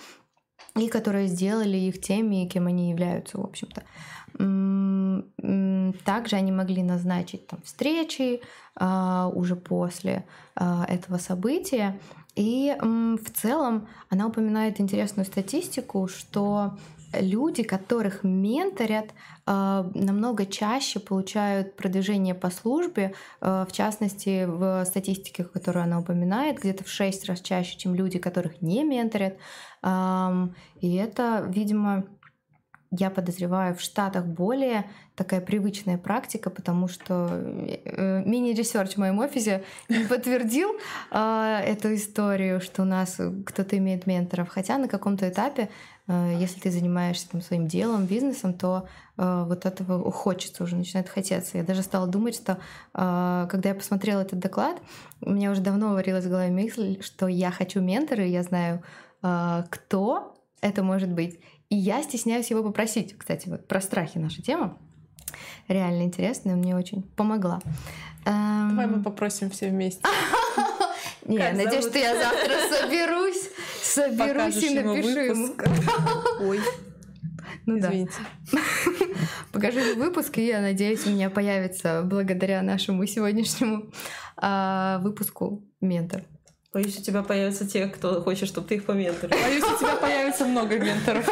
и 0.79 0.89
которые 0.89 1.27
сделали 1.27 1.77
их 1.77 2.01
теми, 2.01 2.47
кем 2.47 2.67
они 2.67 2.91
являются, 2.91 3.39
в 3.39 3.45
общем-то. 3.45 3.83
Также 6.05 6.37
они 6.37 6.53
могли 6.53 6.83
назначить 6.83 7.47
там, 7.47 7.61
встречи 7.65 8.41
а, 8.77 9.31
уже 9.35 9.57
после 9.57 10.25
а, 10.55 10.85
этого 10.89 11.19
события. 11.19 11.99
И 12.37 12.77
в 12.81 13.31
целом 13.35 13.89
она 14.11 14.29
упоминает 14.29 14.81
интересную 14.81 15.27
статистику, 15.27 16.07
что 16.07 16.79
люди, 17.13 17.65
которых 17.65 18.23
менторят, 18.23 19.07
а, 19.45 19.91
намного 19.95 20.47
чаще 20.47 21.01
получают 21.01 21.75
продвижение 21.75 22.35
по 22.35 22.51
службе, 22.51 23.15
в 23.41 23.69
частности, 23.73 24.45
в 24.45 24.85
статистике, 24.85 25.43
которую 25.43 25.83
она 25.83 25.99
упоминает, 25.99 26.59
где-то 26.59 26.85
в 26.85 26.89
6 26.89 27.25
раз 27.25 27.41
чаще, 27.41 27.77
чем 27.77 27.95
люди, 27.95 28.21
которых 28.21 28.63
не 28.63 28.85
менторят. 28.85 29.37
И 29.83 30.95
это, 30.95 31.45
видимо, 31.49 32.05
я 32.91 33.11
подозреваю, 33.11 33.75
в 33.75 33.81
Штатах 33.81 34.25
более 34.25 34.87
такая 35.15 35.41
привычная 35.41 35.99
практика, 35.99 36.49
потому 36.49 36.89
что 36.89 37.29
э, 37.31 38.23
мини- 38.25 38.52
research 38.52 38.95
в 38.95 38.97
моем 38.97 39.19
офисе 39.19 39.63
подтвердил 40.09 40.71
э, 41.11 41.61
эту 41.67 41.95
историю, 41.95 42.61
что 42.63 42.83
у 42.83 42.85
нас 42.87 43.21
кто-то 43.45 43.77
имеет 43.77 44.07
менторов. 44.07 44.49
Хотя 44.49 44.79
на 44.79 44.89
каком-то 44.89 45.29
этапе, 45.29 45.69
э, 46.07 46.37
если 46.39 46.61
ты 46.61 46.71
занимаешься 46.71 47.29
там, 47.29 47.43
своим 47.43 47.67
делом, 47.67 48.07
бизнесом, 48.07 48.55
то 48.55 48.89
э, 49.19 49.45
вот 49.47 49.67
этого 49.67 50.11
хочется 50.11 50.65
уже, 50.65 50.77
начинает 50.77 51.11
хотеться. 51.11 51.59
Я 51.59 51.65
даже 51.65 51.83
стала 51.83 52.07
думать, 52.07 52.37
что 52.37 52.59
э, 52.95 53.47
когда 53.51 53.69
я 53.69 53.75
посмотрела 53.75 54.23
этот 54.23 54.39
доклад, 54.39 54.81
у 55.21 55.31
меня 55.31 55.51
уже 55.51 55.61
давно 55.61 55.93
варилась 55.93 56.25
в 56.25 56.31
голове 56.31 56.51
мысль, 56.51 57.03
что 57.03 57.27
я 57.27 57.51
хочу 57.51 57.83
ментора, 57.83 58.25
и 58.25 58.31
я 58.31 58.43
знаю, 58.43 58.77
э, 58.77 59.08
кто 59.21 60.35
это 60.61 60.83
может 60.83 61.11
быть. 61.11 61.41
И 61.69 61.77
я 61.77 62.03
стесняюсь 62.03 62.51
его 62.51 62.63
попросить. 62.63 63.17
Кстати, 63.17 63.49
вот 63.49 63.67
про 63.69 63.81
страхи 63.81 64.19
наша 64.19 64.43
тема. 64.43 64.79
Реально 65.69 66.03
интересная, 66.03 66.57
мне 66.57 66.75
очень 66.77 67.03
помогла. 67.03 67.61
Давай 68.25 68.87
мы 68.87 69.03
попросим 69.03 69.51
все 69.51 69.69
вместе. 69.69 70.03
Не, 71.27 71.53
надеюсь, 71.53 71.87
что 71.87 71.99
я 71.99 72.17
завтра 72.17 72.55
соберусь, 72.71 73.51
соберусь 73.83 74.63
и 74.63 74.81
напишу 74.81 75.21
ему. 75.21 75.55
Ой. 76.41 76.61
Ну 77.67 77.79
да. 77.81 77.93
Покажу 79.53 79.79
выпуск, 79.97 80.39
и 80.39 80.47
я 80.47 80.63
надеюсь, 80.63 81.07
у 81.07 81.11
меня 81.11 81.29
появится 81.29 82.03
благодаря 82.03 82.63
нашему 82.63 83.07
сегодняшнему 83.07 83.91
а, 84.39 85.01
выпуску 85.03 85.63
ментор. 85.83 86.25
Боюсь, 86.71 86.99
у 86.99 87.03
тебя 87.03 87.23
появятся 87.23 87.67
те, 87.67 87.87
кто 87.87 88.21
хочет, 88.21 88.47
чтобы 88.47 88.69
ты 88.69 88.75
их 88.75 88.85
поменторил. 88.85 89.35
Боюсь, 89.43 89.65
у 89.65 89.79
тебя 89.79 89.97
появится 89.97 90.45
много 90.45 90.79
менторов. 90.79 91.27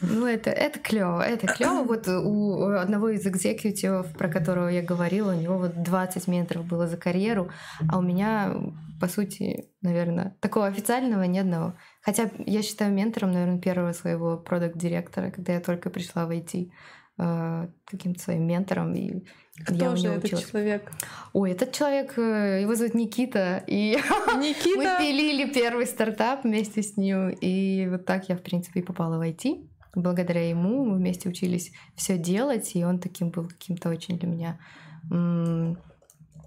Ну, 0.00 0.26
это, 0.26 0.50
это 0.50 0.78
клево, 0.78 1.20
это 1.20 1.48
клево. 1.48 1.82
Вот 1.82 2.06
у 2.06 2.66
одного 2.66 3.08
из 3.08 3.26
экзекьютивов, 3.26 4.12
про 4.12 4.28
которого 4.28 4.68
я 4.68 4.82
говорила, 4.82 5.32
у 5.32 5.40
него 5.40 5.58
вот 5.58 5.82
20 5.82 6.28
менторов 6.28 6.64
было 6.66 6.86
за 6.86 6.96
карьеру, 6.96 7.50
а 7.90 7.98
у 7.98 8.02
меня, 8.02 8.54
по 9.00 9.08
сути, 9.08 9.68
наверное, 9.80 10.36
такого 10.40 10.66
официального 10.66 11.24
ни 11.24 11.38
одного. 11.38 11.74
Хотя 12.00 12.30
я 12.46 12.62
считаю 12.62 12.92
ментором, 12.92 13.32
наверное, 13.32 13.58
первого 13.58 13.92
своего 13.92 14.36
продукт-директора, 14.36 15.32
когда 15.32 15.54
я 15.54 15.60
только 15.60 15.90
пришла 15.90 16.26
в 16.26 16.30
IT 16.30 16.70
каким-то 17.84 18.20
своим 18.20 18.46
ментором 18.46 18.94
и 18.94 19.22
кто 19.64 19.74
я 19.74 19.96
же 19.96 20.08
этот 20.08 20.24
училась. 20.24 20.50
человек? 20.50 20.92
Ой, 21.32 21.52
этот 21.52 21.72
человек, 21.72 22.14
э, 22.16 22.62
его 22.62 22.74
зовут 22.74 22.94
Никита. 22.94 23.62
И 23.66 23.96
Никита? 24.38 24.76
мы 24.76 24.96
пилили 24.98 25.52
первый 25.52 25.86
стартап 25.86 26.44
вместе 26.44 26.82
с 26.82 26.96
ним. 26.96 27.30
И 27.30 27.86
вот 27.88 28.06
так 28.06 28.28
я, 28.28 28.36
в 28.36 28.42
принципе, 28.42 28.80
и 28.80 28.82
попала 28.82 29.18
в 29.18 29.20
IT. 29.20 29.68
Благодаря 29.94 30.48
ему 30.48 30.86
мы 30.86 30.96
вместе 30.96 31.28
учились 31.28 31.70
все 31.94 32.16
делать, 32.16 32.74
и 32.74 32.82
он 32.82 32.98
таким 32.98 33.28
был 33.30 33.46
каким-то 33.46 33.90
очень 33.90 34.18
для 34.18 34.28
меня 34.28 34.58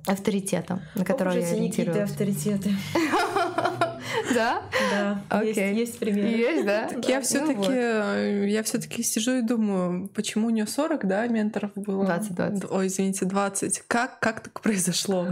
авторитетом, 0.08 0.82
на 0.96 1.06
которого 1.06 1.34
я 1.34 1.48
ориентировалась. 1.48 2.10
авторитеты. 2.10 2.72
Да? 4.34 4.62
Да. 4.92 5.22
Окей. 5.30 5.76
Есть, 5.76 6.00
примеры. 6.00 6.28
Есть, 6.28 6.66
да? 6.66 6.88
Так 6.96 7.10
я 7.10 7.22
все-таки, 7.22 7.70
ну 7.70 8.44
я 8.44 8.64
все-таки 8.64 9.04
сижу 9.04 9.38
и 9.38 9.42
думаю, 9.42 10.08
почему 10.10 10.48
у 10.48 10.50
нее 10.50 10.68
40, 10.68 11.08
да, 11.08 11.28
менторов 11.28 11.72
было? 11.76 12.06
20, 12.06 12.36
20. 12.36 12.72
Ой, 12.72 12.88
извините, 12.88 13.26
20. 13.26 13.84
Как, 13.88 14.20
как 14.20 14.42
так 14.42 14.62
произошло? 14.62 15.28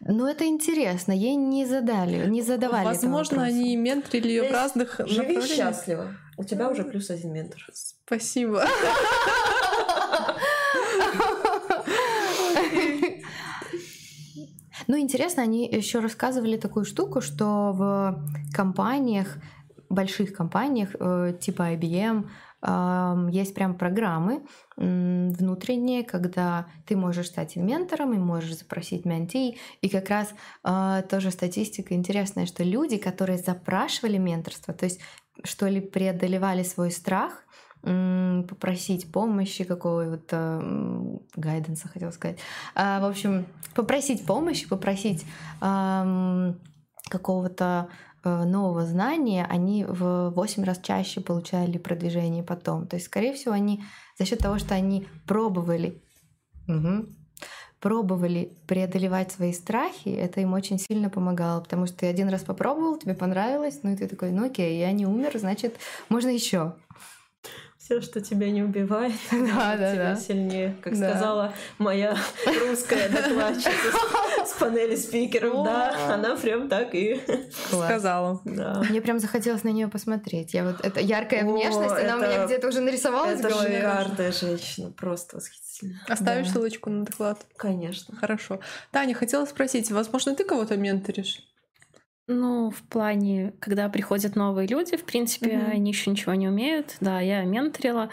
Ну, 0.00 0.26
это 0.26 0.46
интересно. 0.46 1.12
Ей 1.12 1.36
не 1.36 1.66
задали, 1.66 2.26
не 2.28 2.42
задавали 2.42 2.86
Возможно, 2.86 3.42
они 3.42 3.76
менторили 3.76 4.28
ее 4.28 4.48
в 4.48 4.52
разных 4.52 5.00
Живи 5.06 5.40
счастливо. 5.42 6.14
У 6.38 6.44
тебя 6.44 6.70
уже 6.70 6.84
плюс 6.84 7.10
один 7.10 7.32
ментор. 7.32 7.66
Спасибо. 7.72 8.64
Ну, 14.90 14.98
интересно, 14.98 15.44
они 15.44 15.68
еще 15.68 16.00
рассказывали 16.00 16.56
такую 16.56 16.84
штуку, 16.84 17.20
что 17.20 17.44
в 17.72 18.24
компаниях, 18.52 19.36
больших 19.88 20.32
компаниях 20.32 20.96
э, 20.98 21.32
типа 21.40 21.74
IBM, 21.74 22.28
есть 23.30 23.54
прям 23.54 23.78
программы 23.78 24.42
внутренние, 24.76 26.02
когда 26.02 26.66
ты 26.86 26.96
можешь 26.96 27.28
стать 27.28 27.56
ментором 27.56 28.12
и 28.12 28.18
можешь 28.18 28.58
запросить 28.58 29.06
менти. 29.06 29.56
И 29.80 29.88
как 29.88 30.10
раз 30.10 30.34
э, 30.64 31.02
тоже 31.08 31.30
статистика 31.30 31.94
интересная, 31.94 32.46
что 32.46 32.64
люди, 32.64 32.98
которые 32.98 33.38
запрашивали 33.38 34.18
менторство, 34.18 34.74
то 34.74 34.86
есть 34.86 35.00
что 35.44 35.68
ли 35.68 35.80
преодолевали 35.80 36.64
свой 36.64 36.90
страх, 36.90 37.44
попросить 37.82 39.10
помощи, 39.10 39.64
какого-то 39.64 41.20
гайденса, 41.34 41.88
хотел 41.88 42.12
сказать. 42.12 42.38
А, 42.74 43.00
в 43.00 43.04
общем, 43.04 43.46
попросить 43.74 44.26
помощи, 44.26 44.68
попросить 44.68 45.24
какого-то 47.10 47.88
э, 48.22 48.44
нового 48.44 48.86
знания, 48.86 49.46
они 49.50 49.84
в 49.84 50.30
8 50.30 50.64
раз 50.64 50.78
чаще 50.78 51.20
получали 51.20 51.76
продвижение 51.76 52.44
потом. 52.44 52.86
То 52.86 52.96
есть, 52.96 53.06
скорее 53.06 53.34
всего, 53.34 53.52
они 53.52 53.82
за 54.18 54.24
счет 54.26 54.38
того, 54.38 54.58
что 54.58 54.74
они 54.74 55.08
пробовали, 55.26 56.00
угу, 56.68 57.06
пробовали 57.80 58.52
преодолевать 58.68 59.32
свои 59.32 59.52
страхи, 59.52 60.10
это 60.10 60.40
им 60.40 60.52
очень 60.52 60.78
сильно 60.78 61.10
помогало, 61.10 61.60
потому 61.62 61.86
что 61.86 61.98
ты 61.98 62.06
один 62.06 62.28
раз 62.28 62.42
попробовал, 62.42 62.98
тебе 62.98 63.14
понравилось, 63.14 63.80
ну 63.82 63.92
и 63.92 63.96
ты 63.96 64.06
такой, 64.06 64.30
ну 64.30 64.46
окей, 64.46 64.78
я 64.78 64.92
не 64.92 65.06
умер, 65.06 65.32
значит, 65.34 65.76
можно 66.08 66.28
еще. 66.28 66.74
Все, 67.82 68.00
что 68.02 68.20
тебя 68.20 68.50
не 68.50 68.62
убивает, 68.62 69.14
Да, 69.32 69.74
да, 69.76 69.92
тебя 69.92 70.14
да. 70.14 70.16
сильнее. 70.16 70.76
Как 70.82 70.96
Да. 70.98 71.10
сказала 71.10 71.54
моя 71.78 72.14
русская 72.46 73.08
докладчица 73.08 73.70
с- 73.70 74.50
с 74.50 74.52
панели 74.60 74.94
спикеров, 74.96 75.64
да, 75.64 76.14
она 76.14 76.36
прям 76.36 76.68
так 76.68 76.94
и... 76.94 77.20
Сказала. 77.72 78.40
Да. 78.44 78.82
Мне 78.88 79.00
прям 79.00 79.18
захотелось 79.18 79.64
на 79.64 79.70
нее 79.70 79.88
посмотреть. 79.88 80.52
Я 80.54 80.64
вот 80.64 80.84
эта 80.84 81.00
яркая 81.00 81.42
О, 81.42 81.50
внешность, 81.52 81.94
она 81.96 82.16
у 82.16 82.18
меня 82.20 82.44
где-то 82.46 82.68
уже 82.68 82.80
нарисовалась 82.80 83.40
Это 83.40 83.48
в 83.48 83.52
голове. 83.52 83.78
шикарная 83.78 84.32
женщина, 84.32 84.90
просто 84.92 85.36
восхитительно. 85.36 86.00
Оставишь 86.06 86.46
Да. 86.48 86.52
ссылочку 86.52 86.90
на 86.90 87.04
доклад? 87.06 87.46
Конечно. 87.56 88.14
Хорошо. 88.16 88.60
Таня, 88.92 89.14
хотела 89.14 89.46
спросить, 89.46 89.90
возможно, 89.90 90.34
ты 90.36 90.44
кого-то 90.44 90.76
менторишь? 90.76 91.40
Ну, 92.32 92.70
в 92.70 92.82
плане, 92.82 93.52
когда 93.58 93.88
приходят 93.88 94.36
новые 94.36 94.68
люди, 94.68 94.96
в 94.96 95.04
принципе, 95.04 95.56
Мгм. 95.58 95.70
они 95.72 95.90
еще 95.90 96.10
ничего 96.10 96.34
не 96.34 96.48
умеют. 96.48 96.96
Да, 97.00 97.20
я 97.20 97.42
менторила. 97.42 98.08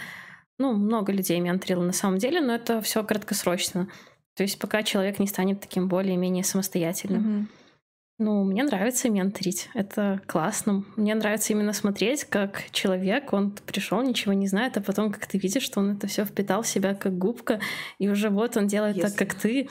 Ну, 0.57 0.73
много 0.73 1.11
людей 1.11 1.39
менторила 1.39 1.83
на 1.83 1.93
самом 1.93 2.17
деле, 2.17 2.41
но 2.41 2.55
это 2.55 2.81
все 2.81 3.03
краткосрочно. 3.03 3.87
То 4.35 4.41
есть 4.41 4.57
пока 4.57 4.81
человек 4.81 5.19
не 5.19 5.27
станет 5.27 5.61
таким 5.61 5.87
более-менее 5.87 6.43
самостоятельным. 6.43 7.21
Мгм. 7.21 7.49
Ну, 8.19 8.43
мне 8.43 8.63
нравится 8.63 9.09
менторить. 9.11 9.69
Это 9.75 10.21
классно. 10.25 10.83
Мне 10.95 11.13
нравится 11.13 11.53
именно 11.53 11.71
смотреть, 11.71 12.23
как 12.23 12.63
человек, 12.71 13.31
он 13.31 13.51
пришел, 13.51 14.01
ничего 14.01 14.33
не 14.33 14.47
знает, 14.47 14.75
а 14.75 14.81
потом 14.81 15.11
как 15.11 15.27
ты 15.27 15.37
видишь, 15.37 15.61
что 15.61 15.81
он 15.81 15.91
это 15.97 16.07
все 16.07 16.25
впитал 16.25 16.63
в 16.63 16.67
себя 16.67 16.95
как 16.95 17.15
губка, 17.15 17.59
и 17.99 18.09
уже 18.09 18.29
вот 18.29 18.57
он 18.57 18.65
делает 18.65 18.95
Если. 18.97 19.09
так, 19.09 19.17
как 19.17 19.35
ты. 19.35 19.69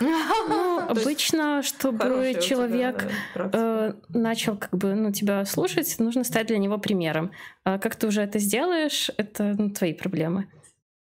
Ну, 0.48 0.78
обычно, 0.88 1.62
чтобы 1.62 2.36
человек 2.40 3.10
э, 3.34 3.92
начал 4.08 4.56
как 4.56 4.70
бы 4.70 4.94
ну, 4.94 5.12
тебя 5.12 5.44
слушать, 5.44 5.96
нужно 5.98 6.22
стать 6.24 6.46
для 6.46 6.58
него 6.58 6.78
примером. 6.78 7.32
А 7.64 7.78
как 7.78 7.96
ты 7.96 8.06
уже 8.06 8.22
это 8.22 8.38
сделаешь, 8.38 9.10
это 9.16 9.54
ну, 9.58 9.70
твои 9.70 9.92
проблемы. 9.92 10.48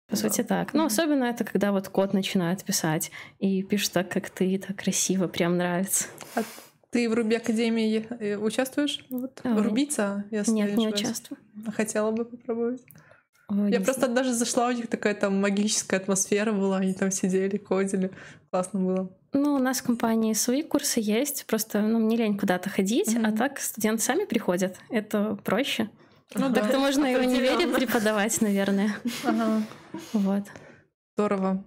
По 0.08 0.16
Да. 0.18 0.22
сути, 0.22 0.44
так. 0.44 0.74
Ну, 0.74 0.86
особенно 0.86 1.24
это, 1.24 1.46
когда 1.46 1.72
вот 1.72 1.88
кот 1.88 2.14
начинает 2.14 2.64
писать 2.64 3.10
и 3.40 3.64
пишет 3.64 3.94
так, 3.94 4.10
как 4.12 4.30
ты, 4.30 4.58
так 4.60 4.76
красиво, 4.78 5.28
прям 5.28 5.58
нравится. 5.58 6.08
Ты 6.94 7.10
в 7.10 7.14
Руби 7.16 7.36
Академии 7.36 8.06
э, 8.20 8.38
участвуешь? 8.38 9.04
Вот. 9.10 9.42
А, 9.44 9.60
Рубиться? 9.62 10.26
если 10.30 10.52
Нет, 10.52 10.78
не 10.78 10.88
участвую. 10.88 11.40
Хотела 11.76 12.12
бы 12.12 12.24
попробовать. 12.24 12.84
Ой, 13.50 13.72
Я 13.72 13.80
не 13.80 13.84
просто 13.84 14.08
даже 14.08 14.32
зашла, 14.32 14.68
у 14.68 14.72
них 14.72 14.88
такая 14.88 15.16
там 15.16 15.42
магическая 15.42 16.00
атмосфера 16.00 16.52
была, 16.52 16.78
они 16.78 16.94
там 16.94 17.10
сидели, 17.10 17.58
кодили. 17.58 18.12
Классно 18.52 18.80
было. 18.80 19.10
Ну, 19.34 19.56
у 19.56 19.58
нас 19.58 19.80
в 19.80 19.84
компании 19.84 20.34
свои 20.34 20.62
курсы 20.62 21.00
есть, 21.00 21.46
просто 21.48 21.82
ну, 21.82 21.98
мне 21.98 22.16
лень 22.16 22.38
куда-то 22.38 22.70
ходить, 22.70 23.16
а 23.16 23.20
Мгм. 23.30 23.38
так 23.38 23.60
студенты 23.60 24.04
сами 24.04 24.26
приходят. 24.26 24.78
Это 24.92 25.36
проще. 25.44 25.90
Ну 26.36 26.46
Ага. 26.46 26.54
да, 26.56 26.62
Так-то 26.62 26.80
можно 26.80 27.06
и 27.08 27.16
в 27.16 27.20
универе 27.20 27.68
преподавать, 27.68 28.40
наверное. 28.42 28.96
Ага. 29.24 29.64
Вот. 30.14 30.44
Здорово. 31.18 31.64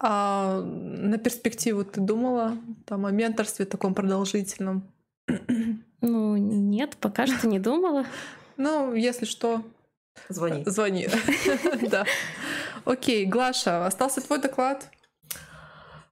А 0.00 0.60
на 0.62 1.18
перспективу 1.18 1.84
ты 1.84 2.00
думала 2.00 2.56
там 2.86 3.04
о 3.06 3.10
менторстве 3.10 3.64
таком 3.66 3.94
продолжительном? 3.94 4.88
Ну, 6.00 6.36
нет, 6.36 6.96
пока 7.00 7.26
что 7.26 7.46
не 7.48 7.58
думала. 7.58 8.04
Ну, 8.60 8.92
если 8.92 9.24
что, 9.24 9.62
Звони. 10.28 10.64
звони. 10.66 11.08
Да. 11.90 12.04
Окей, 12.84 13.24
Глаша, 13.24 13.86
остался 13.86 14.20
твой 14.20 14.40
доклад. 14.40 14.90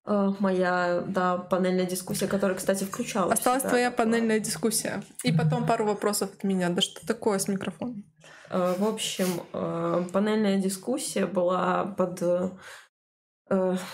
Э, 0.04 0.30
Моя, 0.38 1.02
да, 1.08 1.38
панельная 1.38 1.86
дискуссия, 1.86 2.28
которая, 2.28 2.56
кстати, 2.56 2.84
включалась. 2.84 3.32
Осталась 3.36 3.62
сюда. 3.62 3.70
твоя 3.70 3.90
панельная 3.90 4.38
дискуссия. 4.38 5.02
И 5.24 5.32
потом 5.32 5.66
пару 5.66 5.84
вопросов 5.86 6.30
от 6.32 6.44
меня. 6.44 6.68
Да 6.68 6.82
что 6.82 7.04
такое 7.04 7.40
с 7.40 7.48
микрофоном? 7.48 8.04
Э, 8.48 8.76
В 8.78 8.84
общем, 8.86 9.26
э, 9.52 10.04
панельная 10.12 10.58
дискуссия 10.58 11.26
была 11.26 11.84
под 11.84 12.22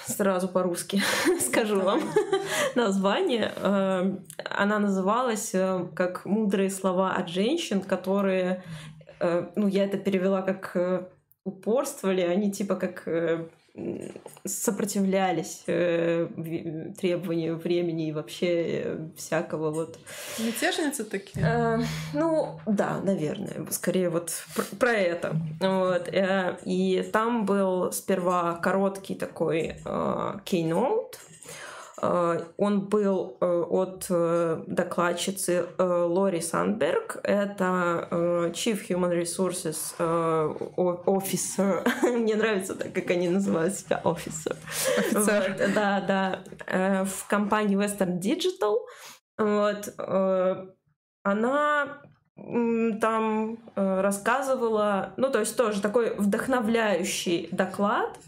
сразу 0.06 0.48
по-русски 0.48 1.02
скажу 1.40 1.80
вам 1.80 2.00
название. 2.74 3.52
Э, 3.56 4.16
Она 4.44 4.78
называлась 4.78 5.54
э, 5.54 5.86
как 5.94 6.24
«Мудрые 6.24 6.70
слова 6.70 7.12
от 7.12 7.28
женщин», 7.28 7.82
которые, 7.82 8.62
э, 9.20 9.48
ну, 9.56 9.68
я 9.68 9.84
это 9.84 9.98
перевела 9.98 10.42
как 10.42 10.74
э, 10.74 11.06
упорствовали, 11.44 12.22
они 12.22 12.50
типа 12.50 12.76
как 12.76 13.06
э, 13.06 13.48
сопротивлялись 14.44 15.62
э, 15.66 16.28
требованию 17.00 17.56
времени 17.56 18.08
и 18.08 18.12
вообще 18.12 18.46
э, 18.84 19.08
всякого 19.16 19.70
вот 19.70 19.98
Мятежницы 20.38 21.04
такие? 21.04 21.44
Э, 21.46 21.80
ну, 22.12 22.60
да, 22.66 23.00
наверное. 23.02 23.66
Скорее 23.70 24.10
вот 24.10 24.30
пр- 24.54 24.76
про 24.78 24.92
это. 24.92 25.36
Вот. 25.60 26.08
э, 26.08 26.58
И 26.64 27.02
там 27.12 27.46
был 27.46 27.92
сперва 27.92 28.54
короткий 28.56 29.14
такой 29.14 29.76
э, 29.84 30.34
keynote. 30.44 31.14
Э, 31.14 31.18
Он 32.02 32.80
был 32.88 33.36
э, 33.40 33.46
от 33.46 34.06
э, 34.10 34.64
докладчицы 34.66 35.66
э, 35.78 35.82
Лори 35.84 36.40
Сандберг. 36.40 37.20
Это 37.22 38.08
э, 38.10 38.50
Chief 38.52 38.78
Human 38.88 39.12
Resources 39.22 39.94
э, 39.98 40.54
Officer. 40.76 41.88
Мне 42.18 42.34
нравится 42.34 42.74
так, 42.74 42.92
как 42.92 43.10
они 43.10 43.28
называют 43.28 43.74
себя, 43.74 44.00
Officer. 44.04 44.56
Офицер. 44.98 45.56
Вот, 45.58 45.74
да, 45.74 46.00
да. 46.00 46.38
Э, 46.66 47.04
В 47.04 47.26
компании 47.28 47.78
Western 47.78 48.18
Digital. 48.20 48.78
Вот. 49.38 49.94
э, 49.98 50.66
Она 51.22 52.02
там 53.00 53.58
э, 53.76 54.00
рассказывала, 54.00 55.12
ну, 55.16 55.30
то 55.30 55.38
есть 55.38 55.56
тоже 55.56 55.80
такой 55.80 56.16
вдохновляющий 56.16 57.48
доклад. 57.52 58.18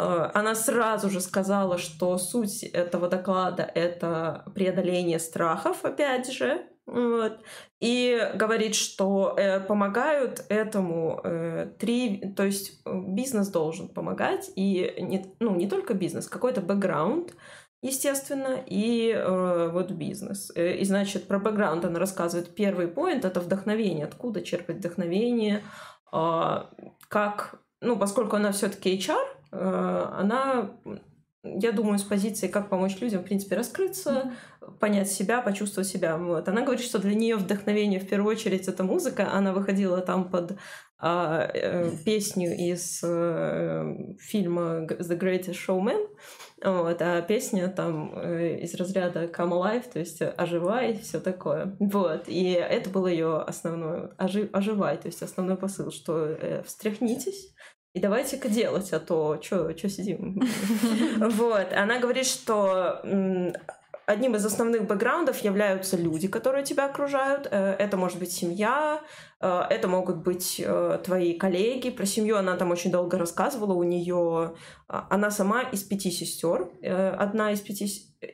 Э, 0.00 0.30
Она 0.34 0.54
сразу 0.54 1.10
же 1.10 1.20
сказала, 1.20 1.78
что 1.78 2.18
суть 2.18 2.62
этого 2.62 3.08
доклада— 3.08 3.62
это 3.74 4.44
преодоление 4.54 5.18
страхов, 5.18 5.84
опять 5.84 6.32
же. 6.32 6.66
Вот. 6.86 7.38
И 7.80 8.18
говорит, 8.34 8.74
что 8.74 9.34
э, 9.36 9.60
помогают 9.60 10.44
этому 10.48 11.20
э, 11.22 11.66
три, 11.78 12.32
то 12.36 12.44
есть 12.44 12.80
э, 12.84 13.00
бизнес 13.06 13.48
должен 13.48 13.88
помогать, 13.88 14.50
и 14.56 14.94
не, 14.98 15.34
ну, 15.38 15.54
не 15.54 15.68
только 15.68 15.94
бизнес, 15.94 16.26
какой-то 16.26 16.60
бэкграунд, 16.62 17.34
естественно, 17.82 18.58
и 18.66 19.12
э, 19.12 19.70
вот 19.72 19.92
бизнес. 19.92 20.50
Э, 20.56 20.78
И, 20.78 20.84
значит, 20.84 21.28
про 21.28 21.38
бэкграунд 21.38 21.84
она 21.84 21.98
рассказывает. 22.00 22.54
Первый 22.56 22.88
поинт— 22.88 23.24
это 23.26 23.40
вдохновение. 23.40 24.06
Откуда 24.06 24.42
черпать 24.42 24.78
вдохновение? 24.78 25.62
А, 26.12 26.70
как, 27.08 27.60
ну, 27.80 27.96
поскольку 27.96 28.36
она 28.36 28.50
все 28.50 28.68
таки 28.68 28.96
HR, 28.98 29.14
э, 29.14 29.39
она, 29.50 30.70
я 31.42 31.72
думаю, 31.72 31.98
с 31.98 32.02
позиции, 32.02 32.48
как 32.48 32.68
помочь 32.68 33.00
людям, 33.00 33.22
в 33.22 33.24
принципе, 33.24 33.56
раскрыться, 33.56 34.32
понять 34.78 35.10
себя, 35.10 35.40
почувствовать 35.40 35.88
себя. 35.88 36.16
Вот. 36.16 36.48
Она 36.48 36.62
говорит, 36.62 36.84
что 36.84 36.98
для 36.98 37.14
нее 37.14 37.36
вдохновение 37.36 38.00
в 38.00 38.08
первую 38.08 38.34
очередь 38.34 38.68
это 38.68 38.84
музыка. 38.84 39.32
Она 39.32 39.52
выходила 39.52 40.00
там 40.00 40.30
под 40.30 40.56
а, 40.98 41.50
э, 41.54 41.90
песню 42.04 42.54
из 42.54 43.00
э, 43.02 44.16
фильма 44.18 44.86
The 44.86 45.18
Greatest 45.18 45.56
Showman. 45.66 46.06
Вот, 46.62 47.00
а 47.00 47.22
песня 47.22 47.68
там 47.68 48.12
э, 48.18 48.58
из 48.60 48.74
разряда 48.74 49.24
Come 49.24 49.52
Alive, 49.52 49.90
то 49.90 49.98
есть 49.98 50.20
оживай, 50.20 50.98
все 50.98 51.18
такое. 51.18 51.74
Вот. 51.80 52.24
И 52.26 52.50
это 52.50 52.90
было 52.90 53.06
ее 53.06 53.38
основное 53.38 54.10
ожи- 54.18 54.50
оживай, 54.52 54.98
то 54.98 55.06
есть 55.06 55.22
основной 55.22 55.56
посыл, 55.56 55.90
что 55.90 56.26
э, 56.26 56.62
встряхнитесь. 56.64 57.54
И 57.92 57.98
давайте-ка 57.98 58.48
делать, 58.48 58.92
а 58.92 59.00
то 59.00 59.40
что 59.42 59.88
сидим? 59.88 60.40
Вот. 61.18 61.72
Она 61.72 61.98
говорит, 61.98 62.26
что 62.26 63.02
одним 64.10 64.34
из 64.34 64.44
основных 64.44 64.86
бэкграундов 64.86 65.38
являются 65.38 65.96
люди, 65.96 66.28
которые 66.28 66.64
тебя 66.64 66.86
окружают. 66.86 67.48
Э, 67.50 67.76
Это 67.78 67.96
может 67.96 68.18
быть 68.18 68.32
семья, 68.32 69.00
э, 69.40 69.62
это 69.70 69.88
могут 69.88 70.16
быть 70.16 70.60
э, 70.64 70.98
твои 71.04 71.34
коллеги. 71.34 71.90
Про 71.90 72.06
семью 72.06 72.36
она 72.36 72.56
там 72.56 72.70
очень 72.70 72.90
долго 72.90 73.18
рассказывала. 73.18 73.72
У 73.72 73.82
нее 73.82 74.54
она 74.88 75.30
сама 75.30 75.62
из 75.62 75.82
пяти 75.84 76.10
сестер, 76.10 76.68
одна 76.82 77.52
из 77.52 77.60
пяти 77.60 77.86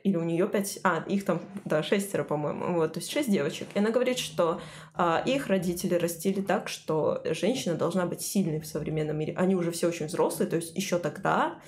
или 0.03 0.17
у 0.17 0.23
нее 0.23 0.47
пять, 0.49 0.79
а 0.83 1.03
их 1.07 1.23
там 1.23 1.39
да 1.63 1.81
шестеро, 1.81 2.23
по-моему, 2.23 2.73
вот, 2.75 2.93
то 2.93 2.99
есть 2.99 3.09
шесть 3.09 3.31
девочек. 3.31 3.67
И 3.73 3.79
она 3.79 3.89
говорит, 3.89 4.17
что 4.17 4.59
а, 4.93 5.23
их 5.25 5.47
родители 5.47 5.93
растили 5.95 6.41
так, 6.41 6.67
что 6.67 7.21
женщина 7.31 7.75
должна 7.75 8.05
быть 8.05 8.21
сильной 8.21 8.59
в 8.59 8.67
современном 8.67 9.17
мире. 9.17 9.33
Они 9.37 9.55
уже 9.55 9.71
все 9.71 9.87
очень 9.87 10.07
взрослые, 10.07 10.49
то 10.49 10.57
есть 10.57 10.75
еще 10.75 10.99
тогда, 10.99 11.59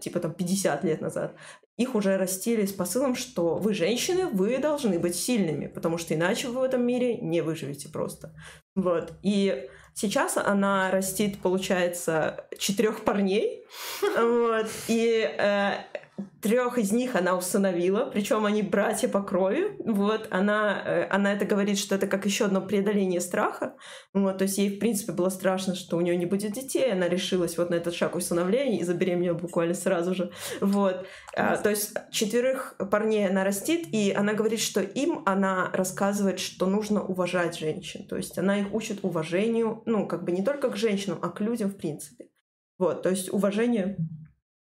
типа 0.00 0.20
там 0.20 0.32
50 0.32 0.84
лет 0.84 1.00
назад, 1.00 1.34
их 1.76 1.94
уже 1.94 2.16
растили 2.16 2.66
с 2.66 2.72
посылом, 2.72 3.16
что 3.16 3.56
вы 3.56 3.74
женщины, 3.74 4.26
вы 4.26 4.58
должны 4.58 4.98
быть 4.98 5.16
сильными, 5.16 5.66
потому 5.66 5.98
что 5.98 6.14
иначе 6.14 6.48
вы 6.48 6.60
в 6.60 6.62
этом 6.62 6.86
мире 6.86 7.16
не 7.16 7.40
выживете 7.40 7.88
просто. 7.88 8.34
Вот. 8.76 9.12
И 9.22 9.68
сейчас 9.94 10.36
она 10.36 10.90
растит, 10.90 11.40
получается, 11.40 12.46
четырех 12.58 13.04
парней. 13.04 13.64
Вот. 14.16 14.68
И 14.88 15.28
э, 15.36 15.72
трех 16.44 16.76
из 16.76 16.92
них 16.92 17.16
она 17.16 17.36
усыновила, 17.36 18.10
причем 18.12 18.44
они 18.44 18.62
братья 18.62 19.08
по 19.08 19.22
крови. 19.22 19.76
Вот, 19.78 20.28
она, 20.30 20.82
э, 20.84 21.06
она 21.08 21.32
это 21.32 21.46
говорит, 21.46 21.78
что 21.78 21.94
это 21.94 22.06
как 22.06 22.26
еще 22.26 22.44
одно 22.44 22.60
преодоление 22.60 23.22
страха. 23.22 23.76
Вот, 24.12 24.38
то 24.38 24.44
есть 24.44 24.58
ей, 24.58 24.76
в 24.76 24.78
принципе, 24.78 25.12
было 25.12 25.30
страшно, 25.30 25.74
что 25.74 25.96
у 25.96 26.02
нее 26.02 26.16
не 26.16 26.26
будет 26.26 26.52
детей. 26.52 26.92
Она 26.92 27.08
решилась 27.08 27.56
вот 27.56 27.70
на 27.70 27.76
этот 27.76 27.94
шаг 27.94 28.14
усыновления 28.14 28.80
и 28.80 28.84
забеременела 28.84 29.34
буквально 29.34 29.72
сразу 29.72 30.14
же. 30.14 30.30
Вот. 30.60 31.06
А, 31.34 31.56
то 31.56 31.70
есть 31.70 31.94
четверых 32.12 32.76
парней 32.90 33.26
она 33.26 33.42
растит, 33.42 33.88
и 33.90 34.12
она 34.12 34.34
говорит, 34.34 34.60
что 34.60 34.82
им 34.82 35.22
она 35.24 35.70
рассказывает, 35.72 36.40
что 36.40 36.66
нужно 36.66 37.02
уважать 37.02 37.58
женщин. 37.58 38.06
То 38.06 38.16
есть 38.16 38.36
она 38.36 38.60
их 38.60 38.74
учит 38.74 38.98
уважению, 39.02 39.82
ну, 39.86 40.06
как 40.06 40.24
бы 40.24 40.32
не 40.32 40.44
только 40.44 40.68
к 40.70 40.76
женщинам, 40.76 41.18
а 41.22 41.30
к 41.30 41.40
людям 41.40 41.70
в 41.70 41.76
принципе. 41.76 42.26
Вот, 42.76 43.02
то 43.02 43.08
есть 43.08 43.32
уважение 43.32 43.96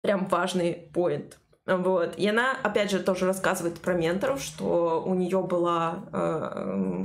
прям 0.01 0.27
важный 0.27 0.89
поинт. 0.93 1.37
Вот. 1.65 2.15
И 2.17 2.27
она, 2.27 2.57
опять 2.63 2.91
же, 2.91 2.99
тоже 2.99 3.25
рассказывает 3.25 3.79
про 3.79 3.93
менторов, 3.93 4.41
что 4.41 5.03
у 5.05 5.13
нее 5.13 5.41
была 5.41 6.03
э, 6.11 7.03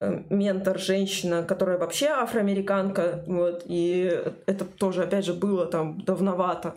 э, 0.00 0.22
ментор 0.28 0.78
женщина, 0.78 1.42
которая 1.42 1.78
вообще 1.78 2.08
афроамериканка, 2.08 3.24
вот, 3.26 3.62
и 3.64 4.22
это 4.46 4.64
тоже, 4.66 5.04
опять 5.04 5.24
же, 5.24 5.32
было 5.32 5.66
там 5.66 6.00
давновато, 6.02 6.76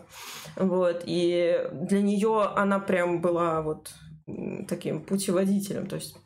вот, 0.56 1.02
и 1.04 1.68
для 1.72 2.00
нее 2.00 2.50
она 2.56 2.80
прям 2.80 3.20
была 3.20 3.60
вот 3.60 3.92
таким 4.66 5.02
путеводителем, 5.02 5.86
то 5.86 5.96
есть 5.96 6.16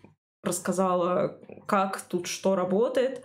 рассказала, 0.44 1.36
как 1.66 2.01
тут 2.01 2.28
что 2.28 2.55
работает, 2.55 3.24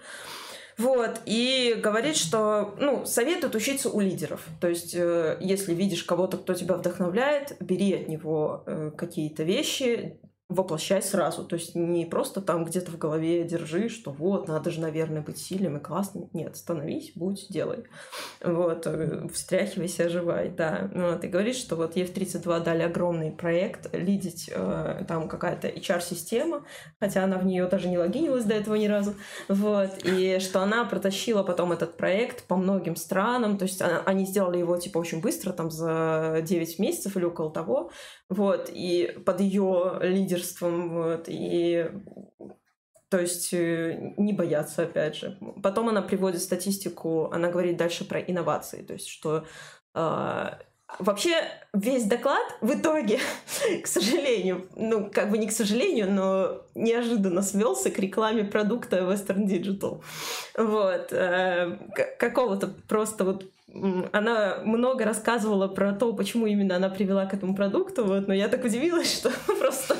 вот, 0.81 1.21
и 1.25 1.75
говорит, 1.81 2.15
что, 2.15 2.75
ну, 2.79 3.05
советует 3.05 3.55
учиться 3.55 3.89
у 3.89 3.99
лидеров. 3.99 4.41
То 4.59 4.67
есть, 4.67 4.95
э, 4.95 5.37
если 5.39 5.73
видишь 5.75 6.03
кого-то, 6.03 6.37
кто 6.37 6.53
тебя 6.53 6.75
вдохновляет, 6.75 7.55
бери 7.59 7.93
от 7.93 8.07
него 8.07 8.63
э, 8.65 8.91
какие-то 8.97 9.43
вещи, 9.43 10.17
воплощай 10.51 11.01
сразу. 11.01 11.43
То 11.43 11.55
есть 11.55 11.75
не 11.75 12.05
просто 12.05 12.41
там 12.41 12.65
где-то 12.65 12.91
в 12.91 12.97
голове 12.97 13.43
держи, 13.43 13.89
что 13.89 14.11
вот, 14.11 14.47
надо 14.47 14.69
же, 14.69 14.81
наверное, 14.81 15.21
быть 15.21 15.37
сильным 15.37 15.77
и 15.77 15.79
классным. 15.79 16.29
Нет, 16.33 16.57
становись, 16.57 17.13
будь, 17.15 17.47
делай. 17.49 17.85
Вот, 18.43 18.85
э, 18.85 19.27
встряхивайся, 19.33 20.05
оживай, 20.05 20.49
да. 20.49 20.89
Вот, 20.93 21.23
и 21.23 21.27
говорит, 21.27 21.55
что 21.55 21.75
вот 21.75 21.95
ей 21.95 22.05
в 22.05 22.13
32 22.13 22.59
дали 22.59 22.83
огромный 22.83 23.31
проект, 23.31 23.93
лидить 23.93 24.49
э, 24.53 25.03
там 25.07 25.27
какая-то 25.27 25.67
HR-система, 25.69 26.65
хотя 26.99 27.23
она 27.23 27.37
в 27.37 27.45
нее 27.45 27.65
даже 27.67 27.87
не 27.87 27.97
логинилась 27.97 28.43
до 28.43 28.55
этого 28.55 28.75
ни 28.75 28.87
разу. 28.87 29.13
Вот, 29.47 29.91
и 30.03 30.39
что 30.39 30.61
она 30.61 30.85
протащила 30.85 31.43
потом 31.43 31.71
этот 31.71 31.95
проект 31.97 32.43
по 32.43 32.55
многим 32.55 32.95
странам, 32.95 33.57
то 33.57 33.63
есть 33.63 33.81
она, 33.81 34.01
они 34.05 34.25
сделали 34.25 34.57
его 34.57 34.77
типа 34.77 34.97
очень 34.97 35.21
быстро, 35.21 35.53
там 35.53 35.71
за 35.71 36.41
9 36.43 36.79
месяцев 36.79 37.15
или 37.15 37.25
около 37.25 37.51
того, 37.51 37.91
вот, 38.31 38.69
и 38.73 39.13
под 39.25 39.41
ее 39.41 39.99
лидерством, 40.41 40.89
вот, 40.89 41.25
и 41.27 41.89
то 43.09 43.19
есть 43.19 43.53
э, 43.53 44.13
не 44.17 44.33
бояться, 44.33 44.83
опять 44.83 45.17
же. 45.17 45.37
Потом 45.61 45.89
она 45.89 46.01
приводит 46.01 46.41
статистику, 46.41 47.29
она 47.31 47.49
говорит 47.49 47.77
дальше 47.77 48.05
про 48.05 48.19
инновации, 48.19 48.83
то 48.83 48.93
есть 48.93 49.07
что 49.09 49.45
э, 49.93 50.49
вообще 50.99 51.35
весь 51.73 52.05
доклад 52.05 52.55
в 52.61 52.73
итоге, 52.73 53.19
к 53.83 53.87
сожалению, 53.87 54.69
ну 54.77 55.09
как 55.11 55.29
бы 55.29 55.37
не 55.37 55.47
к 55.47 55.51
сожалению, 55.51 56.09
но 56.09 56.61
неожиданно 56.73 57.41
свелся 57.41 57.91
к 57.91 57.99
рекламе 57.99 58.45
продукта 58.45 58.99
Western 58.99 59.45
Digital. 59.45 60.01
Вот. 60.57 61.11
Э, 61.11 61.77
какого-то 62.17 62.67
просто 62.87 63.25
вот 63.25 63.45
она 64.11 64.59
много 64.63 65.05
рассказывала 65.05 65.67
про 65.67 65.93
то, 65.93 66.13
почему 66.13 66.45
именно 66.45 66.75
она 66.75 66.89
привела 66.89 67.25
к 67.25 67.33
этому 67.33 67.55
продукту, 67.55 68.05
вот, 68.05 68.27
но 68.27 68.33
я 68.33 68.47
так 68.47 68.63
удивилась, 68.63 69.13
что 69.17 69.31
просто 69.59 69.95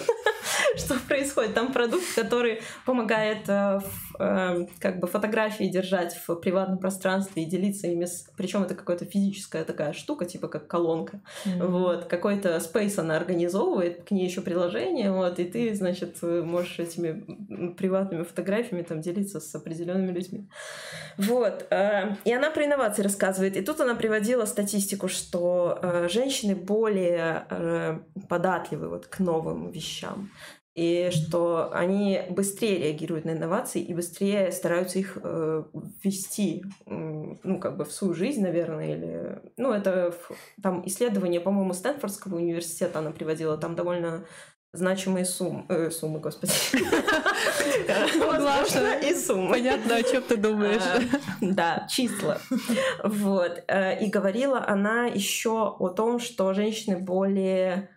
что 0.77 0.95
происходит. 0.95 1.53
Там 1.53 1.71
продукт, 1.71 2.05
который 2.15 2.61
помогает 2.85 3.47
э, 3.47 3.79
э, 4.21 4.67
как 4.79 4.99
бы 4.99 5.07
фотографии 5.07 5.65
держать 5.65 6.15
в 6.27 6.35
приватном 6.35 6.77
пространстве 6.77 7.43
и 7.43 7.45
делиться 7.45 7.87
ими. 7.87 8.05
С... 8.05 8.29
Причем 8.37 8.63
это 8.63 8.75
какая-то 8.75 9.05
физическая 9.05 9.63
такая 9.63 9.93
штука, 9.93 10.25
типа 10.25 10.47
как 10.47 10.67
колонка. 10.67 11.21
Mm-hmm. 11.45 11.67
Вот 11.67 12.05
какой-то 12.05 12.59
спейс 12.59 12.97
она 12.99 13.17
организовывает, 13.17 14.03
к 14.03 14.11
ней 14.11 14.25
еще 14.25 14.41
приложение, 14.41 15.11
вот 15.11 15.39
и 15.39 15.45
ты, 15.45 15.73
значит, 15.75 16.21
можешь 16.21 16.79
этими 16.79 17.71
приватными 17.73 18.23
фотографиями 18.23 18.83
там 18.83 19.01
делиться 19.01 19.39
с 19.39 19.53
определенными 19.55 20.11
людьми. 20.11 20.49
Вот 21.17 21.65
э, 21.69 22.15
и 22.25 22.33
она 22.33 22.51
про 22.51 22.65
инновации 22.65 23.03
рассказывает. 23.03 23.57
И 23.57 23.61
тут 23.61 23.79
она 23.81 23.95
приводила 23.95 24.45
статистику, 24.45 25.07
что 25.07 25.79
э, 25.81 26.07
женщины 26.09 26.55
более 26.55 27.45
э, 27.49 27.99
податливы 28.29 28.89
вот 28.89 29.07
к 29.07 29.19
новым 29.19 29.71
вещам 29.71 30.29
и 30.81 31.11
что 31.11 31.69
они 31.71 32.23
быстрее 32.31 32.79
реагируют 32.79 33.23
на 33.25 33.33
инновации 33.33 33.83
и 33.83 33.93
быстрее 33.93 34.51
стараются 34.51 34.97
их 34.97 35.15
э, 35.21 35.63
ввести, 36.03 36.63
ну, 36.87 37.59
как 37.59 37.77
бы 37.77 37.85
в 37.85 37.91
свою 37.91 38.15
жизнь, 38.15 38.41
наверное, 38.41 38.95
или... 38.95 39.41
Ну, 39.57 39.73
это 39.73 40.11
там 40.63 40.81
исследование, 40.87 41.39
по-моему, 41.39 41.73
Стэнфордского 41.73 42.37
университета 42.37 42.97
она 42.97 43.11
приводила, 43.11 43.59
там 43.59 43.75
довольно 43.75 44.25
значимые 44.73 45.25
суммы, 45.25 45.65
э, 45.69 45.91
суммы, 45.91 46.19
господи. 46.19 46.51
Возможно, 48.19 48.97
и 49.03 49.13
суммы. 49.13 49.51
Понятно, 49.51 49.97
о 49.97 50.03
чем 50.03 50.23
ты 50.23 50.35
думаешь. 50.35 50.81
А, 50.81 50.99
да, 51.41 51.87
числа. 51.91 52.39
Вот. 53.03 53.63
Э, 53.67 54.03
и 54.03 54.09
говорила 54.09 54.65
она 54.67 55.05
еще 55.05 55.75
о 55.77 55.89
том, 55.89 56.19
что 56.19 56.55
женщины 56.55 56.97
более 56.97 57.89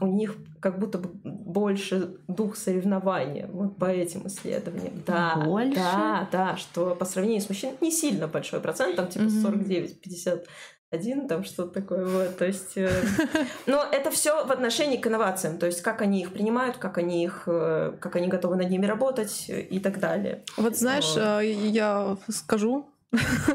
у 0.00 0.06
них 0.06 0.36
как 0.60 0.78
будто 0.78 0.98
бы 0.98 1.10
больше 1.22 2.16
дух 2.26 2.56
соревнования 2.56 3.46
вот 3.48 3.76
по 3.76 3.84
этим 3.84 4.26
исследованиям. 4.26 5.02
Да, 5.06 5.36
больше? 5.44 5.76
да, 5.76 6.28
да, 6.32 6.56
что 6.56 6.94
по 6.94 7.04
сравнению 7.04 7.42
с 7.42 7.48
мужчинами 7.48 7.76
не 7.80 7.90
сильно 7.90 8.26
большой 8.26 8.60
процент, 8.60 8.96
там 8.96 9.08
типа 9.08 9.24
49-50 9.24 10.46
один, 10.90 11.26
там 11.28 11.44
что-то 11.44 11.80
такое, 11.80 12.04
вот, 12.04 12.38
то 12.38 12.44
есть, 12.44 12.76
э, 12.76 12.88
но 13.66 13.84
это 13.90 14.10
все 14.10 14.44
в 14.46 14.52
отношении 14.52 14.96
к 14.96 15.06
инновациям, 15.06 15.58
то 15.58 15.66
есть 15.66 15.82
как 15.82 16.00
они 16.00 16.20
их 16.20 16.32
принимают, 16.32 16.76
как 16.76 16.98
они 16.98 17.24
их, 17.24 17.42
э, 17.46 17.92
как 18.00 18.16
они 18.16 18.28
готовы 18.28 18.56
над 18.56 18.70
ними 18.70 18.86
работать 18.86 19.46
и 19.48 19.80
так 19.80 19.98
далее. 19.98 20.44
Вот 20.56 20.76
знаешь, 20.76 21.12
вот. 21.16 21.40
я 21.42 22.16
скажу, 22.28 22.88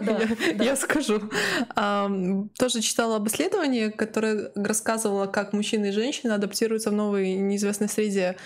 Да, 0.01 0.19
я, 0.19 0.55
да. 0.55 0.63
я 0.63 0.75
скажу. 0.75 1.21
А, 1.75 2.09
тоже 2.57 2.81
читала 2.81 3.17
об 3.17 3.27
исследовании, 3.27 3.89
которое 3.89 4.51
рассказывало, 4.55 5.27
как 5.27 5.53
мужчины 5.53 5.87
и 5.87 5.91
женщины 5.91 6.31
адаптируются 6.31 6.89
в 6.89 6.93
новой 6.93 7.35
неизвестной 7.35 7.89
среде. 7.89 8.37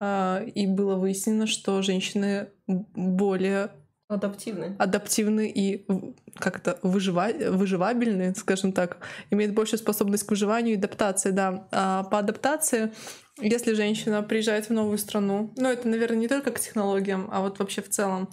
А, 0.00 0.42
и 0.42 0.66
было 0.66 0.96
выяснено, 0.96 1.46
что 1.46 1.82
женщины 1.82 2.48
более 2.66 3.70
адаптивны, 4.10 4.74
адаптивны 4.78 5.48
и 5.48 5.86
как-то 6.34 6.80
выжива... 6.82 7.28
выживабельны, 7.50 8.34
скажем 8.34 8.72
так, 8.72 8.98
имеют 9.30 9.54
большую 9.54 9.78
способность 9.78 10.24
к 10.24 10.30
выживанию 10.30 10.74
и 10.74 10.78
адаптации, 10.78 11.30
да. 11.30 11.68
А 11.70 12.02
по 12.04 12.18
адаптации, 12.18 12.92
если 13.40 13.72
женщина 13.72 14.22
приезжает 14.22 14.68
в 14.68 14.72
новую 14.72 14.98
страну, 14.98 15.54
ну 15.56 15.68
это, 15.68 15.86
наверное, 15.86 16.18
не 16.18 16.26
только 16.26 16.50
к 16.50 16.58
технологиям, 16.58 17.28
а 17.30 17.40
вот 17.40 17.60
вообще 17.60 17.82
в 17.82 17.88
целом, 17.88 18.30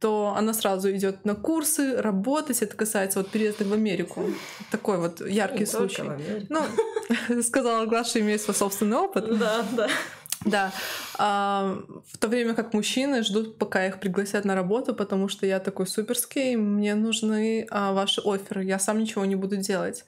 то 0.00 0.34
она 0.36 0.54
сразу 0.54 0.90
идет 0.90 1.24
на 1.24 1.34
курсы, 1.34 2.00
работать. 2.00 2.62
Это 2.62 2.74
касается 2.74 3.20
вот 3.20 3.30
переезда 3.30 3.64
в 3.64 3.72
Америку. 3.72 4.24
Такой 4.70 4.98
вот 4.98 5.20
яркий 5.20 5.60
Не 5.60 5.66
случай. 5.66 6.02
Ну, 6.48 7.42
сказала 7.42 7.84
Глаша, 7.86 8.20
имеет 8.20 8.40
свой 8.40 8.54
собственный 8.54 8.96
опыт. 8.96 9.38
Да, 9.38 9.64
да. 9.72 9.88
Да. 10.44 10.72
А, 11.18 11.78
в 12.10 12.16
то 12.16 12.28
время 12.28 12.54
как 12.54 12.72
мужчины 12.72 13.22
ждут, 13.22 13.58
пока 13.58 13.86
их 13.86 14.00
пригласят 14.00 14.46
на 14.46 14.54
работу, 14.54 14.94
потому 14.94 15.28
что 15.28 15.44
я 15.44 15.60
такой 15.60 15.86
суперский, 15.86 16.56
мне 16.56 16.94
нужны 16.94 17.66
а, 17.70 17.92
ваши 17.92 18.22
оферы, 18.22 18.64
я 18.64 18.78
сам 18.78 18.98
ничего 18.98 19.26
не 19.26 19.36
буду 19.36 19.56
делать. 19.56 20.06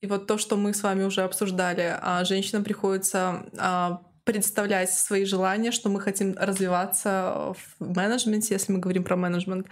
И 0.00 0.06
вот 0.06 0.26
то, 0.26 0.38
что 0.38 0.56
мы 0.56 0.72
с 0.72 0.82
вами 0.82 1.04
уже 1.04 1.22
обсуждали, 1.22 1.94
а 2.00 2.24
женщинам 2.24 2.64
приходится 2.64 3.44
а, 3.58 4.00
представлять 4.26 4.90
свои 4.90 5.24
желания, 5.24 5.70
что 5.70 5.88
мы 5.88 6.00
хотим 6.00 6.34
развиваться 6.36 7.54
в 7.78 7.94
менеджменте, 7.94 8.54
если 8.54 8.72
мы 8.72 8.80
говорим 8.80 9.04
про 9.04 9.14
менеджмент. 9.16 9.68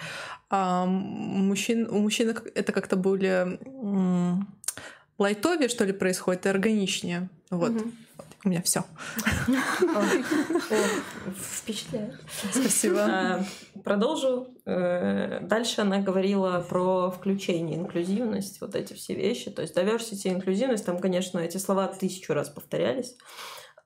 А 0.49 0.87
мужчин, 0.87 1.89
у 1.91 1.99
мужчин 1.99 2.35
это 2.55 2.73
как-то 2.73 2.95
более 2.95 3.59
лайтовее, 5.19 5.69
что 5.69 5.85
ли, 5.85 5.93
происходит, 5.93 6.47
и 6.47 6.49
органичнее. 6.49 7.29
Вот. 7.51 7.73
Угу. 7.73 7.91
У 8.45 8.49
меня 8.51 8.63
все. 8.63 8.85
Впечатляет. 11.57 12.15
Спасибо. 12.53 13.05
А, 13.05 13.45
продолжу. 13.83 14.49
Э, 14.67 15.41
дальше 15.41 15.81
она 15.81 15.99
говорила 15.99 16.61
про 16.61 17.11
включение, 17.11 17.79
инклюзивность, 17.79 18.61
вот 18.61 18.77
эти 18.77 18.93
все 18.93 19.15
вещи. 19.15 19.51
То 19.51 19.63
есть 19.63 19.77
diversity, 19.77 20.29
инклюзивность, 20.29 20.85
там, 20.85 21.01
конечно, 21.01 21.39
эти 21.41 21.57
слова 21.57 21.89
тысячу 21.89 22.35
раз 22.35 22.51
повторялись. 22.51 23.17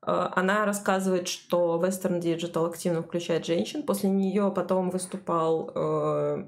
Э, 0.06 0.28
она 0.32 0.64
рассказывает, 0.64 1.28
что 1.28 1.80
Western 1.82 2.20
Digital 2.20 2.68
активно 2.68 3.02
включает 3.02 3.46
женщин. 3.46 3.82
После 3.82 4.10
нее 4.10 4.52
потом 4.54 4.90
выступал, 4.90 5.70
э, 5.74 6.44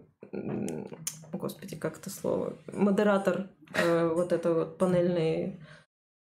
господи, 1.32 1.76
как 1.76 1.98
это 1.98 2.10
слово, 2.10 2.56
модератор 2.72 3.48
э, 3.74 4.08
вот 4.14 4.32
этой 4.32 4.52
вот 4.52 4.78
панельной 4.78 5.60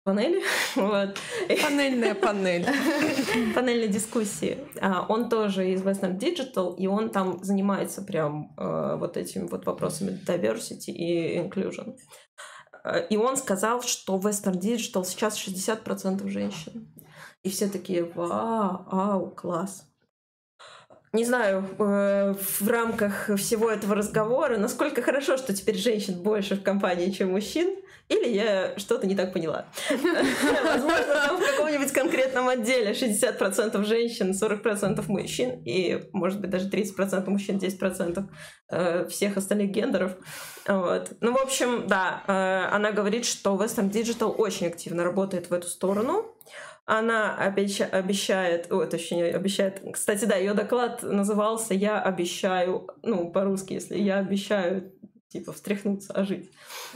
панели. 0.09 0.42
вот. 0.76 1.18
Панельная 1.62 2.14
панель. 2.14 2.66
Панельной 3.55 3.88
дискуссии. 3.88 4.59
А, 4.80 5.05
он 5.09 5.28
тоже 5.28 5.70
из 5.70 5.82
Western 5.82 6.18
Digital, 6.18 6.76
и 6.76 6.86
он 6.86 7.10
там 7.10 7.44
занимается 7.44 8.02
прям 8.02 8.55
э, 8.56 8.96
вот 8.98 9.16
этими 9.16 9.46
вот 9.46 9.66
вопросами 9.66 10.18
diversity 10.26 10.92
и 10.92 11.38
inclusion. 11.38 11.96
Э, 12.84 13.06
и 13.10 13.18
он 13.18 13.36
сказал, 13.36 13.82
что 13.82 14.18
Western 14.18 14.59
Digital 14.59 15.05
сейчас 15.05 15.36
60% 15.36 16.26
женщин. 16.28 16.88
И 17.43 17.51
все 17.51 17.69
такие, 17.69 18.05
вау, 18.05 18.86
ау, 18.90 19.31
класс. 19.31 19.86
Не 21.12 21.24
знаю, 21.24 21.65
э, 21.78 22.35
в 22.35 22.69
рамках 22.69 23.31
всего 23.36 23.70
этого 23.70 23.94
разговора, 23.94 24.59
насколько 24.59 25.01
хорошо, 25.01 25.39
что 25.39 25.55
теперь 25.55 25.77
женщин 25.77 26.23
больше 26.23 26.56
в 26.56 26.62
компании, 26.62 27.10
чем 27.10 27.31
мужчин. 27.31 27.77
Или 28.09 28.28
я 28.28 28.73
что-то 28.78 29.06
не 29.06 29.15
так 29.15 29.35
поняла. 29.35 29.66
Возможно, 29.90 31.15
там 31.15 31.36
в 31.36 31.47
каком-нибудь 31.47 31.93
конкретном 31.93 32.48
отделе 32.48 32.93
60% 32.93 33.85
женщин, 33.85 34.31
40% 34.32 35.05
мужчин, 35.09 35.62
и, 35.65 36.09
может 36.12 36.40
быть, 36.40 36.48
даже 36.48 36.70
30% 36.70 37.28
мужчин, 37.28 37.59
10% 37.59 38.24
э, 38.70 39.06
всех 39.09 39.36
остальных 39.36 39.70
гендеров. 39.70 40.12
Вот. 40.66 41.12
Ну, 41.20 41.32
в 41.32 41.39
общем, 41.39 41.86
да, 41.86 42.23
э, 42.27 42.74
она 42.74 42.93
говорит, 42.93 43.27
что 43.27 43.56
Western 43.56 43.90
Digital 43.90 44.35
очень 44.35 44.69
активно 44.69 45.05
работает 45.05 45.51
в 45.51 45.52
эту 45.52 45.69
сторону. 45.69 46.35
Она 46.90 47.36
обеща 47.36 47.85
обещает, 47.85 48.73
о, 48.73 48.86
точнее, 48.86 49.35
обещает, 49.35 49.82
кстати, 49.93 50.24
да, 50.24 50.36
ее 50.36 50.55
доклад 50.55 51.02
назывался 51.02 51.74
«Я 51.74 52.01
обещаю», 52.01 52.89
ну, 53.02 53.31
по-русски, 53.31 53.74
если 53.74 53.98
«Я 53.98 54.16
обещаю 54.16 54.90
типа 55.28 55.52
встряхнуться, 55.52 56.15
ожить. 56.15 56.51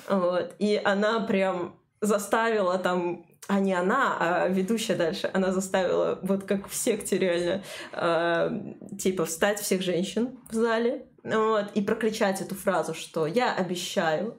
Вот. 0.08 0.54
И 0.58 0.80
она 0.82 1.20
прям 1.20 1.76
заставила 2.00 2.78
там 2.78 3.26
а 3.48 3.60
не 3.60 3.74
она, 3.74 4.16
а 4.18 4.48
ведущая 4.48 4.94
дальше, 4.94 5.28
она 5.34 5.52
заставила, 5.52 6.18
вот 6.22 6.44
как 6.44 6.68
в 6.68 6.74
секте 6.74 7.18
реально, 7.18 7.62
э, 7.92 8.96
типа 8.98 9.26
встать 9.26 9.58
всех 9.58 9.82
женщин 9.82 10.38
в 10.48 10.54
зале, 10.54 11.06
вот, 11.24 11.72
и 11.74 11.82
прокричать 11.82 12.40
эту 12.40 12.54
фразу, 12.54 12.94
что 12.94 13.26
я 13.26 13.54
обещаю, 13.54 14.38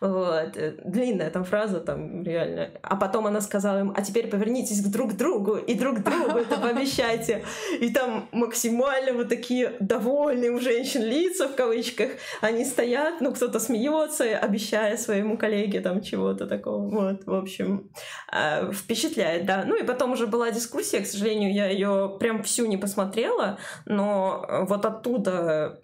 вот. 0.00 0.56
Э, 0.56 0.76
длинная 0.84 1.30
там 1.30 1.44
фраза, 1.44 1.80
там 1.80 2.22
реально. 2.22 2.70
А 2.82 2.96
потом 2.96 3.26
она 3.26 3.40
сказала 3.40 3.80
им, 3.80 3.92
а 3.96 4.02
теперь 4.02 4.28
повернитесь 4.28 4.82
друг 4.84 5.12
к 5.12 5.16
другу 5.16 5.56
и 5.56 5.74
друг 5.74 6.02
другу 6.02 6.38
это 6.38 6.56
пообещайте. 6.60 7.44
И 7.80 7.92
там 7.92 8.28
максимально 8.32 9.12
вот 9.12 9.28
такие 9.28 9.76
довольные 9.80 10.50
у 10.50 10.60
женщин 10.60 11.02
лица, 11.02 11.48
в 11.48 11.54
кавычках, 11.54 12.10
они 12.40 12.64
стоят, 12.64 13.20
ну, 13.20 13.32
кто-то 13.32 13.60
смеется, 13.60 14.38
обещая 14.38 14.96
своему 14.96 15.36
коллеге 15.36 15.80
там 15.80 16.00
чего-то 16.02 16.46
такого. 16.46 16.88
Вот, 16.88 17.26
в 17.26 17.34
общем, 17.34 17.90
э, 18.32 18.72
впечатляет, 18.72 19.46
да. 19.46 19.64
Ну 19.66 19.76
и 19.76 19.82
потом 19.82 20.12
уже 20.12 20.26
была 20.26 20.50
дискуссия, 20.50 21.00
к 21.00 21.06
сожалению, 21.06 21.52
я 21.52 21.68
ее 21.68 22.16
прям 22.18 22.42
всю 22.42 22.66
не 22.66 22.76
посмотрела, 22.76 23.58
но 23.86 24.46
вот 24.68 24.84
оттуда 24.84 25.50
Э, 25.50 25.76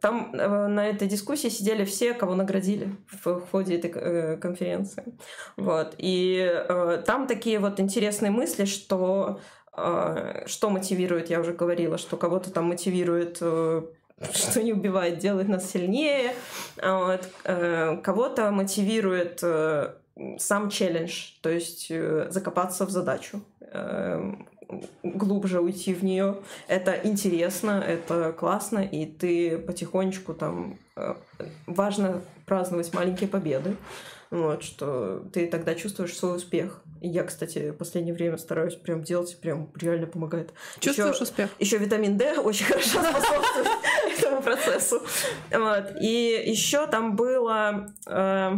там 0.00 0.34
э, 0.34 0.66
на 0.66 0.86
этой 0.88 1.08
дискуссии 1.08 1.48
сидели 1.48 1.84
все, 1.84 2.14
кого 2.14 2.34
наградили 2.34 2.96
в 3.22 3.40
ходе 3.50 3.76
этой 3.76 3.90
э, 3.94 4.36
конференции. 4.36 5.04
Вот. 5.56 5.94
И 5.98 6.64
там 7.06 7.26
такие 7.26 7.58
вот 7.58 7.80
интересные 7.80 8.30
мысли, 8.30 8.64
что 8.64 9.40
что 10.46 10.70
мотивирует, 10.70 11.30
я 11.30 11.40
уже 11.40 11.52
говорила, 11.52 11.98
что 11.98 12.16
кого-то 12.16 12.52
там 12.52 12.66
мотивирует 12.66 13.38
что 13.38 14.62
не 14.62 14.72
убивает, 14.72 15.18
делает 15.18 15.48
нас 15.48 15.68
сильнее. 15.68 16.32
Вот. 16.80 17.28
Кого-то 17.42 18.52
мотивирует 18.52 19.42
сам 20.38 20.70
челлендж, 20.70 21.32
то 21.40 21.50
есть 21.50 21.90
закопаться 22.28 22.86
в 22.86 22.90
задачу 22.90 23.42
глубже 25.02 25.60
уйти 25.60 25.94
в 25.94 26.04
нее. 26.04 26.36
Это 26.68 26.98
интересно, 27.02 27.82
это 27.86 28.32
классно, 28.32 28.78
и 28.78 29.06
ты 29.06 29.58
потихонечку 29.58 30.34
там 30.34 30.78
э, 30.96 31.14
важно 31.66 32.22
праздновать 32.46 32.92
маленькие 32.94 33.28
победы. 33.28 33.76
Вот, 34.30 34.64
что 34.64 35.22
ты 35.32 35.46
тогда 35.46 35.74
чувствуешь 35.74 36.16
свой 36.16 36.36
успех. 36.36 36.82
И 37.00 37.08
я, 37.08 37.22
кстати, 37.22 37.70
в 37.70 37.74
последнее 37.74 38.14
время 38.14 38.36
стараюсь 38.36 38.74
прям 38.74 39.02
делать, 39.02 39.38
прям 39.40 39.70
реально 39.76 40.06
помогает. 40.06 40.52
Чувствуешь 40.80 41.14
еще, 41.14 41.22
успех? 41.22 41.50
Еще 41.60 41.78
витамин 41.78 42.16
D 42.16 42.38
очень 42.38 42.64
хорошо 42.66 43.00
способствует 43.00 43.68
этому 44.18 44.42
процессу. 44.42 45.02
Вот. 45.52 45.92
И 46.00 46.42
еще 46.46 46.86
там 46.88 47.14
было 47.14 47.92
э, 48.06 48.52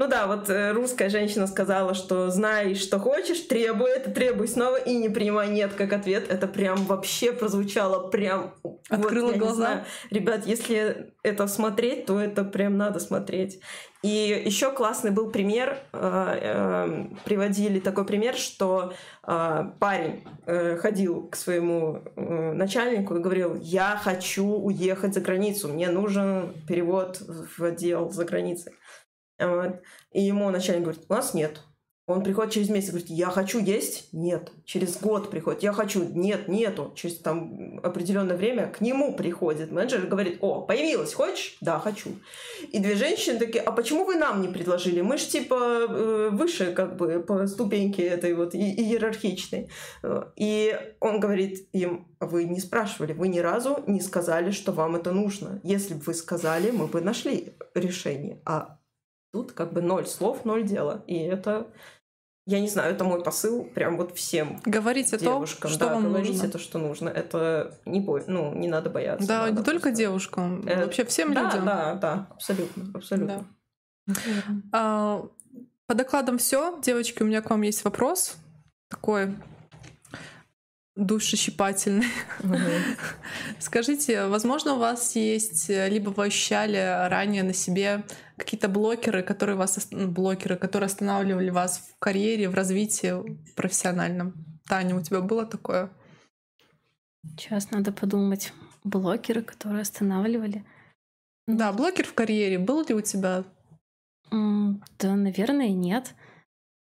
ну 0.00 0.08
да, 0.08 0.26
вот 0.26 0.48
э, 0.48 0.72
русская 0.72 1.10
женщина 1.10 1.46
сказала, 1.46 1.92
что 1.92 2.30
знай, 2.30 2.74
что 2.74 2.98
хочешь, 2.98 3.40
требуй 3.40 3.90
это, 3.90 4.10
требуй 4.10 4.48
снова 4.48 4.76
и 4.76 4.96
не 4.96 5.10
принимай 5.10 5.50
нет 5.50 5.74
как 5.74 5.92
ответ. 5.92 6.30
Это 6.30 6.46
прям 6.46 6.86
вообще 6.86 7.32
прозвучало 7.32 8.08
прям... 8.08 8.54
Открыла 8.88 9.32
вот, 9.32 9.36
глаза. 9.36 9.84
Ребят, 10.10 10.46
если 10.46 11.12
это 11.22 11.46
смотреть, 11.46 12.06
то 12.06 12.18
это 12.18 12.44
прям 12.44 12.78
надо 12.78 12.98
смотреть. 12.98 13.60
И 14.02 14.42
еще 14.46 14.72
классный 14.72 15.10
был 15.10 15.30
пример, 15.30 15.76
э, 15.92 16.38
э, 16.40 17.04
приводили 17.26 17.78
такой 17.78 18.06
пример, 18.06 18.36
что 18.36 18.94
парень 19.22 20.24
ходил 20.46 21.28
к 21.28 21.36
своему 21.36 22.02
начальнику 22.16 23.14
и 23.14 23.20
говорил, 23.20 23.54
я 23.54 24.00
хочу 24.02 24.46
уехать 24.46 25.14
за 25.14 25.20
границу, 25.20 25.68
мне 25.68 25.88
нужен 25.88 26.54
перевод 26.66 27.20
в 27.20 27.62
отдел 27.62 28.10
за 28.10 28.24
границей. 28.24 28.72
И 30.12 30.20
ему 30.20 30.50
начальник 30.50 30.82
говорит, 30.82 31.04
у 31.08 31.14
нас 31.14 31.34
нет. 31.34 31.60
Он 32.10 32.24
приходит 32.24 32.52
через 32.52 32.68
месяц, 32.70 32.90
говорит, 32.90 33.08
я 33.08 33.26
хочу 33.26 33.60
есть, 33.60 34.08
нет. 34.12 34.50
Через 34.64 34.98
год 34.98 35.30
приходит, 35.30 35.62
я 35.62 35.72
хочу, 35.72 36.02
нет, 36.02 36.48
нету. 36.48 36.92
Через 36.96 37.18
там 37.18 37.78
определенное 37.84 38.36
время 38.36 38.66
к 38.66 38.80
нему 38.80 39.14
приходит 39.14 39.70
менеджер 39.70 40.04
и 40.04 40.08
говорит, 40.08 40.38
о, 40.40 40.62
появилась, 40.62 41.14
хочешь? 41.14 41.56
Да, 41.60 41.78
хочу. 41.78 42.10
И 42.72 42.80
две 42.80 42.96
женщины 42.96 43.38
такие, 43.38 43.62
а 43.62 43.70
почему 43.70 44.04
вы 44.04 44.16
нам 44.16 44.42
не 44.42 44.48
предложили? 44.48 45.00
Мы 45.00 45.18
же 45.18 45.26
типа 45.26 45.54
э, 45.54 46.28
выше 46.32 46.72
как 46.72 46.96
бы 46.96 47.20
по 47.20 47.46
ступеньке 47.46 48.02
этой 48.02 48.34
вот 48.34 48.54
иерархичной. 48.54 49.70
И 50.36 50.78
он 50.98 51.20
говорит 51.20 51.68
им, 51.72 52.08
вы 52.18 52.44
не 52.44 52.58
спрашивали, 52.58 53.12
вы 53.12 53.28
ни 53.28 53.38
разу 53.38 53.84
не 53.86 54.00
сказали, 54.00 54.50
что 54.50 54.72
вам 54.72 54.96
это 54.96 55.12
нужно. 55.12 55.60
Если 55.62 55.94
бы 55.94 56.00
вы 56.00 56.14
сказали, 56.14 56.72
мы 56.72 56.88
бы 56.88 57.00
нашли 57.00 57.54
решение. 57.74 58.40
А 58.44 58.79
Тут 59.32 59.52
как 59.52 59.72
бы 59.72 59.80
ноль 59.80 60.06
слов, 60.06 60.44
ноль 60.44 60.64
дела. 60.64 61.04
И 61.06 61.16
это, 61.16 61.68
я 62.46 62.60
не 62.60 62.68
знаю, 62.68 62.92
это 62.92 63.04
мой 63.04 63.22
посыл 63.22 63.64
прям 63.64 63.96
вот 63.96 64.16
всем 64.16 64.60
Говорить 64.64 65.10
девушкам. 65.16 65.58
о 65.58 65.62
том, 65.62 65.70
что 65.70 65.78
да, 65.86 65.94
вам 65.94 66.04
говорить 66.04 66.32
нужно. 66.32 66.46
это, 66.46 66.58
что 66.58 66.78
нужно. 66.78 67.08
Это 67.08 67.78
не 67.84 68.00
бой, 68.00 68.24
ну, 68.26 68.54
не 68.54 68.68
надо 68.68 68.90
бояться. 68.90 69.26
Да, 69.28 69.46
надо 69.46 69.60
не 69.60 69.64
только 69.64 69.82
просто... 69.82 69.98
девушкам, 69.98 70.66
это... 70.66 70.84
вообще 70.84 71.04
всем 71.04 71.32
да, 71.32 71.44
людям. 71.44 71.64
Да, 71.64 71.94
да, 71.94 72.26
абсолютно, 72.30 72.90
абсолютно. 72.94 73.46
Да. 74.06 74.14
А, 74.72 75.26
по 75.86 75.94
докладам 75.94 76.38
все. 76.38 76.78
Девочки, 76.82 77.22
у 77.22 77.26
меня 77.26 77.42
к 77.42 77.50
вам 77.50 77.62
есть 77.62 77.84
вопрос. 77.84 78.36
Такой 78.88 79.36
душещипательный. 80.96 82.06
Скажите, 83.58 84.26
возможно, 84.26 84.74
у 84.74 84.78
вас 84.78 85.16
есть, 85.16 85.68
либо 85.68 86.10
вы 86.10 86.26
ощущали 86.26 87.08
ранее 87.08 87.42
на 87.42 87.54
себе 87.54 88.04
какие-то 88.36 88.68
блокеры, 88.68 89.22
которые 89.22 89.56
вас, 89.56 89.88
ну, 89.90 90.08
блокеры, 90.08 90.56
которые 90.56 90.86
останавливали 90.86 91.50
вас 91.50 91.78
в 91.78 91.98
карьере, 91.98 92.48
в 92.48 92.54
развитии 92.54 93.38
профессиональном? 93.54 94.34
Таня, 94.66 94.96
у 94.96 95.02
тебя 95.02 95.20
было 95.20 95.46
такое? 95.46 95.90
Сейчас 97.24 97.70
надо 97.70 97.92
подумать. 97.92 98.52
Блокеры, 98.82 99.42
которые 99.42 99.82
останавливали. 99.82 100.64
Да, 101.46 101.72
блокер 101.72 102.06
в 102.06 102.14
карьере. 102.14 102.58
Был 102.58 102.84
ли 102.86 102.94
у 102.94 103.00
тебя? 103.00 103.44
Да, 104.30 105.16
наверное, 105.16 105.70
нет. 105.70 106.14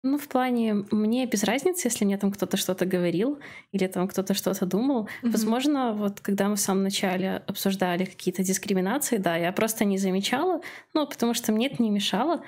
Ну, 0.02 0.16
в 0.16 0.28
плане, 0.28 0.86
мне 0.90 1.26
без 1.26 1.44
разницы, 1.44 1.88
если 1.88 2.06
мне 2.06 2.16
там 2.16 2.32
кто-то 2.32 2.56
что-то 2.56 2.86
говорил 2.86 3.38
или 3.70 3.86
там 3.86 4.08
кто-то 4.08 4.32
что-то 4.32 4.64
думал. 4.64 5.04
Mm-hmm. 5.04 5.30
Возможно, 5.30 5.92
вот 5.92 6.20
когда 6.20 6.48
мы 6.48 6.56
в 6.56 6.60
самом 6.60 6.84
начале 6.84 7.42
обсуждали 7.46 8.06
какие-то 8.06 8.42
дискриминации, 8.42 9.18
да, 9.18 9.36
я 9.36 9.52
просто 9.52 9.84
не 9.84 9.98
замечала, 9.98 10.62
ну, 10.94 11.06
потому 11.06 11.34
что 11.34 11.52
мне 11.52 11.66
это 11.66 11.82
не 11.82 11.90
мешало, 11.90 12.42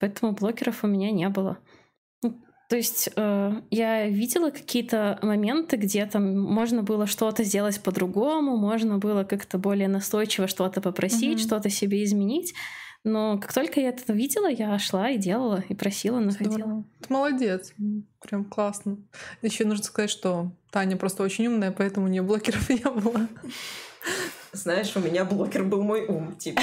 поэтому 0.00 0.32
блокеров 0.32 0.82
у 0.82 0.88
меня 0.88 1.12
не 1.12 1.28
было. 1.28 1.58
Ну, 2.24 2.40
то 2.68 2.76
есть 2.76 3.08
э, 3.14 3.52
я 3.70 4.08
видела 4.08 4.50
какие-то 4.50 5.20
моменты, 5.22 5.76
где 5.76 6.04
там 6.06 6.40
можно 6.40 6.82
было 6.82 7.06
что-то 7.06 7.44
сделать 7.44 7.80
по-другому, 7.80 8.56
можно 8.56 8.98
было 8.98 9.22
как-то 9.22 9.58
более 9.58 9.86
настойчиво 9.86 10.48
что-то 10.48 10.80
попросить, 10.80 11.38
mm-hmm. 11.38 11.46
что-то 11.46 11.70
себе 11.70 12.02
изменить. 12.02 12.52
Но 13.02 13.38
как 13.38 13.52
только 13.52 13.80
я 13.80 13.88
это 13.88 14.12
видела, 14.12 14.46
я 14.46 14.78
шла 14.78 15.10
и 15.10 15.16
делала, 15.16 15.64
и 15.68 15.74
просила, 15.74 16.20
находила. 16.20 16.84
Ты 17.00 17.12
молодец. 17.12 17.72
Прям 18.20 18.44
классно. 18.44 18.98
Еще 19.40 19.64
нужно 19.64 19.84
сказать, 19.84 20.10
что 20.10 20.52
Таня 20.70 20.96
просто 20.96 21.22
очень 21.22 21.46
умная, 21.46 21.72
поэтому 21.72 22.06
у 22.06 22.08
нее 22.08 22.22
блокеров 22.22 22.68
не 22.68 22.84
было. 22.84 23.26
Знаешь, 24.52 24.96
у 24.96 25.00
меня 25.00 25.24
blocker 25.24 25.64
был 25.64 25.82
мой 25.82 26.04
ум, 26.06 26.34
типа. 26.36 26.60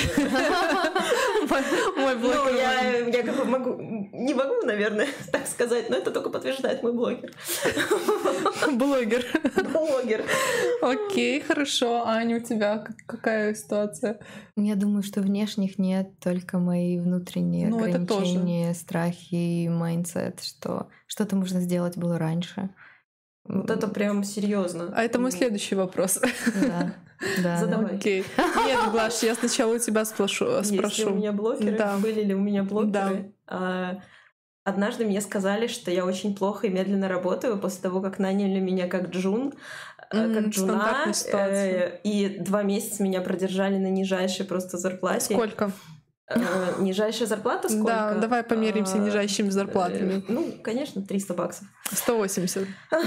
Мой 1.98 2.16
Ну, 2.16 2.20
blocker. 2.22 2.56
я, 2.56 2.98
я 3.08 3.24
как 3.24 3.36
бы 3.38 3.46
могу, 3.46 3.76
не 4.14 4.34
могу, 4.34 4.66
наверное, 4.66 5.08
так 5.32 5.48
сказать, 5.48 5.90
но 5.90 5.96
это 5.98 6.12
только 6.12 6.30
подтверждает 6.30 6.84
мой 6.84 6.94
блогер. 6.94 7.32
Блогер. 8.74 9.26
Блогер. 9.74 10.24
Окей, 10.82 11.40
хорошо. 11.42 12.06
Аня, 12.06 12.38
у 12.38 12.40
тебя 12.40 12.80
как- 12.80 12.96
какая 13.06 13.54
ситуация? 13.56 14.20
Я 14.56 14.76
думаю, 14.76 15.04
что 15.04 15.22
внешних 15.22 15.78
нет, 15.80 16.20
только 16.20 16.60
мои 16.60 17.00
внутренние 17.00 17.68
Ну, 17.70 17.78
ограничения, 17.80 18.74
страхи 18.74 19.36
и 19.64 19.70
mindset, 19.70 20.42
что 20.44 20.88
что-то 21.08 21.36
можно 21.36 21.62
сделать 21.62 21.98
было 21.98 22.18
раньше. 22.18 22.70
Вот 23.46 23.70
это 23.70 23.88
прям 23.88 24.24
серьезно. 24.24 24.92
А 24.96 25.04
это 25.04 25.20
мой 25.20 25.32
следующий 25.32 25.76
вопрос. 25.76 26.20
Да, 26.62 26.94
да. 27.44 27.58
Задавай. 27.58 27.96
Окей. 27.96 28.26
Нет, 28.66 28.80
Глаш, 28.92 29.24
я 29.24 29.36
сначала 29.36 29.76
у 29.76 29.80
тебя 29.80 30.06
спрошу. 30.06 30.60
Есть 30.60 31.00
ли 31.00 31.06
у 31.06 31.14
меня 31.16 31.32
блокеры? 31.32 31.78
Да. 31.78 31.98
Были 31.98 32.24
ли 32.24 32.34
у 32.34 32.40
меня 32.40 32.64
блокеры? 32.64 32.92
Да. 32.94 33.22
А, 33.48 34.02
Однажды 34.68 35.06
мне 35.06 35.22
сказали, 35.22 35.68
что 35.68 35.92
я 35.92 36.04
очень 36.04 36.36
плохо 36.36 36.68
и 36.68 36.70
медленно 36.70 37.08
работаю 37.08 37.58
после 37.58 37.84
того, 37.84 38.02
как 38.02 38.20
наняли 38.20 38.60
меня 38.60 38.90
как 38.90 39.12
джун, 39.12 39.54
э, 40.12 40.18
М, 40.18 40.34
как 40.34 40.48
джуна, 40.48 41.06
э, 41.32 42.00
и 42.04 42.40
два 42.40 42.64
месяца 42.64 43.02
меня 43.02 43.22
продержали 43.22 43.78
на 43.78 43.88
нижайшей 43.88 44.46
просто 44.46 44.78
зарплате. 44.78 45.36
Сколько? 45.36 45.72
Э, 46.30 46.74
Нижайшая 46.80 47.30
зарплата 47.30 47.70
сколько? 47.70 47.86
Да, 47.88 48.16
давай 48.16 48.44
померимся 48.44 48.96
А, 48.96 48.98
нижайшими 48.98 49.48
э, 49.48 49.52
зарплатами. 49.52 50.22
Ну, 50.28 50.52
конечно, 50.62 51.02
300 51.02 51.34
баксов. 51.34 51.66
180. 51.94 52.68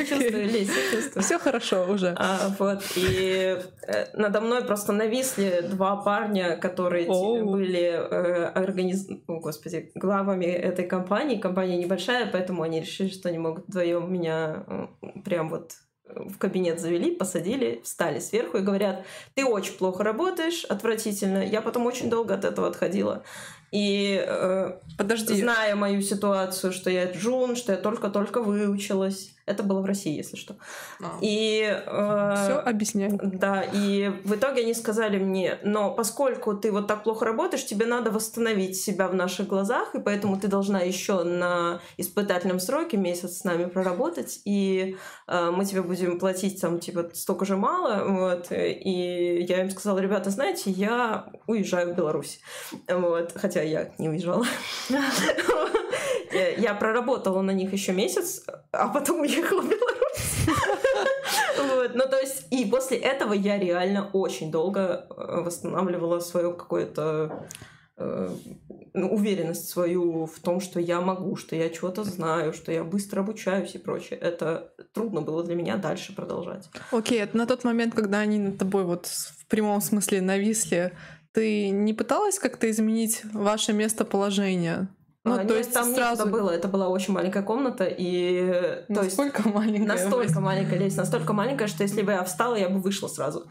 Сочувствую, 0.00 0.46
Лесь, 0.46 0.68
сочувствую. 0.72 1.22
Все 1.22 1.38
хорошо 1.38 1.86
уже. 1.88 2.14
А, 2.18 2.54
вот, 2.58 2.82
и 2.96 3.58
э, 3.86 4.06
надо 4.14 4.40
мной 4.40 4.64
просто 4.64 4.92
нависли 4.92 5.66
два 5.70 5.96
парня, 5.96 6.56
которые 6.56 7.08
Оу. 7.08 7.50
были 7.50 7.82
э, 7.82 8.44
организ... 8.46 9.08
О, 9.26 9.40
господи, 9.40 9.90
главами 9.94 10.46
этой 10.46 10.86
компании. 10.86 11.38
Компания 11.38 11.76
небольшая, 11.76 12.26
поэтому 12.30 12.62
они 12.62 12.80
решили, 12.80 13.08
что 13.08 13.28
они 13.28 13.38
могут 13.38 13.68
вдвоем 13.68 14.12
меня 14.12 14.64
э, 14.66 15.20
прям 15.24 15.50
вот 15.50 15.72
в 16.14 16.38
кабинет 16.38 16.80
завели, 16.80 17.14
посадили, 17.14 17.80
встали 17.84 18.18
сверху 18.18 18.58
и 18.58 18.62
говорят, 18.62 19.04
ты 19.34 19.44
очень 19.44 19.74
плохо 19.74 20.02
работаешь, 20.02 20.64
отвратительно. 20.64 21.44
Я 21.44 21.62
потом 21.62 21.86
очень 21.86 22.10
долго 22.10 22.34
от 22.34 22.44
этого 22.44 22.68
отходила. 22.68 23.22
И 23.70 24.22
э, 24.26 24.72
Подожди. 24.98 25.34
зная 25.34 25.76
мою 25.76 26.02
ситуацию, 26.02 26.72
что 26.72 26.90
я 26.90 27.04
джун, 27.04 27.54
что 27.54 27.72
я 27.72 27.78
только-только 27.78 28.42
выучилась, 28.42 29.36
это 29.50 29.62
было 29.62 29.80
в 29.80 29.84
России, 29.86 30.16
если 30.16 30.36
что. 30.36 30.54
И 31.20 31.62
Все 31.84 31.90
э, 31.90 32.62
объясняю. 32.64 33.18
да, 33.22 33.62
и 33.72 34.08
в 34.24 34.34
итоге 34.34 34.62
они 34.62 34.74
сказали 34.74 35.18
мне, 35.18 35.58
но 35.64 35.92
поскольку 35.94 36.54
ты 36.54 36.70
вот 36.72 36.86
так 36.86 37.02
плохо 37.02 37.24
работаешь, 37.24 37.64
тебе 37.66 37.86
надо 37.86 38.10
восстановить 38.10 38.76
себя 38.76 39.08
в 39.08 39.14
наших 39.14 39.46
глазах, 39.48 39.94
и 39.94 39.98
поэтому 40.00 40.38
ты 40.38 40.48
должна 40.48 40.80
еще 40.80 41.24
на 41.24 41.80
испытательном 41.96 42.60
сроке 42.60 42.96
месяц 42.96 43.38
с 43.38 43.44
нами 43.44 43.64
проработать, 43.66 44.40
и 44.44 44.96
э, 45.26 45.50
мы 45.50 45.64
тебе 45.64 45.82
будем 45.82 46.18
платить 46.18 46.60
там 46.60 46.78
типа 46.78 47.10
столько 47.14 47.44
же 47.44 47.56
мало, 47.56 48.04
вот. 48.04 48.46
И 48.50 49.44
я 49.48 49.60
им 49.62 49.70
сказала, 49.70 49.98
ребята, 49.98 50.30
знаете, 50.30 50.70
я 50.70 51.26
уезжаю 51.46 51.92
в 51.92 51.96
Беларусь, 51.96 52.40
вот, 52.88 53.32
хотя 53.34 53.62
я 53.62 53.90
не 53.98 54.08
уезжала. 54.08 54.46
Я- 56.32 56.50
Я 56.56 56.74
проработала 56.74 57.42
на 57.42 57.50
них 57.50 57.72
еще 57.72 57.92
месяц, 57.92 58.44
а 58.72 58.86
потом 58.88 59.20
уехала 59.20 59.39
в 59.48 59.68
Беларусь. 59.68 60.46
Вот, 61.58 61.94
ну 61.94 62.04
то 62.08 62.18
есть, 62.18 62.46
и 62.50 62.64
после 62.64 62.96
этого 62.96 63.32
я 63.32 63.58
реально 63.58 64.08
очень 64.12 64.50
долго 64.50 65.06
э, 65.10 65.40
восстанавливала 65.42 66.20
свою 66.20 66.54
какое-то 66.54 67.46
э, 67.96 68.30
ну, 68.94 69.08
уверенность 69.08 69.68
свою 69.68 70.26
в 70.26 70.38
том, 70.40 70.60
что 70.60 70.80
я 70.80 71.00
могу, 71.00 71.36
что 71.36 71.56
я 71.56 71.68
чего-то 71.68 72.04
знаю, 72.04 72.52
что 72.52 72.72
я 72.72 72.84
быстро 72.84 73.20
обучаюсь 73.20 73.74
и 73.74 73.78
прочее. 73.78 74.18
Это 74.18 74.72
трудно 74.92 75.20
было 75.20 75.44
для 75.44 75.54
меня 75.54 75.76
дальше 75.76 76.14
продолжать. 76.14 76.68
Окей, 76.90 77.20
это 77.20 77.36
на 77.36 77.46
тот 77.46 77.64
момент, 77.64 77.94
когда 77.94 78.18
они 78.18 78.38
над 78.38 78.58
тобой 78.58 78.84
вот 78.84 79.06
в 79.06 79.46
прямом 79.46 79.80
смысле 79.80 80.20
нависли, 80.20 80.92
ты 81.32 81.70
не 81.70 81.94
пыталась 81.94 82.38
как-то 82.38 82.70
изменить 82.70 83.22
ваше 83.32 83.72
местоположение? 83.72 84.88
Ну, 85.22 85.34
А, 85.34 85.36
то 85.38 85.42
нет, 85.44 85.58
есть 85.58 85.74
там 85.74 85.94
сразу... 85.94 86.22
некуда 86.22 86.38
было, 86.38 86.50
это 86.50 86.66
была 86.68 86.88
очень 86.88 87.12
маленькая 87.12 87.42
комната, 87.42 87.84
и 87.84 88.38
э, 88.40 88.84
то 88.92 89.02
есть 89.02 89.18
Насколько 89.18 89.48
маленькая? 89.50 89.86
настолько 89.86 90.40
маленькая 90.40 90.78
лестница, 90.78 91.00
настолько 91.00 91.32
маленькая, 91.34 91.68
что 91.68 91.82
если 91.82 92.00
бы 92.00 92.12
я 92.12 92.24
встала, 92.24 92.54
я 92.54 92.70
бы 92.70 92.80
вышла 92.80 93.06
сразу. 93.06 93.46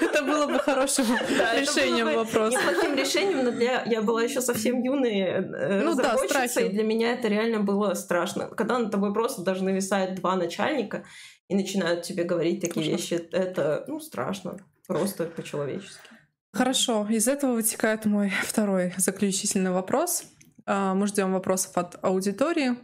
Это 0.00 0.22
было 0.22 0.46
бы 0.46 0.58
хорошим 0.58 1.06
решением 1.58 2.14
вопроса. 2.14 2.58
Неплохим 2.58 2.94
решением, 2.96 3.44
но 3.44 3.50
для... 3.50 3.82
я 3.84 4.02
была 4.02 4.22
еще 4.22 4.42
совсем 4.42 4.82
юной 4.82 5.20
э, 5.20 5.82
Ну 5.82 5.92
разработчицей, 5.92 6.66
и 6.66 6.68
для 6.70 6.84
меня 6.84 7.12
это 7.14 7.28
реально 7.28 7.60
было 7.60 7.94
страшно. 7.94 8.48
Когда 8.48 8.78
над 8.78 8.90
тобой 8.90 9.14
просто 9.14 9.40
даже 9.42 9.64
нависают 9.64 10.16
два 10.16 10.36
начальника 10.36 11.04
и 11.48 11.54
начинают 11.54 12.02
тебе 12.02 12.24
говорить 12.24 12.60
такие 12.60 12.86
Ужас. 12.86 13.00
вещи, 13.00 13.14
это, 13.32 13.84
ну, 13.88 14.00
страшно. 14.00 14.58
Просто 14.86 15.24
по-человечески. 15.24 16.10
Хорошо, 16.56 17.06
из 17.10 17.28
этого 17.28 17.52
вытекает 17.52 18.06
мой 18.06 18.30
второй 18.42 18.94
заключительный 18.96 19.72
вопрос. 19.72 20.24
А, 20.64 20.94
Мы 20.94 21.06
ждем 21.06 21.34
вопросов 21.34 21.76
от 21.76 22.02
аудитории. 22.02 22.76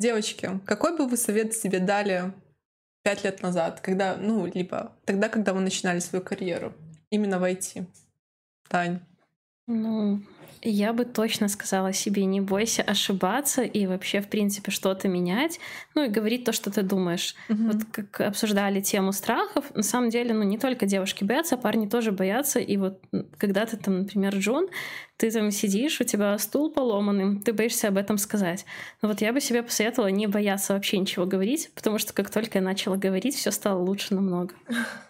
Девочки, 0.00 0.58
какой 0.66 0.96
бы 0.96 1.06
вы 1.06 1.16
совет 1.16 1.54
себе 1.54 1.78
дали 1.78 2.32
пять 3.04 3.22
лет 3.22 3.40
назад, 3.42 3.80
когда, 3.80 4.16
ну, 4.16 4.46
либо 4.46 4.96
тогда, 5.04 5.28
когда 5.28 5.52
вы 5.52 5.60
начинали 5.60 6.00
свою 6.00 6.24
карьеру, 6.24 6.74
именно 7.10 7.38
в 7.38 7.44
IT? 7.44 7.86
Тань. 8.68 8.98
Ну, 9.68 10.20
я 10.62 10.92
бы 10.92 11.04
точно 11.04 11.48
сказала 11.48 11.92
себе, 11.92 12.24
не 12.24 12.40
бойся 12.40 12.82
ошибаться 12.82 13.62
и 13.62 13.86
вообще, 13.86 14.20
в 14.20 14.28
принципе, 14.28 14.70
что-то 14.70 15.08
менять, 15.08 15.58
ну 15.94 16.04
и 16.04 16.08
говорить 16.08 16.44
то, 16.44 16.52
что 16.52 16.70
ты 16.70 16.82
думаешь. 16.82 17.34
Вот 17.48 17.84
как 17.90 18.20
обсуждали 18.20 18.80
тему 18.80 19.12
страхов, 19.12 19.74
на 19.74 19.82
самом 19.82 20.10
деле, 20.10 20.34
ну 20.34 20.42
не 20.42 20.58
только 20.58 20.86
девушки 20.86 21.24
боятся, 21.24 21.54
а 21.54 21.58
парни 21.58 21.86
тоже 21.86 22.12
боятся. 22.12 22.58
И 22.58 22.76
вот 22.76 23.00
когда 23.38 23.66
ты 23.66 23.76
там, 23.76 24.00
например, 24.00 24.36
Джон, 24.36 24.68
ты 25.16 25.30
там 25.30 25.50
сидишь, 25.50 26.00
у 26.00 26.04
тебя 26.04 26.36
стул 26.38 26.70
поломанный, 26.70 27.40
ты 27.40 27.52
боишься 27.52 27.88
об 27.88 27.96
этом 27.96 28.18
сказать. 28.18 28.64
Но 29.02 29.08
вот 29.08 29.20
я 29.20 29.32
бы 29.32 29.40
себе 29.40 29.62
посоветовала 29.62 30.08
не 30.08 30.26
бояться 30.26 30.74
вообще 30.74 30.98
ничего 30.98 31.26
говорить, 31.26 31.70
потому 31.74 31.98
что 31.98 32.12
как 32.12 32.30
только 32.30 32.58
я 32.58 32.64
начала 32.64 32.96
говорить, 32.96 33.34
все 33.34 33.50
стало 33.50 33.80
лучше 33.80 34.14
намного. 34.14 34.54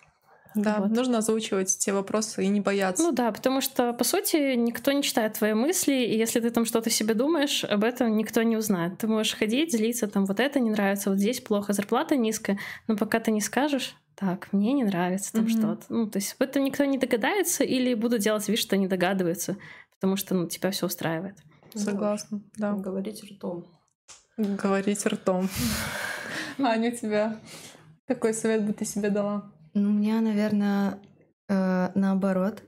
Да, 0.54 0.80
Вот. 0.80 0.90
нужно 0.90 1.18
озвучивать 1.18 1.76
те 1.78 1.92
вопросы 1.92 2.44
и 2.44 2.48
не 2.48 2.60
бояться. 2.60 3.02
Ну 3.02 3.12
да, 3.12 3.30
потому 3.30 3.60
что, 3.60 3.92
по 3.92 4.02
сути, 4.04 4.54
никто 4.56 4.90
не 4.92 5.02
читает 5.02 5.34
твои 5.34 5.54
мысли, 5.54 5.92
и 5.92 6.16
если 6.18 6.40
ты 6.40 6.50
там 6.50 6.64
что-то 6.64 6.90
себе 6.90 7.14
думаешь, 7.14 7.62
об 7.64 7.84
этом 7.84 8.16
никто 8.16 8.42
не 8.42 8.56
узнает. 8.56 8.98
Ты 8.98 9.06
можешь 9.06 9.34
ходить, 9.36 9.72
злиться, 9.72 10.08
там, 10.08 10.26
вот 10.26 10.40
это 10.40 10.58
не 10.58 10.70
нравится, 10.70 11.10
вот 11.10 11.18
здесь 11.18 11.40
плохо, 11.40 11.72
зарплата 11.72 12.16
низкая, 12.16 12.58
но 12.88 12.96
пока 12.96 13.20
ты 13.20 13.30
не 13.30 13.40
скажешь, 13.40 13.94
так, 14.16 14.52
мне 14.52 14.72
не 14.72 14.84
нравится 14.84 15.32
там 15.32 15.44
Мгм. 15.44 15.50
что-то. 15.50 15.84
Ну, 15.88 16.06
то 16.10 16.18
есть 16.18 16.34
об 16.38 16.42
этом 16.48 16.64
никто 16.64 16.84
не 16.84 16.98
догадается 16.98 17.64
или 17.64 17.94
будут 17.94 18.20
делать 18.20 18.48
вид, 18.48 18.58
что 18.58 18.76
не 18.76 18.88
догадываются, 18.88 19.56
потому 19.94 20.16
что, 20.16 20.34
ну, 20.34 20.46
тебя 20.48 20.70
все 20.72 20.86
устраивает. 20.86 21.36
Согласна, 21.74 22.42
да. 22.56 22.72
Говорить 22.72 23.22
ртом. 23.22 23.66
Говорить 24.36 25.06
ртом. 25.06 25.48
Аня, 26.58 26.90
у 26.92 26.96
тебя 26.96 27.40
какой 28.06 28.34
совет 28.34 28.64
бы 28.66 28.72
ты 28.72 28.84
себе 28.84 29.08
дала? 29.10 29.52
Ну, 29.74 29.90
у 29.90 29.92
меня, 29.92 30.20
наверное, 30.20 30.98
э, 31.48 31.90
наоборот, 31.94 32.64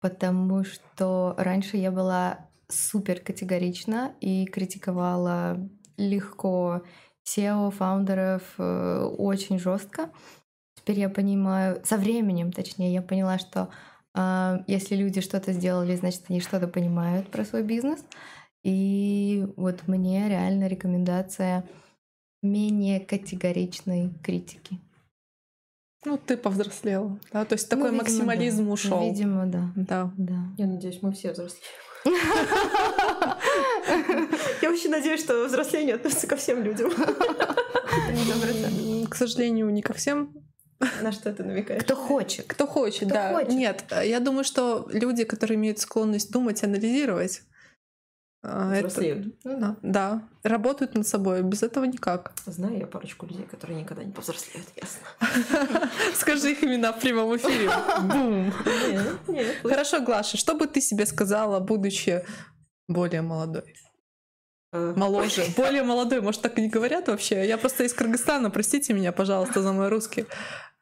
потому 0.00 0.64
что 0.64 1.34
раньше 1.36 1.76
я 1.76 1.90
была 1.90 2.48
супер 2.68 3.20
категорична 3.20 4.14
и 4.20 4.46
критиковала 4.46 5.58
легко 5.98 6.82
SEO, 7.26 7.70
фаундеров 7.70 8.42
э, 8.56 9.04
очень 9.18 9.58
жестко. 9.58 10.10
Теперь 10.76 11.00
я 11.00 11.10
понимаю, 11.10 11.82
со 11.84 11.98
временем, 11.98 12.52
точнее, 12.52 12.94
я 12.94 13.02
поняла, 13.02 13.38
что 13.38 13.68
э, 14.14 14.64
если 14.66 14.96
люди 14.96 15.20
что-то 15.20 15.52
сделали, 15.52 15.94
значит, 15.94 16.24
они 16.30 16.40
что-то 16.40 16.68
понимают 16.68 17.30
про 17.30 17.44
свой 17.44 17.62
бизнес. 17.62 18.02
И 18.62 19.46
вот 19.56 19.86
мне 19.88 20.28
реально 20.28 20.68
рекомендация 20.68 21.68
менее 22.42 23.00
категоричной 23.00 24.14
критики. 24.22 24.78
Ну, 26.04 26.16
ты 26.18 26.36
повзрослела, 26.36 27.18
да? 27.32 27.44
То 27.44 27.54
есть 27.54 27.68
такой 27.68 27.90
Ну, 27.90 27.98
видимо, 27.98 28.02
максимализм 28.04 28.66
да. 28.66 28.72
ушел. 28.72 29.02
Видимо, 29.04 29.46
да. 29.46 29.70
Да. 29.76 30.10
Да. 30.16 30.38
Я 30.56 30.66
надеюсь, 30.66 31.00
мы 31.02 31.12
все 31.12 31.32
взрослеем. 31.32 31.62
Я 34.62 34.70
очень 34.70 34.90
надеюсь, 34.90 35.20
что 35.20 35.44
взросление 35.44 35.96
относится 35.96 36.26
ко 36.26 36.36
всем 36.36 36.62
людям. 36.62 36.90
К 39.08 39.14
сожалению, 39.14 39.68
не 39.70 39.82
ко 39.82 39.92
всем. 39.92 40.32
На 41.02 41.12
что 41.12 41.30
ты 41.32 41.44
намекаешь? 41.44 41.82
Кто 41.82 41.94
хочет. 41.94 42.46
Кто 42.46 42.66
хочет, 42.66 43.08
Кто 43.08 43.14
да. 43.14 43.34
хочет. 43.34 43.50
Нет, 43.50 43.84
я 44.02 44.18
думаю, 44.20 44.44
что 44.44 44.88
люди, 44.90 45.24
которые 45.24 45.56
имеют 45.56 45.78
склонность 45.78 46.30
думать, 46.32 46.62
анализировать, 46.64 47.42
А, 48.42 48.72
это- 48.74 48.88
Взрослеют. 48.88 49.26
Ну 49.44 49.60
да. 49.60 49.76
да, 49.82 50.28
работают 50.42 50.94
над 50.94 51.06
собой. 51.06 51.42
Без 51.42 51.62
этого 51.62 51.84
никак. 51.84 52.32
Знаю 52.46 52.78
я 52.78 52.86
парочку 52.86 53.26
людей, 53.26 53.44
которые 53.44 53.80
никогда 53.82 54.02
не 54.02 54.12
повзрослеют, 54.12 54.66
ясно. 54.76 55.90
Скажи 56.14 56.52
их 56.52 56.64
имена 56.64 56.92
в 56.92 57.00
прямом 57.00 57.36
эфире. 57.36 57.70
Бум. 58.02 58.52
Хорошо, 59.62 60.00
Глаша, 60.00 60.38
что 60.38 60.54
бы 60.54 60.66
ты 60.66 60.80
себе 60.80 61.04
сказала, 61.04 61.60
будучи 61.60 62.24
более 62.88 63.20
молодой? 63.20 63.74
Э, 64.72 64.94
Моложе. 64.96 65.44
Более 65.56 65.82
молодой, 65.82 66.20
может, 66.22 66.40
так 66.40 66.58
и 66.58 66.62
не 66.62 66.68
говорят 66.68 67.08
вообще? 67.08 67.46
Я 67.46 67.58
просто 67.58 67.84
из 67.84 67.92
Кыргызстана, 67.92 68.50
простите 68.50 68.94
меня, 68.94 69.12
пожалуйста, 69.12 69.60
за 69.62 69.72
мой 69.72 69.88
русский. 69.88 70.26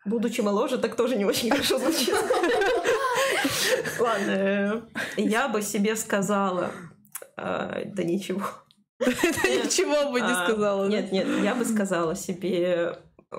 Будучи 0.04 0.42
моложе, 0.42 0.78
так 0.78 0.94
тоже 0.94 1.16
не 1.16 1.24
очень 1.24 1.50
хорошо 1.50 1.78
звучит. 1.78 2.14
Ладно, 3.98 4.30
э, 4.30 4.82
я 5.16 5.48
бы 5.48 5.62
себе 5.62 5.96
сказала... 5.96 6.70
э, 7.36 7.84
Да 7.86 8.02
ничего. 8.02 8.42
Это 9.00 9.16
ничего 9.48 10.10
бы 10.10 10.20
не 10.20 10.26
А, 10.32 10.44
сказала. 10.46 10.84
да? 10.84 10.90
Нет, 10.90 11.12
нет, 11.12 11.26
я 11.42 11.54
бы 11.54 11.64
сказала 11.64 12.16
себе 12.16 12.98
э, 13.30 13.36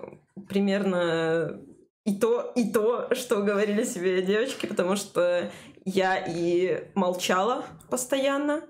примерно 0.48 1.60
и 2.06 2.16
то, 2.18 2.52
и 2.56 2.72
то, 2.72 3.14
что 3.14 3.42
говорили 3.44 3.84
себе 3.84 4.22
девочки, 4.22 4.66
потому 4.66 4.96
что 4.96 5.52
я 5.86 6.18
и 6.18 6.88
молчала 6.96 7.66
постоянно, 7.90 8.64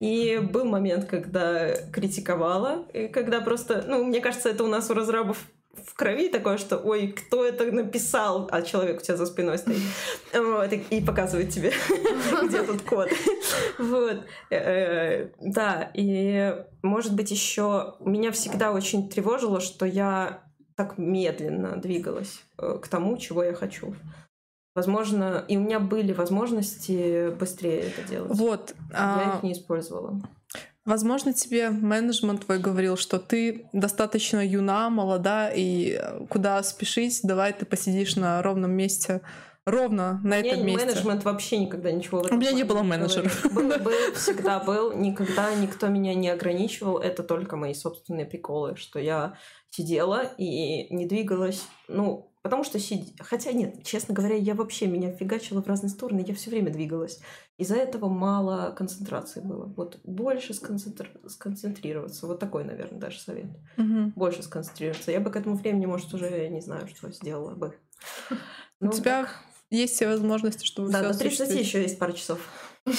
и 0.00 0.38
был 0.38 0.64
момент, 0.64 1.06
когда 1.06 1.74
критиковала, 1.92 2.84
и 2.92 3.08
когда 3.08 3.40
просто, 3.40 3.84
ну, 3.86 4.04
мне 4.04 4.20
кажется, 4.20 4.48
это 4.50 4.64
у 4.64 4.68
нас 4.68 4.90
у 4.90 4.94
разрабов 4.94 5.46
в 5.86 5.94
крови 5.94 6.28
такое, 6.28 6.58
что 6.58 6.76
ой, 6.78 7.08
кто 7.08 7.44
это 7.44 7.70
написал, 7.70 8.48
а 8.50 8.62
человек 8.62 9.00
у 9.00 9.02
тебя 9.02 9.16
за 9.16 9.26
спиной 9.26 9.58
стоит. 9.58 9.78
Вот, 10.34 10.72
и, 10.72 11.00
показывает 11.00 11.50
тебе, 11.50 11.72
где 12.44 12.62
тут 12.62 12.82
код. 12.82 13.08
Вот. 13.78 14.22
Э, 14.50 15.28
Да, 15.40 15.90
и 15.94 16.64
может 16.82 17.14
быть 17.14 17.30
еще 17.30 17.94
меня 18.00 18.32
всегда 18.32 18.72
очень 18.72 19.08
тревожило, 19.08 19.60
что 19.60 19.86
я 19.86 20.42
так 20.76 20.98
медленно 20.98 21.76
двигалась 21.76 22.42
э, 22.58 22.78
к 22.82 22.88
тому, 22.88 23.16
чего 23.16 23.42
я 23.44 23.54
хочу. 23.54 23.94
Возможно, 24.74 25.44
и 25.46 25.56
у 25.56 25.60
меня 25.60 25.78
были 25.78 26.12
возможности 26.12 27.30
быстрее 27.30 27.82
это 27.82 28.02
делать. 28.08 28.36
Вот. 28.36 28.74
Я 28.90 29.32
а, 29.32 29.36
их 29.36 29.42
не 29.44 29.52
использовала. 29.52 30.20
Возможно, 30.84 31.32
тебе 31.32 31.70
менеджмент 31.70 32.44
твой 32.44 32.58
говорил, 32.58 32.96
что 32.96 33.18
ты 33.18 33.68
достаточно 33.72 34.46
юна, 34.46 34.90
молода, 34.90 35.50
и 35.50 35.98
э, 35.98 36.26
куда 36.28 36.62
спешить, 36.62 37.20
давай 37.22 37.54
ты 37.54 37.64
посидишь 37.64 38.16
на 38.16 38.42
ровном 38.42 38.72
месте, 38.72 39.22
ровно 39.64 40.20
на 40.22 40.36
У 40.36 40.40
меня 40.40 40.52
этом 40.52 40.66
месте. 40.66 40.86
менеджмент 40.86 41.24
вообще 41.24 41.58
никогда 41.58 41.90
ничего 41.90 42.20
в 42.20 42.26
этом 42.26 42.36
У 42.36 42.40
меня 42.40 42.52
не 42.52 42.64
было 42.64 42.82
менеджера. 42.82 43.30
Был, 43.50 43.68
был, 43.78 44.14
всегда 44.14 44.60
был. 44.60 44.92
Никогда 44.92 45.54
никто 45.54 45.88
меня 45.88 46.14
не 46.14 46.28
ограничивал. 46.28 46.98
Это 46.98 47.22
только 47.22 47.56
мои 47.56 47.72
собственные 47.72 48.26
приколы, 48.26 48.76
что 48.76 48.98
я 48.98 49.38
сидела 49.70 50.22
и 50.36 50.94
не 50.94 51.06
двигалась. 51.06 51.66
Ну, 51.88 52.30
потому 52.42 52.62
что 52.62 52.78
сид... 52.78 53.18
Хотя 53.20 53.52
нет, 53.52 53.84
честно 53.84 54.14
говоря, 54.14 54.36
я 54.36 54.54
вообще 54.54 54.86
меня 54.86 55.10
фигачила 55.10 55.62
в 55.62 55.66
разные 55.66 55.90
стороны. 55.90 56.22
Я 56.26 56.34
все 56.34 56.50
время 56.50 56.70
двигалась. 56.70 57.20
Из-за 57.56 57.76
этого 57.76 58.08
мало 58.08 58.72
концентрации 58.72 59.40
было. 59.40 59.66
Вот 59.76 60.00
больше 60.02 60.52
сконцентр- 60.54 61.28
сконцентрироваться. 61.28 62.26
Вот 62.26 62.40
такой, 62.40 62.64
наверное, 62.64 62.98
даже 62.98 63.20
совет. 63.20 63.46
Мгм. 63.76 64.10
Больше 64.16 64.42
сконцентрироваться. 64.42 65.12
Я 65.12 65.20
бы 65.20 65.30
к 65.30 65.36
этому 65.36 65.54
времени, 65.56 65.86
может, 65.86 66.12
уже 66.14 66.48
не 66.48 66.60
знаю, 66.60 66.88
что 66.88 67.10
сделала 67.12 67.54
бы. 67.54 67.78
У 68.80 68.86
Ну, 68.86 68.92
тебя 68.92 69.22
так. 69.22 69.36
есть 69.70 69.94
все 69.94 70.08
возможности, 70.08 70.64
чтобы 70.64 70.90
Да, 70.90 70.98
все 71.00 71.12
до 71.12 71.18
30 71.18 71.50
еще 71.60 71.82
есть 71.82 71.98
пара 71.98 72.12
часов. 72.12 72.40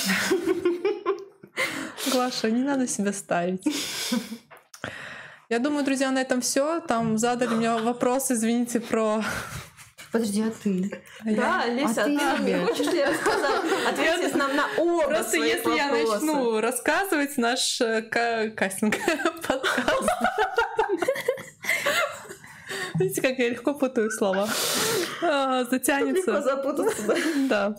Глаша, 2.11 2.49
не 2.49 2.64
надо 2.64 2.88
себя 2.88 3.11
ставить. 3.14 3.64
Я 5.49 5.60
думаю, 5.60 5.84
друзья, 5.86 6.11
на 6.11 6.22
этом 6.22 6.41
все. 6.41 6.80
Там 6.80 7.18
задали 7.18 7.53
мне 7.56 7.72
вопрос, 7.76 8.32
извините, 8.32 8.80
про... 8.80 9.22
Подожди, 10.16 10.44
а 10.44 10.52
ты? 10.64 11.02
Я- 11.26 11.36
Да, 11.36 11.66
Леся, 11.68 12.02
А 12.04 12.04
а 12.04 12.06
ты 12.06 12.18
ты 12.18 12.24
нам 12.24 12.46
не 12.46 12.54
хочешь 12.66 12.88
ли 12.94 13.04
рассказать? 13.04 13.62
Ответить 13.90 14.36
нам 14.36 14.56
на 14.56 14.66
оба 14.78 15.04
Просто 15.08 15.38
если 15.38 15.76
я 15.76 15.92
начну 15.92 16.62
рассказывать 16.62 17.38
наш 17.38 17.82
э, 17.82 18.02
ка- 18.04 18.50
кастинг 18.56 18.96
подкаст. 19.48 20.10
Видите, 22.98 23.22
как 23.22 23.38
я 23.40 23.50
легко 23.50 23.74
путаю 23.74 24.10
слова. 24.10 24.48
А, 25.22 25.60
Легко 25.60 25.72
Затянется. 25.76 26.42
запутаться, 26.42 27.16
да. 27.50 27.76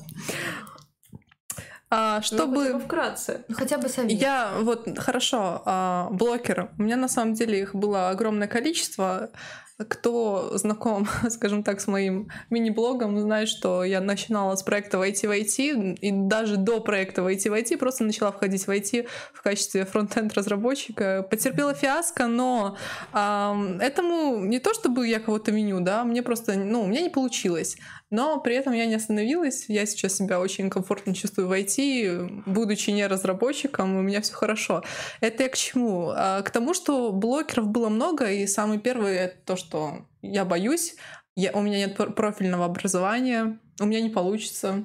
А, 1.88 2.16
Ну, 2.16 2.22
хотя 2.22 2.46
бы 2.46 2.64
Чтобы 2.66 2.80
вкратце. 2.80 3.44
Ну, 3.48 3.54
хотя 3.56 3.78
бы 3.78 3.88
совет. 3.88 4.12
Я 4.12 4.52
вот 4.60 4.86
хорошо, 4.98 5.62
а, 5.64 6.08
блогер. 6.10 6.70
У 6.78 6.82
меня 6.82 6.96
на 6.96 7.08
самом 7.08 7.32
деле 7.34 7.60
их 7.62 7.74
было 7.74 8.10
огромное 8.10 8.48
количество. 8.48 9.30
Кто 9.78 10.56
знаком, 10.56 11.06
скажем 11.30 11.62
так, 11.62 11.80
с 11.80 11.86
моим 11.86 12.28
мини-блогом, 12.48 13.20
знает, 13.20 13.48
что 13.48 13.84
я 13.84 14.00
начинала 14.00 14.56
с 14.56 14.62
проекта 14.62 14.96
«Войти 14.98 15.26
в 15.26 15.30
IT», 15.30 15.96
и 16.00 16.10
даже 16.12 16.56
до 16.56 16.80
проекта 16.80 17.22
«Войти 17.22 17.50
в 17.50 17.54
IT» 17.54 17.76
просто 17.76 18.04
начала 18.04 18.32
входить 18.32 18.66
в 18.66 18.70
IT 18.70 19.06
в 19.34 19.42
качестве 19.42 19.84
фронт-энд 19.84 20.32
разработчика. 20.34 21.26
Потерпела 21.30 21.74
фиаско, 21.74 22.26
но 22.26 22.76
ам, 23.12 23.78
этому 23.80 24.44
не 24.44 24.60
то 24.60 24.72
чтобы 24.72 25.06
я 25.06 25.20
кого-то 25.20 25.50
виню, 25.50 25.80
да, 25.80 26.04
мне 26.04 26.22
просто, 26.22 26.54
ну, 26.54 26.82
у 26.82 26.86
меня 26.86 27.02
не 27.02 27.10
получилось. 27.10 27.76
Но 28.10 28.38
при 28.40 28.54
этом 28.54 28.72
я 28.72 28.86
не 28.86 28.94
остановилась. 28.94 29.64
Я 29.68 29.84
сейчас 29.84 30.16
себя 30.16 30.38
очень 30.38 30.70
комфортно 30.70 31.12
чувствую 31.14 31.48
в 31.48 31.52
IT, 31.52 32.44
будучи 32.46 32.90
не 32.90 33.06
разработчиком, 33.06 33.96
у 33.96 34.00
меня 34.02 34.20
все 34.20 34.32
хорошо. 34.32 34.84
Это 35.20 35.42
я 35.42 35.48
к 35.48 35.56
чему? 35.56 36.10
А, 36.14 36.42
К 36.42 36.50
тому, 36.50 36.72
что 36.72 37.10
блокеров 37.12 37.66
было 37.66 37.88
много, 37.88 38.30
и 38.30 38.46
самый 38.46 38.78
первый 38.78 39.16
это 39.16 39.36
то, 39.44 39.56
что 39.56 40.06
я 40.22 40.44
боюсь, 40.44 40.94
я, 41.34 41.50
у 41.52 41.60
меня 41.62 41.78
нет 41.78 41.96
пр- 41.96 42.12
профильного 42.12 42.64
образования, 42.66 43.58
у 43.80 43.86
меня 43.86 44.00
не 44.00 44.10
получится. 44.10 44.84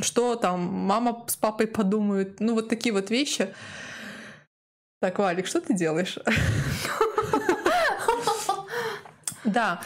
Что 0.00 0.34
там, 0.34 0.60
мама 0.60 1.24
с 1.28 1.36
папой 1.36 1.66
подумают, 1.66 2.40
ну 2.40 2.54
вот 2.54 2.68
такие 2.68 2.92
вот 2.92 3.10
вещи. 3.10 3.54
Так, 5.00 5.18
Валик, 5.18 5.46
что 5.46 5.60
ты 5.60 5.74
делаешь? 5.74 6.18
Да. 9.44 9.80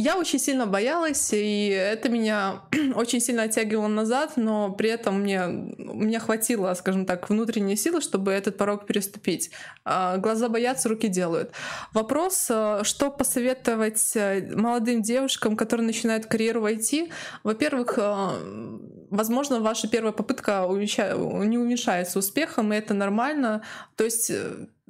Я 0.00 0.16
очень 0.16 0.38
сильно 0.38 0.64
боялась, 0.64 1.30
и 1.32 1.70
это 1.70 2.08
меня 2.08 2.62
очень 2.94 3.18
сильно 3.20 3.42
оттягивало 3.42 3.88
назад, 3.88 4.34
но 4.36 4.70
при 4.70 4.90
этом 4.90 5.22
мне, 5.22 5.48
мне 5.48 6.20
хватило, 6.20 6.72
скажем 6.74 7.04
так, 7.04 7.28
внутренней 7.28 7.74
силы, 7.74 8.00
чтобы 8.00 8.30
этот 8.30 8.56
порог 8.56 8.86
переступить. 8.86 9.50
А, 9.84 10.18
Глаза 10.18 10.48
боятся, 10.48 10.88
руки 10.88 11.08
делают. 11.08 11.50
Вопрос, 11.94 12.46
э, 12.48 12.82
что 12.84 13.10
посоветовать 13.10 14.12
э, 14.14 14.54
молодым 14.54 15.02
девушкам, 15.02 15.56
которые 15.56 15.86
начинают 15.86 16.26
карьеру 16.26 16.60
в 16.60 16.66
IT? 16.66 17.10
Во-первых, 17.42 17.98
э, 17.98 18.78
возможно, 19.10 19.58
ваша 19.58 19.88
первая 19.88 20.12
попытка 20.12 20.64
не 20.70 21.58
увенчается 21.58 22.20
успехом, 22.20 22.72
и 22.72 22.76
это 22.76 22.94
нормально. 22.94 23.64
То 23.96 24.04
есть 24.04 24.30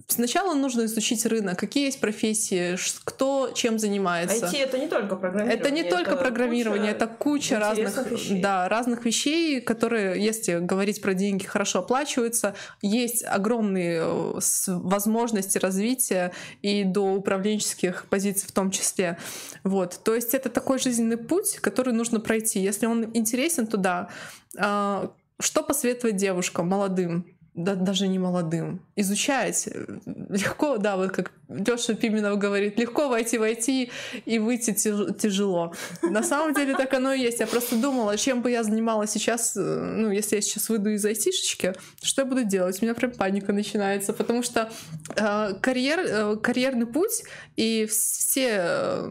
Сначала 0.06 0.54
нужно 0.54 0.84
изучить 0.84 1.26
рынок, 1.26 1.58
какие 1.58 1.86
есть 1.86 2.00
профессии, 2.00 2.76
кто 3.04 3.50
чем 3.54 3.78
занимается. 3.78 4.46
IT 4.46 4.56
это 4.56 4.78
не 4.78 4.86
только 4.86 5.16
программирование. 5.16 5.60
Это 5.60 5.70
не 5.70 5.84
только 5.84 6.16
программирование, 6.16 6.92
это 6.92 7.06
куча 7.06 7.58
разных, 7.58 8.10
вещей. 8.10 8.40
да, 8.40 8.68
разных 8.68 9.04
вещей, 9.04 9.60
которые, 9.60 10.22
если 10.22 10.58
говорить 10.58 11.02
про 11.02 11.14
деньги, 11.14 11.44
хорошо 11.44 11.80
оплачиваются. 11.80 12.54
Есть 12.80 13.24
огромные 13.24 14.00
э, 14.00 14.40
возможности 14.66 15.58
развития 15.58 16.32
и 16.62 16.84
до 16.84 17.14
управленческих 17.14 18.06
позиций 18.08 18.48
в 18.48 18.52
том 18.52 18.70
числе. 18.70 19.18
Вот. 19.64 20.00
То 20.04 20.14
есть 20.14 20.34
это 20.34 20.48
такой 20.48 20.78
жизненный 20.78 21.16
путь, 21.16 21.56
который 21.56 21.92
нужно 21.92 22.20
пройти. 22.20 22.60
Если 22.60 22.86
он 22.86 23.10
интересен, 23.14 23.66
то 23.66 23.76
да. 23.76 24.08
А, 24.56 25.10
Что 25.40 25.62
посоветовать 25.62 26.16
девушкам, 26.16 26.68
молодым? 26.68 27.37
Да, 27.58 27.74
даже 27.74 28.06
не 28.06 28.20
молодым. 28.20 28.86
Изучать. 28.94 29.68
Легко, 30.06 30.78
да, 30.78 30.96
вот 30.96 31.10
как 31.10 31.32
Леша 31.48 31.94
Пименов 31.94 32.38
говорит, 32.38 32.78
легко 32.78 33.08
войти 33.08 33.38
войти 33.38 33.90
и 34.26 34.38
выйти 34.38 34.70
тяж- 34.70 35.16
тяжело. 35.18 35.72
На 36.02 36.22
самом 36.22 36.52
деле 36.52 36.74
так 36.74 36.92
оно 36.92 37.12
и 37.12 37.20
есть. 37.20 37.40
Я 37.40 37.46
просто 37.46 37.76
думала, 37.76 38.16
чем 38.18 38.42
бы 38.42 38.50
я 38.50 38.62
занималась 38.62 39.10
сейчас, 39.10 39.56
э, 39.56 39.60
ну, 39.60 40.10
если 40.10 40.36
я 40.36 40.42
сейчас 40.42 40.68
выйду 40.68 40.90
из 40.90 41.04
айтишечки, 41.04 41.74
что 42.02 42.22
я 42.22 42.26
буду 42.26 42.44
делать? 42.44 42.78
У 42.82 42.84
меня 42.84 42.94
прям 42.94 43.12
паника 43.12 43.52
начинается, 43.52 44.12
потому 44.12 44.42
что 44.42 44.70
э, 45.16 45.54
карьер, 45.60 46.00
э, 46.00 46.36
карьерный 46.36 46.86
путь 46.86 47.22
и 47.56 47.86
все, 47.86 49.08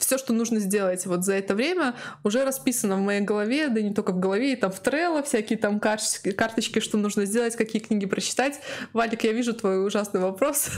все, 0.00 0.18
что 0.18 0.32
нужно 0.32 0.58
сделать 0.58 1.06
вот 1.06 1.24
за 1.24 1.34
это 1.34 1.54
время, 1.54 1.94
уже 2.24 2.44
расписано 2.44 2.96
в 2.96 3.00
моей 3.00 3.20
голове, 3.20 3.68
да 3.68 3.80
не 3.80 3.94
только 3.94 4.12
в 4.12 4.18
голове, 4.18 4.54
и 4.54 4.56
там 4.56 4.72
в 4.72 4.82
Trello 4.82 5.22
всякие 5.22 5.58
там 5.58 5.78
карточки, 5.78 6.32
карточки, 6.32 6.80
что 6.80 6.98
нужно 6.98 7.26
сделать, 7.26 7.54
какие 7.54 7.80
книги 7.80 8.06
прочитать. 8.06 8.60
Валик, 8.92 9.22
я 9.24 9.32
вижу 9.32 9.54
твой 9.54 9.86
ужасный 9.86 10.20
вопрос. 10.20 10.68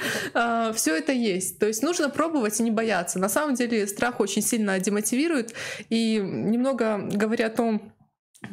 Все 0.74 0.96
это 0.96 1.12
есть. 1.12 1.58
То 1.58 1.66
есть 1.66 1.82
нужно 1.82 2.08
пробовать 2.10 2.58
и 2.60 2.62
не 2.62 2.70
бояться. 2.70 3.18
На 3.18 3.28
самом 3.28 3.54
деле 3.54 3.86
страх 3.86 4.20
очень 4.20 4.42
сильно 4.42 4.78
демотивирует. 4.78 5.54
И 5.88 6.16
немного 6.16 6.98
говоря 6.98 7.46
о 7.46 7.50
том, 7.50 7.92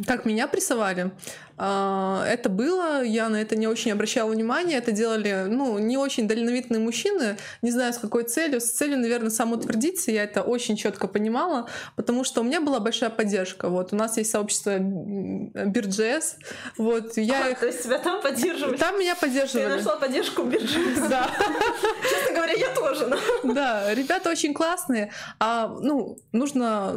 как 0.05 0.25
меня 0.25 0.47
прессовали, 0.47 1.11
А, 1.11 1.46
это 1.57 2.49
было, 2.49 3.03
я 3.03 3.29
на 3.29 3.37
это 3.37 3.55
не 3.55 3.67
очень 3.67 3.91
обращала 3.91 4.29
внимания, 4.29 4.77
это 4.77 4.91
делали, 4.91 5.45
ну, 5.47 5.79
не 5.79 5.97
очень 5.97 6.27
дальновидные 6.27 6.79
мужчины, 6.79 7.37
не 7.61 7.71
знаю, 7.71 7.93
с 7.93 7.97
какой 7.97 8.23
целью, 8.23 8.61
с 8.61 8.69
целью, 8.71 8.99
наверное, 8.99 9.31
самоутвердиться, 9.31 10.11
я 10.11 10.23
это 10.23 10.43
очень 10.43 10.75
четко 10.77 11.07
понимала, 11.07 11.67
потому 11.95 12.23
что 12.23 12.41
у 12.41 12.43
меня 12.43 12.61
была 12.61 12.79
большая 12.79 13.09
поддержка, 13.09 13.69
вот, 13.69 13.91
у 13.91 13.95
нас 13.95 14.17
есть 14.17 14.29
сообщество 14.31 14.77
Бирджес, 14.77 16.37
вот, 16.77 17.17
я 17.17 17.45
а, 17.45 17.49
их... 17.49 17.59
То 17.59 17.67
есть 17.67 17.83
тебя 17.83 17.97
там 17.99 18.21
поддерживали? 18.21 18.77
Там 18.77 18.99
меня 18.99 19.15
поддерживали. 19.15 19.67
Ты 19.67 19.75
нашла 19.77 19.95
поддержку 19.95 20.43
Бирджес? 20.43 20.99
Да. 21.09 21.29
Честно 22.09 22.35
говоря, 22.35 22.53
я 22.53 22.69
тоже. 22.75 23.17
Да, 23.43 23.93
ребята 23.93 24.29
очень 24.29 24.53
классные, 24.53 25.11
а, 25.39 25.67
ну, 25.81 26.17
нужно 26.31 26.91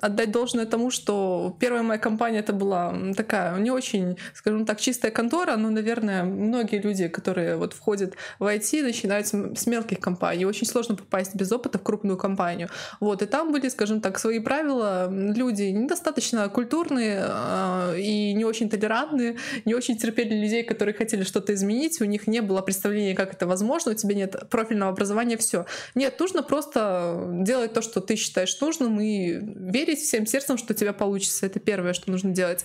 отдать 0.00 0.30
должное 0.30 0.66
тому, 0.66 0.90
что 0.90 1.56
первая 1.58 1.82
моя 1.82 1.98
компания 1.98 2.40
это 2.40 2.52
была 2.52 2.94
такая 3.16 3.56
не 3.58 3.70
очень, 3.70 3.85
скажем 4.34 4.66
так, 4.66 4.80
чистая 4.80 5.10
контора, 5.10 5.56
но, 5.56 5.70
наверное, 5.70 6.24
многие 6.24 6.80
люди, 6.80 7.08
которые 7.08 7.56
вот 7.56 7.72
входят 7.72 8.14
в 8.38 8.44
IT, 8.44 8.82
начинают 8.82 9.26
с 9.26 9.66
мелких 9.66 10.00
компаний. 10.00 10.44
Очень 10.44 10.66
сложно 10.66 10.96
попасть 10.96 11.34
без 11.34 11.52
опыта 11.52 11.78
в 11.78 11.82
крупную 11.82 12.16
компанию. 12.16 12.68
Вот, 13.00 13.22
и 13.22 13.26
там 13.26 13.52
были, 13.52 13.68
скажем 13.68 14.00
так, 14.00 14.18
свои 14.18 14.40
правила. 14.40 15.10
Люди 15.10 15.64
недостаточно 15.64 16.48
культурные 16.48 17.24
э, 17.26 18.00
и 18.00 18.32
не 18.34 18.44
очень 18.44 18.68
толерантные, 18.68 19.36
не 19.64 19.74
очень 19.74 19.96
терпели 19.96 20.34
людей, 20.34 20.62
которые 20.62 20.94
хотели 20.94 21.22
что-то 21.22 21.54
изменить, 21.54 22.00
у 22.00 22.04
них 22.04 22.26
не 22.26 22.40
было 22.40 22.62
представления, 22.62 23.14
как 23.14 23.32
это 23.32 23.46
возможно, 23.46 23.92
у 23.92 23.94
тебя 23.94 24.14
нет 24.14 24.48
профильного 24.50 24.92
образования, 24.92 25.36
все. 25.36 25.66
Нет, 25.94 26.18
нужно 26.20 26.42
просто 26.42 27.26
делать 27.42 27.72
то, 27.72 27.82
что 27.82 28.00
ты 28.00 28.16
считаешь 28.16 28.60
нужным, 28.60 29.00
и 29.00 29.38
верить 29.72 30.00
всем 30.00 30.26
сердцем, 30.26 30.58
что 30.58 30.72
у 30.72 30.76
тебя 30.76 30.92
получится. 30.92 31.46
Это 31.46 31.60
первое, 31.60 31.92
что 31.92 32.10
нужно 32.10 32.30
делать. 32.30 32.64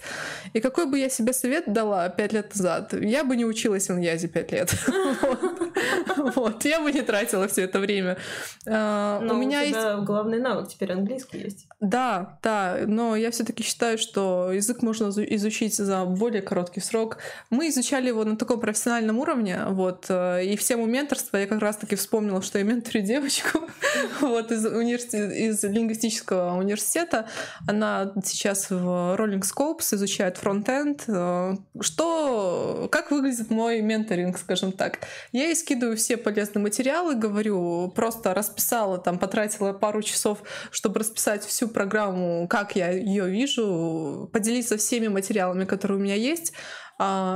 И 0.54 0.60
какой 0.60 0.86
бы 0.86 1.00
я 1.00 1.10
себе 1.12 1.34
совет 1.34 1.72
дала 1.72 2.10
пять 2.10 2.34
лет 2.34 2.54
назад, 2.56 2.94
я 2.94 3.24
бы 3.24 3.36
не 3.36 3.46
училась 3.46 3.90
в 3.90 3.94
Иньязе 3.94 4.28
пять 4.28 4.52
лет. 4.52 4.74
Вот, 6.36 6.64
я 6.66 6.82
бы 6.82 6.92
не 6.92 7.02
тратила 7.02 7.48
все 7.48 7.64
это 7.64 7.80
время. 7.80 8.18
А, 8.68 9.20
у 9.20 9.34
меня 9.34 9.62
есть 9.62 10.06
главный 10.06 10.40
навык 10.40 10.68
теперь 10.68 10.92
английский 10.92 11.40
есть. 11.40 11.68
Да, 11.80 12.38
да, 12.44 12.78
но 12.86 13.16
я 13.16 13.32
все-таки 13.32 13.64
считаю, 13.64 13.98
что 13.98 14.52
язык 14.52 14.82
можно 14.82 15.08
изучить 15.08 15.76
за 15.76 16.06
более 16.06 16.42
короткий 16.42 16.80
срок. 16.80 17.18
Мы 17.50 17.70
изучали 17.70 18.08
его 18.08 18.24
на 18.24 18.38
таком 18.38 18.60
профессиональном 18.60 19.18
уровне, 19.20 19.62
вот, 19.68 20.06
э, 20.10 20.46
и 20.46 20.56
в 20.56 20.64
тему 20.64 20.86
менторства 20.86 21.38
я 21.38 21.48
как 21.48 21.62
раз-таки 21.62 21.96
вспомнила, 21.96 22.42
что 22.42 22.60
я 22.60 22.64
менторю 22.64 23.02
девочку, 23.04 23.62
вот, 24.22 24.52
из, 24.52 24.66
из 24.66 25.64
лингвистического 25.64 26.58
университета. 26.58 27.28
Она 27.68 28.14
сейчас 28.24 28.70
в 28.70 29.16
Rolling 29.16 29.42
Scopes 29.42 29.96
изучает 29.96 30.38
фронтенд. 30.38 31.01
Э, 31.08 31.56
что, 31.80 32.88
как 32.92 33.12
выглядит 33.12 33.50
мой 33.50 33.82
менторинг, 33.82 34.38
скажем 34.38 34.72
так? 34.72 35.00
Я 35.32 35.46
ей 35.46 35.56
скидываю 35.56 35.98
все 35.98 36.18
полезные 36.18 36.64
материалы, 36.64 37.16
говорю, 37.16 37.92
просто 37.96 38.34
расписала, 38.34 38.98
там, 38.98 39.20
потратила 39.20 39.74
пару 39.74 40.02
часов, 40.02 40.40
чтобы 40.72 41.00
расписать 41.00 41.44
всю 41.46 41.68
программу, 41.68 42.48
как 42.48 42.76
я 42.76 42.92
ее 42.92 43.30
вижу, 43.30 44.30
поделиться 44.34 44.78
всеми 44.78 45.08
материалами, 45.08 45.66
которые 45.66 45.98
у 45.98 46.02
меня 46.02 46.16
есть, 46.16 46.54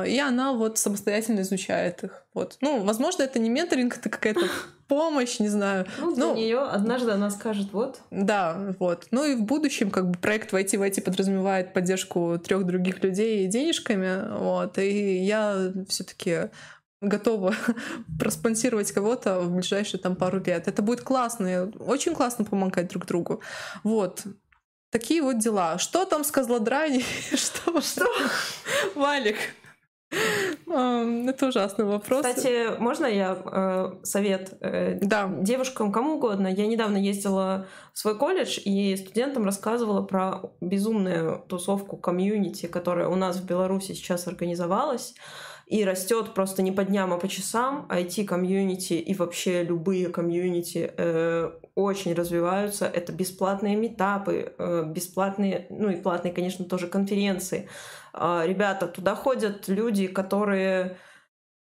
и 0.06 0.20
она 0.20 0.54
вот 0.54 0.78
самостоятельно 0.78 1.42
изучает 1.42 2.04
их. 2.04 2.26
Вот. 2.34 2.58
Ну, 2.62 2.84
возможно, 2.84 3.24
это 3.24 3.40
не 3.40 3.50
менторинг, 3.50 3.98
это 3.98 4.10
какая-то 4.10 4.48
помощь, 4.88 5.40
не 5.40 5.48
знаю. 5.48 5.88
Ну, 6.00 6.14
для 6.14 6.26
ну, 6.26 6.36
нее 6.36 6.60
однажды 6.60 7.12
она 7.12 7.30
скажет, 7.30 7.72
вот. 7.72 8.02
Да, 8.12 8.76
вот. 8.80 9.08
Ну 9.12 9.26
и 9.26 9.36
в 9.36 9.44
будущем 9.44 9.90
как 9.90 10.10
бы 10.10 10.18
проект 10.20 10.52
войти 10.52 10.78
войти 10.78 11.02
подразумевает 11.02 11.74
поддержку 11.74 12.38
трех 12.38 12.66
других 12.66 13.04
людей 13.04 13.48
денежками, 13.48 14.38
вот. 14.38 14.78
И 14.78 15.24
я 15.24 15.72
все-таки 15.88 16.50
готова 17.02 17.56
проспонсировать 18.20 18.92
кого-то 18.92 19.40
в 19.40 19.52
ближайшие 19.52 20.00
там 20.00 20.16
пару 20.16 20.44
лет. 20.44 20.68
Это 20.68 20.82
будет 20.82 21.02
классно, 21.02 21.72
очень 21.80 22.14
классно 22.14 22.46
помогать 22.46 22.90
друг 22.90 23.06
другу. 23.06 23.42
Вот. 23.84 24.24
Такие 24.90 25.22
вот 25.22 25.40
дела. 25.40 25.78
Что 25.78 26.06
там 26.06 26.24
с 26.24 26.32
Козлодрани? 26.32 27.04
Что? 27.36 27.82
Что? 27.82 28.08
Валик. 28.96 29.38
Это 30.68 31.48
ужасный 31.48 31.86
вопрос. 31.86 32.26
Кстати, 32.26 32.78
можно 32.80 33.06
я 33.06 33.38
э, 33.44 33.92
совет 34.04 34.58
э, 34.62 34.98
да. 35.02 35.30
девушкам, 35.40 35.92
кому 35.92 36.16
угодно? 36.16 36.48
Я 36.48 36.68
недавно 36.68 36.98
ездила 36.98 37.68
в 37.94 38.00
свой 38.00 38.18
колледж 38.18 38.60
и 38.64 38.96
студентам 38.96 39.46
рассказывала 39.46 40.02
про 40.04 40.52
безумную 40.62 41.44
тусовку 41.48 41.98
комьюнити, 41.98 42.68
которая 42.68 43.08
у 43.08 43.16
нас 43.16 43.38
в 43.38 43.46
Беларуси 43.46 43.94
сейчас 43.94 44.28
организовалась 44.28 45.16
и 45.66 45.84
растет 45.84 46.34
просто 46.34 46.62
не 46.62 46.72
по 46.72 46.84
дням, 46.84 47.12
а 47.12 47.18
по 47.18 47.28
часам. 47.28 47.88
IT-комьюнити 47.90 48.94
и 48.94 49.14
вообще 49.16 49.64
любые 49.64 50.10
комьюнити 50.10 50.92
э, 50.96 51.52
очень 51.74 52.14
развиваются. 52.14 52.86
Это 52.86 53.12
бесплатные 53.12 53.76
метапы, 53.76 54.54
э, 54.58 54.84
бесплатные, 54.86 55.66
ну 55.70 55.90
и 55.90 55.96
платные, 55.96 56.34
конечно, 56.34 56.66
тоже 56.66 56.88
конференции. 56.88 57.68
Э, 58.14 58.44
ребята, 58.46 58.88
туда 58.88 59.16
ходят 59.16 59.68
люди, 59.68 60.06
которые 60.06 60.98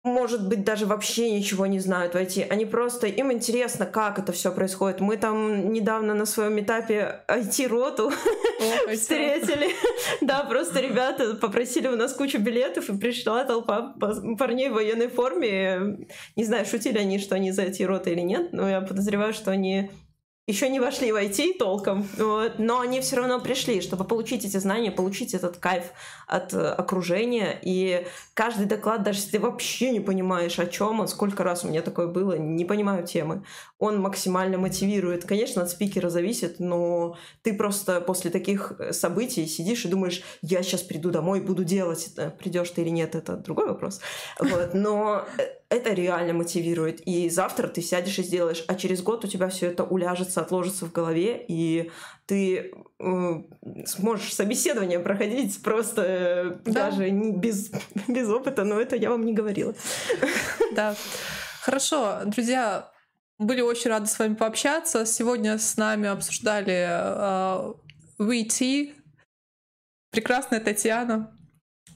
может 0.02 0.48
быть, 0.48 0.64
даже 0.64 0.86
вообще 0.86 1.30
ничего 1.30 1.66
не 1.66 1.78
знают 1.78 2.14
в 2.14 2.16
IT. 2.16 2.46
Они 2.48 2.64
просто, 2.64 3.06
им 3.06 3.30
интересно, 3.32 3.84
как 3.84 4.18
это 4.18 4.32
все 4.32 4.50
происходит. 4.50 5.00
Мы 5.00 5.18
там 5.18 5.72
недавно 5.72 6.14
на 6.14 6.24
своем 6.24 6.58
этапе 6.58 7.22
IT-роту 7.28 8.10
встретили. 8.92 9.68
Да, 10.22 10.44
просто 10.44 10.80
ребята 10.80 11.34
попросили 11.34 11.88
у 11.88 11.96
нас 11.96 12.12
кучу 12.14 12.38
билетов, 12.38 12.88
и 12.88 12.96
пришла 12.96 13.44
толпа 13.44 13.94
парней 14.38 14.68
в 14.70 14.74
военной 14.74 15.08
форме. 15.08 16.06
Не 16.36 16.44
знаю, 16.44 16.66
шутили 16.66 16.98
они, 16.98 17.18
что 17.18 17.34
они 17.34 17.52
за 17.52 17.64
IT-роты 17.64 18.12
или 18.12 18.20
нет, 18.20 18.52
но 18.52 18.68
я 18.68 18.80
подозреваю, 18.80 19.32
что 19.32 19.50
они 19.50 19.90
еще 20.50 20.68
не 20.68 20.80
вошли 20.80 21.12
в 21.12 21.16
IT 21.16 21.58
толком, 21.58 22.06
вот, 22.18 22.58
но 22.58 22.80
они 22.80 23.00
все 23.00 23.16
равно 23.16 23.40
пришли, 23.40 23.80
чтобы 23.80 24.04
получить 24.04 24.44
эти 24.44 24.56
знания, 24.56 24.90
получить 24.90 25.32
этот 25.32 25.58
кайф 25.58 25.84
от 26.26 26.52
э, 26.52 26.58
окружения. 26.58 27.58
И 27.62 28.06
каждый 28.34 28.66
доклад, 28.66 29.02
даже 29.02 29.18
если 29.18 29.32
ты 29.32 29.38
вообще 29.38 29.90
не 29.90 30.00
понимаешь, 30.00 30.58
о 30.58 30.66
чем 30.66 31.00
он, 31.00 31.08
сколько 31.08 31.44
раз 31.44 31.64
у 31.64 31.68
меня 31.68 31.82
такое 31.82 32.08
было, 32.08 32.34
не 32.34 32.64
понимаю 32.64 33.06
темы, 33.06 33.44
он 33.78 34.00
максимально 34.00 34.58
мотивирует. 34.58 35.24
Конечно, 35.24 35.62
от 35.62 35.70
спикера 35.70 36.10
зависит, 36.10 36.58
но 36.58 37.16
ты 37.42 37.54
просто 37.54 38.00
после 38.00 38.30
таких 38.30 38.72
э, 38.78 38.92
событий 38.92 39.46
сидишь 39.46 39.84
и 39.84 39.88
думаешь, 39.88 40.22
я 40.42 40.62
сейчас 40.62 40.82
приду 40.82 41.10
домой, 41.10 41.40
буду 41.40 41.64
делать 41.64 42.10
это. 42.12 42.30
Придешь 42.30 42.70
ты 42.70 42.82
или 42.82 42.90
нет, 42.90 43.14
это 43.14 43.36
другой 43.36 43.68
вопрос. 43.68 44.00
Вот, 44.40 44.74
но 44.74 45.24
э, 45.38 45.42
это 45.70 45.92
реально 45.92 46.34
мотивирует. 46.34 47.00
И 47.06 47.30
завтра 47.30 47.68
ты 47.68 47.80
сядешь 47.80 48.18
и 48.18 48.22
сделаешь, 48.22 48.64
а 48.66 48.74
через 48.74 49.02
год 49.02 49.24
у 49.24 49.28
тебя 49.28 49.48
все 49.48 49.66
это 49.66 49.84
уляжется, 49.84 50.39
отложится 50.40 50.86
в 50.86 50.92
голове, 50.92 51.44
и 51.46 51.90
ты 52.26 52.72
э, 52.98 53.42
сможешь 53.86 54.34
собеседование 54.34 55.00
проходить 55.00 55.62
просто 55.62 56.02
э, 56.02 56.50
да. 56.64 56.90
даже 56.90 57.10
не 57.10 57.32
без, 57.32 57.70
без 58.08 58.28
опыта, 58.28 58.64
но 58.64 58.80
это 58.80 58.96
я 58.96 59.10
вам 59.10 59.24
не 59.24 59.32
говорила. 59.32 59.74
Да. 60.74 60.94
Хорошо, 61.62 62.20
друзья, 62.26 62.90
были 63.38 63.60
очень 63.60 63.90
рады 63.90 64.06
с 64.06 64.18
вами 64.18 64.34
пообщаться. 64.34 65.04
Сегодня 65.04 65.58
с 65.58 65.76
нами 65.76 66.08
обсуждали 66.08 66.86
э, 66.88 67.72
VT, 68.20 68.94
прекрасная 70.10 70.60
Татьяна, 70.60 71.36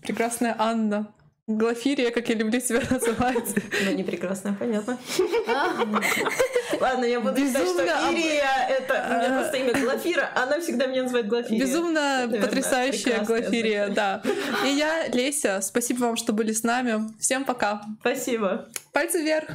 прекрасная 0.02 0.56
Анна, 0.58 1.14
Глафирия, 1.46 2.10
как 2.10 2.26
я 2.30 2.36
люблю 2.36 2.58
тебя 2.58 2.80
называть. 2.90 3.54
Ну, 3.84 3.92
не 3.92 4.02
прекрасно, 4.02 4.56
понятно. 4.58 4.98
Ладно, 6.80 7.04
я 7.04 7.20
буду 7.20 7.36
считать, 7.36 7.68
что 7.68 7.82
Ирия— 7.82 8.68
это... 8.70 9.06
У 9.10 9.18
меня 9.18 9.40
просто 9.40 9.56
имя 9.58 9.74
Глафира, 9.74 10.30
она 10.34 10.58
всегда 10.60 10.86
меня 10.86 11.02
называет 11.02 11.28
Глафирия. 11.28 11.60
Безумно 11.60 12.30
потрясающая 12.40 13.22
Глафирия, 13.24 13.88
да. 13.88 14.22
И 14.64 14.68
я, 14.68 15.06
Леся, 15.08 15.60
спасибо 15.60 16.04
вам, 16.04 16.16
что 16.16 16.32
были 16.32 16.52
с 16.52 16.62
нами. 16.62 17.10
Всем 17.20 17.44
пока. 17.44 17.82
Спасибо. 18.00 18.66
Пальцы 18.92 19.22
вверх. 19.22 19.50